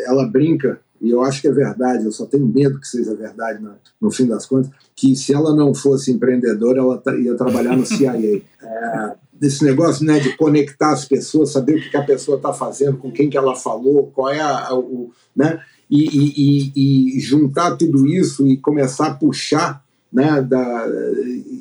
Ela 0.06 0.26
brinca, 0.26 0.80
e 1.02 1.10
eu 1.10 1.22
acho 1.22 1.42
que 1.42 1.48
é 1.48 1.52
verdade, 1.52 2.06
eu 2.06 2.12
só 2.12 2.26
tenho 2.26 2.48
medo 2.48 2.80
que 2.80 2.88
seja 2.88 3.16
verdade 3.16 3.62
no, 3.62 3.74
no 4.00 4.12
fim 4.12 4.26
das 4.26 4.46
contas, 4.46 4.72
que 4.96 5.16
se 5.16 5.34
ela 5.34 5.56
não 5.56 5.74
fosse 5.74 6.12
empreendedora, 6.12 6.80
ela 6.80 7.02
ia 7.20 7.36
trabalhar 7.36 7.76
no 7.76 7.86
CIA. 7.86 8.42
É, 8.62 9.16
desse 9.34 9.64
negócio 9.64 10.04
né, 10.06 10.20
de 10.20 10.36
conectar 10.36 10.92
as 10.92 11.06
pessoas, 11.06 11.52
saber 11.52 11.76
o 11.76 11.90
que, 11.92 11.96
a 11.96 12.04
pessoa 12.04 12.38
está 12.38 12.52
fazendo, 12.52 12.98
com 12.98 13.12
quem 13.12 13.30
que 13.30 13.38
ela 13.38 13.56
falou, 13.56 14.12
qual 14.14 14.30
é 14.30 14.42
a, 14.42 14.74
o... 14.74 15.12
Né? 15.36 15.60
E, 15.90 16.72
e, 16.76 17.16
e, 17.16 17.20
juntar 17.20 17.78
tudo 17.78 18.06
isso 18.08 18.46
e 18.48 18.58
começar 18.58 19.08
a 19.08 19.14
puxar 19.14 19.84
né, 20.12 20.42
da, 20.42 20.88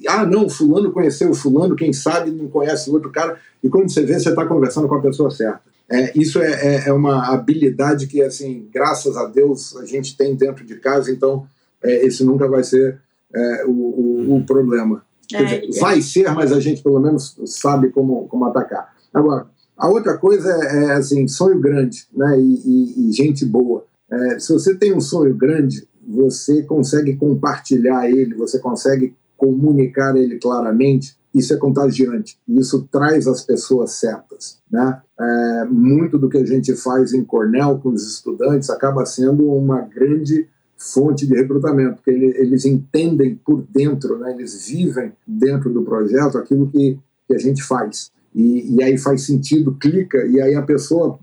ah, 0.08 0.26
não, 0.26 0.48
fulano 0.48 0.92
conheceu 0.92 1.30
o 1.30 1.34
fulano, 1.34 1.76
quem 1.76 1.92
sabe 1.92 2.30
não 2.30 2.48
conhece 2.48 2.90
o 2.90 2.92
outro 2.92 3.10
cara, 3.10 3.38
e 3.62 3.68
quando 3.68 3.90
você 3.90 4.04
vê, 4.04 4.18
você 4.18 4.30
está 4.30 4.44
conversando 4.46 4.88
com 4.88 4.94
a 4.94 5.02
pessoa 5.02 5.30
certa. 5.30 5.60
É, 5.88 6.12
isso 6.18 6.40
é, 6.40 6.52
é, 6.52 6.88
é, 6.88 6.92
uma 6.92 7.32
habilidade 7.32 8.08
que, 8.08 8.20
assim, 8.20 8.68
graças 8.72 9.16
a 9.16 9.24
Deus, 9.26 9.76
a 9.76 9.84
gente 9.84 10.16
tem 10.16 10.34
dentro 10.34 10.64
de 10.64 10.76
casa, 10.76 11.12
então 11.12 11.46
é, 11.82 12.04
esse 12.04 12.24
nunca 12.24 12.48
vai 12.48 12.64
ser 12.64 12.98
é, 13.32 13.64
o, 13.66 13.70
o, 13.70 14.36
o, 14.36 14.44
problema. 14.44 15.04
Dizer, 15.28 15.64
é, 15.64 15.80
vai 15.80 16.00
ser, 16.00 16.32
mas 16.32 16.52
a 16.52 16.58
gente 16.58 16.82
pelo 16.82 17.00
menos 17.00 17.36
sabe 17.46 17.90
como, 17.90 18.26
como 18.26 18.44
atacar. 18.46 18.94
Agora, 19.14 19.46
a 19.76 19.88
outra 19.88 20.16
coisa 20.18 20.50
é, 20.50 20.92
assim, 20.92 21.28
sonho 21.28 21.60
grande 21.60 22.06
né, 22.12 22.38
e, 22.38 22.62
e, 22.64 23.08
e 23.08 23.12
gente 23.12 23.44
boa. 23.44 23.84
É, 24.10 24.38
se 24.38 24.52
você 24.52 24.74
tem 24.76 24.94
um 24.94 25.00
sonho 25.00 25.34
grande, 25.34 25.86
você 26.06 26.62
consegue 26.62 27.16
compartilhar 27.16 28.08
ele, 28.08 28.34
você 28.34 28.58
consegue 28.58 29.14
comunicar 29.36 30.16
ele 30.16 30.38
claramente, 30.38 31.16
isso 31.34 31.52
é 31.52 31.56
contagiante. 31.56 32.38
Isso 32.48 32.88
traz 32.90 33.26
as 33.26 33.42
pessoas 33.42 33.92
certas. 33.92 34.58
Né? 34.70 35.02
É, 35.20 35.64
muito 35.66 36.18
do 36.18 36.28
que 36.28 36.38
a 36.38 36.44
gente 36.44 36.74
faz 36.74 37.12
em 37.12 37.22
Cornell 37.24 37.78
com 37.78 37.90
os 37.90 38.06
estudantes 38.06 38.70
acaba 38.70 39.04
sendo 39.04 39.50
uma 39.52 39.80
grande 39.82 40.48
fonte 40.78 41.26
de 41.26 41.34
recrutamento, 41.34 41.96
porque 41.96 42.10
eles 42.10 42.64
entendem 42.64 43.34
por 43.44 43.66
dentro, 43.70 44.18
né? 44.18 44.32
eles 44.32 44.66
vivem 44.66 45.12
dentro 45.26 45.72
do 45.72 45.82
projeto 45.82 46.38
aquilo 46.38 46.68
que, 46.68 46.98
que 47.26 47.34
a 47.34 47.38
gente 47.38 47.62
faz. 47.62 48.10
E, 48.34 48.74
e 48.74 48.82
aí 48.82 48.98
faz 48.98 49.22
sentido, 49.22 49.76
clica, 49.80 50.26
e 50.26 50.40
aí 50.40 50.54
a 50.54 50.62
pessoa 50.62 51.18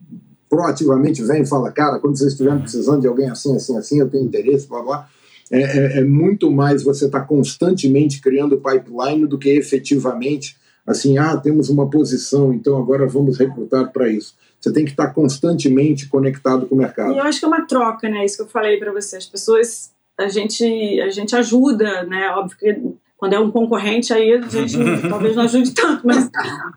proativamente 0.54 1.24
vem 1.24 1.42
e 1.42 1.48
fala, 1.48 1.72
cara, 1.72 1.98
quando 1.98 2.16
vocês 2.16 2.34
estiverem 2.34 2.60
precisando 2.60 3.02
de 3.02 3.08
alguém 3.08 3.28
assim, 3.28 3.56
assim, 3.56 3.76
assim, 3.76 4.00
eu 4.00 4.08
tenho 4.08 4.24
interesse, 4.24 4.68
blá, 4.68 4.84
blá. 4.84 5.10
É, 5.52 5.62
é, 5.62 6.00
é 6.00 6.04
muito 6.04 6.52
mais 6.52 6.84
você 6.84 7.06
estar 7.06 7.22
tá 7.22 7.26
constantemente 7.26 8.22
criando 8.22 8.62
pipeline 8.62 9.26
do 9.26 9.40
que 9.40 9.50
efetivamente 9.50 10.56
assim, 10.86 11.18
ah, 11.18 11.36
temos 11.38 11.70
uma 11.70 11.90
posição, 11.90 12.54
então 12.54 12.78
agora 12.78 13.08
vamos 13.08 13.40
recrutar 13.40 13.92
para 13.92 14.10
isso. 14.10 14.36
Você 14.60 14.72
tem 14.72 14.86
que 14.86 14.92
estar 14.92 15.08
tá 15.08 15.14
constantemente 15.14 16.08
conectado 16.08 16.68
com 16.68 16.76
o 16.76 16.78
mercado. 16.78 17.14
E 17.14 17.18
eu 17.18 17.24
acho 17.24 17.40
que 17.40 17.46
é 17.46 17.48
uma 17.48 17.66
troca, 17.66 18.08
né? 18.08 18.24
Isso 18.24 18.38
que 18.38 18.44
eu 18.44 18.48
falei 18.48 18.78
para 18.78 18.92
você. 18.92 19.18
As 19.18 19.26
pessoas, 19.26 19.92
a 20.18 20.28
gente, 20.28 20.64
a 21.02 21.10
gente 21.10 21.36
ajuda, 21.36 22.04
né? 22.04 22.30
Óbvio 22.30 22.58
que 22.58 22.82
quando 23.18 23.34
é 23.34 23.40
um 23.40 23.50
concorrente, 23.50 24.14
aí 24.14 24.34
a 24.34 24.42
gente 24.42 24.78
talvez 25.10 25.36
não 25.36 25.44
ajude 25.44 25.72
tanto, 25.72 26.06
mas, 26.06 26.30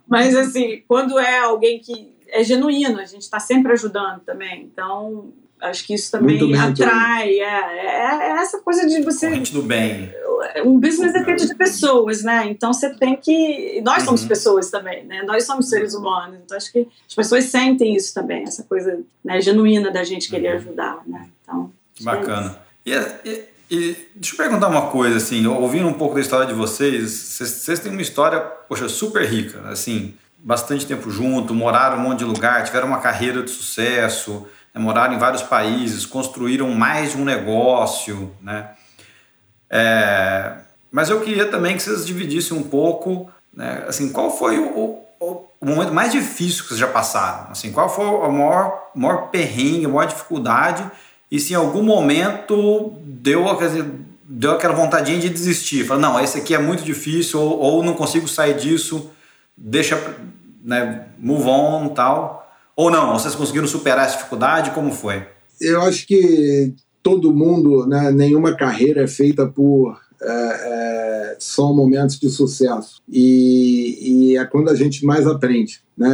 mas 0.08 0.36
assim, 0.36 0.82
quando 0.86 1.18
é 1.18 1.40
alguém 1.40 1.80
que 1.80 2.15
é 2.36 2.44
genuíno, 2.44 3.00
a 3.00 3.04
gente 3.04 3.22
está 3.22 3.40
sempre 3.40 3.72
ajudando 3.72 4.20
também. 4.20 4.62
Então, 4.72 5.32
acho 5.60 5.86
que 5.86 5.94
isso 5.94 6.10
também 6.10 6.54
atrai. 6.54 7.40
É, 7.40 7.42
é, 7.42 8.28
é, 8.28 8.42
essa 8.42 8.58
coisa 8.58 8.86
de 8.86 9.02
você. 9.02 9.28
Corrente 9.28 9.52
do 9.52 9.62
bem. 9.62 10.12
Um 10.64 10.78
business 10.78 11.14
é 11.14 11.24
feito 11.24 11.46
de 11.46 11.54
pessoas, 11.54 12.22
né? 12.22 12.46
Então 12.48 12.72
você 12.72 12.94
tem 12.94 13.16
que. 13.16 13.80
Nós 13.82 14.02
somos 14.02 14.22
uhum. 14.22 14.28
pessoas 14.28 14.70
também, 14.70 15.04
né? 15.04 15.22
Nós 15.22 15.44
somos 15.44 15.68
seres 15.68 15.94
humanos. 15.94 16.38
Então 16.44 16.56
acho 16.56 16.70
que 16.70 16.86
as 17.08 17.14
pessoas 17.14 17.44
sentem 17.44 17.96
isso 17.96 18.12
também, 18.12 18.42
essa 18.42 18.62
coisa 18.62 19.00
né, 19.24 19.40
genuína 19.40 19.90
da 19.90 20.04
gente 20.04 20.28
querer 20.28 20.50
uhum. 20.50 20.56
ajudar, 20.56 21.02
né? 21.06 21.28
Então. 21.42 21.72
É 22.00 22.04
Bacana. 22.04 22.58
É 22.84 22.90
e, 22.90 23.30
e, 23.30 23.44
e, 23.70 23.96
deixa 24.14 24.34
eu 24.34 24.36
perguntar 24.36 24.68
uma 24.68 24.90
coisa, 24.90 25.16
assim, 25.16 25.46
ouvindo 25.46 25.88
um 25.88 25.94
pouco 25.94 26.14
da 26.14 26.20
história 26.20 26.46
de 26.46 26.52
vocês, 26.52 27.10
vocês, 27.10 27.50
vocês 27.50 27.80
têm 27.80 27.90
uma 27.90 28.02
história, 28.02 28.38
poxa, 28.38 28.88
super 28.88 29.24
rica, 29.24 29.60
assim 29.68 30.14
bastante 30.46 30.86
tempo 30.86 31.10
junto, 31.10 31.52
moraram 31.52 31.98
um 31.98 32.02
monte 32.02 32.20
de 32.20 32.24
lugar, 32.24 32.62
tiveram 32.62 32.86
uma 32.86 33.00
carreira 33.00 33.42
de 33.42 33.50
sucesso. 33.50 34.46
né, 34.72 34.80
moraram 34.80 35.12
em 35.12 35.18
vários 35.18 35.42
países, 35.42 36.06
construíram 36.06 36.70
mais 36.70 37.10
de 37.10 37.18
um 37.18 37.24
negócio, 37.24 38.32
né? 38.40 38.70
É, 39.68 40.52
mas 40.88 41.10
eu 41.10 41.20
queria 41.20 41.46
também 41.50 41.76
que 41.76 41.82
vocês 41.82 42.06
dividissem 42.06 42.56
um 42.56 42.62
pouco, 42.62 43.28
né, 43.52 43.84
assim, 43.88 44.12
qual 44.12 44.30
foi 44.30 44.56
o, 44.60 45.00
o, 45.18 45.44
o, 45.60 45.66
momento 45.66 45.92
mais 45.92 46.12
difícil 46.12 46.62
que 46.62 46.68
vocês 46.68 46.78
já 46.78 46.86
passaram? 46.86 47.50
Assim, 47.50 47.72
qual 47.72 47.88
foi 47.88 48.04
o 48.04 48.30
maior, 48.30 48.92
maior 48.94 49.28
perrengue, 49.30 49.86
a 49.86 49.88
maior 49.88 50.06
dificuldade? 50.06 50.88
E 51.28 51.40
se 51.40 51.54
em 51.54 51.56
algum 51.56 51.82
momento 51.82 52.94
deu, 53.02 53.44
deu 54.22 54.52
aquela 54.52 54.74
vontadinha 54.74 55.18
de 55.18 55.28
desistir, 55.28 55.84
falar, 55.84 55.98
não, 55.98 56.20
esse 56.20 56.38
aqui 56.38 56.54
é 56.54 56.58
muito 56.58 56.84
difícil, 56.84 57.40
ou, 57.40 57.58
ou 57.58 57.82
não 57.82 57.94
consigo 57.94 58.28
sair 58.28 58.54
disso, 58.54 59.10
deixa, 59.56 59.96
né, 60.66 61.06
move 61.16 61.48
on 61.48 61.88
tal. 61.90 62.50
Ou 62.74 62.90
não, 62.90 63.12
vocês 63.12 63.36
conseguiram 63.36 63.68
superar 63.68 64.06
essa 64.06 64.18
dificuldade? 64.18 64.72
Como 64.72 64.92
foi? 64.92 65.24
Eu 65.60 65.80
acho 65.82 66.06
que 66.06 66.74
todo 67.02 67.32
mundo, 67.32 67.86
né, 67.86 68.10
nenhuma 68.10 68.56
carreira 68.56 69.04
é 69.04 69.06
feita 69.06 69.46
por 69.46 69.96
é, 70.20 70.26
é, 70.28 71.36
só 71.38 71.72
momentos 71.72 72.18
de 72.18 72.28
sucesso. 72.28 73.00
E, 73.08 74.32
e, 74.32 74.36
é 74.36 74.44
quando 74.44 74.68
a 74.68 74.74
gente 74.74 75.06
mais 75.06 75.26
aprende. 75.26 75.80
Né? 75.96 76.10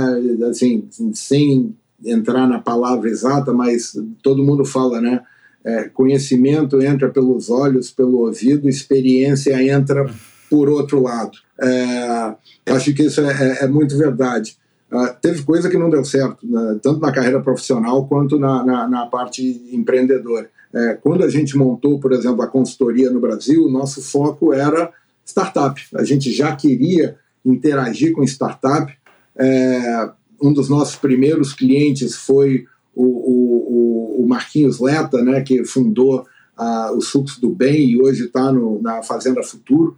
Assim, 0.48 0.86
sem 1.14 1.74
entrar 2.04 2.46
na 2.46 2.58
palavra 2.58 3.08
exata, 3.08 3.52
mas 3.52 3.96
todo 4.22 4.44
mundo 4.44 4.64
fala, 4.64 5.00
né? 5.00 5.22
É, 5.64 5.84
conhecimento 5.84 6.82
entra 6.82 7.08
pelos 7.08 7.48
olhos, 7.48 7.88
pelo 7.88 8.18
ouvido, 8.26 8.68
experiência 8.68 9.62
entra 9.62 10.12
por 10.52 10.68
outro 10.68 11.00
lado. 11.00 11.32
É, 11.58 12.34
acho 12.66 12.92
que 12.92 13.04
isso 13.04 13.22
é, 13.22 13.32
é, 13.32 13.64
é 13.64 13.66
muito 13.66 13.96
verdade. 13.96 14.58
Uh, 14.92 15.08
teve 15.22 15.42
coisa 15.44 15.70
que 15.70 15.78
não 15.78 15.88
deu 15.88 16.04
certo, 16.04 16.46
né, 16.46 16.78
tanto 16.82 17.00
na 17.00 17.10
carreira 17.10 17.40
profissional 17.40 18.06
quanto 18.06 18.38
na, 18.38 18.62
na, 18.62 18.86
na 18.86 19.06
parte 19.06 19.42
empreendedora. 19.72 20.50
É, 20.74 20.92
quando 20.92 21.24
a 21.24 21.28
gente 21.30 21.56
montou, 21.56 21.98
por 21.98 22.12
exemplo, 22.12 22.42
a 22.42 22.46
consultoria 22.46 23.10
no 23.10 23.18
Brasil, 23.18 23.66
nosso 23.70 24.02
foco 24.02 24.52
era 24.52 24.92
startup. 25.24 25.80
A 25.94 26.04
gente 26.04 26.30
já 26.30 26.54
queria 26.54 27.16
interagir 27.42 28.12
com 28.12 28.22
startup. 28.22 28.92
É, 29.34 30.10
um 30.42 30.52
dos 30.52 30.68
nossos 30.68 30.96
primeiros 30.96 31.54
clientes 31.54 32.14
foi 32.14 32.66
o, 32.94 33.04
o, 33.06 34.22
o 34.22 34.28
Marquinhos 34.28 34.78
Leta, 34.78 35.22
né, 35.22 35.40
que 35.40 35.64
fundou 35.64 36.26
uh, 36.58 36.94
o 36.94 37.00
Sucos 37.00 37.38
do 37.38 37.48
Bem 37.48 37.88
e 37.88 38.02
hoje 38.02 38.26
está 38.26 38.52
na 38.52 39.02
Fazenda 39.02 39.42
Futuro. 39.42 39.96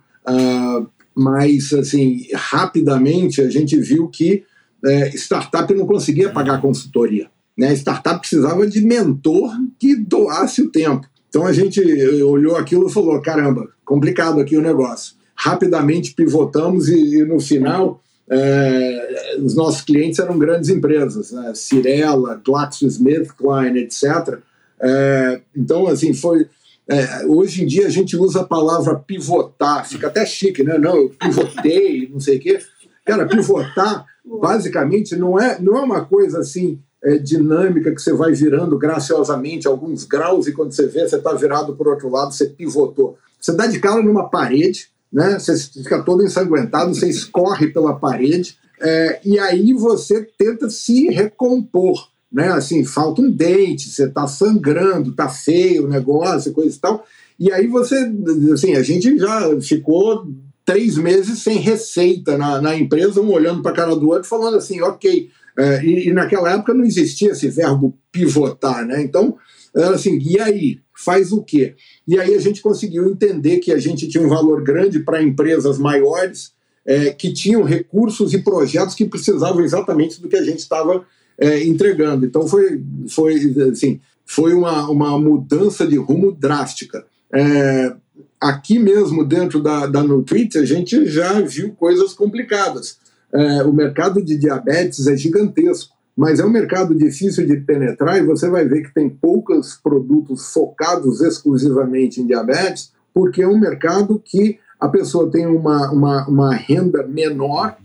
Mas, 1.15 1.73
assim, 1.73 2.27
rapidamente 2.35 3.41
a 3.41 3.49
gente 3.49 3.77
viu 3.79 4.09
que 4.09 4.45
é, 4.85 5.09
startup 5.11 5.73
não 5.75 5.87
conseguia 5.87 6.31
pagar 6.31 6.61
consultoria. 6.61 7.29
Né? 7.57 7.73
Startup 7.75 8.19
precisava 8.19 8.67
de 8.67 8.81
mentor 8.81 9.51
que 9.79 9.97
doasse 9.97 10.63
o 10.63 10.71
tempo. 10.71 11.07
Então 11.29 11.47
a 11.47 11.53
gente 11.53 11.81
olhou 12.23 12.57
aquilo 12.57 12.89
e 12.89 12.93
falou: 12.93 13.21
caramba, 13.21 13.69
complicado 13.85 14.41
aqui 14.41 14.57
o 14.57 14.63
negócio. 14.63 15.15
Rapidamente 15.35 16.15
pivotamos 16.15 16.89
e, 16.89 17.17
e 17.17 17.25
no 17.25 17.41
final 17.41 18.01
é, 18.31 19.37
os 19.39 19.55
nossos 19.55 19.83
clientes 19.83 20.19
eram 20.19 20.39
grandes 20.39 20.71
empresas, 20.71 21.33
né? 21.33 21.53
Cirela, 21.55 22.41
GlaxoSmithKline, 22.45 23.81
etc. 23.81 24.39
É, 24.81 25.41
então, 25.57 25.87
assim, 25.87 26.15
foi. 26.15 26.47
É, 26.89 27.27
hoje 27.27 27.65
em 27.65 27.67
dia 27.67 27.87
a 27.87 27.91
gente 27.91 28.17
usa 28.17 28.41
a 28.41 28.47
palavra 28.47 28.95
pivotar, 28.97 29.89
fica 29.89 30.09
até 30.09 30.25
chique, 30.27 30.63
né? 30.63 30.77
Não, 30.77 30.97
eu 30.97 31.11
pivotei, 31.11 32.09
não 32.13 32.21
sei 32.21 32.39
o 32.39 32.41
quê. 32.41 32.59
Cara, 33.05 33.27
pivotar 33.27 34.05
basicamente 34.25 35.17
não 35.17 35.39
é, 35.39 35.61
não 35.61 35.77
é 35.77 35.81
uma 35.81 36.05
coisa 36.05 36.41
assim 36.41 36.79
é, 37.03 37.19
dinâmica 37.19 37.95
que 37.95 38.01
você 38.01 38.13
vai 38.13 38.33
virando 38.33 38.79
graciosamente 38.79 39.67
alguns 39.67 40.05
graus 40.05 40.47
e 40.47 40.53
quando 40.53 40.73
você 40.73 40.87
vê, 40.87 41.07
você 41.07 41.17
está 41.17 41.33
virado 41.35 41.77
para 41.77 41.89
o 41.89 41.91
outro 41.93 42.09
lado, 42.09 42.33
você 42.33 42.47
pivotou. 42.47 43.19
Você 43.39 43.53
dá 43.53 43.67
de 43.67 43.79
cara 43.79 44.03
numa 44.03 44.29
parede, 44.29 44.89
né? 45.13 45.39
você 45.39 45.57
fica 45.57 46.03
todo 46.03 46.25
ensanguentado, 46.25 46.95
você 46.95 47.09
escorre 47.09 47.69
pela 47.69 47.95
parede 47.95 48.59
é, 48.81 49.21
e 49.25 49.39
aí 49.39 49.73
você 49.73 50.27
tenta 50.39 50.69
se 50.71 51.09
recompor. 51.09 52.09
Né? 52.35 52.49
Assim, 52.49 52.85
falta 52.85 53.23
um 53.23 53.31
dente, 53.31 53.89
você 53.89 54.07
está 54.07 54.27
sangrando, 54.27 55.11
está 55.11 55.29
feio 55.29 55.85
o 55.85 55.89
negócio, 55.89 56.53
coisa 56.53 56.77
e 56.77 56.81
tal. 56.81 57.07
E 57.39 57.53
aí 57.53 57.69
você, 57.69 58.11
assim, 58.53 58.75
a 58.75 58.83
gente 58.83 59.17
já 59.17 59.61
ficou 59.61 60.27
três 60.65 60.99
meses 60.99 61.39
sem 61.39 61.59
receita 61.59 62.37
na, 62.37 62.61
na 62.61 62.75
empresa, 62.75 63.21
um 63.21 63.31
olhando 63.31 63.63
para 63.63 63.71
a 63.71 63.75
cara 63.75 63.95
do 63.95 64.09
outro, 64.09 64.29
falando 64.29 64.57
assim, 64.57 64.81
ok. 64.81 65.31
É, 65.57 65.85
e, 65.85 66.09
e, 66.09 66.13
naquela 66.13 66.53
época 66.53 66.75
não 66.75 66.85
existia 66.85 67.31
esse 67.31 67.49
verbo 67.49 67.97
pivotar, 68.11 68.85
né? 68.85 69.01
Então, 69.01 69.37
era 69.73 69.95
assim, 69.95 70.19
e 70.19 70.41
aí? 70.41 70.81
Faz 70.97 71.33
o 71.33 71.43
quê? 71.43 71.75
E 72.07 72.19
aí 72.19 72.35
a 72.35 72.41
gente 72.41 72.63
conseguiu 72.63 73.09
entender 73.09 73.59
que 73.59 73.73
a 73.73 73.79
gente 73.79 74.09
tinha 74.09 74.25
um 74.25 74.29
valor 74.29 74.63
grande 74.63 75.01
para 75.01 75.23
empresas 75.23 75.79
maiores, 75.79 76.53
é, 76.87 77.11
que 77.11 77.33
tinham 77.33 77.63
recursos 77.63 78.33
e 78.33 78.39
projetos 78.39 78.95
que 78.95 79.05
precisavam 79.05 79.63
exatamente 79.63 80.21
do 80.21 80.29
que 80.29 80.37
a 80.37 80.43
gente 80.45 80.59
estava 80.59 81.05
é, 81.39 81.65
entregando. 81.65 82.25
Então 82.27 82.47
foi, 82.47 82.83
foi, 83.09 83.35
assim, 83.71 84.01
foi 84.25 84.55
uma, 84.55 84.89
uma 84.89 85.19
mudança 85.19 85.87
de 85.87 85.97
rumo 85.97 86.33
drástica. 86.33 87.05
É, 87.33 87.95
aqui 88.41 88.79
mesmo 88.79 89.25
dentro 89.25 89.63
da, 89.63 89.87
da 89.87 90.03
Nutrit, 90.03 90.59
a 90.59 90.65
gente 90.65 91.07
já 91.07 91.41
viu 91.41 91.73
coisas 91.73 92.13
complicadas. 92.13 92.99
É, 93.33 93.63
o 93.65 93.73
mercado 93.73 94.23
de 94.23 94.37
diabetes 94.37 95.07
é 95.07 95.17
gigantesco, 95.17 95.95
mas 96.17 96.39
é 96.39 96.45
um 96.45 96.51
mercado 96.51 96.95
difícil 96.95 97.47
de 97.47 97.57
penetrar 97.57 98.19
e 98.19 98.25
você 98.25 98.49
vai 98.49 98.65
ver 98.65 98.83
que 98.83 98.95
tem 98.95 99.09
poucos 99.09 99.75
produtos 99.83 100.53
focados 100.53 101.21
exclusivamente 101.21 102.21
em 102.21 102.27
diabetes, 102.27 102.93
porque 103.13 103.43
é 103.43 103.49
um 103.49 103.59
mercado 103.59 104.23
que 104.25 104.59
a 104.79 104.89
pessoa 104.89 105.31
tem 105.31 105.47
uma, 105.47 105.91
uma, 105.91 106.29
uma 106.29 106.55
renda 106.55 107.05
menor 107.05 107.77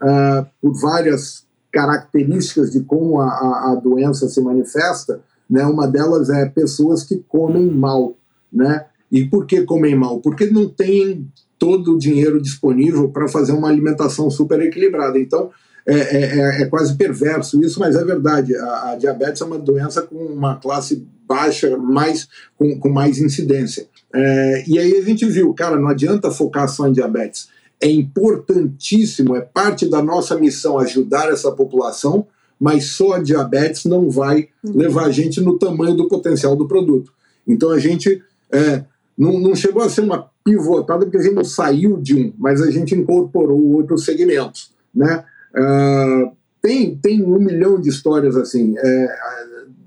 uh, 0.00 0.46
por 0.60 0.74
várias 0.80 1.44
características 1.72 2.70
de 2.70 2.80
como 2.80 3.20
a, 3.20 3.26
a, 3.26 3.72
a 3.72 3.74
doença 3.74 4.28
se 4.28 4.40
manifesta. 4.40 5.20
Né? 5.48 5.64
Uma 5.64 5.86
delas 5.88 6.30
é 6.30 6.46
pessoas 6.46 7.02
que 7.02 7.24
comem 7.28 7.66
mal, 7.70 8.16
né? 8.52 8.86
E 9.10 9.24
por 9.26 9.46
que 9.46 9.62
comem 9.62 9.94
mal? 9.94 10.20
Porque 10.20 10.46
não 10.46 10.68
tem 10.68 11.26
todo 11.58 11.94
o 11.94 11.98
dinheiro 11.98 12.40
disponível 12.40 13.08
para 13.08 13.28
fazer 13.28 13.52
uma 13.52 13.68
alimentação 13.68 14.30
super 14.30 14.60
equilibrada. 14.60 15.18
Então, 15.18 15.50
é, 15.86 15.94
é, 15.94 16.38
é, 16.38 16.62
é, 16.62 16.64
quase 16.66 16.96
perverso 16.96 17.62
isso, 17.62 17.78
mas 17.78 17.94
é 17.94 18.04
verdade. 18.04 18.56
A, 18.56 18.90
a, 18.90 18.96
diabetes 18.96 19.42
é 19.42 19.44
uma 19.44 19.58
doença 19.58 20.02
com 20.02 20.16
uma 20.16 20.56
classe 20.56 21.06
baixa, 21.26 21.76
mais, 21.76 22.28
com, 22.56 22.78
com 22.78 22.88
mais 22.88 23.18
incidência. 23.18 23.86
É, 24.14 24.64
e 24.66 24.78
aí 24.78 24.96
a 24.96 25.02
gente 25.02 25.26
viu, 25.26 25.52
cara, 25.54 25.76
não 25.76 25.88
adianta 25.88 26.30
focar 26.30 26.68
só 26.68 26.86
em 26.86 26.92
diabetes. 26.92 27.48
É 27.82 27.90
importantíssimo, 27.90 29.34
é 29.36 29.40
parte 29.40 29.88
da 29.88 30.02
nossa 30.02 30.38
missão 30.38 30.78
ajudar 30.78 31.28
essa 31.28 31.50
população, 31.50 32.26
mas 32.58 32.84
só 32.84 33.14
a 33.14 33.22
diabetes 33.22 33.84
não 33.84 34.08
vai 34.08 34.48
uhum. 34.62 34.76
levar 34.76 35.06
a 35.06 35.10
gente 35.10 35.40
no 35.40 35.58
tamanho 35.58 35.96
do 35.96 36.08
potencial 36.08 36.54
do 36.54 36.68
produto. 36.68 37.12
Então 37.46 37.70
a 37.70 37.78
gente 37.80 38.22
é, 38.52 38.84
não, 39.18 39.40
não 39.40 39.54
chegou 39.56 39.82
a 39.82 39.88
ser 39.88 40.02
uma 40.02 40.30
pivotada, 40.44 41.04
porque 41.04 41.18
a 41.18 41.22
gente 41.22 41.34
não 41.34 41.44
saiu 41.44 41.96
de 41.96 42.14
um, 42.14 42.32
mas 42.38 42.62
a 42.62 42.70
gente 42.70 42.94
incorporou 42.94 43.60
outros 43.72 44.04
segmentos. 44.04 44.72
Né? 44.94 45.24
Uh, 45.54 46.32
tem, 46.60 46.96
tem 46.96 47.22
um 47.24 47.38
milhão 47.38 47.80
de 47.80 47.88
histórias 47.88 48.36
assim. 48.36 48.74
É, 48.78 49.06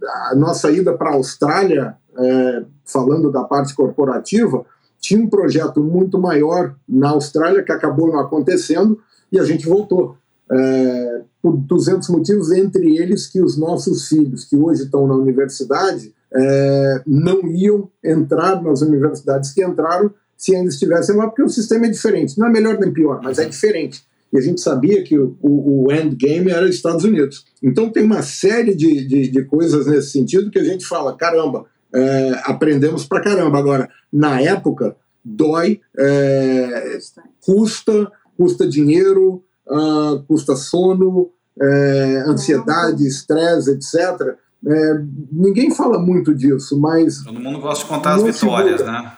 a, 0.03 0.31
a, 0.31 0.35
nossa 0.35 0.69
ida 0.69 0.93
para 0.93 1.11
a 1.11 1.13
Austrália, 1.13 1.95
é, 2.17 2.63
falando 2.85 3.31
da 3.31 3.43
parte 3.43 3.73
corporativa, 3.73 4.65
tinha 5.05 5.23
um 5.23 5.29
projeto 5.29 5.83
muito 5.83 6.19
maior 6.19 6.75
na 6.89 7.09
Austrália 7.09 7.61
que 7.61 7.71
acabou 7.71 8.07
não 8.07 8.19
acontecendo 8.19 8.99
e 9.31 9.39
a 9.39 9.43
gente 9.43 9.67
voltou. 9.67 10.17
É, 10.51 11.21
por 11.41 11.55
200 11.57 12.09
motivos, 12.09 12.51
entre 12.51 12.97
eles 12.97 13.27
que 13.27 13.39
os 13.39 13.55
nossos 13.55 14.07
filhos, 14.07 14.45
que 14.45 14.55
hoje 14.55 14.83
estão 14.83 15.05
na 15.05 15.13
universidade, 15.13 16.11
é, 16.33 17.01
não 17.05 17.47
iam 17.47 17.87
entrar 18.03 18.61
nas 18.63 18.81
universidades 18.81 19.51
que 19.51 19.63
entraram 19.63 20.11
se 20.35 20.55
ainda 20.55 20.69
estivessem 20.69 21.15
lá, 21.15 21.27
porque 21.27 21.43
o 21.43 21.49
sistema 21.49 21.85
é 21.85 21.89
diferente. 21.89 22.37
Não 22.39 22.47
é 22.47 22.51
melhor 22.51 22.79
nem 22.79 22.91
pior, 22.91 23.21
mas 23.23 23.37
é 23.37 23.45
diferente. 23.45 24.03
E 24.33 24.37
a 24.37 24.41
gente 24.41 24.59
sabia 24.59 25.03
que 25.03 25.17
o, 25.17 25.37
o, 25.41 25.91
endgame 25.91 26.49
era 26.49 26.65
os 26.65 26.75
Estados 26.75 27.03
Unidos. 27.03 27.45
Então 27.61 27.91
tem 27.91 28.03
uma 28.03 28.23
série 28.23 28.73
de, 28.73 29.05
de, 29.07 29.27
de 29.27 29.43
coisas 29.45 29.85
nesse 29.85 30.09
sentido 30.09 30.49
que 30.49 30.59
a 30.59 30.63
gente 30.63 30.85
fala, 30.85 31.15
caramba, 31.15 31.65
é, 31.95 32.41
aprendemos 32.43 33.05
pra 33.05 33.21
caramba. 33.21 33.57
Agora, 33.57 33.89
na 34.11 34.41
época, 34.41 34.95
dói, 35.23 35.79
é, 35.97 36.99
custa, 37.45 38.11
custa 38.37 38.67
dinheiro, 38.67 39.43
uh, 39.67 40.21
custa 40.27 40.55
sono, 40.55 41.31
é, 41.59 42.23
ansiedade, 42.27 43.07
estresse, 43.07 43.71
etc. 43.71 44.35
É, 44.67 45.01
ninguém 45.31 45.73
fala 45.73 45.97
muito 45.97 46.33
disso, 46.33 46.79
mas. 46.79 47.23
Todo 47.23 47.39
mundo 47.39 47.59
gosta 47.59 47.83
de 47.83 47.89
contar 47.89 48.15
as 48.15 48.23
vitórias, 48.23 48.85
né? 48.85 49.11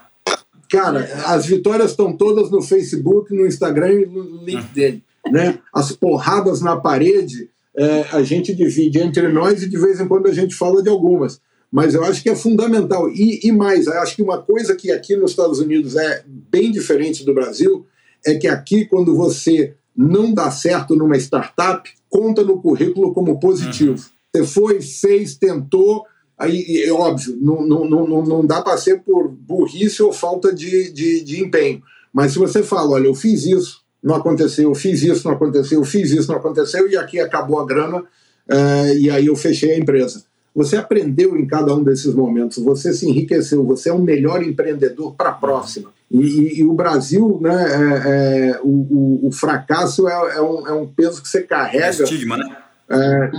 Cara, 0.69 1.07
as 1.25 1.45
vitórias 1.45 1.91
estão 1.91 2.11
todas 2.11 2.51
no 2.51 2.61
Facebook, 2.61 3.33
no 3.33 3.47
Instagram 3.47 3.93
e 3.93 4.05
no 4.05 4.43
LinkedIn. 4.43 5.01
né? 5.31 5.59
As 5.73 5.93
porradas 5.93 6.61
na 6.61 6.75
parede 6.75 7.49
é, 7.75 8.05
a 8.11 8.21
gente 8.21 8.53
divide 8.53 8.99
entre 8.99 9.29
nós 9.29 9.63
e 9.63 9.69
de 9.69 9.77
vez 9.77 9.99
em 10.01 10.07
quando 10.07 10.27
a 10.27 10.33
gente 10.33 10.53
fala 10.55 10.83
de 10.83 10.89
algumas. 10.89 11.39
Mas 11.71 11.93
eu 11.93 12.03
acho 12.03 12.23
que 12.23 12.29
é 12.29 12.35
fundamental. 12.35 13.09
E, 13.09 13.41
e 13.43 13.51
mais, 13.51 13.87
acho 13.87 14.15
que 14.15 14.21
uma 14.21 14.41
coisa 14.41 14.75
que 14.75 14.91
aqui 14.91 15.15
nos 15.15 15.31
Estados 15.31 15.59
Unidos 15.59 15.95
é 15.95 16.23
bem 16.27 16.71
diferente 16.71 17.25
do 17.25 17.33
Brasil 17.33 17.85
é 18.25 18.35
que 18.35 18.47
aqui, 18.47 18.85
quando 18.85 19.15
você 19.15 19.75
não 19.95 20.33
dá 20.33 20.49
certo 20.51 20.95
numa 20.95 21.17
startup, 21.17 21.89
conta 22.09 22.43
no 22.43 22.61
currículo 22.61 23.13
como 23.13 23.39
positivo. 23.39 23.93
Uhum. 23.93 24.43
Você 24.45 24.45
foi, 24.45 24.81
fez, 24.81 25.35
tentou, 25.35 26.05
aí 26.37 26.83
é 26.83 26.91
óbvio, 26.91 27.37
não, 27.41 27.65
não, 27.65 27.85
não, 27.89 28.23
não 28.23 28.45
dá 28.45 28.61
para 28.61 28.77
ser 28.77 29.01
por 29.01 29.27
burrice 29.27 30.03
ou 30.03 30.13
falta 30.13 30.53
de, 30.53 30.91
de, 30.91 31.23
de 31.23 31.43
empenho. 31.43 31.81
Mas 32.13 32.33
se 32.33 32.39
você 32.39 32.61
fala, 32.61 32.91
olha, 32.91 33.07
eu 33.07 33.15
fiz 33.15 33.45
isso, 33.45 33.81
não 34.03 34.15
aconteceu, 34.15 34.69
eu 34.69 34.75
fiz 34.75 35.01
isso, 35.01 35.27
não 35.27 35.35
aconteceu, 35.35 35.79
eu 35.79 35.85
fiz 35.85 36.11
isso, 36.11 36.31
não 36.31 36.37
aconteceu, 36.37 36.89
e 36.89 36.95
aqui 36.95 37.19
acabou 37.19 37.59
a 37.59 37.65
grana, 37.65 37.99
uh, 37.99 38.93
e 38.99 39.09
aí 39.09 39.25
eu 39.25 39.35
fechei 39.35 39.73
a 39.73 39.77
empresa. 39.77 40.23
Você 40.57 40.75
aprendeu 40.75 41.37
em 41.37 41.45
cada 41.45 41.71
um 41.75 41.83
desses 41.83 42.15
momentos, 42.15 42.57
você 42.57 42.91
se 42.91 43.07
enriqueceu, 43.07 43.63
você 43.63 43.89
é 43.89 43.93
um 43.93 44.01
melhor 44.01 44.41
empreendedor 44.41 45.13
para 45.13 45.29
a 45.29 45.33
próxima. 45.33 45.91
E, 46.09 46.17
e, 46.17 46.59
e, 46.61 46.63
o 46.63 46.73
Brasil, 46.73 47.37
né, 47.39 47.53
é, 47.53 48.53
é, 48.55 48.59
o, 48.63 48.67
o, 48.67 49.27
o, 49.27 49.31
fracasso 49.31 50.07
é, 50.09 50.37
é, 50.37 50.41
um, 50.41 50.67
é 50.67 50.73
um 50.73 50.87
peso 50.87 51.21
que 51.21 51.29
você 51.29 51.43
carrega. 51.43 51.85
É 51.85 51.89
estigma, 51.91 52.37
né? 52.37 52.57
É, 52.89 53.31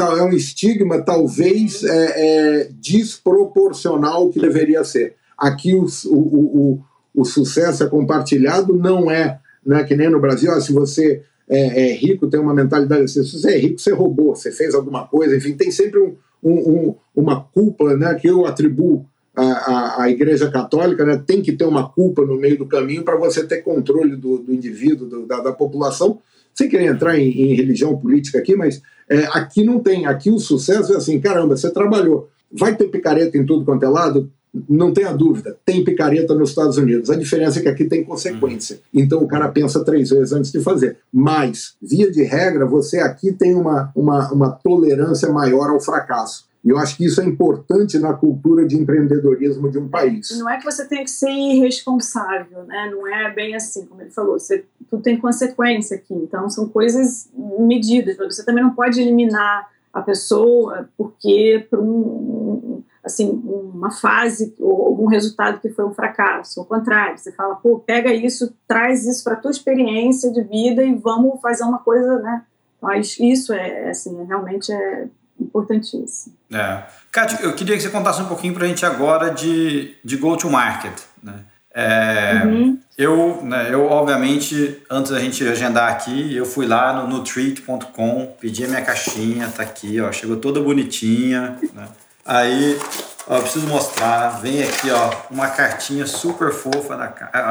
é 0.00 0.22
um 0.24 0.30
estigma, 0.30 1.00
talvez 1.00 1.84
é, 1.84 2.14
é, 2.16 2.70
desproporcional 2.72 4.22
ao 4.22 4.30
que 4.30 4.40
deveria 4.40 4.82
ser. 4.82 5.14
Aqui 5.38 5.76
o, 5.76 5.86
o, 6.06 6.18
o, 6.18 6.84
o 7.14 7.24
sucesso 7.24 7.84
é 7.84 7.86
compartilhado, 7.86 8.76
não 8.76 9.08
é 9.08 9.38
né, 9.64 9.84
que 9.84 9.94
nem 9.94 10.10
no 10.10 10.18
Brasil, 10.18 10.50
ah, 10.50 10.60
se 10.60 10.72
você 10.72 11.22
é, 11.48 11.90
é, 11.90 11.92
rico, 11.92 12.26
tem 12.26 12.40
uma 12.40 12.52
mentalidade 12.52 13.04
assim, 13.04 13.22
se 13.22 13.38
você 13.38 13.54
é 13.54 13.58
rico, 13.58 13.78
você 13.78 13.92
roubou, 13.92 14.34
você 14.34 14.50
fez 14.50 14.74
alguma 14.74 15.06
coisa, 15.06 15.36
enfim, 15.36 15.54
tem 15.54 15.70
sempre 15.70 16.00
um, 16.00 16.16
um, 16.42 16.52
um, 16.52 16.94
uma 17.14 17.40
culpa 17.40 17.96
né, 17.96 18.14
que 18.14 18.28
eu 18.28 18.46
atribuo 18.46 19.06
à, 19.34 20.02
à, 20.02 20.10
Igreja 20.10 20.50
Católica, 20.50 21.04
né, 21.04 21.22
tem 21.26 21.42
que 21.42 21.52
ter 21.52 21.64
uma 21.64 21.88
culpa 21.88 22.22
no 22.22 22.36
meio 22.36 22.58
do 22.58 22.66
caminho 22.66 23.04
para 23.04 23.16
você 23.16 23.46
ter 23.46 23.62
controle 23.62 24.16
do, 24.16 24.38
do 24.38 24.52
indivíduo, 24.52 25.08
do, 25.08 25.26
da, 25.26 25.40
da, 25.40 25.52
população, 25.52 26.18
sem 26.54 26.68
querer 26.68 26.86
entrar 26.86 27.18
em, 27.18 27.28
em 27.28 27.54
religião 27.54 27.96
política 27.96 28.38
aqui, 28.38 28.56
mas 28.56 28.82
é, 29.08 29.24
aqui 29.32 29.64
não 29.64 29.80
tem, 29.80 30.06
aqui 30.06 30.30
o 30.30 30.38
sucesso 30.38 30.92
é 30.92 30.96
assim, 30.96 31.20
caramba, 31.20 31.56
você 31.56 31.70
trabalhou, 31.70 32.28
vai 32.50 32.74
ter 32.74 32.88
picareta 32.88 33.36
em 33.38 33.46
tudo 33.46 33.64
quanto 33.64 33.84
é 33.84 33.88
lado? 33.88 34.30
Não 34.68 34.92
tenha 34.92 35.12
dúvida, 35.12 35.56
tem 35.64 35.84
picareta 35.84 36.34
nos 36.34 36.50
Estados 36.50 36.76
Unidos. 36.76 37.10
A 37.10 37.16
diferença 37.16 37.58
é 37.58 37.62
que 37.62 37.68
aqui 37.68 37.84
tem 37.84 38.04
consequência. 38.04 38.80
Então 38.92 39.22
o 39.22 39.28
cara 39.28 39.48
pensa 39.48 39.84
três 39.84 40.10
vezes 40.10 40.32
antes 40.32 40.52
de 40.52 40.60
fazer. 40.60 40.98
Mas, 41.12 41.74
via 41.80 42.10
de 42.10 42.22
regra, 42.22 42.66
você 42.66 42.98
aqui 42.98 43.32
tem 43.32 43.54
uma, 43.54 43.90
uma, 43.94 44.32
uma 44.32 44.50
tolerância 44.50 45.30
maior 45.30 45.70
ao 45.70 45.80
fracasso. 45.80 46.48
E 46.64 46.70
eu 46.70 46.78
acho 46.78 46.96
que 46.96 47.04
isso 47.04 47.20
é 47.20 47.24
importante 47.24 47.98
na 47.98 48.12
cultura 48.12 48.66
de 48.66 48.76
empreendedorismo 48.76 49.70
de 49.70 49.78
um 49.78 49.88
país. 49.88 50.36
Não 50.38 50.50
é 50.50 50.58
que 50.58 50.64
você 50.64 50.84
tem 50.84 51.04
que 51.04 51.10
ser 51.10 51.30
irresponsável, 51.30 52.64
né? 52.64 52.90
Não 52.90 53.06
é 53.06 53.32
bem 53.32 53.54
assim, 53.54 53.86
como 53.86 54.02
ele 54.02 54.10
falou. 54.10 54.38
Você, 54.38 54.64
tudo 54.90 55.02
tem 55.02 55.16
consequência 55.18 55.96
aqui. 55.96 56.12
Então, 56.12 56.50
são 56.50 56.68
coisas 56.68 57.30
medidas. 57.58 58.16
Você 58.16 58.44
também 58.44 58.62
não 58.62 58.74
pode 58.74 59.00
eliminar 59.00 59.68
a 59.92 60.02
pessoa 60.02 60.88
porque 60.96 61.66
por 61.70 61.78
um, 61.78 62.82
assim, 63.08 63.42
uma 63.44 63.90
fase 63.90 64.54
ou 64.60 64.86
algum 64.86 65.06
resultado 65.06 65.60
que 65.60 65.70
foi 65.70 65.84
um 65.84 65.94
fracasso. 65.94 66.60
Ao 66.60 66.66
contrário, 66.66 67.18
você 67.18 67.32
fala, 67.32 67.56
pô, 67.56 67.78
pega 67.78 68.12
isso, 68.12 68.54
traz 68.66 69.06
isso 69.06 69.24
para 69.24 69.32
a 69.32 69.36
tua 69.36 69.50
experiência 69.50 70.30
de 70.30 70.42
vida 70.42 70.84
e 70.84 70.94
vamos 70.94 71.40
fazer 71.40 71.64
uma 71.64 71.78
coisa, 71.78 72.18
né? 72.20 72.42
Mas 72.80 73.18
isso 73.18 73.52
é, 73.52 73.90
assim, 73.90 74.24
realmente 74.24 74.70
é 74.70 75.08
importantíssimo. 75.40 76.34
É. 76.52 76.84
Kátia, 77.10 77.40
eu 77.42 77.54
queria 77.54 77.76
que 77.76 77.82
você 77.82 77.90
contasse 77.90 78.20
um 78.20 78.26
pouquinho 78.26 78.54
para 78.54 78.64
a 78.64 78.68
gente 78.68 78.84
agora 78.84 79.30
de, 79.30 79.96
de 80.04 80.16
go-to-market, 80.16 80.94
né? 81.22 81.44
É, 81.74 82.42
uhum. 82.44 82.78
eu, 82.96 83.40
né, 83.44 83.68
eu, 83.72 83.84
obviamente, 83.84 84.82
antes 84.90 85.12
da 85.12 85.20
gente 85.20 85.46
agendar 85.46 85.92
aqui, 85.92 86.34
eu 86.34 86.44
fui 86.44 86.66
lá 86.66 86.92
no 86.92 87.06
nutreat.com, 87.06 88.34
pedi 88.40 88.64
a 88.64 88.68
minha 88.68 88.82
caixinha, 88.82 89.48
tá 89.48 89.62
aqui, 89.62 90.00
ó, 90.00 90.10
chegou 90.10 90.38
toda 90.38 90.60
bonitinha, 90.60 91.56
né? 91.72 91.86
Aí, 92.28 92.78
ó, 93.26 93.40
preciso 93.40 93.66
mostrar, 93.66 94.38
vem 94.42 94.62
aqui, 94.62 94.90
ó, 94.90 95.10
uma 95.30 95.48
cartinha 95.48 96.06
super 96.06 96.52
fofa 96.52 96.94
da 96.94 97.04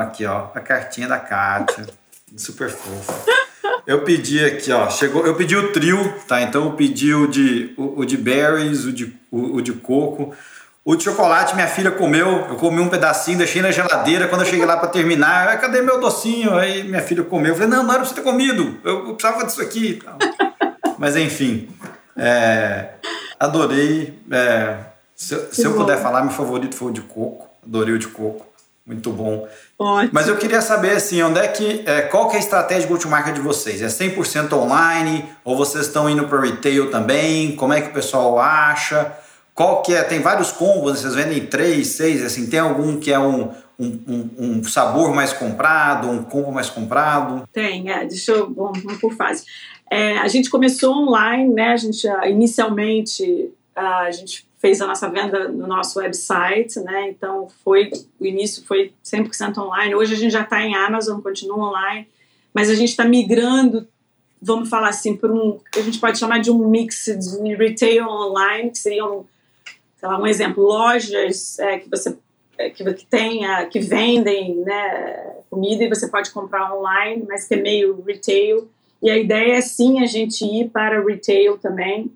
aqui, 0.04 0.24
ó, 0.24 0.50
a 0.54 0.60
cartinha 0.60 1.08
da 1.08 1.18
Kátia, 1.18 1.88
super 2.38 2.70
fofa. 2.70 3.14
Eu 3.88 4.04
pedi 4.04 4.46
aqui, 4.46 4.72
ó, 4.72 4.88
chegou, 4.88 5.26
eu 5.26 5.34
pedi 5.34 5.58
o 5.58 5.72
trio, 5.72 6.14
tá? 6.28 6.44
Então 6.44 6.66
eu 6.66 6.74
pedi 6.74 7.12
o 7.12 7.26
de 7.26 7.74
o, 7.76 8.02
o 8.02 8.06
de 8.06 8.18
berries, 8.18 8.86
o 8.86 8.94
de 8.94 9.18
o, 9.32 9.56
o 9.56 9.62
de 9.64 9.74
coco. 9.74 10.36
O 10.86 10.96
de 10.96 11.06
chocolate 11.06 11.56
minha 11.56 11.68
filha 11.68 11.90
comeu, 11.90 12.46
eu 12.48 12.56
comi 12.58 12.80
um 12.80 12.88
pedacinho, 12.88 13.40
deixei 13.40 13.64
na 13.64 13.72
geladeira. 13.72 14.28
Quando 14.28 14.42
eu 14.42 14.48
cheguei 14.48 14.66
lá 14.66 14.78
para 14.78 14.90
terminar, 14.90 15.50
ah, 15.50 15.58
cadê 15.58 15.82
meu 15.82 16.00
docinho? 16.00 16.54
Aí 16.54 16.84
minha 16.84 17.02
filha 17.02 17.24
comeu. 17.24 17.54
Eu 17.54 17.56
falei, 17.56 17.70
não, 17.70 17.84
não 17.84 17.90
era 17.90 18.02
pra 18.02 18.08
você 18.08 18.14
ter 18.14 18.22
comido, 18.22 18.80
eu, 18.84 19.08
eu 19.08 19.16
precisava 19.16 19.44
disso 19.44 19.60
aqui. 19.60 20.04
Mas 21.00 21.16
enfim, 21.16 21.68
é, 22.18 22.90
Adorei. 23.40 24.20
É, 24.32 24.78
se, 25.16 25.36
se 25.52 25.64
eu 25.64 25.74
puder 25.74 26.02
falar, 26.02 26.22
meu 26.22 26.32
favorito 26.32 26.76
foi 26.76 26.90
o 26.90 26.94
de 26.94 27.02
coco. 27.02 27.48
Adorei 27.66 27.94
o 27.94 28.00
de 28.00 28.08
coco. 28.08 28.46
Muito 28.86 29.12
bom. 29.12 29.46
Ótimo. 29.78 30.12
Mas 30.14 30.30
eu 30.30 30.38
queria 30.38 30.62
saber 30.62 30.92
assim, 30.92 31.22
onde 31.22 31.40
é 31.40 31.48
que 31.48 31.84
é, 31.86 32.04
qual 32.04 32.30
que 32.30 32.36
é 32.36 32.38
a 32.38 32.42
estratégia 32.42 32.88
go-to-market 32.88 33.36
de 33.36 33.42
vocês? 33.42 33.82
É 33.82 33.88
100% 33.88 34.54
online 34.54 35.26
ou 35.44 35.58
vocês 35.58 35.88
estão 35.88 36.10
indo 36.10 36.26
para 36.26 36.40
retail 36.40 36.90
também? 36.90 37.54
Como 37.58 37.74
é 37.74 37.82
que 37.82 37.90
o 37.90 37.94
pessoal 37.94 38.40
acha? 38.40 39.14
Qual 39.54 39.82
que 39.82 39.94
é? 39.94 40.04
Tem 40.04 40.22
vários 40.22 40.52
combos, 40.52 41.00
vocês 41.00 41.16
vendem 41.16 41.46
três, 41.48 41.88
seis, 41.88 42.24
assim, 42.24 42.48
tem 42.48 42.60
algum 42.60 42.98
que 42.98 43.12
é 43.12 43.20
um, 43.20 43.52
um, 43.78 44.00
um, 44.08 44.30
um 44.40 44.64
sabor 44.64 45.14
mais 45.14 45.34
comprado, 45.34 46.10
um 46.10 46.24
combo 46.24 46.52
mais 46.52 46.70
comprado? 46.70 47.44
Tem, 47.52 47.90
é, 47.92 48.06
deixa 48.06 48.32
eu, 48.32 48.54
vamos, 48.54 48.82
vamos 48.82 49.02
por 49.02 49.14
fase. 49.16 49.44
É, 49.90 50.18
a 50.18 50.28
gente 50.28 50.50
começou 50.50 50.94
online, 50.94 51.54
né? 51.54 51.70
A 51.70 51.78
gente 51.78 52.08
ah, 52.08 52.30
inicialmente 52.30 53.52
a 53.76 54.10
gente 54.12 54.48
fez 54.58 54.82
a 54.82 54.88
nossa 54.88 55.08
venda 55.10 55.48
no 55.48 55.68
nosso 55.68 56.00
website, 56.00 56.80
né? 56.80 57.10
Então 57.10 57.48
foi 57.64 57.92
o 58.20 58.26
início 58.26 58.66
foi 58.66 58.92
100% 59.04 59.58
online. 59.58 59.96
Hoje 59.96 60.14
a 60.14 60.18
gente 60.18 60.32
já 60.32 60.42
está 60.42 60.62
em 60.62 60.76
Amazon, 60.76 61.22
continua 61.22 61.70
online, 61.70 62.08
mas 62.54 62.70
a 62.70 62.76
gente 62.76 62.90
está 62.90 63.06
migrando, 63.06 63.88
vamos 64.42 64.68
falar 64.70 64.90
assim, 64.90 65.16
por 65.16 65.32
um 65.32 65.60
a 65.76 65.82
gente 65.82 66.00
pode 66.00 66.18
chamar 66.18 66.40
de 66.40 66.50
um 66.50 66.68
mix 66.68 67.06
de 67.06 67.56
retail 67.56 68.08
online, 68.08 68.72
que 68.72 68.80
seriam, 68.80 69.26
sei 69.96 70.10
lá, 70.10 70.20
um 70.20 70.28
exemplo, 70.28 70.64
lojas 70.64 71.60
é, 71.60 71.78
que 71.78 71.90
você 71.90 72.18
é, 72.58 72.72
que, 72.72 72.84
que 72.94 73.06
tenha, 73.06 73.66
que 73.68 73.80
vendem 73.80 74.56
né, 74.56 75.36
comida 75.50 75.84
e 75.84 75.90
você 75.90 76.08
pode 76.08 76.32
comprar 76.32 76.74
online, 76.74 77.24
mas 77.28 77.48
que 77.48 77.54
é 77.54 77.62
meio 77.62 78.02
retail. 78.02 78.68
E 79.02 79.10
a 79.10 79.18
ideia 79.18 79.58
é 79.58 79.62
sim 79.62 80.02
a 80.02 80.06
gente 80.06 80.44
ir 80.44 80.70
para 80.70 81.04
retail 81.04 81.58
também, 81.58 82.12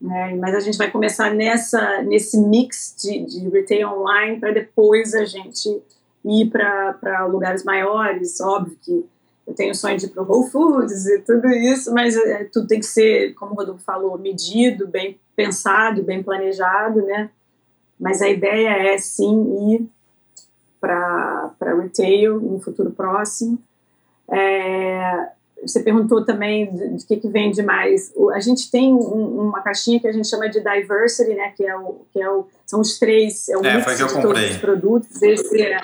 né? 0.00 0.34
mas 0.36 0.54
a 0.54 0.60
gente 0.60 0.78
vai 0.78 0.90
começar 0.90 1.32
nessa, 1.34 2.02
nesse 2.02 2.38
mix 2.38 2.94
de, 2.98 3.24
de 3.24 3.48
retail 3.48 3.88
online 3.88 4.40
para 4.40 4.52
depois 4.52 5.14
a 5.14 5.24
gente 5.24 5.82
ir 6.24 6.50
para 6.50 7.26
lugares 7.26 7.64
maiores. 7.64 8.40
Óbvio 8.40 8.78
que 8.82 9.04
eu 9.46 9.54
tenho 9.54 9.74
sonho 9.74 9.98
de 9.98 10.06
ir 10.06 10.08
para 10.08 10.22
o 10.22 10.26
Whole 10.26 10.50
Foods 10.50 11.06
e 11.06 11.18
tudo 11.20 11.48
isso, 11.48 11.92
mas 11.92 12.16
é, 12.16 12.44
tudo 12.44 12.66
tem 12.66 12.80
que 12.80 12.86
ser, 12.86 13.34
como 13.34 13.52
o 13.52 13.56
Rodolfo 13.56 13.84
falou, 13.84 14.18
medido, 14.18 14.88
bem 14.88 15.18
pensado, 15.36 16.02
bem 16.02 16.22
planejado, 16.22 17.02
né? 17.02 17.28
Mas 18.00 18.22
a 18.22 18.28
ideia 18.28 18.94
é 18.94 18.98
sim 18.98 19.74
ir 19.74 19.88
para 20.80 21.52
retail 21.60 22.40
no 22.40 22.58
futuro 22.60 22.90
próximo. 22.90 23.58
É, 24.30 25.28
você 25.66 25.82
perguntou 25.82 26.24
também 26.24 26.72
de, 26.72 26.96
de 26.96 27.06
que, 27.06 27.16
que 27.16 27.28
vende 27.28 27.62
mais. 27.62 28.12
O, 28.14 28.30
a 28.30 28.40
gente 28.40 28.70
tem 28.70 28.92
um, 28.92 29.48
uma 29.48 29.60
caixinha 29.62 30.00
que 30.00 30.06
a 30.06 30.12
gente 30.12 30.28
chama 30.28 30.48
de 30.48 30.60
diversity, 30.60 31.34
né? 31.34 31.52
Que 31.56 31.64
é 31.64 31.76
o 31.76 32.02
que 32.12 32.20
é 32.20 32.30
o 32.30 32.46
são 32.66 32.80
os 32.80 32.98
três 32.98 33.48
é 33.48 33.56
o 33.56 33.64
é, 33.64 33.76
mix 33.76 33.96
de 33.96 34.22
todos 34.22 34.50
os 34.50 34.56
produtos. 34.58 35.22
Esse 35.22 35.62
é, 35.62 35.78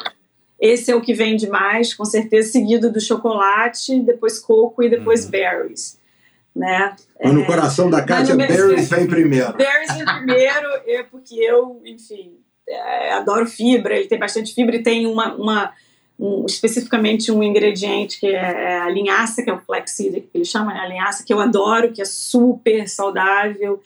esse 0.60 0.90
é 0.90 0.94
o 0.94 1.00
que 1.00 1.14
vende 1.14 1.48
mais, 1.48 1.94
com 1.94 2.04
certeza, 2.04 2.52
seguido 2.52 2.92
do 2.92 3.00
chocolate, 3.00 4.00
depois 4.00 4.38
coco 4.38 4.82
e 4.82 4.90
depois 4.90 5.26
hum. 5.26 5.30
berries. 5.30 5.98
Né? 6.54 6.94
Mas 7.22 7.32
no 7.32 7.42
é, 7.42 7.46
coração 7.46 7.88
da 7.88 8.02
Kátia, 8.02 8.34
berries 8.34 8.90
vem 8.90 9.06
primeiro. 9.06 9.56
Berries 9.56 9.94
vem 9.94 10.04
primeiro, 10.04 10.68
é 10.86 11.02
porque 11.04 11.36
eu, 11.36 11.80
enfim, 11.84 12.34
é, 12.68 13.12
adoro 13.12 13.46
fibra, 13.46 13.96
ele 13.96 14.08
tem 14.08 14.18
bastante 14.18 14.54
fibra 14.54 14.76
e 14.76 14.82
tem 14.82 15.06
uma, 15.06 15.34
uma 15.34 15.72
um, 16.20 16.44
especificamente 16.44 17.32
um 17.32 17.42
ingrediente 17.42 18.20
que 18.20 18.26
é, 18.26 18.32
é 18.34 18.78
a 18.78 18.90
linhaça, 18.90 19.42
que 19.42 19.48
é 19.48 19.54
o 19.54 19.58
flaxseed, 19.58 20.20
que 20.20 20.28
eles 20.34 20.48
chamam, 20.48 20.74
né? 20.74 20.80
a 20.80 20.86
linhaça, 20.86 21.24
que 21.24 21.32
eu 21.32 21.40
adoro, 21.40 21.90
que 21.90 22.02
é 22.02 22.04
super 22.04 22.86
saudável. 22.86 23.80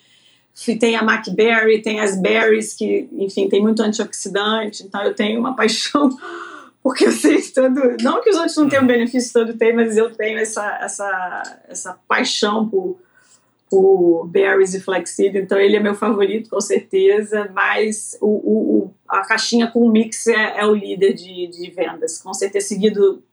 Tem 0.79 0.95
a 0.95 1.03
Macberry, 1.03 1.81
tem 1.81 2.01
as 2.01 2.19
berries, 2.19 2.73
que, 2.73 3.09
enfim, 3.13 3.47
tem 3.47 3.61
muito 3.61 3.81
antioxidante, 3.81 4.83
então 4.83 5.01
eu 5.03 5.13
tenho 5.13 5.39
uma 5.39 5.55
paixão, 5.57 6.09
porque 6.83 7.05
eu 7.05 7.11
sei 7.11 7.41
todo. 7.41 7.95
Não 8.01 8.21
que 8.21 8.29
os 8.29 8.35
outros 8.35 8.57
não 8.57 8.67
tenham 8.67 8.85
benefício 8.85 9.31
todo 9.31 9.57
tem, 9.57 9.73
mas 9.73 9.95
eu 9.95 10.11
tenho 10.11 10.37
essa, 10.37 10.77
essa, 10.81 11.59
essa 11.69 11.99
paixão 12.07 12.67
por, 12.67 12.99
o 13.79 14.25
berries 14.25 14.73
e 14.73 14.79
flaxseed, 14.79 15.37
então 15.37 15.57
ele 15.59 15.75
é 15.75 15.79
meu 15.79 15.95
favorito 15.95 16.49
com 16.49 16.61
certeza, 16.61 17.49
mas 17.53 18.17
o, 18.21 18.27
o, 18.27 18.91
a 19.07 19.21
caixinha 19.21 19.67
com 19.67 19.89
mix 19.89 20.27
é, 20.27 20.59
é 20.59 20.65
o 20.65 20.73
líder 20.73 21.13
de, 21.13 21.47
de, 21.47 21.71
vendas, 21.71 22.21
com 22.21 22.33
certeza 22.33 22.67
seguido 22.67 23.23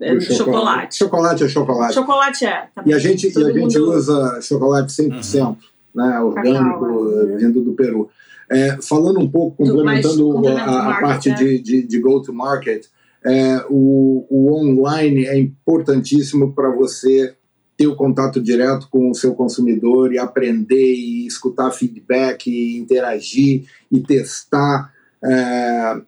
é, 0.00 0.14
do 0.14 0.20
chocolate. 0.20 0.96
Chocolate 0.96 1.44
é 1.44 1.48
chocolate. 1.48 1.94
Chocolate 1.94 2.46
é. 2.46 2.68
E 2.86 2.92
a 2.92 2.98
gente, 2.98 3.26
e 3.26 3.44
a 3.44 3.52
gente 3.52 3.78
usa 3.78 4.40
chocolate 4.40 4.92
100%, 4.92 5.46
uhum. 5.46 5.56
né, 5.94 6.20
orgânico, 6.20 6.80
Cacau, 6.80 7.04
né? 7.04 7.36
vindo 7.36 7.60
do 7.62 7.72
Peru. 7.72 8.10
É, 8.50 8.78
falando 8.82 9.18
um 9.18 9.30
pouco, 9.30 9.56
complementando 9.56 10.46
a, 10.48 10.98
a, 10.98 11.00
parte 11.00 11.30
é. 11.30 11.34
de, 11.34 11.58
de, 11.58 11.86
de 11.86 12.00
go-to-market, 12.00 12.86
é, 13.24 13.64
o, 13.70 14.26
o 14.28 14.52
online 14.52 15.26
é 15.26 15.38
importantíssimo 15.38 16.52
para 16.52 16.70
você 16.70 17.34
ter 17.82 17.88
o 17.88 17.96
contato 17.96 18.40
direto 18.40 18.88
com 18.88 19.10
o 19.10 19.14
seu 19.14 19.34
consumidor 19.34 20.12
e 20.12 20.18
aprender 20.18 20.94
e 20.94 21.26
escutar 21.26 21.72
feedback, 21.72 22.46
e 22.46 22.78
interagir 22.78 23.64
e 23.90 24.00
testar. 24.00 24.92
É, 25.24 26.00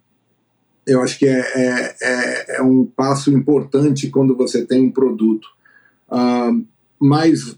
eu 0.87 1.03
acho 1.03 1.19
que 1.19 1.27
é, 1.27 1.41
é, 1.41 1.97
é, 2.01 2.57
é, 2.57 2.63
um 2.63 2.85
passo 2.85 3.31
importante 3.33 4.09
quando 4.09 4.37
você 4.37 4.65
tem 4.65 4.83
um 4.83 4.91
produto. 4.91 5.49
Uh, 6.09 6.65
mas, 7.01 7.57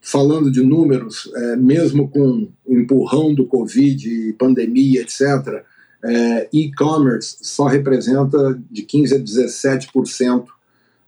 falando 0.00 0.50
de 0.50 0.62
números, 0.62 1.30
é, 1.34 1.56
mesmo 1.56 2.08
com 2.08 2.50
o 2.66 2.76
empurrão 2.76 3.34
do 3.34 3.46
Covid, 3.46 4.34
pandemia, 4.38 5.00
etc., 5.00 5.64
é, 6.04 6.48
e-commerce 6.52 7.38
só 7.40 7.64
representa 7.64 8.60
de 8.70 8.82
15% 8.82 9.14
a 9.14 9.18
17% 9.18 10.44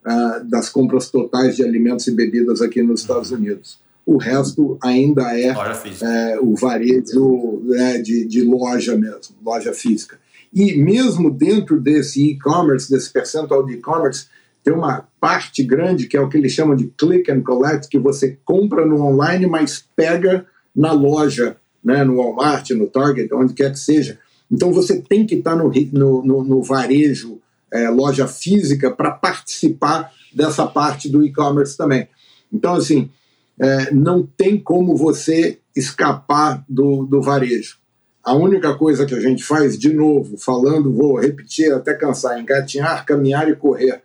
uh, 0.07 0.45
das 0.45 0.69
compras 0.69 1.11
totais 1.11 1.57
de 1.57 1.65
alimentos 1.65 2.07
e 2.07 2.13
bebidas 2.13 2.61
aqui 2.61 2.83
nos 2.83 3.01
Estados 3.01 3.31
Unidos. 3.31 3.81
O 4.05 4.17
resto 4.17 4.79
ainda 4.83 5.39
é, 5.39 5.49
é 5.49 6.39
o 6.41 6.55
varejo 6.55 7.61
né, 7.65 7.99
de, 7.99 8.25
de 8.25 8.43
loja 8.43 8.97
mesmo, 8.97 9.37
loja 9.45 9.73
física. 9.73 10.19
E 10.53 10.77
mesmo 10.79 11.31
dentro 11.31 11.79
desse 11.79 12.31
e-commerce, 12.31 12.91
desse 12.91 13.13
percentual 13.13 13.67
de 13.67 13.75
e-commerce, 13.75 14.27
tem 14.65 14.73
uma 14.73 15.07
parte 15.21 15.63
grande 15.63 16.07
que 16.07 16.17
é 16.17 16.21
o 16.21 16.29
que 16.29 16.39
eles 16.39 16.53
chamam 16.53 16.75
de 16.75 16.87
click 16.97 17.31
and 17.31 17.43
collect, 17.43 17.89
que 17.89 17.99
você 17.99 18.39
compra 18.45 18.87
no 18.87 19.03
online, 19.03 19.47
mas 19.47 19.85
pega 19.95 20.47
na 20.75 20.93
loja, 20.93 21.57
né, 21.85 22.03
no 22.03 22.17
Walmart, 22.17 22.71
no 22.71 22.87
Target, 22.87 23.33
onde 23.35 23.53
quer 23.53 23.73
que 23.73 23.79
seja. 23.79 24.19
Então 24.51 24.73
você 24.73 25.01
tem 25.01 25.27
que 25.27 25.35
estar 25.35 25.55
no, 25.55 25.71
no, 25.93 26.45
no 26.45 26.63
varejo 26.63 27.38
é, 27.73 27.89
loja 27.89 28.27
física 28.27 28.91
para 28.91 29.11
participar 29.11 30.13
dessa 30.35 30.67
parte 30.67 31.09
do 31.09 31.25
e-commerce 31.25 31.77
também. 31.77 32.09
Então, 32.53 32.75
assim, 32.75 33.11
é, 33.59 33.93
não 33.93 34.23
tem 34.25 34.59
como 34.59 34.97
você 34.97 35.59
escapar 35.75 36.65
do, 36.69 37.05
do 37.05 37.21
varejo. 37.21 37.79
A 38.25 38.35
única 38.35 38.75
coisa 38.75 39.07
que 39.07 39.15
a 39.15 39.21
gente 39.21 39.43
faz, 39.43 39.79
de 39.79 39.93
novo, 39.93 40.37
falando, 40.37 40.93
vou 40.93 41.19
repetir 41.19 41.73
até 41.73 41.95
cansar: 41.95 42.39
engatinhar, 42.39 43.05
caminhar 43.07 43.49
e 43.49 43.57
correr. 43.57 44.03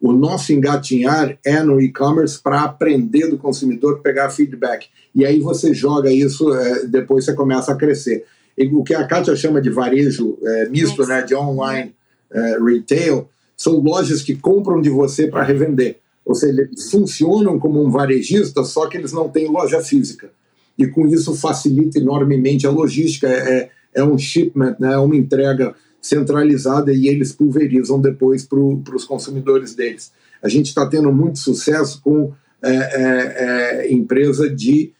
O 0.00 0.12
nosso 0.12 0.52
engatinhar 0.52 1.38
é 1.44 1.62
no 1.62 1.80
e-commerce 1.80 2.40
para 2.40 2.62
aprender 2.62 3.28
do 3.28 3.38
consumidor, 3.38 4.00
pegar 4.00 4.30
feedback. 4.30 4.88
E 5.14 5.24
aí 5.24 5.38
você 5.38 5.72
joga 5.72 6.10
isso, 6.10 6.52
é, 6.52 6.86
depois 6.86 7.24
você 7.24 7.34
começa 7.34 7.72
a 7.72 7.76
crescer. 7.76 8.24
E 8.58 8.66
o 8.66 8.82
que 8.82 8.94
a 8.94 9.06
Kátia 9.06 9.34
chama 9.36 9.60
de 9.60 9.70
varejo 9.70 10.38
é, 10.42 10.68
misto, 10.68 11.06
né, 11.06 11.22
de 11.22 11.34
online 11.34 11.94
é, 12.32 12.58
retail, 12.62 13.28
são 13.56 13.78
lojas 13.80 14.22
que 14.22 14.34
compram 14.34 14.80
de 14.80 14.90
você 14.90 15.26
para 15.26 15.42
revender. 15.42 15.98
Ou 16.24 16.34
seja, 16.34 16.62
eles 16.62 16.90
funcionam 16.90 17.58
como 17.58 17.84
um 17.84 17.90
varejista, 17.90 18.64
só 18.64 18.86
que 18.86 18.96
eles 18.96 19.12
não 19.12 19.28
têm 19.28 19.48
loja 19.48 19.80
física. 19.80 20.30
E 20.78 20.86
com 20.86 21.06
isso 21.06 21.34
facilita 21.34 21.98
enormemente 21.98 22.66
a 22.66 22.70
logística. 22.70 23.28
É, 23.28 23.58
é, 23.58 23.70
é 23.94 24.04
um 24.04 24.16
shipment, 24.16 24.76
né, 24.78 24.94
é 24.94 24.98
uma 24.98 25.16
entrega 25.16 25.74
centralizada 26.00 26.92
e 26.92 27.06
eles 27.06 27.32
pulverizam 27.32 28.00
depois 28.00 28.44
para 28.44 28.58
os 28.58 29.04
consumidores 29.04 29.74
deles. 29.74 30.12
A 30.42 30.48
gente 30.48 30.66
está 30.66 30.86
tendo 30.86 31.12
muito 31.12 31.38
sucesso 31.38 32.00
com 32.02 32.32
é, 32.62 32.70
é, 32.70 33.84
é 33.84 33.92
empresa 33.92 34.48
de 34.48 34.92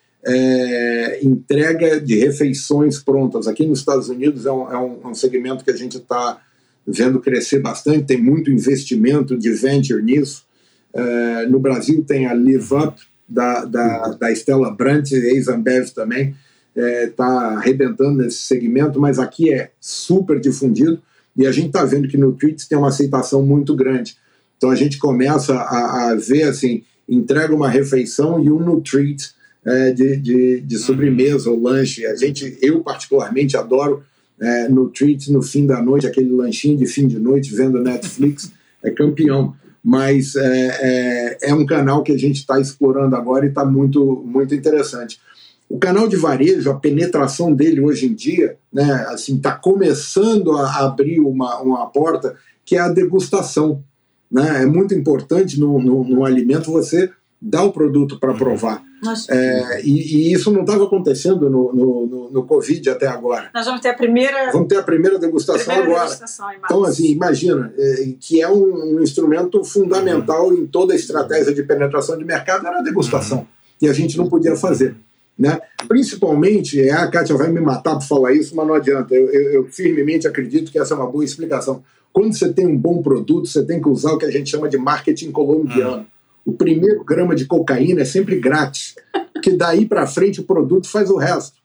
entrega 1.21 2.01
de 2.01 2.17
refeições 2.17 3.03
prontas. 3.03 3.49
Aqui 3.49 3.67
nos 3.67 3.81
Estados 3.81 4.09
Unidos 4.09 4.47
é 4.47 4.53
um, 4.53 4.63
um, 4.63 5.09
um 5.09 5.15
segmento 5.15 5.65
que 5.65 5.71
a 5.71 5.77
gente 5.77 5.97
está 5.97 6.41
vendo 6.87 7.21
crescer 7.21 7.61
bastante, 7.61 8.07
tem 8.07 8.21
muito 8.21 8.51
investimento 8.51 9.37
de 9.37 9.51
venture 9.53 10.03
nisso. 10.03 10.45
Uh, 10.93 11.49
no 11.51 11.59
Brasil 11.59 12.05
tem 12.07 12.27
a 12.27 12.35
Live 12.35 12.75
Up, 12.75 13.01
da, 13.33 13.65
da, 13.65 14.09
da 14.09 14.31
Stella 14.33 14.71
Brandt, 14.71 15.15
ex-Ambev 15.15 15.91
também, 15.91 16.35
está 16.77 17.53
é, 17.53 17.57
arrebentando 17.57 18.23
nesse 18.23 18.43
segmento, 18.43 19.01
mas 19.01 19.19
aqui 19.19 19.53
é 19.53 19.71
super 19.81 20.39
difundido 20.39 21.01
e 21.37 21.47
a 21.47 21.53
gente 21.53 21.69
está 21.69 21.85
vendo 21.85 22.09
que 22.09 22.17
no 22.17 22.33
Treats 22.33 22.67
tem 22.67 22.77
uma 22.77 22.89
aceitação 22.89 23.43
muito 23.45 23.75
grande. 23.75 24.17
Então 24.57 24.71
a 24.71 24.77
gente 24.77 24.99
começa 24.99 25.55
a, 25.55 26.11
a 26.11 26.15
ver 26.15 26.45
assim, 26.45 26.83
entrega 27.09 27.55
uma 27.55 27.69
refeição 27.69 28.43
e 28.43 28.51
um 28.51 28.59
no 28.59 28.81
Treats 28.81 29.35
é, 29.65 29.93
de, 29.93 30.17
de, 30.17 30.61
de 30.61 30.79
sobremesa 30.79 31.51
ou 31.51 31.61
lanche. 31.61 32.07
A 32.07 32.15
gente, 32.17 32.59
eu 32.61 32.81
particularmente 32.81 33.57
adoro 33.57 34.03
é, 34.43 34.69
no 34.69 34.89
Treats 34.89 35.29
no 35.29 35.41
fim 35.41 35.65
da 35.67 35.81
noite, 35.81 36.07
aquele 36.07 36.31
lanchinho 36.31 36.77
de 36.77 36.87
fim 36.87 37.07
de 37.07 37.19
noite 37.19 37.55
vendo 37.55 37.81
Netflix, 37.81 38.53
é 38.83 38.91
campeão. 38.91 39.55
Mas 39.85 40.37
é, 40.37 41.39
é, 41.43 41.51
é 41.51 41.55
um 41.55 41.65
canal 41.65 42.03
que 42.03 42.13
a 42.13 42.19
gente 42.19 42.37
está 42.37 42.61
explorando 42.61 43.17
agora 43.17 43.47
e 43.47 43.49
está 43.49 43.65
muito, 43.65 44.23
muito 44.27 44.55
interessante. 44.55 45.21
O 45.69 45.79
canal 45.79 46.07
de 46.07 46.17
varejo, 46.17 46.71
a 46.71 46.75
penetração 46.75 47.53
dele 47.53 47.81
hoje 47.81 48.07
em 48.07 48.15
dia, 48.15 48.57
né, 48.73 49.07
assim, 49.09 49.37
está 49.37 49.53
começando 49.53 50.53
a 50.53 50.85
abrir 50.85 51.21
uma, 51.21 51.61
uma 51.61 51.87
porta 51.87 52.37
que 52.65 52.77
é 52.77 52.81
a 52.81 52.89
degustação. 52.89 53.83
Né? 54.31 54.63
É 54.63 54.67
muito 54.67 54.95
importante 54.95 55.59
no, 55.59 55.81
no, 55.81 56.05
no 56.05 56.25
alimento 56.25 56.71
você 56.71 57.11
dar 57.43 57.65
o 57.65 57.73
produto 57.73 58.21
para 58.21 58.33
provar. 58.33 58.85
É, 59.29 59.83
e, 59.83 60.29
e, 60.29 60.33
isso 60.33 60.53
não 60.53 60.61
estava 60.61 60.85
acontecendo 60.85 61.51
no, 61.51 61.73
no, 61.73 62.07
no, 62.07 62.31
no, 62.31 62.47
Covid 62.47 62.89
até 62.89 63.09
agora. 63.09 63.51
Nós 63.53 63.67
vamos 63.67 63.81
ter 63.81 63.89
a 63.89 63.95
primeira. 63.95 64.53
Vamos 64.53 64.69
ter 64.69 64.77
a 64.77 64.83
primeira 64.83 65.19
degustação 65.19 65.75
primeira 65.75 65.91
agora. 65.91 66.05
Degustação 66.05 66.47
então, 66.65 66.85
assim, 66.85 67.11
imagina, 67.11 67.75
é, 67.77 68.15
que 68.21 68.41
é 68.41 68.49
um, 68.49 68.95
um 68.95 69.03
instrumento 69.03 69.65
fundamental 69.65 70.49
uhum. 70.49 70.55
em 70.55 70.67
toda 70.67 70.93
a 70.93 70.97
estratégia 70.97 71.53
de 71.53 71.65
penetração 71.65 72.17
de 72.17 72.25
mercado, 72.25 72.65
era 72.65 72.79
a 72.79 72.83
degustação. 72.83 73.39
Uhum. 73.39 73.47
E 73.83 73.89
a 73.89 73.93
gente 73.93 74.17
não 74.17 74.29
podia 74.29 74.55
fazer. 74.55 74.95
Né? 75.37 75.61
Principalmente, 75.89 76.81
é, 76.81 76.93
a 76.93 77.09
Kátia 77.11 77.37
vai 77.37 77.51
me 77.51 77.61
matar 77.61 77.95
por 77.95 78.05
falar 78.05 78.33
isso, 78.33 78.55
mas 78.55 78.65
não 78.65 78.75
adianta. 78.75 79.17
Eu, 79.17 79.29
eu, 79.33 79.53
eu 79.55 79.65
firmemente 79.65 80.29
acredito 80.29 80.71
que 80.71 80.79
essa 80.79 80.95
é 80.95 80.97
uma 80.97 81.11
boa 81.11 81.25
explicação. 81.25 81.83
Quando 82.13 82.35
você 82.35 82.53
tem 82.53 82.69
um 82.69 82.77
bom 82.77 83.03
produto, 83.03 83.49
você 83.49 83.65
tem 83.65 83.81
que 83.81 83.89
usar 83.89 84.13
o 84.13 84.19
que 84.19 84.27
a 84.27 84.31
gente 84.31 84.49
chama 84.49 84.69
de 84.69 84.79
marketing 84.79 85.33
colombiano. 85.33 85.97
Uhum 85.97 86.12
o 86.45 86.53
primeiro 86.53 87.05
grama 87.05 87.35
de 87.35 87.47
cocaína 87.47 88.03
é 88.03 88.05
sempre 88.05 88.39
grátis, 88.39 88.95
que 89.43 89.53
daí 89.53 89.87
para 89.87 90.07
frente 90.07 90.41
o 90.41 90.45
produto 90.45 90.89
faz 90.89 91.11
o 91.11 91.17
resto. 91.17 91.57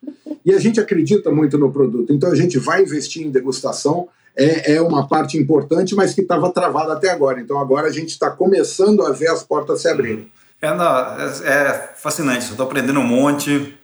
E 0.46 0.54
a 0.54 0.60
gente 0.60 0.80
acredita 0.80 1.30
muito 1.32 1.58
no 1.58 1.72
produto, 1.72 2.14
então 2.14 2.32
a 2.32 2.36
gente 2.36 2.58
vai 2.58 2.82
investir 2.84 3.26
em 3.26 3.32
degustação, 3.32 4.08
é, 4.36 4.76
é 4.76 4.82
uma 4.82 5.08
parte 5.08 5.38
importante, 5.38 5.96
mas 5.96 6.14
que 6.14 6.22
estava 6.22 6.52
travada 6.52 6.94
até 6.94 7.10
agora. 7.10 7.42
Então 7.42 7.60
agora 7.60 7.88
a 7.88 7.92
gente 7.92 8.10
está 8.10 8.30
começando 8.30 9.04
a 9.04 9.12
ver 9.12 9.28
as 9.28 9.44
portas 9.44 9.82
se 9.82 9.90
abrirem. 9.90 10.32
É, 10.62 10.68
é, 10.68 11.52
é 11.52 11.90
fascinante, 11.96 12.50
estou 12.50 12.66
aprendendo 12.66 13.00
um 13.00 13.04
monte. 13.04 13.76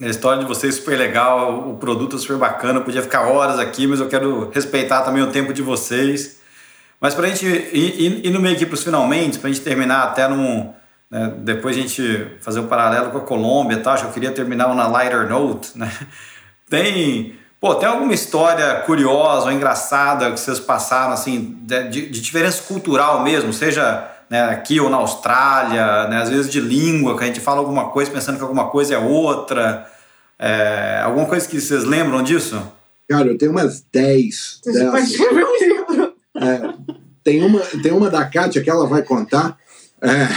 A 0.00 0.08
história 0.08 0.42
de 0.42 0.48
vocês 0.48 0.74
é 0.74 0.78
super 0.78 0.98
legal, 0.98 1.70
o 1.70 1.76
produto 1.76 2.16
é 2.16 2.18
super 2.18 2.36
bacana, 2.36 2.80
eu 2.80 2.84
podia 2.84 3.00
ficar 3.00 3.28
horas 3.28 3.58
aqui, 3.58 3.86
mas 3.86 4.00
eu 4.00 4.08
quero 4.08 4.50
respeitar 4.50 5.02
também 5.02 5.22
o 5.22 5.30
tempo 5.30 5.52
de 5.52 5.62
vocês. 5.62 6.38
Mas 7.04 7.14
para 7.14 7.26
a 7.26 7.28
gente 7.28 7.44
ir, 7.44 8.24
ir, 8.24 8.30
no 8.30 8.40
meio 8.40 8.54
aqui 8.54 8.64
para 8.64 8.72
os 8.72 8.82
finalmente, 8.82 9.38
para 9.38 9.50
a 9.50 9.52
gente 9.52 9.62
terminar 9.62 10.04
até 10.04 10.26
num. 10.26 10.72
Né, 11.10 11.34
depois 11.40 11.76
a 11.76 11.80
gente 11.80 12.28
fazer 12.40 12.60
um 12.60 12.66
paralelo 12.66 13.10
com 13.10 13.18
a 13.18 13.20
Colômbia, 13.20 13.76
tá? 13.76 13.92
Acho 13.92 14.04
que 14.04 14.08
eu 14.08 14.14
queria 14.14 14.30
terminar 14.30 14.74
na 14.74 14.88
lighter 14.88 15.28
note, 15.28 15.76
né? 15.78 15.92
Tem. 16.70 17.38
Pô, 17.60 17.74
tem 17.74 17.86
alguma 17.86 18.14
história 18.14 18.76
curiosa 18.86 19.46
ou 19.46 19.52
engraçada 19.52 20.30
que 20.32 20.40
vocês 20.40 20.58
passaram, 20.58 21.12
assim, 21.12 21.58
de, 21.60 21.90
de 21.90 22.20
diferença 22.22 22.62
cultural 22.62 23.22
mesmo, 23.22 23.52
seja 23.52 24.10
né, 24.30 24.44
aqui 24.44 24.80
ou 24.80 24.88
na 24.88 24.96
Austrália, 24.96 26.08
né, 26.08 26.22
às 26.22 26.30
vezes 26.30 26.50
de 26.50 26.58
língua, 26.58 27.18
que 27.18 27.24
a 27.24 27.26
gente 27.26 27.40
fala 27.40 27.58
alguma 27.58 27.90
coisa 27.90 28.10
pensando 28.10 28.36
que 28.36 28.42
alguma 28.42 28.68
coisa 28.70 28.94
é 28.94 28.98
outra. 28.98 29.86
É, 30.38 31.02
alguma 31.04 31.26
coisa 31.26 31.46
que 31.46 31.60
vocês 31.60 31.84
lembram 31.84 32.22
disso? 32.22 32.62
Cara, 33.10 33.28
eu 33.28 33.36
tenho 33.36 33.50
umas 33.50 33.82
10. 33.92 34.60
Você 34.64 34.90
pode 34.90 35.04
escrever 35.04 35.44
um 35.44 35.58
livro. 35.58 36.03
É, 36.44 36.74
tem, 37.22 37.42
uma, 37.42 37.60
tem 37.60 37.92
uma 37.92 38.10
da 38.10 38.24
Kátia 38.24 38.62
que 38.62 38.70
ela 38.70 38.86
vai 38.86 39.02
contar. 39.02 39.56
É, 40.02 40.28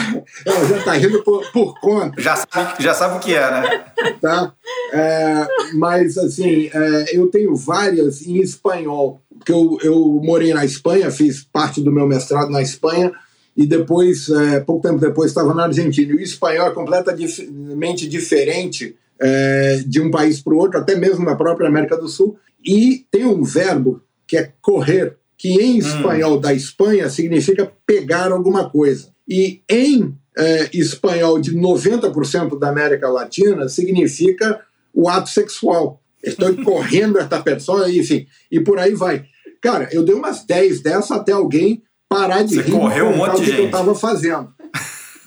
ela 0.45 0.65
já 0.65 0.77
está 0.77 0.93
rindo 0.93 1.21
por, 1.23 1.51
por 1.51 1.79
conta. 1.79 2.21
Já 2.21 2.35
sabe, 2.37 2.83
já 2.83 2.93
sabe 2.93 3.17
o 3.17 3.19
que 3.19 3.33
é, 3.33 3.51
né? 3.51 3.85
Tá? 4.21 4.53
É, 4.93 5.47
mas, 5.73 6.17
assim, 6.17 6.69
é, 6.73 7.17
eu 7.17 7.27
tenho 7.27 7.55
várias 7.55 8.25
em 8.25 8.37
espanhol. 8.37 9.21
Porque 9.37 9.51
eu, 9.51 9.77
eu 9.81 10.21
morei 10.23 10.53
na 10.53 10.63
Espanha, 10.63 11.11
fiz 11.11 11.43
parte 11.43 11.81
do 11.81 11.91
meu 11.91 12.07
mestrado 12.07 12.49
na 12.49 12.61
Espanha, 12.61 13.11
e 13.55 13.65
depois, 13.65 14.29
é, 14.29 14.59
pouco 14.61 14.87
tempo 14.87 14.99
depois, 14.99 15.31
estava 15.31 15.53
na 15.53 15.65
Argentina. 15.65 16.13
E 16.13 16.15
o 16.15 16.21
espanhol 16.21 16.67
é 16.67 16.71
completamente 16.71 18.07
diferente 18.07 18.95
é, 19.19 19.83
de 19.85 19.99
um 19.99 20.09
país 20.11 20.39
para 20.41 20.53
o 20.53 20.57
outro, 20.57 20.79
até 20.79 20.95
mesmo 20.95 21.25
na 21.25 21.35
própria 21.35 21.67
América 21.67 21.97
do 21.97 22.07
Sul. 22.07 22.37
E 22.63 23.05
tem 23.11 23.25
um 23.25 23.43
verbo 23.43 24.01
que 24.27 24.37
é 24.37 24.51
correr, 24.61 25.17
que 25.37 25.49
em 25.49 25.75
hum. 25.75 25.77
espanhol 25.77 26.39
da 26.39 26.53
Espanha 26.53 27.09
significa 27.09 27.71
pegar 27.85 28.31
alguma 28.31 28.69
coisa. 28.69 29.09
E 29.27 29.61
em 29.69 30.15
é, 30.37 30.69
espanhol 30.73 31.39
de 31.39 31.55
90% 31.55 32.57
da 32.57 32.69
América 32.69 33.09
Latina 33.09 33.67
significa 33.69 34.61
o 34.93 35.07
ato 35.09 35.29
sexual. 35.29 36.01
Estou 36.23 36.55
correndo 36.63 37.19
esta 37.19 37.39
pessoa, 37.41 37.91
enfim, 37.91 38.25
e 38.51 38.59
por 38.59 38.79
aí 38.79 38.95
vai. 38.95 39.25
Cara, 39.61 39.89
eu 39.91 40.03
dei 40.03 40.15
umas 40.15 40.45
10 40.45 40.81
dessas 40.81 41.11
até 41.11 41.31
alguém 41.31 41.83
parar 42.09 42.43
de 42.43 42.55
Você 42.55 42.61
rir 42.61 42.71
correu 42.71 43.07
um 43.07 43.17
monte 43.17 43.43
de 43.43 43.51
que 43.51 43.59
eu 43.59 43.65
estava 43.65 43.93
fazendo. 43.93 44.49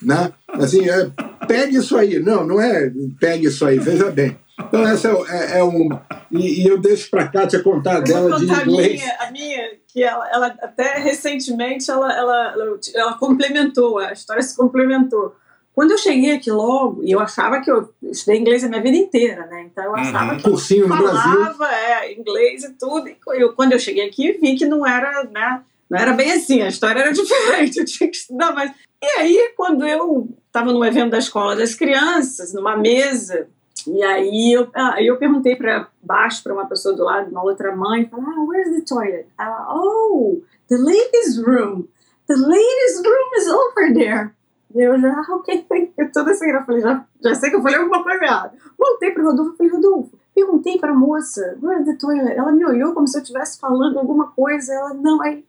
Né? 0.01 0.31
Assim, 0.47 0.89
é, 0.89 1.11
pegue 1.47 1.77
isso 1.77 1.95
aí. 1.95 2.19
Não, 2.19 2.45
não 2.45 2.59
é 2.59 2.91
pegue 3.19 3.47
isso 3.47 3.65
aí, 3.65 3.77
veja 3.77 4.09
bem. 4.09 4.35
Então, 4.59 4.87
essa 4.87 5.09
é, 5.09 5.57
é, 5.57 5.59
é 5.59 5.63
uma. 5.63 6.05
E, 6.31 6.63
e, 6.63 6.67
eu 6.67 6.79
deixo 6.79 7.09
para 7.09 7.23
a 7.23 7.27
Kátia 7.27 7.61
contar 7.61 7.97
eu 7.97 8.03
dela 8.03 8.37
de 8.37 8.45
inglês. 8.45 9.01
A 9.01 9.03
minha, 9.03 9.17
a 9.19 9.31
minha 9.31 9.71
que 9.87 10.03
ela, 10.03 10.29
ela, 10.31 10.47
até 10.61 10.97
recentemente 10.97 11.89
ela, 11.91 12.11
ela, 12.13 12.53
ela, 12.53 12.79
ela 12.95 13.13
complementou, 13.15 13.99
a 13.99 14.13
história 14.13 14.41
se 14.41 14.55
complementou. 14.55 15.35
Quando 15.73 15.91
eu 15.91 15.97
cheguei 15.97 16.35
aqui 16.35 16.51
logo, 16.51 17.01
e 17.03 17.11
eu 17.11 17.19
achava 17.19 17.61
que 17.61 17.71
eu 17.71 17.93
estudei 18.03 18.39
inglês 18.39 18.63
a 18.63 18.67
minha 18.67 18.81
vida 18.81 18.97
inteira, 18.97 19.45
né? 19.47 19.67
Então 19.71 19.83
eu 19.83 19.95
achava 19.95 20.31
uhum. 20.31 20.37
que 20.37 20.43
Cursinho 20.43 20.83
eu 20.83 20.89
falava 20.89 21.73
é, 21.73 22.13
inglês 22.13 22.63
e 22.63 22.73
tudo. 22.73 23.07
E 23.07 23.17
eu, 23.35 23.53
quando 23.53 23.71
eu 23.71 23.79
cheguei 23.79 24.05
aqui, 24.05 24.33
vi 24.33 24.55
que 24.55 24.65
não 24.65 24.85
era, 24.85 25.23
né? 25.23 25.61
Não 25.89 25.97
era 25.97 26.13
bem 26.13 26.31
assim, 26.31 26.61
a 26.61 26.67
história 26.67 26.99
era 26.99 27.11
diferente, 27.13 27.79
eu 27.79 27.85
tinha 27.85 28.09
que 28.09 28.15
estudar 28.15 28.53
mais. 28.53 28.71
E 29.01 29.05
aí, 29.19 29.53
quando 29.55 29.85
eu 29.85 30.29
estava 30.45 30.71
no 30.71 30.83
evento 30.83 31.11
da 31.11 31.19
escola 31.19 31.55
das 31.55 31.73
crianças, 31.73 32.53
numa 32.53 32.75
mesa, 32.75 33.47
e 33.87 34.03
aí 34.03 34.53
eu, 34.53 34.69
aí 34.73 35.07
eu 35.07 35.17
perguntei 35.17 35.55
para 35.55 35.87
baixo 36.01 36.43
para 36.43 36.53
uma 36.53 36.65
pessoa 36.65 36.95
do 36.95 37.03
lado, 37.03 37.29
uma 37.31 37.43
outra 37.43 37.75
mãe, 37.75 38.07
falei, 38.07 38.25
ah, 38.27 38.43
where's 38.43 38.75
the 38.75 38.81
toilet? 38.81 39.27
Ela, 39.39 39.67
oh, 39.73 40.41
the 40.69 40.77
ladies' 40.77 41.37
room. 41.37 41.87
The 42.27 42.35
ladies' 42.35 43.01
room 43.03 43.37
is 43.37 43.47
over 43.47 43.93
there. 43.93 44.31
Eu 44.73 44.99
já, 44.99 45.11
ah, 45.11 45.35
ok, 45.35 45.65
eu 45.97 46.11
toda 46.11 46.31
assim, 46.31 46.49
eu 46.49 46.63
falei, 46.63 46.81
já, 46.81 47.05
já 47.21 47.35
sei 47.35 47.49
que 47.49 47.55
eu 47.57 47.61
falei 47.61 47.77
alguma 47.77 48.03
coisa 48.03 48.23
errada. 48.23 48.53
Voltei 48.77 49.11
para 49.11 49.23
o 49.23 49.25
Rodolfo 49.27 49.53
e 49.53 49.57
falei, 49.57 49.71
Rodolfo, 49.73 50.19
perguntei 50.33 50.77
para 50.77 50.91
a 50.91 50.95
moça, 50.95 51.57
where's 51.61 51.85
the 51.85 51.95
toilet? 51.95 52.37
Ela 52.37 52.51
me 52.51 52.65
olhou 52.65 52.93
como 52.93 53.07
se 53.07 53.17
eu 53.17 53.21
estivesse 53.21 53.59
falando 53.59 53.99
alguma 53.99 54.31
coisa, 54.31 54.73
ela, 54.73 54.93
não, 54.93 55.21
aí, 55.21 55.43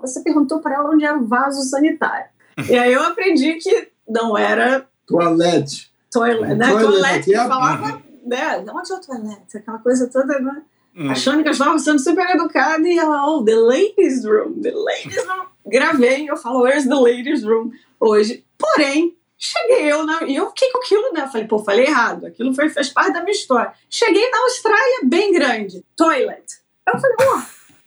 você 0.00 0.20
perguntou 0.20 0.60
para 0.60 0.76
ela 0.76 0.90
onde 0.90 1.04
era 1.04 1.18
o 1.18 1.26
vaso 1.26 1.60
sanitário. 1.68 2.26
e 2.70 2.78
aí 2.78 2.92
eu 2.92 3.02
aprendi 3.02 3.54
que 3.54 3.88
não 4.08 4.38
era... 4.38 4.86
Toilette 5.06 5.95
toilet, 6.10 6.54
né? 6.54 6.70
Toilet, 6.70 6.86
toilet 6.86 7.24
que 7.24 7.34
falava, 7.34 8.02
né? 8.24 8.64
Onde 8.72 8.92
é 8.92 8.94
o 8.94 9.00
toilet? 9.00 9.56
Aquela 9.56 9.78
coisa 9.78 10.08
toda, 10.08 10.38
né? 10.40 10.62
Hum. 10.96 11.10
Achando 11.10 11.42
que 11.42 11.48
eu 11.48 11.52
estava 11.52 11.78
sendo 11.78 11.98
super 11.98 12.28
educada 12.30 12.88
e 12.88 12.98
ela, 12.98 13.28
oh, 13.28 13.44
the 13.44 13.54
ladies 13.54 14.24
room, 14.24 14.60
the 14.62 14.72
ladies 14.72 15.24
room. 15.26 15.46
Gravei, 15.66 16.28
eu 16.28 16.36
falo, 16.36 16.62
where's 16.62 16.84
the 16.84 16.94
ladies 16.94 17.44
room? 17.44 17.70
Hoje. 18.00 18.44
Porém, 18.58 19.14
cheguei 19.36 19.92
eu 19.92 20.04
na, 20.04 20.22
e 20.24 20.34
eu 20.36 20.48
fiquei 20.48 20.70
com 20.70 20.78
aquilo, 20.78 21.12
né? 21.12 21.28
Falei, 21.30 21.46
pô, 21.46 21.58
falei 21.58 21.86
errado. 21.86 22.26
Aquilo 22.26 22.54
foi, 22.54 22.70
fez 22.70 22.88
parte 22.88 23.12
da 23.12 23.20
minha 23.20 23.32
história. 23.32 23.72
Cheguei 23.90 24.30
na 24.30 24.38
Austrália, 24.38 25.00
bem 25.04 25.32
grande. 25.32 25.84
Toilet. 25.94 26.44
Eu 26.88 26.98
falei, 26.98 27.16
pô, 27.16 27.42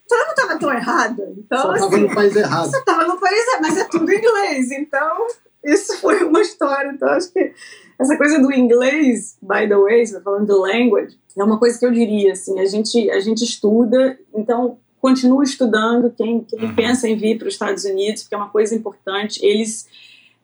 então 0.06 0.18
eu 0.18 0.26
não 0.26 0.34
estava 0.34 0.60
tão 0.60 0.74
errada. 0.74 1.34
Então, 1.38 1.62
Você 1.62 1.74
estava 1.74 1.96
assim, 1.96 2.08
no 2.08 2.16
país 2.16 2.36
errado. 2.36 2.70
Você 2.70 2.78
estava 2.78 3.06
no 3.06 3.20
país 3.20 3.48
errado, 3.48 3.62
mas 3.62 3.78
é 3.78 3.84
tudo 3.86 4.12
inglês. 4.12 4.72
Então, 4.72 5.28
isso 5.64 5.98
foi 5.98 6.24
uma 6.24 6.42
história. 6.42 6.92
Então, 6.92 7.10
acho 7.10 7.32
que 7.32 7.54
essa 8.00 8.18
coisa 8.18 8.40
do 8.40 8.52
inglês, 8.52 9.38
by 9.42 9.68
the 9.68 9.76
way, 9.76 10.06
você 10.06 10.14
tá 10.16 10.22
falando 10.22 10.46
de 10.46 10.54
language, 10.54 11.18
é 11.38 11.44
uma 11.44 11.60
coisa 11.60 11.78
que 11.78 11.86
eu 11.86 11.92
diria, 11.92 12.34
assim, 12.34 12.60
a 12.60 12.66
gente, 12.66 13.10
a 13.12 13.20
gente 13.20 13.44
estuda, 13.44 14.18
então 14.34 14.78
continua 15.02 15.44
estudando, 15.44 16.10
quem, 16.12 16.42
quem 16.42 16.66
uhum. 16.66 16.76
pensa 16.76 17.08
em 17.08 17.16
vir 17.16 17.38
para 17.38 17.48
os 17.48 17.54
Estados 17.54 17.86
Unidos, 17.86 18.24
porque 18.24 18.36
é 18.36 18.38
uma 18.38 18.50
coisa 18.50 18.76
importante, 18.76 19.46
eles, 19.46 19.88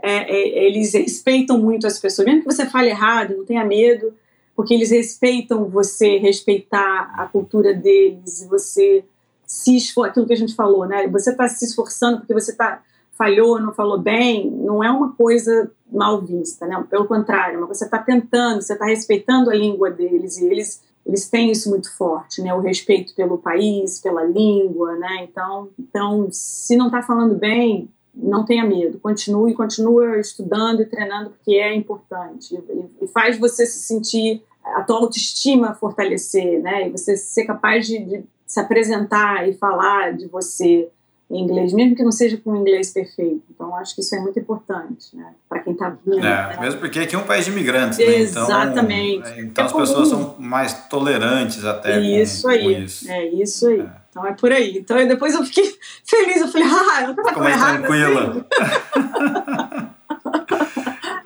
é, 0.02 0.34
é, 0.34 0.66
eles 0.66 0.94
respeitam 0.94 1.58
muito 1.58 1.86
as 1.86 2.00
pessoas, 2.00 2.26
mesmo 2.26 2.42
que 2.42 2.54
você 2.54 2.66
fale 2.66 2.90
errado, 2.90 3.36
não 3.36 3.46
tenha 3.46 3.66
medo, 3.66 4.14
porque 4.56 4.74
eles 4.74 4.92
respeitam 4.92 5.70
você 5.70 6.18
respeitar 6.18 7.14
a 7.18 7.28
cultura 7.28 7.74
deles, 7.74 8.48
você 8.50 9.04
se 9.46 9.76
esforçar, 9.76 10.12
aquilo 10.12 10.26
que 10.26 10.34
a 10.34 10.38
gente 10.38 10.56
falou, 10.56 10.86
né? 10.86 11.08
Você 11.10 11.32
está 11.32 11.48
se 11.48 11.66
esforçando 11.66 12.20
porque 12.20 12.34
você 12.34 12.52
está 12.52 12.82
falhou, 13.18 13.60
não 13.60 13.74
falou 13.74 13.98
bem, 13.98 14.50
não 14.52 14.84
é 14.84 14.92
uma 14.92 15.14
coisa 15.14 15.72
mal 15.92 16.22
vista, 16.22 16.68
né? 16.68 16.84
Pelo 16.90 17.06
contrário, 17.06 17.60
mas 17.62 17.78
você 17.78 17.86
está 17.86 17.98
tentando, 17.98 18.62
você 18.62 18.74
está 18.74 18.86
respeitando 18.86 19.50
a 19.50 19.56
língua 19.56 19.90
deles 19.90 20.38
e 20.38 20.46
eles 20.46 20.84
eles 21.06 21.30
têm 21.30 21.52
isso 21.52 21.70
muito 21.70 21.96
forte, 21.96 22.42
né? 22.42 22.52
O 22.54 22.60
respeito 22.60 23.14
pelo 23.14 23.38
país, 23.38 24.02
pela 24.02 24.24
língua, 24.24 24.96
né? 24.96 25.24
Então, 25.30 25.70
então 25.78 26.28
se 26.32 26.76
não 26.76 26.88
está 26.88 27.04
falando 27.04 27.36
bem, 27.36 27.90
não 28.14 28.44
tenha 28.44 28.66
medo, 28.66 29.00
continue, 29.00 29.54
continue 29.54 30.20
estudando 30.20 30.82
e 30.82 30.86
treinando 30.86 31.30
porque 31.30 31.56
é 31.56 31.76
importante 31.76 32.56
e, 32.56 33.04
e 33.04 33.08
faz 33.08 33.38
você 33.38 33.66
se 33.68 33.80
sentir 33.80 34.42
a 34.64 34.82
tua 34.82 34.98
autoestima 34.98 35.76
fortalecer, 35.76 36.60
né? 36.62 36.88
E 36.88 36.92
você 36.92 37.16
ser 37.16 37.46
capaz 37.46 37.86
de, 37.86 38.04
de 38.04 38.24
se 38.48 38.60
apresentar 38.60 39.48
e 39.48 39.54
falar 39.54 40.14
de 40.14 40.28
você 40.28 40.90
em 41.30 41.42
inglês, 41.42 41.74
mesmo 41.74 41.96
que 41.96 42.04
não 42.04 42.12
seja 42.12 42.38
com 42.38 42.56
inglês 42.56 42.92
perfeito. 42.92 43.44
Então, 43.50 43.76
acho 43.76 43.96
que 43.96 44.02
isso 44.02 44.16
é 44.16 44.20
muito 44.20 44.40
importante, 44.40 45.16
né? 45.16 45.34
Para 45.50 45.60
quem 45.62 45.74
está 45.74 45.90
vindo. 45.90 46.20
É, 46.20 46.22
né? 46.22 46.58
mesmo 46.62 46.80
porque 46.80 47.00
aqui 47.00 47.16
é 47.16 47.18
um 47.18 47.24
país 47.24 47.46
de 47.46 47.52
imigrantes, 47.52 47.98
né? 47.98 48.22
Então, 48.22 48.44
Exatamente. 48.44 49.30
Então, 49.30 49.40
então 49.40 49.64
é 49.64 49.66
as 49.66 49.72
comum. 49.72 49.84
pessoas 49.86 50.10
são 50.10 50.36
mais 50.38 50.88
tolerantes 50.88 51.66
até 51.66 52.00
isso 52.00 52.44
com, 52.44 52.50
aí. 52.50 52.64
Com 52.64 52.84
isso. 52.84 53.12
É 53.12 53.26
isso 53.26 53.68
aí. 53.68 53.80
É. 53.80 54.06
Então 54.10 54.26
é 54.26 54.34
por 54.34 54.52
aí. 54.52 54.78
Então 54.78 55.08
depois 55.08 55.34
eu 55.34 55.44
fiquei 55.44 55.76
feliz. 56.06 56.42
Eu 56.42 56.48
falei, 56.48 56.68
ah, 56.72 57.04
eu 57.04 57.12
estava 57.12 57.50
errada. 57.50 57.80
tranquila. 57.80 58.46
Assim. 58.52 59.60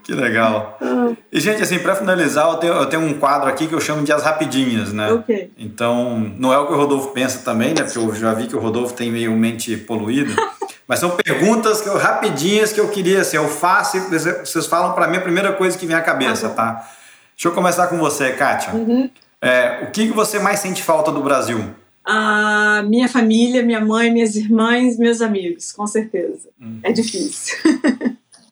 Que 0.10 0.15
legal. 0.15 0.76
Ah. 0.81 1.11
E, 1.31 1.40
gente, 1.40 1.61
assim, 1.61 1.77
para 1.77 1.95
finalizar, 1.95 2.48
eu 2.48 2.57
tenho, 2.57 2.73
eu 2.73 2.86
tenho, 2.88 3.03
um 3.03 3.14
quadro 3.14 3.48
aqui 3.48 3.68
que 3.68 3.76
eu 3.76 3.80
chamo 3.80 4.03
de 4.03 4.11
as 4.11 4.23
rapidinhas, 4.23 4.91
né? 4.91 5.11
Ok. 5.11 5.52
Então, 5.56 6.19
não 6.36 6.52
é 6.52 6.57
o 6.57 6.65
que 6.65 6.73
o 6.73 6.77
Rodolfo 6.77 7.10
pensa 7.10 7.44
também, 7.45 7.76
né? 7.76 7.84
Porque 7.84 7.99
eu 7.99 8.15
já 8.15 8.34
vi 8.34 8.48
que 8.48 8.56
o 8.56 8.60
Rodolfo 8.60 8.95
tem 8.95 9.11
meio 9.11 9.31
mente 9.34 9.77
poluída. 9.77 10.34
Mas 10.88 10.98
são 10.98 11.11
perguntas 11.11 11.80
que 11.80 11.88
eu, 11.88 11.95
rapidinhas 11.95 12.73
que 12.73 12.80
eu 12.80 12.90
queria, 12.90 13.22
assim, 13.22 13.38
eu 13.38 13.48
faço 13.48 13.98
e 13.98 13.99
vocês 13.99 14.65
falam 14.65 14.94
para 14.94 15.07
mim 15.07 15.18
a 15.18 15.22
primeira 15.22 15.53
coisa 15.53 15.77
que 15.77 15.86
vem 15.86 15.95
à 15.95 16.02
cabeça, 16.02 16.48
uhum. 16.48 16.56
tá? 16.56 16.90
Deixa 17.36 17.48
eu 17.48 17.52
começar 17.52 17.86
com 17.86 17.99
você, 17.99 18.31
Kátia. 18.31 18.73
Uhum. 18.73 19.07
É, 19.40 19.84
o 19.84 19.91
que 19.91 20.07
você 20.07 20.40
mais 20.40 20.60
sente 20.60 20.81
falta 20.81 21.11
do 21.11 21.22
Brasil? 21.22 21.64
A 22.03 22.81
minha 22.88 23.07
família, 23.07 23.61
minha 23.61 23.80
mãe, 23.80 24.11
minhas 24.11 24.36
irmãs, 24.36 24.98
meus 24.98 25.22
amigos, 25.22 25.72
com 25.72 25.86
certeza. 25.86 26.49
Uhum. 26.60 26.80
É 26.81 26.91
difícil. 26.91 27.56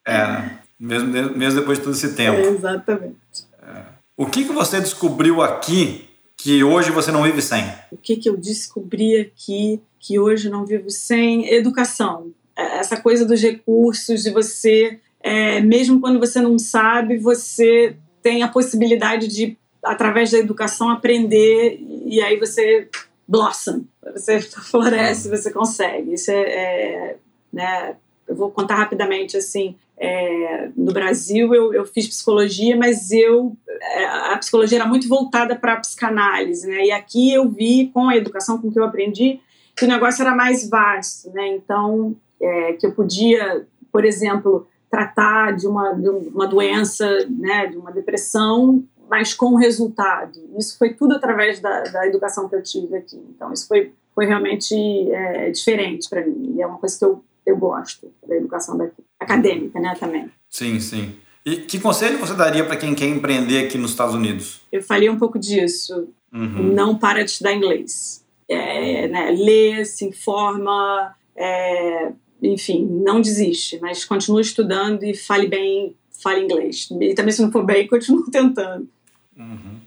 É, 0.06 0.18
né? 0.20 0.60
Mesmo, 0.80 1.10
mesmo 1.36 1.60
depois 1.60 1.80
de 1.80 1.84
todo 1.84 1.96
esse 1.96 2.14
tempo. 2.14 2.38
É, 2.38 2.48
exatamente. 2.48 3.16
É. 3.62 3.84
O 4.16 4.26
que, 4.26 4.46
que 4.46 4.54
você 4.54 4.80
descobriu 4.80 5.42
aqui 5.42 6.08
que 6.36 6.64
hoje 6.64 6.92
você 6.92 7.12
não 7.12 7.24
vive 7.24 7.42
sem? 7.42 7.64
O 7.92 7.98
que, 7.98 8.16
que 8.16 8.30
eu 8.30 8.38
descobri 8.38 9.20
aqui 9.20 9.82
que 10.00 10.20
hoje 10.20 10.50
não 10.50 10.66
vivo 10.66 10.90
sem? 10.90 11.52
Educação. 11.52 12.32
É, 12.56 12.78
essa 12.78 12.98
coisa 12.98 13.26
dos 13.26 13.42
recursos, 13.42 14.24
de 14.24 14.32
você, 14.32 15.00
é, 15.20 15.60
mesmo 15.62 16.00
quando 16.00 16.20
você 16.20 16.40
não 16.40 16.60
sabe, 16.60 17.18
você 17.18 17.96
tem 18.22 18.44
a 18.44 18.48
possibilidade 18.48 19.28
de, 19.28 19.58
através 19.84 20.32
da 20.32 20.38
educação, 20.38 20.90
aprender 20.90 21.80
e 22.06 22.22
aí 22.22 22.38
você 22.38 22.88
blossom, 23.28 23.84
você 24.14 24.40
floresce, 24.70 25.30
você 25.30 25.52
consegue. 25.52 26.14
Isso 26.14 26.32
é, 26.32 26.42
é 26.42 27.16
né, 27.52 27.96
eu 28.28 28.36
vou 28.36 28.52
contar 28.52 28.76
rapidamente 28.76 29.38
assim 29.38 29.76
é, 30.00 30.70
no 30.76 30.94
Brasil 30.94 31.54
eu, 31.56 31.74
eu, 31.74 31.86
fiz 31.86 32.08
psicologia, 32.08 32.76
mas 32.78 33.12
eu 33.12 33.58
é, 33.68 34.06
a 34.06 34.38
psicologia 34.38 34.78
era 34.78 34.88
muito 34.88 35.08
voltada 35.08 35.56
para 35.56 35.74
a 35.74 35.80
psicanálise, 35.80 36.68
né? 36.68 36.86
E 36.86 36.92
aqui 36.92 37.34
eu 37.34 37.50
vi 37.50 37.90
com 37.94 38.08
a 38.08 38.16
educação 38.16 38.62
com 38.62 38.72
que 38.72 38.80
eu 38.80 38.84
aprendi 38.84 39.40
que 39.76 39.86
o 39.86 39.88
negócio 39.88 40.22
era 40.22 40.36
mais 40.36 40.70
vasto, 40.70 41.32
né? 41.32 41.48
Então 41.56 42.16
é, 42.40 42.74
que 42.74 42.86
eu 42.86 42.92
podia, 42.92 43.66
por 43.92 44.06
exemplo, 44.06 44.68
tratar 44.90 45.56
de 45.56 45.68
uma, 45.68 45.94
de 45.94 46.10
uma 46.10 46.48
doença, 46.48 47.08
né? 47.30 47.66
De 47.66 47.78
uma 47.78 47.92
depressão, 47.92 48.84
mas 49.10 49.34
com 49.34 49.56
resultado. 49.56 50.40
Isso 50.58 50.78
foi 50.78 50.94
tudo 50.94 51.16
através 51.16 51.60
da, 51.60 51.82
da 51.82 52.06
educação 52.06 52.48
que 52.48 52.56
eu 52.56 52.62
tive 52.62 52.96
aqui. 52.96 53.20
Então 53.36 53.52
isso 53.52 53.68
foi 53.68 53.94
foi 54.18 54.26
realmente 54.26 54.74
é, 55.12 55.52
diferente 55.52 56.10
para 56.10 56.26
mim. 56.26 56.56
E 56.56 56.62
é 56.64 56.66
uma 56.66 56.80
coisa 56.80 56.98
que 56.98 57.06
eu 57.06 57.24
eu 57.48 57.58
gosto 57.58 58.12
da 58.28 58.36
educação 58.36 58.78
daqui, 58.78 59.02
acadêmica, 59.18 59.80
né, 59.80 59.96
também. 59.98 60.30
Sim, 60.50 60.80
sim. 60.80 61.16
E 61.46 61.56
que 61.58 61.80
conselho 61.80 62.20
você 62.20 62.34
daria 62.34 62.66
para 62.66 62.76
quem 62.76 62.94
quer 62.94 63.08
empreender 63.08 63.66
aqui 63.66 63.78
nos 63.78 63.92
Estados 63.92 64.14
Unidos? 64.14 64.62
Eu 64.70 64.84
falei 64.84 65.10
um 65.10 65.18
pouco 65.18 65.40
disso. 65.40 66.10
Uhum. 66.32 66.74
Não 66.74 66.98
para 66.98 67.24
de 67.24 67.32
estudar 67.32 67.54
inglês. 67.54 68.26
É, 68.50 69.08
né, 69.08 69.32
lê, 69.32 69.86
se 69.86 70.06
informa, 70.06 71.16
é, 71.36 72.12
enfim, 72.42 72.86
não 72.86 73.22
desiste, 73.22 73.80
mas 73.80 74.04
continue 74.04 74.42
estudando 74.42 75.04
e 75.04 75.16
fale 75.16 75.48
bem, 75.48 75.96
fale 76.22 76.44
inglês. 76.44 76.90
E 77.00 77.14
também 77.14 77.32
se 77.32 77.42
não 77.42 77.52
for 77.52 77.66
bem, 77.66 77.88
continue 77.90 78.30
tentando. 78.30 78.90
Uhum. 79.38 79.80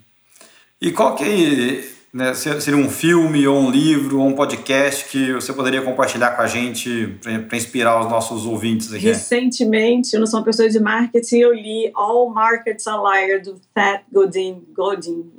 E 0.81 0.93
qual 0.93 1.15
que 1.15 1.85
né, 2.13 2.35
seria 2.35 2.77
um 2.77 2.91
filme 2.91 3.47
ou 3.47 3.59
um 3.59 3.71
livro 3.71 4.21
ou 4.21 4.27
um 4.27 4.35
podcast 4.35 5.09
que 5.09 5.33
você 5.33 5.53
poderia 5.53 5.83
compartilhar 5.83 6.33
com 6.33 6.43
a 6.43 6.47
gente 6.47 7.19
para 7.23 7.57
inspirar 7.57 8.01
os 8.01 8.11
nossos 8.11 8.47
ouvintes 8.47 8.93
aqui? 8.93 9.07
Recentemente, 9.07 10.15
eu 10.15 10.21
não 10.21 10.27
sou 10.27 10.41
uma 10.41 10.45
pessoa 10.45 10.69
de 10.69 10.81
marketing, 10.81 11.39
eu 11.39 11.55
li 11.55 11.91
All 11.95 12.29
Markets 12.31 12.87
Are 12.87 13.01
Liar, 13.01 13.41
do 13.43 13.61
Pat 13.73 14.03
Godin. 14.13 14.65
Godin. 14.73 15.31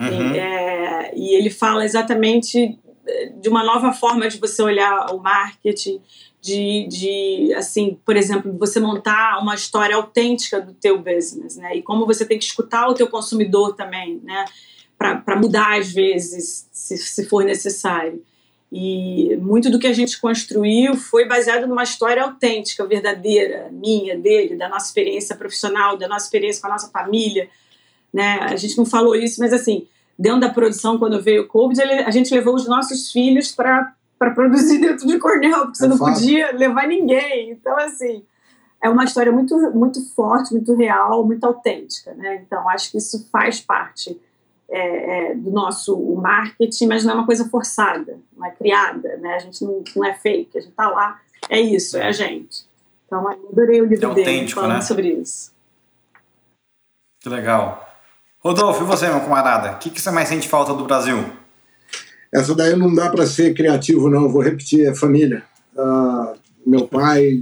Uhum. 0.00 0.34
E, 0.34 0.38
é, 0.38 1.12
e 1.14 1.34
ele 1.34 1.50
fala 1.50 1.84
exatamente 1.84 2.78
de 3.40 3.48
uma 3.48 3.64
nova 3.64 3.92
forma 3.92 4.28
de 4.28 4.38
você 4.38 4.62
olhar 4.62 5.14
o 5.14 5.18
marketing, 5.18 6.00
de, 6.40 6.86
de, 6.88 7.54
assim, 7.54 7.98
por 8.04 8.16
exemplo, 8.16 8.56
você 8.58 8.78
montar 8.78 9.38
uma 9.40 9.54
história 9.54 9.96
autêntica 9.96 10.60
do 10.60 10.72
teu 10.74 10.98
business, 10.98 11.56
né? 11.56 11.76
E 11.76 11.82
como 11.82 12.06
você 12.06 12.24
tem 12.24 12.38
que 12.38 12.44
escutar 12.44 12.88
o 12.88 12.94
teu 12.94 13.08
consumidor 13.08 13.74
também, 13.74 14.20
né? 14.22 14.44
Para 14.98 15.36
mudar 15.36 15.78
às 15.78 15.92
vezes, 15.92 16.68
se, 16.72 16.96
se 16.96 17.24
for 17.26 17.44
necessário. 17.44 18.22
E 18.70 19.36
muito 19.36 19.70
do 19.70 19.78
que 19.78 19.86
a 19.86 19.92
gente 19.92 20.20
construiu 20.20 20.96
foi 20.96 21.26
baseado 21.26 21.66
numa 21.66 21.84
história 21.84 22.22
autêntica, 22.22 22.84
verdadeira, 22.86 23.68
minha, 23.70 24.18
dele, 24.18 24.56
da 24.56 24.68
nossa 24.68 24.86
experiência 24.86 25.36
profissional, 25.36 25.96
da 25.96 26.08
nossa 26.08 26.24
experiência 26.24 26.60
com 26.60 26.68
a 26.68 26.72
nossa 26.72 26.88
família, 26.88 27.48
né? 28.12 28.38
A 28.40 28.56
gente 28.56 28.76
não 28.76 28.84
falou 28.84 29.14
isso, 29.14 29.40
mas 29.40 29.52
assim, 29.52 29.86
dentro 30.18 30.40
da 30.40 30.48
produção, 30.48 30.98
quando 30.98 31.22
veio 31.22 31.42
o 31.42 31.46
Covid, 31.46 31.80
a 31.82 32.10
gente 32.10 32.34
levou 32.34 32.54
os 32.54 32.66
nossos 32.66 33.12
filhos 33.12 33.52
para 33.52 33.94
produzir 34.34 34.78
dentro 34.78 35.06
de 35.06 35.18
Cornell, 35.18 35.66
porque 35.66 35.78
você 35.78 35.84
é 35.84 35.88
não 35.88 35.98
fácil. 35.98 36.14
podia 36.14 36.52
levar 36.52 36.88
ninguém. 36.88 37.50
Então, 37.50 37.76
assim, 37.78 38.24
é 38.82 38.88
uma 38.88 39.04
história 39.04 39.30
muito, 39.30 39.56
muito 39.72 40.02
forte, 40.14 40.52
muito 40.52 40.74
real, 40.74 41.24
muito 41.24 41.44
autêntica. 41.44 42.14
Né? 42.14 42.42
Então, 42.44 42.68
acho 42.68 42.90
que 42.90 42.98
isso 42.98 43.28
faz 43.30 43.60
parte 43.60 44.18
é, 44.68 45.30
é, 45.30 45.34
do 45.34 45.50
nosso 45.50 45.96
marketing, 46.16 46.86
mas 46.86 47.04
não 47.04 47.12
é 47.12 47.14
uma 47.14 47.26
coisa 47.26 47.48
forçada, 47.48 48.18
não 48.36 48.46
é 48.46 48.50
criada. 48.50 49.16
Né? 49.18 49.34
A 49.34 49.38
gente 49.38 49.64
não, 49.64 49.82
não 49.94 50.04
é 50.04 50.14
fake, 50.14 50.58
a 50.58 50.60
gente 50.60 50.70
está 50.70 50.88
lá, 50.88 51.20
é 51.48 51.60
isso, 51.60 51.96
é 51.96 52.06
a 52.06 52.12
gente. 52.12 52.66
Então, 53.06 53.22
eu 53.22 53.48
adorei 53.50 53.80
o 53.80 53.86
livro 53.86 54.10
é 54.10 54.14
dele 54.14 54.48
falando 54.48 54.74
né? 54.74 54.80
sobre 54.80 55.08
isso. 55.08 55.52
Que 57.20 57.28
legal. 57.28 57.84
Rodolfo, 58.38 58.82
e 58.82 58.86
você, 58.86 59.08
meu 59.08 59.20
camarada? 59.20 59.72
O 59.72 59.78
que, 59.78 59.90
que 59.90 60.00
você 60.00 60.10
mais 60.10 60.28
sente 60.28 60.48
falta 60.48 60.72
do 60.74 60.84
Brasil? 60.84 61.24
Essa 62.32 62.54
daí 62.54 62.76
não 62.76 62.94
dá 62.94 63.10
para 63.10 63.26
ser 63.26 63.54
criativo, 63.54 64.08
não. 64.08 64.28
Vou 64.28 64.42
repetir: 64.42 64.86
é 64.86 64.94
família. 64.94 65.42
Uh, 65.74 66.38
meu 66.64 66.86
pai, 66.86 67.40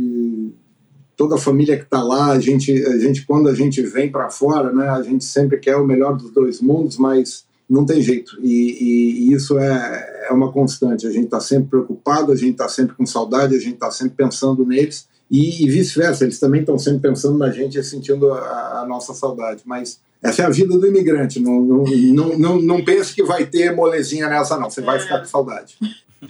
toda 1.17 1.37
a 1.37 1.39
família 1.39 1.77
que 1.77 1.85
está 1.85 2.03
lá, 2.03 2.33
a 2.33 2.41
gente, 2.41 2.73
a 2.87 2.99
gente, 2.99 3.25
quando 3.25 3.49
a 3.49 3.55
gente 3.55 3.83
vem 3.83 4.11
para 4.11 4.31
fora, 4.31 4.73
né, 4.73 4.89
a 4.89 5.03
gente 5.03 5.25
sempre 5.25 5.59
quer 5.59 5.77
o 5.77 5.87
melhor 5.87 6.17
dos 6.17 6.31
dois 6.31 6.61
mundos, 6.61 6.97
mas 6.97 7.45
não 7.69 7.85
tem 7.85 8.03
jeito. 8.03 8.39
E, 8.43 8.49
e, 8.49 9.29
e 9.29 9.33
isso 9.33 9.59
é, 9.59 10.27
é 10.29 10.33
uma 10.33 10.53
constante. 10.53 11.07
A 11.07 11.11
gente 11.11 11.27
está 11.27 11.41
sempre 11.41 11.71
preocupado, 11.71 12.33
a 12.33 12.37
gente 12.37 12.53
está 12.53 12.69
sempre 12.69 12.95
com 12.95 13.07
saudade, 13.07 13.55
a 13.55 13.59
gente 13.59 13.75
está 13.75 13.91
sempre 13.91 14.15
pensando 14.17 14.67
neles. 14.67 15.09
E, 15.31 15.65
e 15.65 15.71
vice-versa, 15.71 16.25
eles 16.25 16.39
também 16.39 16.61
estão 16.61 16.79
sempre 16.79 17.01
pensando 17.01 17.39
na 17.39 17.51
gente 17.51 17.79
e 17.79 17.83
sentindo 17.83 18.33
a, 18.33 18.83
a 18.83 18.87
nossa 18.87 19.15
saudade. 19.15 19.63
Mas 19.65 20.01
essa 20.23 20.43
é 20.43 20.45
a 20.45 20.51
vida 20.51 20.77
do 20.77 20.87
imigrante. 20.87 21.41
Não, 21.41 21.61
não, 21.61 21.85
não, 21.85 22.39
não, 22.39 22.63
não 22.63 22.85
pense 22.85 23.15
que 23.15 23.23
vai 23.23 23.47
ter 23.47 23.75
molezinha 23.75 24.29
nessa, 24.29 24.59
não. 24.59 24.71
Você 24.71 24.83
vai 24.83 24.99
ficar 24.99 25.21
com 25.21 25.25
saudade. 25.25 25.77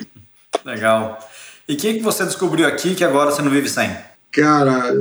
Legal. 0.64 1.18
E 1.68 1.74
o 1.74 1.76
que, 1.76 1.94
que 1.94 2.02
você 2.02 2.24
descobriu 2.24 2.66
aqui 2.66 2.94
que 2.94 3.04
agora 3.04 3.30
você 3.30 3.42
não 3.42 3.50
vive 3.50 3.68
sem? 3.68 3.90
Cara, 4.34 4.92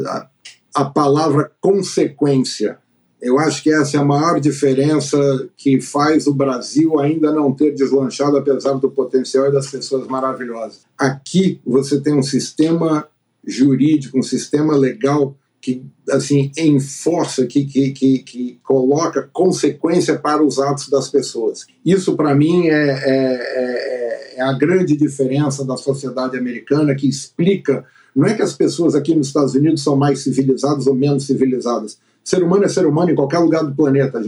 a, 0.74 0.82
a 0.82 0.86
palavra 0.86 1.52
consequência. 1.60 2.78
Eu 3.22 3.40
acho 3.40 3.64
que 3.64 3.72
essa 3.72 3.98
é 3.98 4.00
a 4.00 4.06
maior 4.06 4.40
diferença 4.40 5.18
que 5.56 5.80
faz 5.80 6.28
o 6.28 6.34
Brasil 6.34 7.00
ainda 7.00 7.32
não 7.32 7.54
ter 7.54 7.74
deslanchado, 7.74 8.38
apesar 8.38 8.74
do 8.74 8.92
potencial 8.92 9.48
e 9.48 9.52
das 9.52 9.72
pessoas 9.72 10.08
maravilhosas. 10.08 10.82
Aqui 10.98 11.62
você 11.66 12.02
tem 12.02 12.14
um 12.14 12.22
sistema 12.24 13.08
jurídico, 13.46 14.20
um 14.20 14.24
sistema 14.24 14.76
legal 14.76 15.36
que 15.64 15.86
assim 16.10 16.52
enforça, 16.58 17.48
que, 17.48 17.64
que, 17.64 17.92
que, 17.92 18.20
que, 18.20 18.60
coloca 18.62 19.30
consequência 19.32 20.20
para 20.20 20.44
os 20.44 20.60
atos 20.60 20.90
das 20.90 21.08
pessoas. 21.08 21.66
Isso, 21.86 22.18
para 22.18 22.36
mim, 22.36 22.68
é, 22.68 22.74
é, 22.74 24.36
é, 24.36 24.36
é, 24.36 24.42
a 24.42 24.52
grande 24.52 24.98
diferença 24.98 25.66
da 25.66 25.78
sociedade 25.78 26.38
americana 26.38 26.94
que 26.94 27.08
explica. 27.08 27.86
Não 28.16 28.28
é 28.28 28.34
que 28.34 28.42
as 28.42 28.54
pessoas 28.54 28.96
aqui 28.96 29.16
nos 29.16 29.28
Estados 29.28 29.56
Unidos 29.56 29.84
são 29.84 29.96
mais 29.96 30.20
civilizadas 30.20 30.88
ou 30.88 30.96
menos 30.96 31.26
civilizadas. 31.26 31.98
Ser 32.24 32.44
humano 32.44 32.64
é 32.64 32.70
ser 32.70 32.86
humano 32.86 33.12
em 33.12 33.16
qualquer 33.16 33.40
lugar 33.40 33.64
do 33.64 33.76
planeta. 33.76 34.22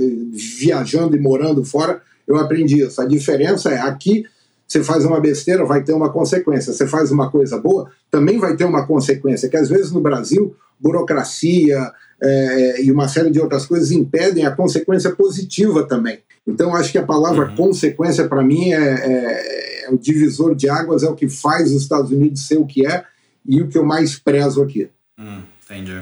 Viajando 0.58 1.16
e 1.16 1.20
morando 1.20 1.64
fora, 1.64 2.02
eu 2.28 2.38
aprendi 2.38 2.82
isso. 2.82 3.02
A 3.02 3.06
diferença 3.06 3.70
é 3.70 3.80
aqui 3.80 4.26
você 4.68 4.84
faz 4.84 5.06
uma 5.06 5.20
besteira, 5.20 5.64
vai 5.64 5.84
ter 5.84 5.94
uma 5.94 6.12
consequência. 6.12 6.74
Você 6.74 6.88
faz 6.88 7.12
uma 7.12 7.30
coisa 7.30 7.58
boa, 7.58 7.90
também 8.10 8.40
vai 8.40 8.56
ter 8.56 8.66
uma 8.66 8.86
consequência. 8.86 9.48
Que 9.48 9.58
às 9.58 9.70
vezes 9.70 9.92
no 9.92 10.02
Brasil 10.02 10.56
burocracia 10.80 11.92
é, 12.22 12.82
e 12.82 12.92
uma 12.92 13.08
série 13.08 13.30
de 13.30 13.40
outras 13.40 13.66
coisas 13.66 13.92
impedem 13.92 14.46
a 14.46 14.52
consequência 14.52 15.12
positiva 15.12 15.88
também. 15.88 16.20
Então, 16.48 16.76
acho 16.76 16.92
que 16.92 16.98
a 16.98 17.06
palavra 17.06 17.50
uhum. 17.50 17.56
consequência, 17.56 18.28
para 18.28 18.44
mim, 18.44 18.72
é, 18.72 18.78
é, 18.78 19.86
é, 19.86 19.90
o 19.90 19.98
divisor 19.98 20.56
de 20.56 20.70
águas, 20.70 21.04
é 21.04 21.10
o 21.10 21.16
que 21.16 21.28
faz 21.28 21.72
os 21.72 21.82
Estados 21.82 22.12
Unidos 22.12 22.48
ser 22.48 22.58
o 22.58 22.66
que 22.66 22.86
é 22.86 23.04
e 23.48 23.62
o 23.62 23.68
que 23.68 23.78
eu 23.78 23.86
mais 23.86 24.18
prezo 24.18 24.62
aqui. 24.62 24.90
Hum, 25.20 25.42
entendi. 25.64 26.02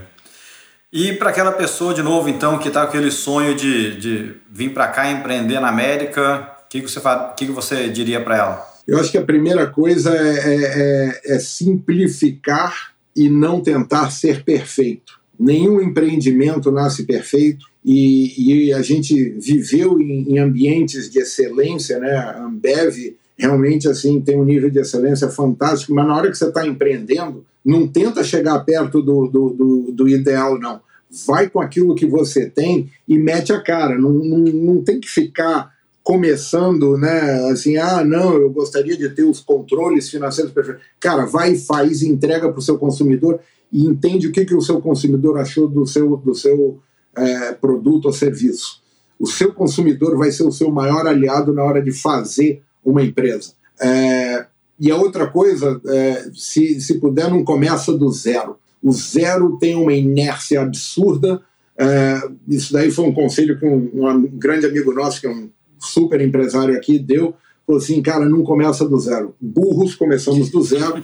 E 0.92 1.14
para 1.14 1.32
aquela 1.32 1.52
pessoa, 1.52 1.94
de 1.94 2.04
novo, 2.04 2.30
então, 2.30 2.60
que 2.60 2.68
está 2.68 2.82
com 2.82 2.90
aquele 2.90 3.10
sonho 3.10 3.56
de, 3.56 3.98
de 3.98 4.36
vir 4.52 4.74
para 4.74 4.88
cá 4.88 5.10
empreender 5.12 5.60
na 5.60 5.70
América, 5.70 6.52
o 6.66 6.70
que, 6.70 6.82
que, 6.82 6.90
você, 6.90 7.00
que, 7.36 7.46
que 7.48 7.52
você 7.52 7.90
diria 7.90 8.22
para 8.22 8.38
ela? 8.38 8.74
Eu 8.88 9.00
acho 9.00 9.12
que 9.12 9.18
a 9.18 9.24
primeira 9.24 9.66
coisa 9.66 10.16
é, 10.16 10.38
é, 10.38 11.32
é, 11.34 11.36
é 11.36 11.40
simplificar 11.40 12.94
e 13.16 13.30
não 13.30 13.62
tentar 13.62 14.12
ser 14.12 14.44
perfeito. 14.44 15.20
Nenhum 15.40 15.82
empreendimento 15.82 16.72
nasce 16.72 17.06
perfeito 17.06 17.66
e, 17.84 18.68
e 18.68 18.74
a 18.74 18.82
gente 18.82 19.32
viveu 19.40 20.00
em, 20.00 20.34
em, 20.34 20.40
ambientes 20.40 21.10
de 21.10 21.20
excelência, 21.20 22.00
né? 22.00 22.16
A 22.16 22.44
Ambev 22.44 23.16
realmente 23.38 23.88
assim 23.88 24.22
tem 24.22 24.40
um 24.40 24.46
nível 24.46 24.70
de 24.70 24.80
excelência 24.80 25.30
fantástico, 25.30 25.94
mas 25.94 26.08
na 26.08 26.16
hora 26.16 26.30
que 26.30 26.38
você 26.38 26.48
está 26.48 26.66
empreendendo, 26.66 27.46
não 27.64 27.88
tenta 27.88 28.24
chegar 28.24 28.60
perto 28.60 29.02
do, 29.02 29.28
do, 29.28 29.50
do, 29.50 29.92
do, 29.92 30.10
ideal, 30.10 30.60
não. 30.60 30.82
Vai 31.26 31.50
com 31.50 31.60
aquilo 31.60 31.96
que 31.96 32.06
você 32.06 32.50
tem 32.50 32.90
e 33.08 33.18
mete 33.18 33.54
a 33.54 33.62
cara. 33.62 33.98
Não, 33.98 34.12
não, 34.12 34.38
não 34.40 34.84
tem 34.84 35.00
que 35.00 35.08
ficar 35.08 35.72
começando, 36.04 36.98
né, 36.98 37.50
assim, 37.50 37.78
ah, 37.78 38.04
não, 38.04 38.34
eu 38.34 38.50
gostaria 38.50 38.98
de 38.98 39.08
ter 39.10 39.24
os 39.24 39.40
controles 39.40 40.10
financeiros 40.10 40.52
perfeitos. 40.52 40.84
Cara, 41.00 41.26
vai 41.26 41.54
e 41.54 41.58
faz, 41.58 42.04
entrega 42.04 42.50
para 42.50 42.60
o 42.60 42.62
seu 42.62 42.78
consumidor 42.78 43.40
e 43.72 43.86
entende 43.86 44.28
o 44.28 44.32
que, 44.32 44.44
que 44.44 44.54
o 44.54 44.62
seu 44.62 44.82
consumidor 44.82 45.40
achou 45.40 45.66
do 45.68 45.88
seu, 45.88 46.18
do 46.18 46.36
seu 46.36 46.80
é, 47.16 47.54
produto 47.54 48.06
ou 48.06 48.14
serviço. 48.14 48.82
O 49.18 49.26
seu 49.26 49.54
consumidor 49.54 50.18
vai 50.18 50.30
ser 50.30 50.44
o 50.44 50.52
seu 50.52 50.70
maior 50.70 51.08
aliado 51.08 51.54
na 51.54 51.64
hora 51.64 51.82
de 51.82 51.94
fazer 51.94 52.62
uma 52.84 53.04
empresa. 53.04 53.54
É, 53.82 54.46
e 54.80 54.92
a 54.92 54.98
outra 54.98 55.28
coisa, 55.28 55.80
é, 55.88 56.30
se, 56.34 56.80
se 56.82 57.00
puder, 57.00 57.30
não 57.30 57.44
começa 57.44 57.94
do 57.94 58.12
zero. 58.12 58.58
O 58.82 58.92
zero 58.92 59.58
tem 59.58 59.76
uma 59.76 59.94
inércia 59.94 60.62
absurda. 60.62 61.42
É, 61.78 62.22
isso 62.48 62.74
daí 62.74 62.92
foi 62.92 63.06
um 63.06 63.14
conselho 63.14 63.58
que 63.58 63.66
um, 63.66 63.90
um 63.94 64.22
grande 64.28 64.66
amigo 64.66 64.94
nosso, 64.94 65.22
que 65.22 65.28
é 65.28 65.32
um 65.32 65.50
super 65.80 66.22
empresário 66.22 66.76
aqui, 66.76 66.98
deu, 66.98 67.34
falou 67.66 67.82
assim, 67.82 68.02
cara, 68.02 68.26
não 68.26 68.44
começa 68.44 68.88
do 68.88 69.00
zero. 69.00 69.36
Burros, 69.40 69.96
começamos 69.96 70.50
do 70.50 70.62
zero. 70.62 71.04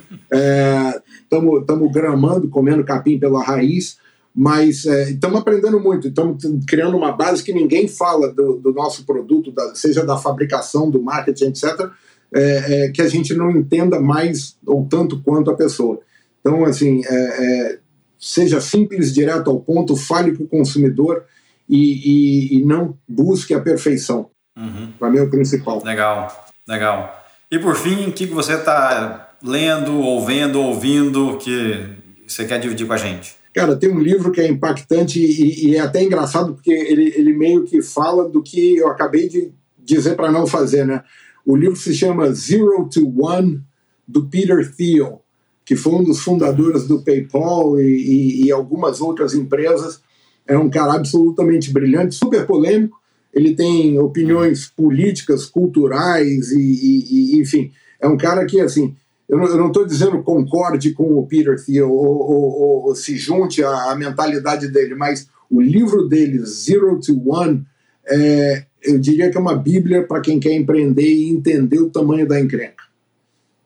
Estamos 1.24 1.90
é, 1.90 1.94
gramando, 1.94 2.50
comendo 2.50 2.84
capim 2.84 3.18
pela 3.18 3.44
raiz, 3.44 3.98
mas 4.36 4.86
estamos 4.86 5.38
é, 5.38 5.42
aprendendo 5.42 5.80
muito. 5.80 6.08
Estamos 6.08 6.44
criando 6.68 6.96
uma 6.96 7.12
base 7.12 7.44
que 7.44 7.54
ninguém 7.54 7.88
fala 7.88 8.32
do, 8.34 8.58
do 8.58 8.72
nosso 8.74 9.06
produto, 9.06 9.52
da, 9.52 9.74
seja 9.76 10.06
da 10.06 10.18
fabricação, 10.18 10.90
do 10.90 11.02
marketing, 11.02 11.46
etc., 11.46 11.90
é, 12.32 12.86
é, 12.86 12.90
que 12.92 13.02
a 13.02 13.08
gente 13.08 13.34
não 13.34 13.50
entenda 13.50 14.00
mais 14.00 14.56
ou 14.66 14.86
tanto 14.86 15.22
quanto 15.22 15.50
a 15.50 15.56
pessoa. 15.56 16.00
Então, 16.40 16.64
assim, 16.64 17.02
é, 17.06 17.14
é, 17.14 17.80
seja 18.20 18.62
simples, 18.62 19.14
direto 19.14 19.50
ao 19.50 19.60
ponto, 19.60 19.96
fale 19.96 20.34
para 20.34 20.44
o 20.44 20.48
consumidor 20.48 21.24
e, 21.68 22.58
e, 22.58 22.58
e 22.58 22.66
não 22.66 22.98
busque 23.08 23.54
a 23.54 23.60
perfeição. 23.60 24.30
Uhum. 24.58 24.92
Para 25.00 25.10
mim 25.10 25.18
é 25.18 25.22
o 25.24 25.30
principal. 25.30 25.82
Legal, 25.84 26.50
legal. 26.68 27.26
E 27.52 27.58
por 27.58 27.76
fim, 27.76 28.08
o 28.08 28.12
que 28.12 28.26
você 28.28 28.54
está 28.54 29.36
lendo, 29.44 30.00
ou 30.00 30.24
vendo, 30.24 30.62
ouvindo, 30.62 31.38
que 31.38 31.84
você 32.28 32.46
quer 32.46 32.60
dividir 32.60 32.86
com 32.86 32.94
a 32.94 32.98
gente? 32.98 33.39
Cara, 33.60 33.76
tem 33.76 33.90
um 33.90 34.00
livro 34.00 34.32
que 34.32 34.40
é 34.40 34.48
impactante 34.48 35.20
e, 35.20 35.68
e 35.68 35.76
é 35.76 35.82
até 35.82 36.02
engraçado 36.02 36.54
porque 36.54 36.72
ele, 36.72 37.14
ele 37.14 37.34
meio 37.34 37.66
que 37.66 37.82
fala 37.82 38.30
do 38.30 38.42
que 38.42 38.78
eu 38.78 38.88
acabei 38.88 39.28
de 39.28 39.52
dizer 39.78 40.16
para 40.16 40.32
não 40.32 40.48
fazer, 40.48 40.86
né? 40.86 41.04
O 41.46 41.58
livro 41.58 41.76
se 41.76 41.94
chama 41.94 42.32
Zero 42.32 42.88
to 42.90 43.14
One, 43.22 43.62
do 44.08 44.26
Peter 44.28 44.74
Thiel, 44.74 45.22
que 45.66 45.76
foi 45.76 45.92
um 45.92 46.04
dos 46.06 46.22
fundadores 46.22 46.88
do 46.88 47.02
PayPal 47.02 47.78
e, 47.82 47.84
e, 47.84 48.46
e 48.46 48.52
algumas 48.54 49.02
outras 49.02 49.34
empresas. 49.34 50.00
É 50.48 50.58
um 50.58 50.70
cara 50.70 50.94
absolutamente 50.94 51.70
brilhante, 51.70 52.16
super 52.16 52.48
polêmico. 52.48 52.98
Ele 53.34 53.54
tem 53.54 54.00
opiniões 54.00 54.68
políticas, 54.68 55.46
culturais 55.46 56.50
e, 56.54 57.34
e 57.36 57.42
enfim, 57.42 57.74
é 58.00 58.08
um 58.08 58.16
cara 58.16 58.46
que 58.46 58.62
assim 58.62 58.96
eu 59.30 59.58
não 59.58 59.68
estou 59.68 59.86
dizendo 59.86 60.24
concorde 60.24 60.92
com 60.92 61.20
o 61.20 61.28
Peter 61.28 61.64
Thiel 61.64 61.92
ou, 61.92 62.18
ou, 62.18 62.88
ou 62.88 62.96
se 62.96 63.16
junte 63.16 63.64
à, 63.64 63.92
à, 63.92 63.96
mentalidade 63.96 64.68
dele, 64.68 64.96
mas 64.96 65.28
o 65.50 65.62
livro 65.62 66.08
dele, 66.08 66.44
Zero 66.46 67.00
to 67.00 67.22
One, 67.30 67.64
é, 68.08 68.66
eu 68.82 68.98
diria 68.98 69.30
que 69.30 69.38
é 69.38 69.40
uma 69.40 69.56
bíblia 69.56 70.04
para 70.04 70.22
quem 70.22 70.40
quer 70.40 70.54
empreender 70.54 71.08
e 71.08 71.30
entender 71.30 71.80
o 71.80 71.92
tamanho 71.92 72.28
da 72.28 72.40
encrenca. 72.40 72.84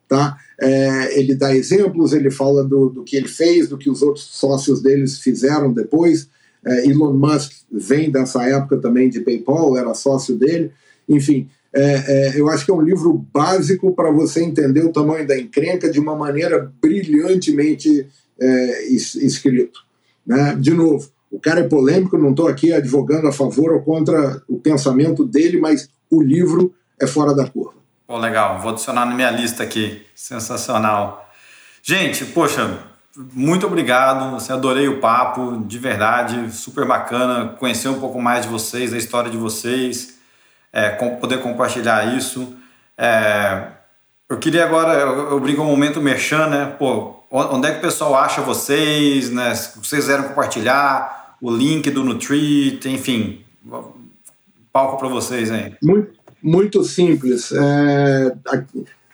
Tá? 0.07 0.38
É, 0.60 1.18
ele 1.18 1.34
dá 1.34 1.56
exemplos, 1.56 2.11
ele 2.11 2.30
fala 2.30 2.64
do, 2.64 2.90
do 2.90 3.03
que 3.03 3.15
ele 3.15 3.30
fez, 3.30 3.69
do 3.69 3.77
que 3.77 3.90
os 3.90 4.02
outros 4.02 4.26
sócios 4.26 4.81
deles 4.81 5.19
fizeram 5.19 5.72
depois. 5.72 6.27
É, 6.65 6.88
Elon 6.88 7.14
Musk 7.14 7.52
vem 7.72 8.11
dessa 8.11 8.44
época 8.44 8.77
também 8.77 9.10
de 9.10 9.22
PayPal, 9.22 9.77
era 9.77 9.94
sócio 9.94 10.35
dele. 10.35 10.72
Enfim, 11.07 11.48
é, 11.76 12.04
é, 12.36 12.40
eu 12.40 12.50
acho 12.50 12.64
que 12.64 12.72
é 12.72 12.74
um 12.74 12.82
livro 12.82 13.14
básico 13.34 13.95
para 13.95 14.12
você 14.12 14.44
entender 14.44 14.86
o 14.86 14.91
tamanho 14.91 15.26
da 15.26 15.38
encrenca 15.38 15.90
de 15.90 16.00
uma 16.00 16.16
maneira 16.16 16.72
brilhantemente 16.80 18.08
é, 18.40 18.88
escrito. 18.94 19.80
Né? 20.26 20.56
De 20.60 20.72
novo, 20.72 21.10
o 21.32 21.40
cara 21.40 21.62
é 21.62 21.68
polêmico, 21.68 22.18
não 22.18 22.30
estou 22.30 22.48
aqui 22.48 22.72
advogando 22.72 23.28
a 23.28 23.32
favor 23.32 23.74
ou 23.74 23.82
contra 23.82 24.41
o 24.48 24.60
pensamento 24.60 25.26
dele, 25.26 25.60
mas 25.60 25.90
o 26.12 26.22
livro 26.22 26.74
é 27.02 27.08
fora 27.08 27.34
da 27.34 27.48
curva. 27.48 27.74
Pô, 28.06 28.20
legal, 28.20 28.62
vou 28.62 28.72
adicionar 28.72 29.06
na 29.08 29.16
minha 29.16 29.32
lista 29.32 29.64
aqui. 29.64 30.04
Sensacional. 30.14 31.28
Gente, 31.82 32.24
poxa, 32.26 32.80
muito 33.34 33.66
obrigado. 33.66 34.32
Você 34.40 34.54
adorei 34.54 34.88
o 34.88 35.00
papo, 35.00 35.64
de 35.66 35.80
verdade, 35.80 36.54
super 36.54 36.86
bacana. 36.86 37.56
Conhecer 37.58 37.88
um 37.88 38.00
pouco 38.00 38.22
mais 38.22 38.45
de 38.45 38.52
vocês, 38.52 38.91
da 38.91 38.98
história 38.98 39.32
de 39.32 39.38
vocês 39.38 40.12
é, 40.74 40.90
com, 40.90 41.18
poder 41.18 41.40
compartilhar 41.40 42.18
isso. 42.18 42.56
É, 42.98 43.68
eu 44.28 44.40
queria 44.40 44.66
agora, 44.66 45.00
eu, 45.00 45.30
eu 45.32 45.40
brinco 45.40 45.62
um 45.62 45.68
momento 45.68 46.02
merchan, 46.02 46.48
né? 46.48 46.76
Pô, 46.80 47.16
onde 47.30 47.68
é 47.68 47.72
que 47.72 47.78
o 47.78 47.82
pessoal 47.82 48.16
acha 48.16 48.41
vocês, 48.41 49.30
né? 49.30 49.54
Se 49.54 49.78
vocês 49.78 50.02
quiserem 50.02 50.28
compartilhar 50.28 51.36
o 51.40 51.52
link 51.52 51.90
do 51.91 52.04
Nutrit, 52.04 52.88
enfim, 52.90 53.45
palco 54.72 54.98
para 54.98 55.08
vocês 55.08 55.52
aí. 55.52 55.76
Muito, 55.82 56.14
muito 56.41 56.84
simples. 56.84 57.52
É, 57.52 58.36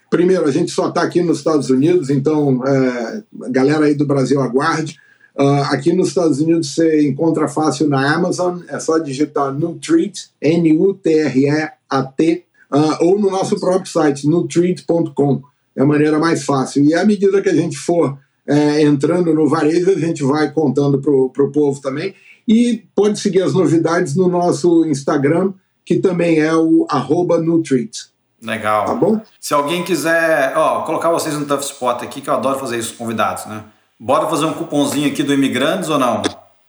primeiro, 0.10 0.46
a 0.46 0.52
gente 0.52 0.72
só 0.72 0.90
está 0.90 1.02
aqui 1.02 1.22
nos 1.22 1.40
Estados 1.40 1.70
Unidos, 1.70 2.10
então 2.10 2.66
é, 2.66 3.24
galera 3.50 3.86
aí 3.86 3.96
do 3.96 4.06
Brasil 4.06 4.42
aguarde. 4.42 4.98
Uh, 5.40 5.64
aqui 5.72 5.94
nos 5.94 6.10
Estados 6.10 6.42
Unidos 6.42 6.74
você 6.74 7.08
encontra 7.08 7.48
fácil 7.48 7.88
na 7.88 8.14
Amazon, 8.14 8.60
é 8.68 8.78
só 8.78 8.98
digitar 8.98 9.54
Nutreat, 9.54 10.32
N-U-T-R-E-A-T, 10.42 12.46
uh, 12.74 13.06
ou 13.06 13.18
no 13.18 13.32
nosso 13.32 13.58
próprio 13.58 13.90
site, 13.90 14.28
nutreat.com. 14.28 15.42
É 15.78 15.82
a 15.82 15.86
maneira 15.86 16.20
mais 16.20 16.44
fácil. 16.44 16.84
E 16.84 16.94
à 16.94 17.06
medida 17.06 17.42
que 17.42 17.48
a 17.48 17.56
gente 17.56 17.78
for 17.78 18.18
é, 18.46 18.82
entrando 18.82 19.34
no 19.34 19.48
varejo, 19.48 19.92
a 19.92 20.00
gente 20.00 20.24
vai 20.24 20.52
contando 20.52 21.00
para 21.00 21.12
o 21.12 21.52
povo 21.52 21.80
também. 21.80 22.14
E 22.48 22.84
pode 22.94 23.20
seguir 23.20 23.44
as 23.44 23.54
novidades 23.54 24.16
no 24.16 24.28
nosso 24.28 24.84
Instagram, 24.86 25.54
que 25.86 26.00
também 26.00 26.40
é 26.40 26.54
o 26.54 26.86
arroba 26.90 27.40
Nutreat. 27.40 28.10
Legal. 28.42 28.86
Tá 28.86 28.96
bom? 28.96 29.22
Se 29.40 29.54
alguém 29.54 29.84
quiser, 29.84 30.58
ó, 30.58 30.82
colocar 30.82 31.12
vocês 31.12 31.36
no 31.36 31.46
Tough 31.46 31.62
Spot 31.62 32.04
aqui, 32.04 32.22
que 32.22 32.30
eu 32.30 32.34
adoro 32.34 32.60
fazer 32.60 32.80
isso 32.80 32.94
com 32.94 33.06
convidados, 33.06 33.46
né? 33.46 33.64
Bora 34.00 34.28
fazer 34.28 34.46
um 34.46 34.54
cupomzinho 34.54 35.12
aqui 35.12 35.22
do 35.24 35.34
Imigrantes 35.34 35.90
ou 35.90 36.00
não? 36.00 36.22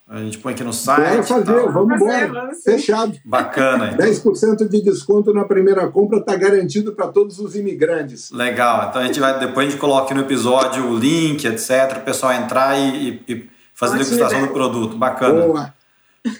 A 0.09 0.19
gente 0.19 0.39
põe 0.39 0.53
aqui 0.53 0.65
no 0.65 0.73
site. 0.73 1.09
Bora 1.09 1.23
fazer, 1.23 1.69
vamos 1.71 2.03
embora. 2.03 2.51
Fechado. 2.65 3.17
Bacana. 3.25 3.93
Então. 3.95 4.05
10% 4.05 4.69
de 4.69 4.83
desconto 4.83 5.33
na 5.33 5.45
primeira 5.45 5.89
compra 5.89 6.19
está 6.19 6.35
garantido 6.35 6.93
para 6.93 7.07
todos 7.07 7.39
os 7.39 7.55
imigrantes. 7.55 8.33
Legal. 8.33 8.89
Então 8.89 9.01
a 9.01 9.05
gente 9.05 9.21
vai, 9.21 9.39
depois 9.39 9.69
a 9.69 9.71
gente 9.71 9.79
coloca 9.79 10.07
aqui 10.07 10.15
no 10.15 10.23
episódio 10.23 10.85
o 10.85 10.99
link, 10.99 11.45
etc. 11.45 11.99
O 11.99 12.01
pessoal 12.01 12.33
entrar 12.33 12.77
e, 12.77 13.23
e, 13.29 13.33
e 13.33 13.51
fazer 13.73 13.95
a 13.95 13.99
degustação 13.99 14.41
do 14.41 14.49
produto. 14.49 14.97
Bacana. 14.97 15.47
Boa. 15.47 15.75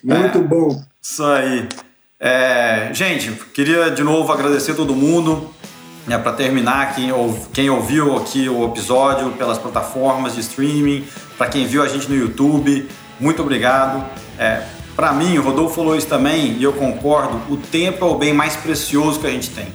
Muito 0.03 0.39
é, 0.39 0.43
bom. 0.43 0.83
Isso 1.01 1.25
aí. 1.25 1.69
É, 2.19 2.91
gente, 2.93 3.31
queria 3.55 3.89
de 3.91 4.03
novo 4.03 4.33
agradecer 4.33 4.73
a 4.73 4.75
todo 4.75 4.97
mundo. 4.97 5.49
É, 6.11 6.19
para 6.19 6.33
terminar, 6.33 6.97
quem, 6.97 7.13
quem 7.53 7.71
ouviu 7.71 8.17
aqui 8.17 8.49
o 8.49 8.65
episódio 8.65 9.31
pelas 9.31 9.59
plataformas 9.59 10.35
de 10.35 10.41
streaming, 10.41 11.05
para 11.39 11.47
quem 11.47 11.69
viu 11.69 11.85
a 11.85 11.87
gente 11.87 12.09
no 12.09 12.17
YouTube, 12.17 12.89
muito 13.21 13.41
obrigado. 13.41 14.05
É, 14.37 14.65
para 14.97 15.13
mim, 15.13 15.39
o 15.39 15.43
Rodolfo 15.43 15.77
falou 15.77 15.95
isso 15.95 16.09
também 16.09 16.57
e 16.59 16.65
eu 16.65 16.73
concordo: 16.73 17.41
o 17.49 17.57
tempo 17.57 18.05
é 18.05 18.09
o 18.09 18.17
bem 18.17 18.35
mais 18.35 18.57
precioso 18.57 19.21
que 19.21 19.27
a 19.29 19.31
gente 19.31 19.51
tem. 19.51 19.69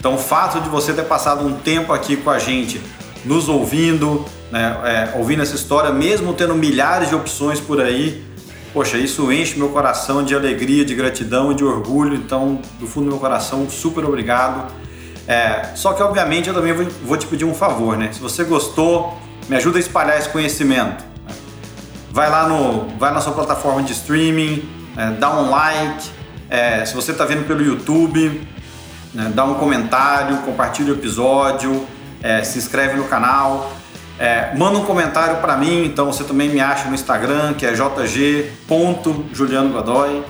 Então, 0.00 0.16
o 0.16 0.18
fato 0.18 0.60
de 0.60 0.68
você 0.68 0.92
ter 0.92 1.04
passado 1.04 1.46
um 1.46 1.52
tempo 1.52 1.92
aqui 1.92 2.16
com 2.16 2.30
a 2.30 2.40
gente, 2.40 2.80
nos 3.24 3.48
ouvindo, 3.48 4.24
né, 4.50 4.76
é, 4.82 5.16
ouvindo 5.16 5.42
essa 5.42 5.54
história, 5.54 5.92
mesmo 5.92 6.34
tendo 6.34 6.56
milhares 6.56 7.08
de 7.08 7.14
opções 7.14 7.60
por 7.60 7.80
aí, 7.80 8.24
poxa, 8.72 8.98
isso 8.98 9.30
enche 9.30 9.56
meu 9.56 9.68
coração 9.68 10.24
de 10.24 10.34
alegria, 10.34 10.84
de 10.84 10.96
gratidão 10.96 11.52
e 11.52 11.54
de 11.54 11.62
orgulho. 11.62 12.16
Então, 12.16 12.60
do 12.80 12.86
fundo 12.88 13.04
do 13.04 13.10
meu 13.12 13.20
coração, 13.20 13.70
super 13.70 14.04
obrigado. 14.04 14.72
É, 15.28 15.70
só 15.74 15.92
que, 15.92 16.02
obviamente, 16.02 16.48
eu 16.48 16.54
também 16.54 16.72
vou, 16.72 16.86
vou 17.04 17.18
te 17.18 17.26
pedir 17.26 17.44
um 17.44 17.52
favor, 17.52 17.98
né? 17.98 18.08
Se 18.10 18.18
você 18.18 18.44
gostou, 18.44 19.14
me 19.46 19.56
ajuda 19.56 19.76
a 19.76 19.80
espalhar 19.80 20.18
esse 20.18 20.30
conhecimento. 20.30 21.04
Vai 22.10 22.30
lá 22.30 22.48
no, 22.48 22.88
vai 22.98 23.12
na 23.12 23.20
sua 23.20 23.34
plataforma 23.34 23.82
de 23.82 23.92
streaming, 23.92 24.66
é, 24.96 25.10
dá 25.10 25.38
um 25.38 25.50
like. 25.50 26.08
É, 26.48 26.82
se 26.86 26.94
você 26.94 27.12
está 27.12 27.26
vendo 27.26 27.46
pelo 27.46 27.62
YouTube, 27.62 28.48
né, 29.12 29.30
dá 29.34 29.44
um 29.44 29.52
comentário, 29.54 30.38
compartilha 30.38 30.94
o 30.94 30.96
episódio, 30.96 31.86
é, 32.22 32.42
se 32.42 32.58
inscreve 32.58 32.96
no 32.96 33.04
canal. 33.04 33.70
É, 34.18 34.54
manda 34.56 34.78
um 34.78 34.84
comentário 34.84 35.36
para 35.36 35.58
mim, 35.58 35.84
então 35.84 36.06
você 36.06 36.24
também 36.24 36.48
me 36.48 36.58
acha 36.58 36.88
no 36.88 36.94
Instagram, 36.94 37.52
que 37.52 37.66
é 37.66 37.72
jg.julianogodoy. 37.72 40.24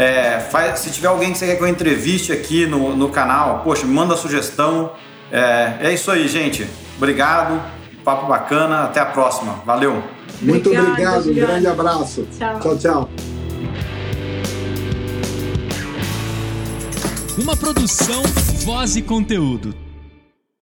É, 0.00 0.40
faz, 0.40 0.80
se 0.80 0.90
tiver 0.90 1.08
alguém 1.08 1.30
que 1.30 1.36
você 1.36 1.46
quer 1.46 1.56
que 1.56 1.62
eu 1.62 1.68
entreviste 1.68 2.32
aqui 2.32 2.64
no, 2.64 2.96
no 2.96 3.10
canal, 3.10 3.60
poxa, 3.62 3.86
manda 3.86 4.16
sugestão. 4.16 4.92
É, 5.30 5.76
é 5.82 5.92
isso 5.92 6.10
aí, 6.10 6.26
gente. 6.26 6.66
Obrigado, 6.96 7.62
papo 8.02 8.26
bacana, 8.26 8.84
até 8.84 8.98
a 8.98 9.04
próxima. 9.04 9.60
Valeu. 9.66 10.02
Muito 10.40 10.70
obrigado, 10.70 11.18
obrigado. 11.18 11.28
um 11.28 11.34
grande 11.34 11.66
abraço. 11.66 12.26
Tchau, 12.38 12.60
tchau. 12.60 12.78
tchau. 12.78 13.10
Uma 17.36 17.54
produção, 17.54 18.22
voz 18.64 18.96
e 18.96 19.02
conteúdo. 19.02 19.89